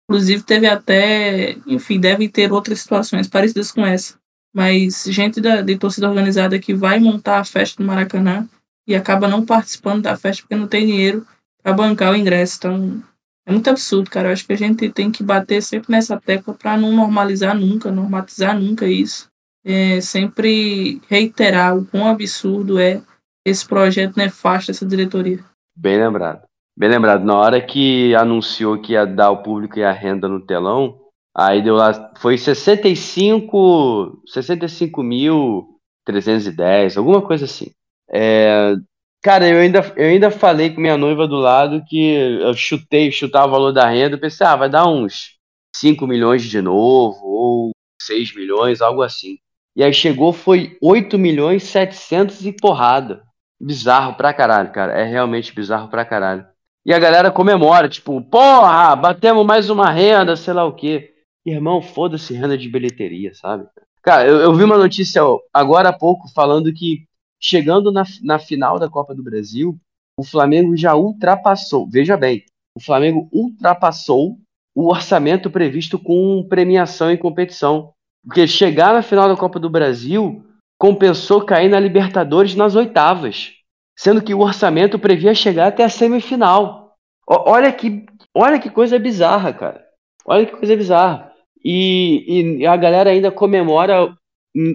Inclusive, 0.09 0.43
teve 0.43 0.67
até, 0.67 1.57
enfim, 1.67 1.99
devem 1.99 2.29
ter 2.29 2.53
outras 2.53 2.81
situações 2.81 3.27
parecidas 3.27 3.73
com 3.73 3.87
essa. 3.87 4.19
Mas 4.55 5.05
gente 5.09 5.41
da, 5.41 5.63
de 5.63 5.79
torcida 5.79 6.09
organizada 6.09 6.59
que 6.59 6.75
vai 6.75 7.01
montar 7.01 7.39
a 7.39 7.45
festa 7.45 7.83
do 7.83 7.87
Maracanã 7.87 8.47
e 8.87 8.95
acaba 8.95 9.29
não 9.29 9.45
participando 9.45 10.03
da 10.03 10.17
festa 10.17 10.43
porque 10.43 10.57
não 10.57 10.67
tem 10.67 10.87
dinheiro 10.87 11.27
para 11.63 11.73
bancar 11.73 12.13
o 12.13 12.17
ingresso. 12.17 12.57
Então, 12.59 13.03
é 13.47 13.53
muito 13.53 13.69
absurdo, 13.69 14.11
cara. 14.11 14.29
Eu 14.29 14.33
acho 14.33 14.47
que 14.47 14.53
a 14.53 14.57
gente 14.57 14.91
tem 14.91 15.11
que 15.11 15.23
bater 15.23 15.63
sempre 15.63 15.91
nessa 15.91 16.21
tecla 16.21 16.55
para 16.55 16.77
não 16.77 16.93
normalizar 16.93 17.57
nunca, 17.57 17.91
normatizar 17.91 18.59
nunca 18.59 18.87
isso. 18.87 19.29
É, 19.65 20.01
sempre 20.01 21.01
reiterar 21.09 21.77
o 21.77 21.85
quão 21.85 22.09
absurdo 22.09 22.79
é 22.79 23.01
esse 23.45 23.67
projeto 23.67 24.17
nefasto 24.17 24.69
dessa 24.69 24.87
diretoria. 24.87 25.45
Bem 25.77 25.99
lembrado. 25.99 26.43
Bem 26.77 26.89
lembrado. 26.89 27.25
Na 27.25 27.37
hora 27.37 27.61
que 27.61 28.15
anunciou 28.15 28.81
que 28.81 28.93
ia 28.93 29.05
dar 29.05 29.31
o 29.31 29.43
público 29.43 29.79
e 29.79 29.85
a 29.85 29.93
renda 29.93 30.29
no 30.29 30.41
telão, 30.41 30.99
aí 31.37 31.63
deu 31.63 31.75
lá, 31.75 32.13
foi 32.19 32.39
65, 32.39 34.23
65 34.27 35.03
mil 35.03 35.79
310, 36.05 36.97
alguma 36.97 37.23
coisa 37.23 37.45
assim. 37.45 37.71
É, 38.13 38.75
Cara, 39.23 39.49
eu 39.49 39.59
ainda, 39.61 39.79
eu 39.97 40.07
ainda 40.07 40.33
falei 40.33 40.71
com 40.71 40.81
minha 40.81 40.97
noiva 40.97 41.29
do 41.29 41.37
lado 41.37 41.85
que 41.87 42.13
eu 42.41 42.53
chutei, 42.55 43.13
chutar 43.13 43.47
o 43.47 43.51
valor 43.51 43.71
da 43.71 43.89
renda, 43.89 44.19
pensei, 44.19 44.45
ah, 44.45 44.57
vai 44.57 44.69
dar 44.69 44.89
uns 44.89 45.39
5 45.77 46.09
milhões 46.09 46.43
de 46.43 46.61
novo, 46.61 47.25
ou 47.25 47.71
6 48.03 48.35
milhões, 48.35 48.81
algo 48.81 49.01
assim. 49.01 49.39
E 49.77 49.85
aí 49.85 49.95
chegou, 49.95 50.33
foi 50.33 50.77
8 50.83 51.17
milhões 51.21 51.63
700 51.63 52.45
e 52.45 52.53
porrada. 52.53 53.23
Bizarro 53.61 54.15
pra 54.15 54.35
caralho, 54.35 54.73
cara. 54.73 54.93
É 54.93 55.05
realmente 55.05 55.55
bizarro 55.55 55.89
pra 55.89 56.05
caralho. 56.05 56.45
E 56.85 56.93
a 56.93 56.99
galera 56.99 57.31
comemora, 57.31 57.89
tipo, 57.89 58.21
porra, 58.23 58.97
batemos 58.97 59.47
mais 59.47 59.71
uma 59.71 59.89
renda, 59.89 60.35
sei 60.35 60.53
lá 60.53 60.65
o 60.65 60.75
quê. 60.75 61.15
Irmão, 61.47 61.81
foda-se 61.81 62.35
renda 62.35 62.59
de 62.59 62.69
bilheteria, 62.69 63.33
sabe? 63.35 63.69
Cara, 64.03 64.27
eu, 64.27 64.39
eu 64.39 64.53
vi 64.53 64.65
uma 64.65 64.77
notícia 64.77 65.23
agora 65.55 65.91
há 65.91 65.93
pouco 65.93 66.27
falando 66.35 66.73
que 66.73 67.07
chegando 67.43 67.91
na, 67.91 68.05
na 68.23 68.39
final 68.39 68.79
da 68.79 68.89
Copa 68.89 69.15
do 69.15 69.23
Brasil, 69.23 69.77
o 70.17 70.25
Flamengo 70.25 70.77
já 70.77 70.95
ultrapassou, 70.95 71.89
veja 71.89 72.17
bem, 72.17 72.45
o 72.77 72.81
Flamengo 72.81 73.29
ultrapassou 73.33 74.39
o 74.75 74.89
orçamento 74.89 75.51
previsto 75.51 75.99
com 75.99 76.47
premiação 76.49 77.11
e 77.11 77.19
competição. 77.19 77.93
Porque 78.25 78.47
chegar 78.47 78.95
na 78.95 79.03
final 79.03 79.29
da 79.29 79.37
Copa 79.37 79.59
do 79.59 79.69
Brasil 79.69 80.47
compensou 80.79 81.45
cair 81.45 81.69
na 81.69 81.79
Libertadores 81.79 82.55
nas 82.55 82.75
oitavas, 82.75 83.53
sendo 83.99 84.23
que 84.23 84.33
o 84.33 84.41
orçamento 84.41 84.99
previa 84.99 85.35
chegar 85.35 85.69
até 85.69 85.85
a 85.85 85.89
semifinal. 85.89 86.95
O, 87.29 87.51
olha 87.51 87.73
que, 87.73 88.07
olha 88.35 88.59
que 88.59 88.71
coisa 88.71 88.99
bizarra, 88.99 89.53
cara. 89.53 89.85
Olha 90.25 90.47
que 90.47 90.57
coisa 90.57 90.77
bizarra. 90.77 91.33
E, 91.65 92.61
e 92.61 92.67
a 92.67 92.77
galera 92.77 93.11
ainda 93.11 93.31
comemora 93.31 94.17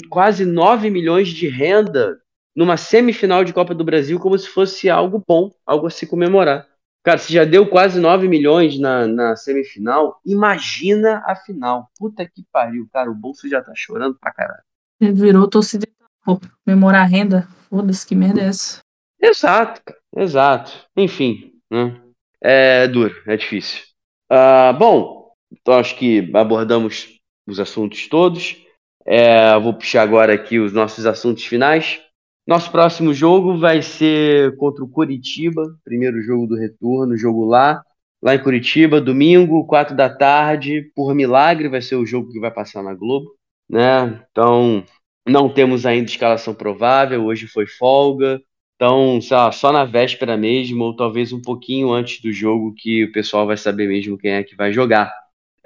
quase 0.10 0.46
9 0.46 0.90
milhões 0.90 1.30
de 1.30 1.48
renda 1.48 2.20
numa 2.58 2.76
semifinal 2.76 3.44
de 3.44 3.54
Copa 3.54 3.76
do 3.76 3.84
Brasil 3.84 4.20
como 4.20 4.36
se 4.36 4.50
fosse 4.50 4.90
algo 4.90 5.24
bom, 5.28 5.52
algo 5.64 5.86
a 5.86 5.92
se 5.92 6.08
comemorar. 6.08 6.68
Cara, 7.04 7.20
se 7.20 7.32
já 7.32 7.46
deu 7.46 7.70
quase 7.70 8.00
9 8.00 8.28
milhões 8.28 8.80
na, 8.80 9.06
na 9.06 9.36
semifinal, 9.36 10.20
imagina 10.26 11.24
a 11.28 11.36
final. 11.36 11.88
Puta 12.00 12.26
que 12.26 12.44
pariu, 12.52 12.90
cara, 12.92 13.12
o 13.12 13.16
bolso 13.16 13.48
já 13.48 13.62
tá 13.62 13.74
chorando 13.76 14.18
pra 14.20 14.34
caralho. 14.34 14.64
Virou 15.00 15.48
torcida 15.48 15.86
pô, 16.26 16.42
comemorar 16.66 17.04
a 17.04 17.06
renda. 17.08 17.48
Foda-se, 17.70 18.08
que 18.08 18.16
merda 18.16 18.42
é 18.42 18.46
essa? 18.46 18.80
Exato, 19.22 19.94
exato. 20.16 20.72
Enfim, 20.98 21.54
né? 21.70 22.02
É 22.42 22.88
duro, 22.88 23.16
é 23.28 23.38
difícil. 23.38 23.84
Uh, 24.32 24.74
bom, 24.78 25.32
então 25.52 25.76
acho 25.76 25.96
que 25.96 26.32
abordamos 26.36 27.20
os 27.48 27.60
assuntos 27.60 28.08
todos. 28.08 28.58
É, 29.06 29.58
vou 29.60 29.76
puxar 29.76 30.02
agora 30.02 30.34
aqui 30.34 30.60
os 30.60 30.74
nossos 30.74 31.06
assuntos 31.06 31.46
finais. 31.46 32.02
Nosso 32.48 32.72
próximo 32.72 33.14
jogo 33.14 33.58
vai 33.58 33.82
ser 33.82 34.56
contra 34.56 34.82
o 34.82 34.88
Curitiba, 34.88 35.64
primeiro 35.84 36.22
jogo 36.22 36.48
do 36.48 36.56
retorno, 36.56 37.18
jogo 37.18 37.44
lá, 37.44 37.84
lá 38.22 38.36
em 38.36 38.42
Curitiba, 38.42 39.02
domingo, 39.02 39.68
quatro 39.68 39.94
da 39.94 40.10
tarde, 40.10 40.90
por 40.96 41.14
milagre 41.14 41.68
vai 41.68 41.82
ser 41.82 41.98
o 41.98 42.06
jogo 42.06 42.32
que 42.32 42.40
vai 42.40 42.50
passar 42.50 42.82
na 42.82 42.94
Globo, 42.94 43.36
né? 43.70 44.26
Então, 44.32 44.82
não 45.28 45.50
temos 45.50 45.86
ainda 45.86 46.10
escalação 46.10 46.54
provável, 46.54 47.26
hoje 47.26 47.48
foi 47.48 47.68
folga, 47.68 48.42
então, 48.78 49.20
lá, 49.30 49.52
só 49.52 49.74
na 49.74 49.84
véspera 49.84 50.38
mesmo, 50.38 50.86
ou 50.86 50.96
talvez 50.96 51.34
um 51.34 51.42
pouquinho 51.42 51.92
antes 51.92 52.22
do 52.22 52.32
jogo, 52.32 52.74
que 52.78 53.06
o 53.06 53.12
pessoal 53.12 53.46
vai 53.46 53.58
saber 53.58 53.90
mesmo 53.90 54.18
quem 54.18 54.32
é 54.32 54.44
que 54.44 54.56
vai 54.56 54.72
jogar. 54.72 55.12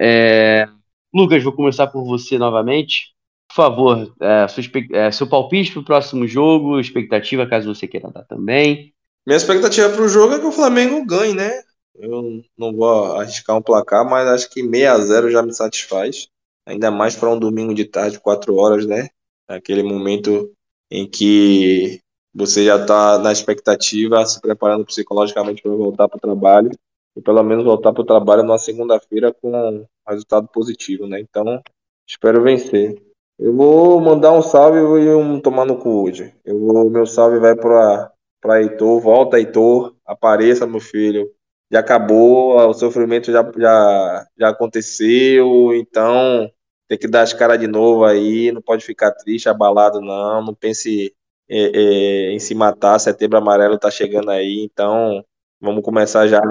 É... 0.00 0.66
Lucas, 1.14 1.44
vou 1.44 1.52
começar 1.52 1.86
por 1.86 2.04
você 2.04 2.38
novamente. 2.38 3.12
Por 3.52 3.56
favor, 3.56 4.14
é, 4.18 4.46
é, 4.92 5.12
seu 5.12 5.28
palpite 5.28 5.72
para 5.72 5.80
o 5.80 5.84
próximo 5.84 6.26
jogo, 6.26 6.80
expectativa, 6.80 7.46
caso 7.46 7.74
você 7.74 7.86
queira 7.86 8.10
dar 8.10 8.24
também. 8.24 8.94
Minha 9.26 9.36
expectativa 9.36 9.90
para 9.90 10.00
o 10.00 10.08
jogo 10.08 10.32
é 10.32 10.38
que 10.38 10.46
o 10.46 10.52
Flamengo 10.52 11.04
ganhe, 11.04 11.34
né? 11.34 11.62
Eu 11.94 12.42
não 12.56 12.74
vou 12.74 13.14
arriscar 13.16 13.54
um 13.54 13.60
placar, 13.60 14.08
mas 14.08 14.26
acho 14.26 14.48
que 14.48 14.62
6 14.62 14.86
a 14.86 14.98
0 14.98 15.30
já 15.30 15.42
me 15.42 15.52
satisfaz. 15.52 16.28
Ainda 16.64 16.90
mais 16.90 17.14
para 17.14 17.28
um 17.28 17.38
domingo 17.38 17.74
de 17.74 17.84
tarde, 17.84 18.18
4 18.18 18.56
horas, 18.56 18.86
né? 18.86 19.10
Aquele 19.46 19.82
momento 19.82 20.50
em 20.90 21.06
que 21.06 22.00
você 22.34 22.64
já 22.64 22.80
está 22.80 23.18
na 23.18 23.32
expectativa, 23.32 24.24
se 24.24 24.40
preparando 24.40 24.86
psicologicamente 24.86 25.62
para 25.62 25.72
voltar 25.72 26.08
para 26.08 26.16
o 26.16 26.20
trabalho. 26.20 26.70
E 27.14 27.20
pelo 27.20 27.42
menos 27.42 27.66
voltar 27.66 27.92
para 27.92 28.00
o 28.00 28.06
trabalho 28.06 28.44
na 28.44 28.56
segunda-feira 28.56 29.30
com 29.30 29.86
resultado 30.08 30.48
positivo, 30.48 31.06
né? 31.06 31.20
Então, 31.20 31.62
espero 32.08 32.42
vencer. 32.42 33.11
Eu 33.38 33.54
vou 33.56 34.00
mandar 34.00 34.32
um 34.32 34.42
salve 34.42 34.78
e 34.78 35.14
um 35.14 35.40
tomar 35.40 35.64
no 35.64 35.78
cu 35.78 36.04
hoje. 36.04 36.34
Eu 36.44 36.58
vou, 36.58 36.90
meu 36.90 37.06
salve 37.06 37.38
vai 37.38 37.56
para 37.56 38.12
para 38.40 38.60
Heitor, 38.60 39.00
volta 39.00 39.38
Heitor, 39.38 39.94
apareça 40.04 40.66
meu 40.66 40.80
filho. 40.80 41.30
Já 41.70 41.78
acabou, 41.80 42.56
o 42.68 42.74
sofrimento 42.74 43.30
já, 43.32 43.50
já, 43.56 44.26
já 44.36 44.48
aconteceu, 44.50 45.72
então 45.74 46.50
tem 46.88 46.98
que 46.98 47.08
dar 47.08 47.22
as 47.22 47.32
caras 47.32 47.58
de 47.58 47.66
novo 47.66 48.04
aí, 48.04 48.52
não 48.52 48.60
pode 48.60 48.84
ficar 48.84 49.12
triste, 49.12 49.48
abalado 49.48 50.00
não, 50.00 50.44
não 50.44 50.54
pense 50.54 51.14
é, 51.48 51.58
é, 51.74 52.32
em 52.32 52.38
se 52.38 52.54
matar, 52.54 52.98
setembro 52.98 53.38
amarelo 53.38 53.78
tá 53.78 53.90
chegando 53.90 54.30
aí, 54.30 54.62
então 54.64 55.24
vamos 55.60 55.82
começar 55.82 56.26
já 56.26 56.42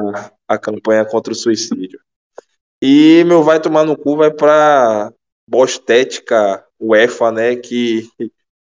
a 0.48 0.58
campanha 0.58 1.06
contra 1.06 1.34
o 1.34 1.36
suicídio. 1.36 2.00
E 2.82 3.24
meu 3.26 3.44
vai 3.44 3.60
tomar 3.60 3.84
no 3.86 3.96
cu 3.98 4.18
vai 4.18 4.32
para 4.32 5.14
Bostética 5.52 6.66
UEFA, 6.80 7.30
né, 7.30 7.56
que, 7.58 8.08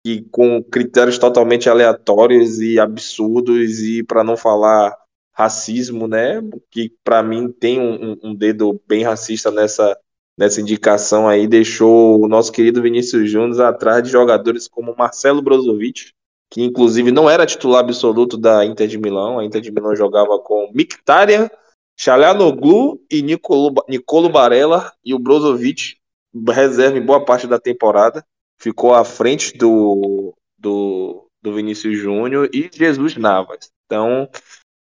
que 0.05 0.23
com 0.31 0.63
critérios 0.63 1.19
totalmente 1.19 1.69
aleatórios 1.69 2.61
e 2.61 2.79
absurdos 2.79 3.81
e 3.81 4.05
para 4.05 4.23
não 4.23 4.37
falar 4.37 4.97
racismo, 5.35 6.07
né, 6.07 6.41
que 6.71 6.93
para 7.03 7.25
mim 7.25 7.51
tem 7.51 7.81
um, 7.81 8.17
um, 8.23 8.35
dedo 8.35 8.81
bem 8.87 9.03
racista 9.03 9.51
nessa 9.51 9.99
nessa 10.39 10.61
indicação 10.61 11.27
aí, 11.27 11.49
deixou 11.49 12.23
o 12.23 12.29
nosso 12.29 12.53
querido 12.53 12.83
Vinícius 12.83 13.31
Júnior 13.31 13.63
atrás 13.63 14.03
de 14.03 14.11
jogadores 14.11 14.69
como 14.69 14.95
Marcelo 14.95 15.41
Brozovic, 15.41 16.13
que 16.53 16.63
inclusive 16.63 17.11
não 17.11 17.29
era 17.29 17.47
titular 17.47 17.81
absoluto 17.81 18.37
da 18.37 18.63
Inter 18.63 18.87
de 18.87 18.99
Milão, 18.99 19.39
a 19.39 19.45
Inter 19.47 19.63
de 19.63 19.73
Milão 19.73 19.97
jogava 19.97 20.39
com 20.39 20.71
Mkhitaryan, 20.75 21.49
Xalhanoglu 21.99 23.01
e 23.11 23.23
Nicolo 23.23 24.29
Barella, 24.31 24.93
e 25.03 25.15
o 25.15 25.19
Brozovic 25.19 25.97
reserva 26.51 26.99
em 26.99 27.05
boa 27.05 27.25
parte 27.25 27.47
da 27.47 27.59
temporada, 27.59 28.25
ficou 28.59 28.95
à 28.95 29.05
frente 29.05 29.57
do, 29.57 30.35
do, 30.59 31.29
do 31.43 31.55
Vinícius 31.55 31.99
Júnior 31.99 32.49
e 32.53 32.71
Jesus 32.73 33.17
Navas. 33.17 33.71
Então, 33.87 34.29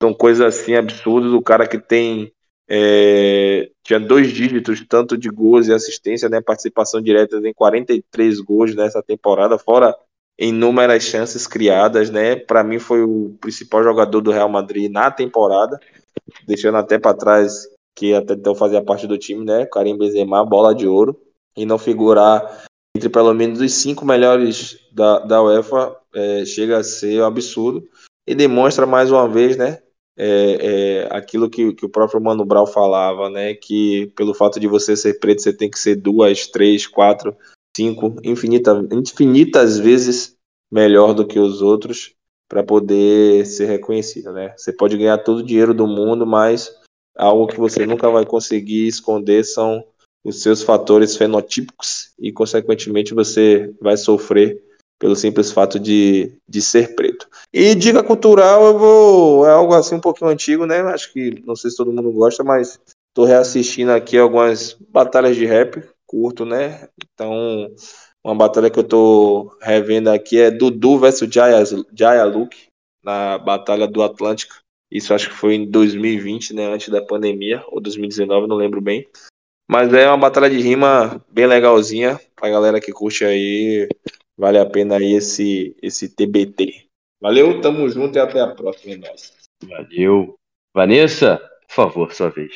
são 0.01 0.13
coisas 0.13 0.55
assim 0.55 0.75
absurdas. 0.75 1.31
O 1.31 1.41
cara 1.41 1.67
que 1.67 1.79
tem 1.79 2.31
é, 2.69 3.69
tinha 3.83 3.99
dois 3.99 4.31
dígitos, 4.31 4.83
tanto 4.87 5.17
de 5.17 5.29
gols 5.29 5.67
e 5.67 5.73
assistência, 5.73 6.29
né? 6.29 6.41
Participação 6.41 7.01
direta 7.01 7.37
em 7.37 7.53
43 7.53 8.39
gols 8.39 8.75
nessa 8.75 9.03
temporada, 9.03 9.57
fora 9.57 9.95
inúmeras 10.37 11.03
chances 11.03 11.47
criadas, 11.47 12.09
né? 12.09 12.35
Para 12.35 12.63
mim 12.63 12.79
foi 12.79 13.03
o 13.03 13.35
principal 13.39 13.83
jogador 13.83 14.21
do 14.21 14.31
Real 14.31 14.49
Madrid 14.49 14.91
na 14.91 15.09
temporada, 15.11 15.79
deixando 16.45 16.77
até 16.77 16.99
para 16.99 17.15
trás 17.15 17.67
que 17.95 18.13
até 18.13 18.33
então 18.33 18.53
fazia 18.53 18.83
parte 18.83 19.07
do 19.07 19.17
time, 19.17 19.45
né? 19.45 19.65
Karim 19.65 19.97
Benzema, 19.97 20.45
bola 20.45 20.75
de 20.75 20.87
ouro 20.87 21.24
e 21.55 21.65
não 21.65 21.77
figurar 21.77 22.65
entre 22.95 23.09
pelo 23.09 23.33
menos 23.33 23.59
os 23.59 23.73
cinco 23.73 24.05
melhores 24.05 24.79
da, 24.91 25.19
da 25.19 25.43
UEFA 25.43 25.95
é, 26.13 26.45
chega 26.45 26.77
a 26.77 26.83
ser 26.83 27.21
um 27.21 27.25
absurdo 27.25 27.87
e 28.27 28.33
demonstra 28.33 28.85
mais 28.85 29.11
uma 29.11 29.27
vez, 29.27 29.57
né, 29.57 29.79
é, 30.17 30.57
é, 31.07 31.07
aquilo 31.11 31.49
que, 31.49 31.73
que 31.73 31.85
o 31.85 31.89
próprio 31.89 32.21
Mano 32.21 32.45
Brown 32.45 32.65
falava, 32.65 33.29
né, 33.29 33.53
que 33.53 34.11
pelo 34.15 34.33
fato 34.33 34.59
de 34.59 34.67
você 34.67 34.95
ser 34.95 35.19
preto 35.19 35.41
você 35.41 35.51
tem 35.51 35.69
que 35.69 35.77
ser 35.77 35.95
duas, 35.95 36.47
três, 36.47 36.87
quatro, 36.87 37.35
cinco, 37.75 38.15
infinita, 38.23 38.81
infinitas 38.91 39.77
vezes 39.77 40.35
melhor 40.71 41.13
do 41.13 41.27
que 41.27 41.37
os 41.37 41.61
outros 41.61 42.15
para 42.47 42.63
poder 42.63 43.45
ser 43.45 43.65
reconhecido, 43.65 44.31
né? 44.31 44.53
Você 44.55 44.71
pode 44.71 44.97
ganhar 44.97 45.17
todo 45.17 45.39
o 45.39 45.43
dinheiro 45.43 45.73
do 45.73 45.87
mundo, 45.87 46.25
mas 46.25 46.71
algo 47.15 47.47
que 47.47 47.59
você 47.59 47.85
nunca 47.85 48.09
vai 48.09 48.25
conseguir 48.25 48.87
esconder 48.87 49.43
são 49.43 49.83
os 50.25 50.41
seus 50.41 50.63
fatores 50.63 51.15
fenotípicos 51.15 52.11
e, 52.19 52.31
consequentemente, 52.31 53.13
você 53.13 53.71
vai 53.79 53.95
sofrer 53.95 54.59
pelo 54.97 55.15
simples 55.15 55.51
fato 55.51 55.79
de, 55.79 56.33
de 56.49 56.61
ser 56.61 56.95
preto. 56.95 57.27
E 57.53 57.75
dica 57.75 58.03
cultural, 58.03 58.65
eu 58.65 58.79
vou. 58.79 59.45
É 59.45 59.51
algo 59.51 59.73
assim 59.75 59.95
um 59.95 60.01
pouquinho 60.01 60.31
antigo, 60.31 60.65
né? 60.65 60.81
Acho 60.81 61.13
que 61.13 61.43
não 61.45 61.55
sei 61.55 61.69
se 61.69 61.77
todo 61.77 61.91
mundo 61.91 62.11
gosta, 62.11 62.43
mas 62.43 62.79
tô 63.13 63.23
reassistindo 63.23 63.91
aqui 63.91 64.17
algumas 64.17 64.73
batalhas 64.89 65.35
de 65.35 65.45
rap, 65.45 65.83
curto, 66.07 66.43
né? 66.43 66.89
Então, 67.13 67.71
uma 68.23 68.33
batalha 68.33 68.71
que 68.71 68.79
eu 68.79 68.83
tô 68.83 69.55
revendo 69.61 70.09
aqui 70.09 70.39
é 70.39 70.49
Dudu 70.49 70.97
versus 70.97 71.29
Jaya, 71.31 71.63
Jaya 71.93 72.25
Luke, 72.25 72.67
na 73.03 73.37
Batalha 73.37 73.87
do 73.87 74.01
Atlântico. 74.01 74.55
Isso 74.89 75.13
acho 75.13 75.29
que 75.29 75.35
foi 75.35 75.55
em 75.55 75.69
2020, 75.69 76.53
né? 76.53 76.73
Antes 76.73 76.89
da 76.89 77.01
pandemia, 77.01 77.63
ou 77.67 77.79
2019, 77.79 78.47
não 78.47 78.55
lembro 78.55 78.81
bem. 78.81 79.07
Mas 79.67 79.91
é 79.93 80.07
uma 80.07 80.17
batalha 80.17 80.49
de 80.49 80.59
rima 80.59 81.23
bem 81.31 81.47
legalzinha. 81.47 82.19
Pra 82.35 82.49
galera 82.49 82.79
que 82.79 82.91
curte 82.91 83.25
aí, 83.25 83.87
vale 84.37 84.59
a 84.59 84.65
pena 84.65 84.97
aí 84.97 85.13
esse, 85.13 85.75
esse 85.81 86.09
TBT. 86.09 86.85
Valeu, 87.21 87.59
tamo 87.61 87.89
junto 87.89 88.17
e 88.17 88.19
até 88.19 88.41
a 88.41 88.47
próxima, 88.47 88.95
nossa. 88.97 89.33
Valeu. 89.63 90.35
Vanessa, 90.73 91.37
por 91.67 91.73
favor, 91.73 92.13
sua 92.13 92.29
vez. 92.29 92.53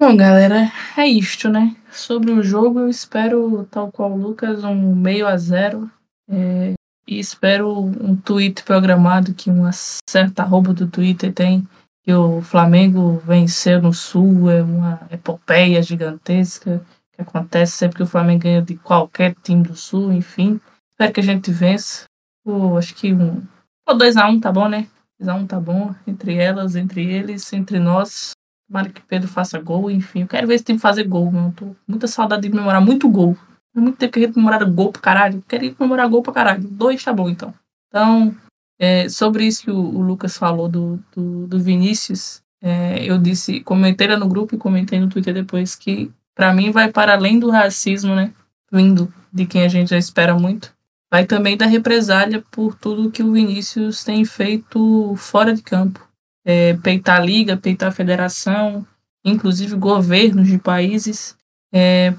Bom, 0.00 0.16
galera, 0.16 0.72
é 0.96 1.06
isto, 1.06 1.48
né? 1.48 1.76
Sobre 1.90 2.30
o 2.30 2.42
jogo, 2.42 2.80
eu 2.80 2.88
espero, 2.88 3.66
tal 3.70 3.90
qual 3.90 4.12
o 4.12 4.16
Lucas, 4.16 4.64
um 4.64 4.94
meio 4.94 5.26
a 5.26 5.36
zero. 5.36 5.90
É, 6.30 6.74
e 7.06 7.18
espero 7.18 7.72
um 7.80 8.14
tweet 8.16 8.62
programado 8.64 9.34
que 9.34 9.50
uma 9.50 9.70
certa 9.72 10.42
arroba 10.42 10.72
do 10.72 10.86
Twitter 10.86 11.32
tem 11.32 11.66
que 12.08 12.14
o 12.14 12.40
Flamengo 12.40 13.18
venceu 13.18 13.82
no 13.82 13.92
Sul 13.92 14.50
é 14.50 14.62
uma 14.62 15.06
epopeia 15.10 15.82
gigantesca 15.82 16.82
que 17.12 17.20
acontece 17.20 17.72
sempre 17.72 17.98
que 17.98 18.02
o 18.02 18.06
Flamengo 18.06 18.44
ganha 18.44 18.62
de 18.62 18.76
qualquer 18.76 19.34
time 19.42 19.62
do 19.62 19.76
Sul, 19.76 20.10
enfim. 20.10 20.58
Espero 20.90 21.12
que 21.12 21.20
a 21.20 21.22
gente 21.22 21.50
vença. 21.50 22.06
Pô, 22.42 22.78
acho 22.78 22.94
que 22.94 23.12
um. 23.12 23.42
Ou 23.86 23.98
2x1, 23.98 24.30
um, 24.30 24.40
tá 24.40 24.50
bom, 24.50 24.70
né? 24.70 24.88
1 25.20 25.46
tá 25.46 25.60
bom. 25.60 25.94
Entre 26.06 26.34
elas, 26.34 26.76
entre 26.76 27.04
eles, 27.04 27.52
entre 27.52 27.78
nós. 27.78 28.30
Tomara 28.66 28.88
que 28.88 29.02
Pedro 29.02 29.28
faça 29.28 29.60
gol, 29.60 29.90
enfim. 29.90 30.22
Eu 30.22 30.28
quero 30.28 30.46
ver 30.46 30.54
esse 30.54 30.64
time 30.64 30.78
fazer 30.78 31.04
gol, 31.04 31.30
mano. 31.30 31.52
Tô 31.54 31.66
com 31.66 31.76
muita 31.86 32.06
saudade 32.06 32.48
de 32.48 32.54
memorar 32.54 32.80
muito 32.80 33.06
gol. 33.06 33.36
É 33.76 33.80
muito 33.80 33.98
tempo 33.98 34.14
que 34.14 34.20
a 34.20 34.22
gente 34.22 34.34
memorava 34.34 34.64
gol 34.64 34.92
pra 34.92 35.02
caralho. 35.02 35.44
Quero 35.46 35.76
memorar 35.78 36.08
gol 36.08 36.22
pra 36.22 36.32
caralho. 36.32 36.62
Dois 36.62 37.04
tá 37.04 37.12
bom, 37.12 37.28
então. 37.28 37.52
Então, 37.88 38.34
é, 38.78 39.08
sobre 39.08 39.44
isso 39.44 39.64
que 39.64 39.70
o, 39.70 39.78
o 39.78 40.00
Lucas 40.00 40.36
falou 40.36 40.68
do, 40.68 41.02
do, 41.14 41.46
do 41.46 41.60
Vinícius, 41.60 42.42
é, 42.62 43.04
eu 43.04 43.18
disse, 43.18 43.60
comentei 43.60 44.08
no 44.16 44.28
grupo 44.28 44.54
e 44.54 44.58
comentei 44.58 45.00
no 45.00 45.08
Twitter 45.08 45.34
depois 45.34 45.74
que, 45.74 46.10
para 46.34 46.52
mim, 46.52 46.70
vai 46.70 46.90
para 46.90 47.14
além 47.14 47.38
do 47.38 47.50
racismo, 47.50 48.14
né? 48.14 48.32
Vindo 48.70 49.12
de 49.32 49.46
quem 49.46 49.62
a 49.62 49.68
gente 49.68 49.90
já 49.90 49.98
espera 49.98 50.38
muito. 50.38 50.72
Vai 51.10 51.24
também 51.24 51.56
da 51.56 51.66
represália 51.66 52.44
por 52.50 52.74
tudo 52.74 53.10
que 53.10 53.22
o 53.22 53.32
Vinícius 53.32 54.04
tem 54.04 54.24
feito 54.24 55.14
fora 55.16 55.54
de 55.54 55.62
campo. 55.62 56.06
É, 56.44 56.74
peitar 56.74 57.20
a 57.20 57.24
liga, 57.24 57.56
peitar 57.56 57.88
a 57.88 57.92
federação, 57.92 58.86
inclusive 59.24 59.74
governos 59.76 60.48
de 60.48 60.58
países, 60.58 61.36
é, 61.72 62.14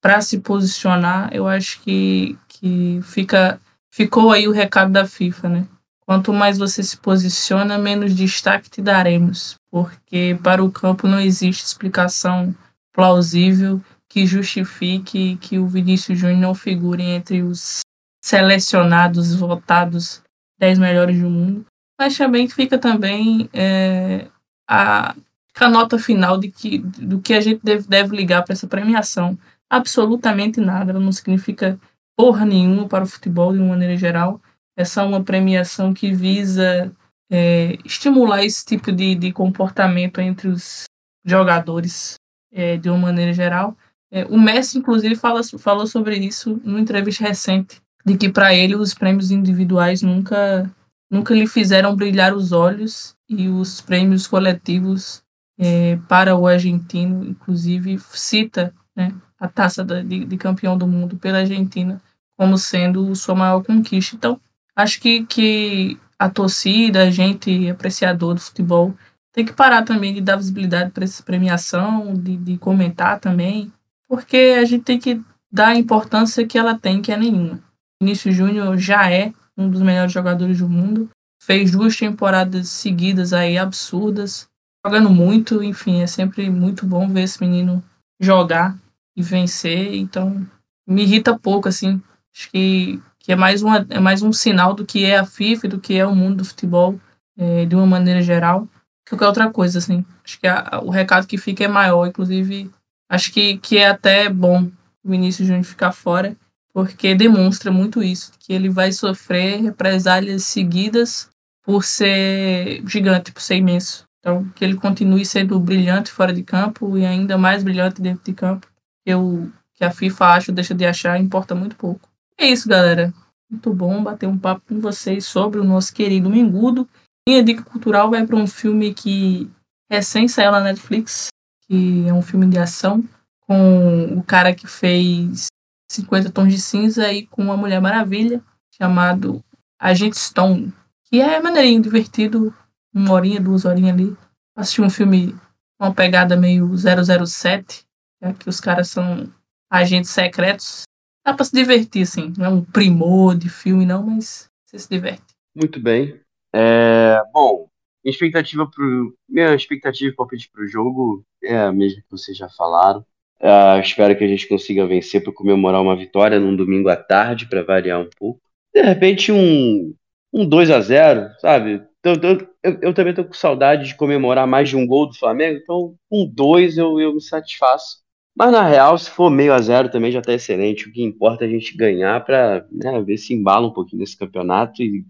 para 0.00 0.20
se 0.20 0.38
posicionar. 0.40 1.30
Eu 1.32 1.46
acho 1.46 1.80
que, 1.82 2.38
que 2.48 3.00
fica, 3.02 3.60
ficou 3.92 4.32
aí 4.32 4.48
o 4.48 4.52
recado 4.52 4.92
da 4.92 5.06
FIFA, 5.06 5.48
né? 5.48 5.66
Quanto 6.10 6.32
mais 6.32 6.58
você 6.58 6.82
se 6.82 6.96
posiciona, 6.96 7.78
menos 7.78 8.12
destaque 8.16 8.68
te 8.68 8.82
daremos, 8.82 9.54
porque 9.70 10.36
para 10.42 10.60
o 10.60 10.68
campo 10.68 11.06
não 11.06 11.20
existe 11.20 11.62
explicação 11.62 12.52
plausível 12.92 13.80
que 14.08 14.26
justifique 14.26 15.36
que 15.36 15.56
o 15.56 15.68
Vinícius 15.68 16.18
Júnior 16.18 16.40
não 16.40 16.52
figure 16.52 17.00
entre 17.00 17.42
os 17.44 17.82
selecionados, 18.24 19.36
votados 19.36 20.20
10 20.58 20.80
melhores 20.80 21.16
do 21.16 21.30
mundo. 21.30 21.64
Mas 21.96 22.18
também 22.18 22.48
fica 22.48 22.76
também 22.76 23.48
é, 23.52 24.26
a, 24.68 25.14
a 25.60 25.68
nota 25.68 25.96
final 25.96 26.38
de 26.38 26.50
que, 26.50 26.78
do 26.78 27.20
que 27.20 27.34
a 27.34 27.40
gente 27.40 27.60
deve, 27.62 27.86
deve 27.86 28.16
ligar 28.16 28.42
para 28.42 28.54
essa 28.54 28.66
premiação. 28.66 29.38
Absolutamente 29.70 30.60
nada, 30.60 30.90
ela 30.90 30.98
não 30.98 31.12
significa 31.12 31.78
porra 32.16 32.44
nenhuma 32.44 32.88
para 32.88 33.04
o 33.04 33.06
futebol 33.06 33.52
de 33.52 33.60
uma 33.60 33.68
maneira 33.68 33.96
geral 33.96 34.40
essa 34.80 35.02
é 35.02 35.04
uma 35.04 35.22
premiação 35.22 35.92
que 35.92 36.12
visa 36.12 36.92
é, 37.30 37.78
estimular 37.84 38.44
esse 38.44 38.64
tipo 38.64 38.90
de, 38.90 39.14
de 39.14 39.32
comportamento 39.32 40.20
entre 40.20 40.48
os 40.48 40.84
jogadores 41.24 42.14
é, 42.52 42.76
de 42.76 42.88
uma 42.88 42.98
maneira 42.98 43.32
geral. 43.32 43.76
É, 44.10 44.24
o 44.24 44.38
Messi, 44.38 44.78
inclusive, 44.78 45.14
fala, 45.14 45.42
falou 45.58 45.86
sobre 45.86 46.16
isso 46.16 46.60
numa 46.64 46.80
entrevista 46.80 47.24
recente, 47.24 47.80
de 48.04 48.16
que 48.16 48.28
para 48.28 48.54
ele 48.54 48.74
os 48.74 48.94
prêmios 48.94 49.30
individuais 49.30 50.02
nunca, 50.02 50.68
nunca 51.10 51.34
lhe 51.34 51.46
fizeram 51.46 51.94
brilhar 51.94 52.34
os 52.34 52.50
olhos 52.50 53.14
e 53.28 53.48
os 53.48 53.80
prêmios 53.80 54.26
coletivos 54.26 55.22
é, 55.58 55.96
para 56.08 56.34
o 56.34 56.46
argentino, 56.46 57.24
inclusive, 57.24 57.98
cita 57.98 58.74
né, 58.96 59.14
a 59.38 59.46
taça 59.46 59.84
de, 59.84 60.24
de 60.24 60.36
campeão 60.36 60.76
do 60.76 60.86
mundo 60.86 61.16
pela 61.16 61.38
Argentina 61.38 62.00
como 62.40 62.56
sendo 62.56 63.14
sua 63.14 63.34
maior 63.34 63.62
conquista. 63.62 64.16
Então, 64.16 64.40
acho 64.74 65.00
que, 65.00 65.24
que 65.26 65.98
a 66.18 66.28
torcida, 66.28 67.04
a 67.04 67.10
gente 67.10 67.68
apreciador 67.70 68.34
do 68.34 68.40
futebol, 68.40 68.94
tem 69.32 69.44
que 69.44 69.52
parar 69.52 69.82
também 69.82 70.12
de 70.12 70.20
dar 70.20 70.36
visibilidade 70.36 70.90
para 70.90 71.04
essa 71.04 71.22
premiação, 71.22 72.14
de, 72.14 72.36
de 72.36 72.58
comentar 72.58 73.20
também, 73.20 73.72
porque 74.08 74.56
a 74.58 74.64
gente 74.64 74.84
tem 74.84 74.98
que 74.98 75.20
dar 75.50 75.68
a 75.68 75.76
importância 75.76 76.46
que 76.46 76.58
ela 76.58 76.78
tem, 76.78 77.00
que 77.00 77.12
é 77.12 77.16
nenhuma. 77.16 77.60
Vinícius 78.00 78.34
Júnior 78.34 78.76
já 78.76 79.10
é 79.10 79.32
um 79.56 79.68
dos 79.68 79.82
melhores 79.82 80.12
jogadores 80.12 80.58
do 80.58 80.68
mundo, 80.68 81.08
fez 81.42 81.70
duas 81.70 81.96
temporadas 81.96 82.68
seguidas 82.68 83.32
aí 83.32 83.56
absurdas, 83.56 84.48
jogando 84.84 85.10
muito, 85.10 85.62
enfim, 85.62 86.00
é 86.02 86.06
sempre 86.06 86.50
muito 86.50 86.86
bom 86.86 87.08
ver 87.08 87.22
esse 87.22 87.40
menino 87.40 87.82
jogar 88.20 88.76
e 89.16 89.22
vencer, 89.22 89.94
então 89.94 90.46
me 90.86 91.02
irrita 91.02 91.38
pouco, 91.38 91.68
assim, 91.68 92.02
acho 92.34 92.50
que 92.50 93.00
que 93.30 93.34
é 93.34 93.36
mais, 93.36 93.62
uma, 93.62 93.86
é 93.90 94.00
mais 94.00 94.22
um 94.22 94.32
sinal 94.32 94.74
do 94.74 94.84
que 94.84 95.04
é 95.04 95.16
a 95.16 95.24
FIFA, 95.24 95.68
do 95.68 95.78
que 95.78 95.94
é 95.96 96.04
o 96.04 96.16
mundo 96.16 96.38
do 96.38 96.44
futebol, 96.44 97.00
é, 97.38 97.64
de 97.64 97.76
uma 97.76 97.86
maneira 97.86 98.20
geral, 98.20 98.66
que 99.06 99.10
qualquer 99.10 99.28
outra 99.28 99.50
coisa, 99.50 99.78
assim. 99.78 100.04
Acho 100.24 100.40
que 100.40 100.48
a, 100.48 100.80
o 100.82 100.90
recado 100.90 101.28
que 101.28 101.38
fica 101.38 101.62
é 101.62 101.68
maior, 101.68 102.08
inclusive, 102.08 102.68
acho 103.08 103.32
que, 103.32 103.56
que 103.58 103.78
é 103.78 103.88
até 103.88 104.28
bom 104.28 104.68
o 105.04 105.10
Vinícius 105.10 105.46
Júnior 105.46 105.62
ficar 105.62 105.92
fora, 105.92 106.36
porque 106.74 107.14
demonstra 107.14 107.70
muito 107.70 108.02
isso, 108.02 108.32
que 108.36 108.52
ele 108.52 108.68
vai 108.68 108.90
sofrer 108.90 109.62
represálias 109.62 110.42
seguidas 110.42 111.30
por 111.62 111.84
ser 111.84 112.82
gigante, 112.84 113.30
por 113.30 113.42
ser 113.42 113.58
imenso. 113.58 114.06
Então, 114.18 114.48
que 114.56 114.64
ele 114.64 114.74
continue 114.74 115.24
sendo 115.24 115.60
brilhante 115.60 116.10
fora 116.10 116.32
de 116.32 116.42
campo 116.42 116.98
e 116.98 117.06
ainda 117.06 117.38
mais 117.38 117.62
brilhante 117.62 118.02
dentro 118.02 118.24
de 118.24 118.32
campo. 118.32 118.66
Que, 119.04 119.12
eu, 119.12 119.48
que 119.74 119.84
a 119.84 119.92
FIFA 119.92 120.26
acha 120.26 120.50
ou 120.50 120.54
deixa 120.56 120.74
de 120.74 120.84
achar 120.84 121.16
importa 121.20 121.54
muito 121.54 121.76
pouco. 121.76 122.09
É 122.40 122.46
isso, 122.46 122.66
galera. 122.66 123.12
Muito 123.50 123.74
bom 123.74 124.02
bater 124.02 124.26
um 124.26 124.38
papo 124.38 124.62
com 124.66 124.80
vocês 124.80 125.26
sobre 125.26 125.60
o 125.60 125.64
nosso 125.64 125.92
querido 125.92 126.30
Mengudo. 126.30 126.88
Minha 127.28 127.44
dica 127.44 127.62
cultural 127.62 128.08
vai 128.08 128.26
para 128.26 128.34
um 128.34 128.46
filme 128.46 128.94
que 128.94 129.50
recém 129.90 130.26
saiu 130.26 130.50
na 130.50 130.60
Netflix, 130.62 131.28
que 131.68 132.08
é 132.08 132.14
um 132.14 132.22
filme 132.22 132.46
de 132.46 132.56
ação, 132.56 133.04
com 133.42 134.04
o 134.16 134.22
cara 134.22 134.54
que 134.54 134.66
fez 134.66 135.48
50 135.92 136.30
Tons 136.30 136.50
de 136.50 136.58
Cinza 136.58 137.12
e 137.12 137.26
com 137.26 137.42
uma 137.42 137.58
Mulher 137.58 137.78
Maravilha, 137.78 138.42
chamado 138.74 139.44
Agente 139.78 140.18
Stone, 140.18 140.72
que 141.10 141.20
é 141.20 141.42
maneirinho, 141.42 141.82
divertido, 141.82 142.54
uma 142.94 143.12
horinha, 143.12 143.38
duas 143.38 143.66
horinhas 143.66 143.92
ali. 143.92 144.16
Assisti 144.56 144.80
um 144.80 144.88
filme 144.88 145.32
com 145.78 145.84
uma 145.84 145.94
pegada 145.94 146.38
meio 146.38 146.70
007, 146.74 147.84
já 148.22 148.32
que 148.32 148.48
os 148.48 148.60
caras 148.60 148.88
são 148.88 149.30
agentes 149.70 150.08
secretos 150.08 150.84
Dá 151.24 151.34
pra 151.34 151.44
se 151.44 151.52
divertir, 151.52 152.02
assim. 152.02 152.32
Não 152.36 152.44
é 152.44 152.48
um 152.48 152.64
primor 152.64 153.36
de 153.36 153.48
filme, 153.48 153.84
não, 153.84 154.04
mas 154.04 154.50
você 154.64 154.78
se 154.78 154.88
diverte. 154.88 155.34
Muito 155.54 155.80
bem. 155.80 156.20
É, 156.54 157.20
bom, 157.32 157.68
expectativa 158.04 158.68
pro. 158.68 159.14
Minha 159.28 159.54
expectativa 159.54 160.14
para 160.16 160.26
pedir 160.26 160.50
pro 160.50 160.66
jogo 160.66 161.24
é 161.42 161.58
a 161.58 161.72
mesma 161.72 162.00
que 162.00 162.10
vocês 162.10 162.36
já 162.36 162.48
falaram. 162.48 163.04
Uh, 163.40 163.80
espero 163.80 164.16
que 164.16 164.24
a 164.24 164.28
gente 164.28 164.46
consiga 164.46 164.86
vencer 164.86 165.22
para 165.22 165.32
comemorar 165.32 165.80
uma 165.80 165.96
vitória 165.96 166.38
num 166.38 166.54
domingo 166.54 166.90
à 166.90 166.96
tarde, 166.96 167.48
para 167.48 167.62
variar 167.62 168.00
um 168.00 168.10
pouco. 168.18 168.40
De 168.74 168.82
repente, 168.82 169.32
um, 169.32 169.94
um 170.32 170.46
2 170.46 170.70
a 170.70 170.80
0 170.80 171.30
sabe? 171.40 171.82
Eu, 172.04 172.14
eu, 172.14 172.48
eu, 172.62 172.78
eu, 172.82 172.94
também 172.94 173.14
tô 173.14 173.24
com 173.24 173.32
saudade 173.32 173.88
de 173.88 173.96
comemorar 173.96 174.46
mais 174.46 174.68
de 174.68 174.76
um 174.76 174.86
gol 174.86 175.06
do 175.06 175.18
Flamengo, 175.18 175.58
então 175.62 175.94
um 176.10 176.26
2 176.26 176.78
eu, 176.78 177.00
eu 177.00 177.14
me 177.14 177.20
satisfaço. 177.20 178.00
Mas 178.36 178.52
na 178.52 178.66
real, 178.66 178.96
se 178.96 179.10
for 179.10 179.30
meio 179.30 179.52
a 179.52 179.60
zero 179.60 179.90
também 179.90 180.12
já 180.12 180.22
tá 180.22 180.32
excelente. 180.32 180.88
O 180.88 180.92
que 180.92 181.02
importa 181.02 181.44
é 181.44 181.48
a 181.48 181.50
gente 181.50 181.76
ganhar 181.76 182.24
para 182.24 182.66
né, 182.70 183.00
ver 183.02 183.18
se 183.18 183.34
embala 183.34 183.66
um 183.66 183.72
pouquinho 183.72 184.00
nesse 184.00 184.16
campeonato 184.16 184.82
e 184.82 185.04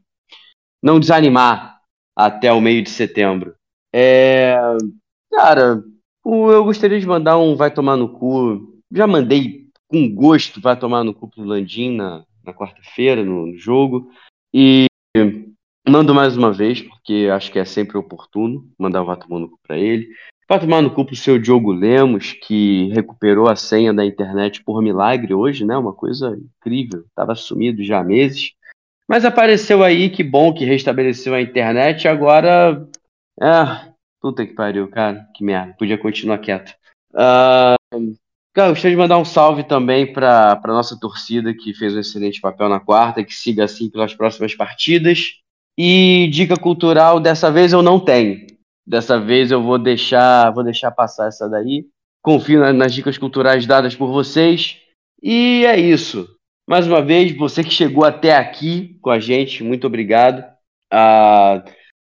não 0.82 0.98
desanimar 0.98 1.80
até 2.16 2.52
o 2.52 2.60
meio 2.60 2.82
de 2.82 2.90
setembro. 2.90 3.54
É, 3.92 4.56
cara, 5.30 5.82
eu 6.24 6.64
gostaria 6.64 7.00
de 7.00 7.06
mandar 7.06 7.38
um 7.38 7.54
vai 7.56 7.72
tomar 7.72 7.96
no 7.96 8.08
cu. 8.08 8.80
Já 8.92 9.06
mandei 9.06 9.68
com 9.88 10.08
gosto 10.14 10.60
vai 10.60 10.78
tomar 10.78 11.04
no 11.04 11.14
cu 11.14 11.28
pro 11.28 11.44
Landim 11.44 11.96
na, 11.96 12.24
na 12.44 12.54
quarta-feira 12.54 13.24
no, 13.24 13.46
no 13.46 13.58
jogo. 13.58 14.10
E 14.52 14.86
mando 15.88 16.14
mais 16.14 16.36
uma 16.36 16.52
vez, 16.52 16.80
porque 16.80 17.28
acho 17.32 17.50
que 17.50 17.58
é 17.58 17.64
sempre 17.64 17.98
oportuno 17.98 18.68
mandar 18.78 19.02
um 19.02 19.06
vai 19.06 19.16
tomar 19.16 19.40
no 19.40 19.50
cu 19.50 19.58
pra 19.62 19.76
ele. 19.76 20.08
Vai 20.50 20.58
tomar 20.58 20.82
no 20.82 20.92
cu 20.92 21.04
pro 21.04 21.14
seu 21.14 21.38
Diogo 21.38 21.70
Lemos, 21.70 22.32
que 22.32 22.88
recuperou 22.88 23.48
a 23.48 23.54
senha 23.54 23.94
da 23.94 24.04
internet 24.04 24.64
por 24.64 24.82
milagre 24.82 25.32
hoje, 25.32 25.64
né? 25.64 25.76
Uma 25.76 25.92
coisa 25.92 26.36
incrível. 26.36 27.04
Tava 27.14 27.36
sumido 27.36 27.84
já 27.84 28.00
há 28.00 28.02
meses. 28.02 28.50
Mas 29.08 29.24
apareceu 29.24 29.84
aí, 29.84 30.10
que 30.10 30.24
bom 30.24 30.52
que 30.52 30.64
restabeleceu 30.64 31.34
a 31.34 31.40
internet. 31.40 32.08
Agora. 32.08 32.84
É. 33.40 33.92
Puta 34.20 34.44
que 34.44 34.52
pariu, 34.52 34.88
cara. 34.88 35.24
Que 35.36 35.44
merda. 35.44 35.72
Podia 35.78 35.96
continuar 35.96 36.38
quieto. 36.38 36.74
Uh, 37.14 38.12
cara, 38.52 38.70
gostaria 38.70 38.96
de 38.96 39.00
mandar 39.00 39.18
um 39.18 39.24
salve 39.24 39.62
também 39.62 40.12
para 40.12 40.56
pra 40.56 40.74
nossa 40.74 40.98
torcida 40.98 41.54
que 41.54 41.72
fez 41.74 41.94
um 41.94 42.00
excelente 42.00 42.40
papel 42.40 42.68
na 42.68 42.80
quarta, 42.80 43.22
que 43.22 43.32
siga 43.32 43.62
assim 43.62 43.88
pelas 43.88 44.14
próximas 44.14 44.56
partidas. 44.56 45.28
E 45.78 46.28
dica 46.32 46.56
cultural, 46.56 47.20
dessa 47.20 47.52
vez 47.52 47.72
eu 47.72 47.82
não 47.82 48.00
tenho. 48.00 48.50
Dessa 48.90 49.20
vez 49.20 49.52
eu 49.52 49.62
vou 49.62 49.78
deixar, 49.78 50.50
vou 50.50 50.64
deixar 50.64 50.90
passar 50.90 51.28
essa 51.28 51.48
daí. 51.48 51.86
Confio 52.20 52.72
nas 52.72 52.92
dicas 52.92 53.16
culturais 53.16 53.64
dadas 53.64 53.94
por 53.94 54.10
vocês. 54.10 54.78
E 55.22 55.64
é 55.64 55.78
isso. 55.78 56.28
Mais 56.68 56.88
uma 56.88 57.00
vez, 57.00 57.30
você 57.36 57.62
que 57.62 57.70
chegou 57.70 58.04
até 58.04 58.34
aqui 58.34 58.98
com 59.00 59.08
a 59.10 59.20
gente, 59.20 59.62
muito 59.62 59.86
obrigado. 59.86 60.44
Ah, 60.92 61.62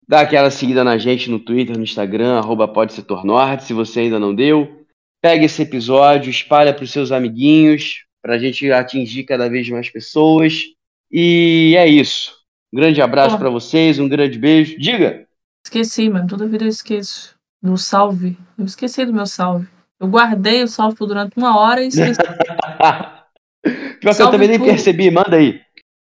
dá 0.07 0.21
aquela 0.21 0.49
seguida 0.49 0.85
na 0.85 0.97
gente 0.97 1.29
no 1.29 1.41
Twitter, 1.41 1.77
no 1.77 1.83
Instagram, 1.83 2.39
arroba 2.39 2.69
pode 2.69 2.93
setor 2.93 3.25
norte, 3.25 3.65
se 3.65 3.73
você 3.73 4.03
ainda 4.03 4.21
não 4.21 4.33
deu. 4.33 4.87
Pega 5.21 5.45
esse 5.45 5.63
episódio, 5.63 6.31
espalha 6.31 6.73
para 6.73 6.85
os 6.85 6.93
seus 6.93 7.11
amiguinhos, 7.11 8.05
para 8.23 8.37
a 8.37 8.39
gente 8.39 8.71
atingir 8.71 9.25
cada 9.25 9.51
vez 9.51 9.69
mais 9.69 9.91
pessoas. 9.91 10.67
E 11.11 11.75
é 11.77 11.89
isso. 11.89 12.33
Um 12.73 12.77
grande 12.77 13.03
abraço 13.03 13.37
para 13.37 13.51
vocês, 13.51 13.99
um 13.99 14.09
grande 14.09 14.39
beijo. 14.39 14.79
Diga! 14.79 15.29
Esqueci, 15.71 16.11
mano. 16.11 16.27
Toda 16.27 16.49
vida 16.49 16.65
eu 16.65 16.69
esqueço 16.69 17.37
do 17.63 17.79
salve. 17.79 18.37
Eu 18.59 18.65
esqueci 18.65 19.07
do 19.07 19.13
meu 19.13 19.25
salve. 19.25 19.69
Eu 20.01 20.09
guardei 20.09 20.65
o 20.65 20.69
salve 20.69 20.97
por 20.97 21.07
durante 21.07 21.37
uma 21.37 21.57
hora 21.57 21.81
e 21.81 21.87
esqueci. 21.87 22.19
Pior 24.01 24.17
que 24.17 24.23
eu 24.23 24.31
também 24.33 24.49
nem 24.49 24.59
pro... 24.59 24.67
percebi, 24.67 25.13
manda 25.13 25.37
aí. 25.37 25.61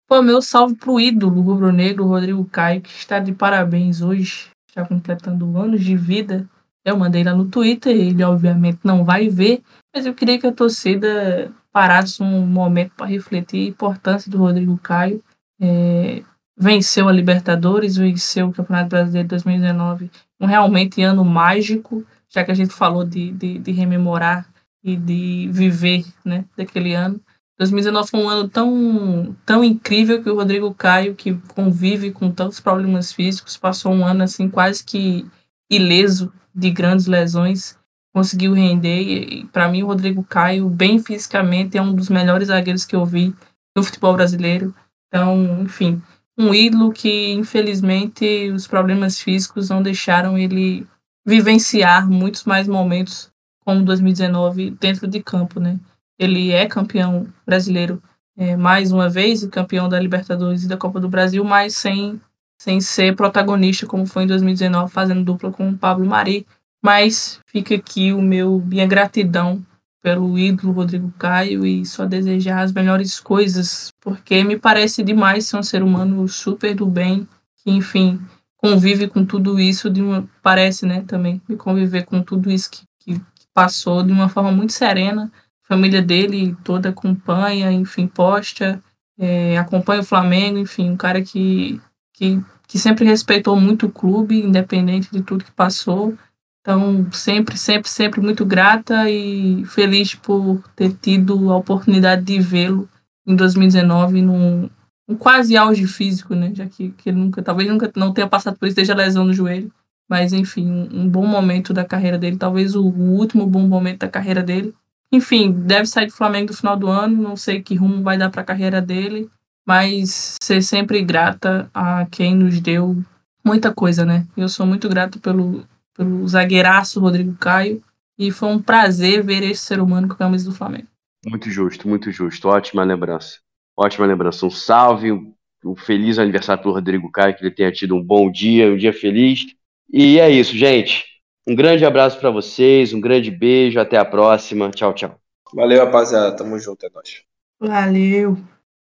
Pô, 0.08 0.20
meu 0.20 0.42
salve 0.42 0.74
pro 0.74 0.98
ídolo 0.98 1.40
rubro-negro, 1.40 2.06
Rodrigo 2.06 2.44
Caio, 2.46 2.80
que 2.80 2.90
está 2.90 3.20
de 3.20 3.32
parabéns 3.32 4.00
hoje, 4.00 4.48
já 4.74 4.84
completando 4.84 5.56
anos 5.56 5.84
de 5.84 5.96
vida. 5.96 6.48
Eu 6.84 6.96
mandei 6.96 7.22
lá 7.22 7.32
no 7.32 7.44
Twitter, 7.44 7.94
ele 7.94 8.24
obviamente 8.24 8.80
não 8.82 9.04
vai 9.04 9.28
ver, 9.28 9.62
mas 9.94 10.04
eu 10.04 10.12
queria 10.12 10.40
que 10.40 10.46
a 10.46 10.52
torcida 10.52 11.52
parasse 11.70 12.20
um 12.20 12.44
momento 12.44 12.94
para 12.96 13.06
refletir 13.06 13.66
a 13.66 13.68
importância 13.68 14.28
do 14.28 14.38
Rodrigo 14.38 14.76
Caio. 14.78 15.22
É, 15.60 16.24
venceu 16.62 17.08
a 17.08 17.12
Libertadores, 17.12 17.96
venceu 17.96 18.48
o 18.48 18.52
Campeonato 18.52 18.90
Brasileiro 18.90 19.26
de 19.26 19.30
2019, 19.30 20.10
um 20.40 20.46
realmente 20.46 21.02
ano 21.02 21.24
mágico, 21.24 22.06
já 22.28 22.44
que 22.44 22.52
a 22.52 22.54
gente 22.54 22.72
falou 22.72 23.04
de, 23.04 23.32
de, 23.32 23.58
de 23.58 23.72
rememorar 23.72 24.48
e 24.82 24.96
de 24.96 25.48
viver 25.50 26.04
né, 26.24 26.44
daquele 26.56 26.94
ano. 26.94 27.20
2019 27.58 28.10
foi 28.10 28.20
um 28.20 28.28
ano 28.28 28.48
tão, 28.48 29.36
tão 29.44 29.64
incrível 29.64 30.22
que 30.22 30.30
o 30.30 30.36
Rodrigo 30.36 30.72
Caio, 30.72 31.14
que 31.14 31.34
convive 31.54 32.12
com 32.12 32.30
tantos 32.30 32.60
problemas 32.60 33.12
físicos, 33.12 33.56
passou 33.56 33.92
um 33.92 34.06
ano 34.06 34.22
assim 34.22 34.48
quase 34.48 34.84
que 34.84 35.26
ileso 35.70 36.32
de 36.54 36.70
grandes 36.70 37.06
lesões, 37.06 37.76
conseguiu 38.14 38.52
render. 38.52 39.00
E, 39.02 39.44
para 39.46 39.68
mim, 39.68 39.82
o 39.82 39.86
Rodrigo 39.86 40.22
Caio, 40.22 40.68
bem 40.68 40.98
fisicamente, 41.00 41.76
é 41.76 41.82
um 41.82 41.94
dos 41.94 42.08
melhores 42.08 42.48
zagueiros 42.48 42.84
que 42.84 42.96
eu 42.96 43.04
vi 43.04 43.34
no 43.76 43.82
futebol 43.82 44.14
brasileiro. 44.14 44.74
Então, 45.08 45.62
enfim, 45.62 46.00
um 46.42 46.54
ídolo 46.54 46.92
que, 46.92 47.32
infelizmente, 47.32 48.50
os 48.50 48.66
problemas 48.66 49.20
físicos 49.20 49.68
não 49.68 49.82
deixaram 49.82 50.36
ele 50.36 50.86
vivenciar 51.24 52.08
muitos 52.08 52.44
mais 52.44 52.66
momentos 52.66 53.30
como 53.64 53.84
2019 53.84 54.70
dentro 54.72 55.06
de 55.06 55.22
campo, 55.22 55.60
né? 55.60 55.78
Ele 56.18 56.50
é 56.50 56.66
campeão 56.66 57.26
brasileiro 57.46 58.02
é, 58.36 58.56
mais 58.56 58.90
uma 58.90 59.08
vez 59.08 59.44
campeão 59.46 59.88
da 59.88 60.00
Libertadores 60.00 60.64
e 60.64 60.68
da 60.68 60.76
Copa 60.76 60.98
do 60.98 61.08
Brasil, 61.08 61.44
mas 61.44 61.76
sem, 61.76 62.20
sem 62.60 62.80
ser 62.80 63.14
protagonista 63.14 63.86
como 63.86 64.06
foi 64.06 64.24
em 64.24 64.26
2019, 64.26 64.92
fazendo 64.92 65.24
dupla 65.24 65.52
com 65.52 65.70
o 65.70 65.78
Pablo 65.78 66.06
Mari. 66.06 66.46
Mas 66.82 67.38
fica 67.46 67.76
aqui 67.76 68.12
o 68.12 68.20
meu 68.20 68.60
minha 68.66 68.86
gratidão 68.86 69.64
pelo 70.02 70.36
ídolo 70.36 70.72
Rodrigo 70.72 71.12
Caio 71.16 71.64
e 71.64 71.86
só 71.86 72.04
desejar 72.04 72.62
as 72.62 72.72
melhores 72.72 73.20
coisas, 73.20 73.92
porque 74.00 74.42
me 74.42 74.58
parece 74.58 75.02
demais 75.02 75.46
ser 75.46 75.56
um 75.56 75.62
ser 75.62 75.82
humano 75.82 76.26
super 76.26 76.74
do 76.74 76.86
bem, 76.86 77.26
que 77.62 77.70
enfim, 77.70 78.20
convive 78.56 79.06
com 79.06 79.24
tudo 79.24 79.60
isso 79.60 79.88
de 79.88 80.02
uma 80.02 80.28
parece, 80.42 80.84
né, 80.84 81.02
também, 81.06 81.40
me 81.48 81.56
conviver 81.56 82.04
com 82.04 82.20
tudo 82.20 82.50
isso 82.50 82.68
que, 82.70 82.82
que, 82.98 83.20
passou 83.54 84.02
de 84.02 84.10
uma 84.10 84.30
forma 84.30 84.50
muito 84.50 84.72
serena. 84.72 85.30
A 85.64 85.68
família 85.68 86.00
dele 86.00 86.56
toda 86.64 86.88
acompanha, 86.88 87.70
enfim, 87.70 88.06
posta, 88.06 88.82
é, 89.18 89.58
acompanha 89.58 90.00
o 90.00 90.04
Flamengo, 90.04 90.58
enfim, 90.58 90.88
um 90.90 90.96
cara 90.96 91.20
que, 91.20 91.78
que, 92.14 92.42
que 92.66 92.78
sempre 92.78 93.04
respeitou 93.04 93.60
muito 93.60 93.86
o 93.86 93.92
clube, 93.92 94.42
independente 94.42 95.10
de 95.12 95.20
tudo 95.22 95.44
que 95.44 95.52
passou. 95.52 96.16
Então, 96.62 97.10
sempre, 97.10 97.58
sempre, 97.58 97.90
sempre 97.90 98.20
muito 98.20 98.46
grata 98.46 99.10
e 99.10 99.64
feliz 99.66 100.14
por 100.14 100.62
ter 100.76 100.92
tido 100.94 101.50
a 101.50 101.56
oportunidade 101.56 102.22
de 102.22 102.40
vê-lo 102.40 102.88
em 103.26 103.34
2019 103.34 104.22
num, 104.22 104.70
um 105.08 105.16
quase 105.16 105.56
auge 105.56 105.88
físico, 105.88 106.36
né? 106.36 106.52
Já 106.54 106.66
que, 106.66 106.90
que 106.90 107.10
ele 107.10 107.18
nunca, 107.18 107.42
talvez 107.42 107.68
nunca 107.68 107.90
não 107.96 108.12
tenha 108.12 108.28
passado 108.28 108.56
por 108.56 108.66
isso 108.66 108.76
desde 108.76 108.92
a 108.92 108.96
lesão 108.96 109.24
no 109.24 109.34
joelho. 109.34 109.72
Mas, 110.08 110.32
enfim, 110.32 110.70
um, 110.70 111.02
um 111.02 111.08
bom 111.08 111.26
momento 111.26 111.72
da 111.72 111.84
carreira 111.84 112.16
dele, 112.16 112.36
talvez 112.36 112.76
o, 112.76 112.84
o, 112.84 113.18
último 113.18 113.44
bom 113.46 113.66
momento 113.66 114.00
da 114.00 114.08
carreira 114.08 114.42
dele. 114.42 114.72
Enfim, 115.10 115.50
deve 115.52 115.86
sair 115.86 116.06
do 116.06 116.12
Flamengo 116.12 116.52
no 116.52 116.56
final 116.56 116.76
do 116.76 116.86
ano, 116.86 117.20
não 117.20 117.36
sei 117.36 117.60
que 117.60 117.74
rumo 117.74 118.02
vai 118.02 118.16
dar 118.16 118.30
para 118.30 118.42
a 118.42 118.44
carreira 118.44 118.80
dele, 118.80 119.28
mas 119.66 120.36
ser 120.40 120.62
sempre 120.62 121.02
grata 121.02 121.68
a 121.74 122.06
quem 122.06 122.36
nos 122.36 122.60
deu 122.60 123.02
muita 123.44 123.72
coisa, 123.74 124.04
né? 124.04 124.26
Eu 124.36 124.48
sou 124.48 124.64
muito 124.64 124.88
grato 124.88 125.18
pelo, 125.18 125.64
pelo 125.94 126.26
zagueiraço 126.26 127.00
Rodrigo 127.00 127.34
Caio. 127.36 127.82
E 128.18 128.30
foi 128.30 128.48
um 128.48 128.60
prazer 128.60 129.22
ver 129.22 129.42
esse 129.42 129.62
ser 129.62 129.80
humano 129.80 130.06
com 130.06 130.14
a 130.14 130.18
camisa 130.18 130.48
do 130.48 130.56
Flamengo. 130.56 130.86
Muito 131.26 131.50
justo, 131.50 131.88
muito 131.88 132.10
justo. 132.10 132.48
Ótima 132.48 132.84
lembrança. 132.84 133.38
Ótima 133.76 134.06
lembrança. 134.06 134.44
Um 134.44 134.50
salve, 134.50 135.12
um 135.12 135.76
feliz 135.76 136.18
aniversário 136.18 136.62
para 136.62 136.70
o 136.70 136.74
Rodrigo 136.74 137.10
Caio, 137.10 137.34
que 137.36 137.42
ele 137.42 137.54
tenha 137.54 137.72
tido 137.72 137.96
um 137.96 138.02
bom 138.02 138.30
dia, 138.30 138.70
um 138.70 138.76
dia 138.76 138.92
feliz. 138.92 139.46
E 139.92 140.18
é 140.18 140.30
isso, 140.30 140.56
gente. 140.56 141.04
Um 141.46 141.54
grande 141.54 141.84
abraço 141.84 142.18
para 142.20 142.30
vocês, 142.30 142.92
um 142.92 143.00
grande 143.00 143.30
beijo, 143.30 143.80
até 143.80 143.96
a 143.96 144.04
próxima. 144.04 144.70
Tchau, 144.70 144.92
tchau. 144.94 145.18
Valeu, 145.54 145.84
rapaziada. 145.84 146.36
Tamo 146.36 146.58
junto, 146.58 146.86
é 146.86 146.90
nóis. 146.90 147.22
Valeu. 147.58 148.38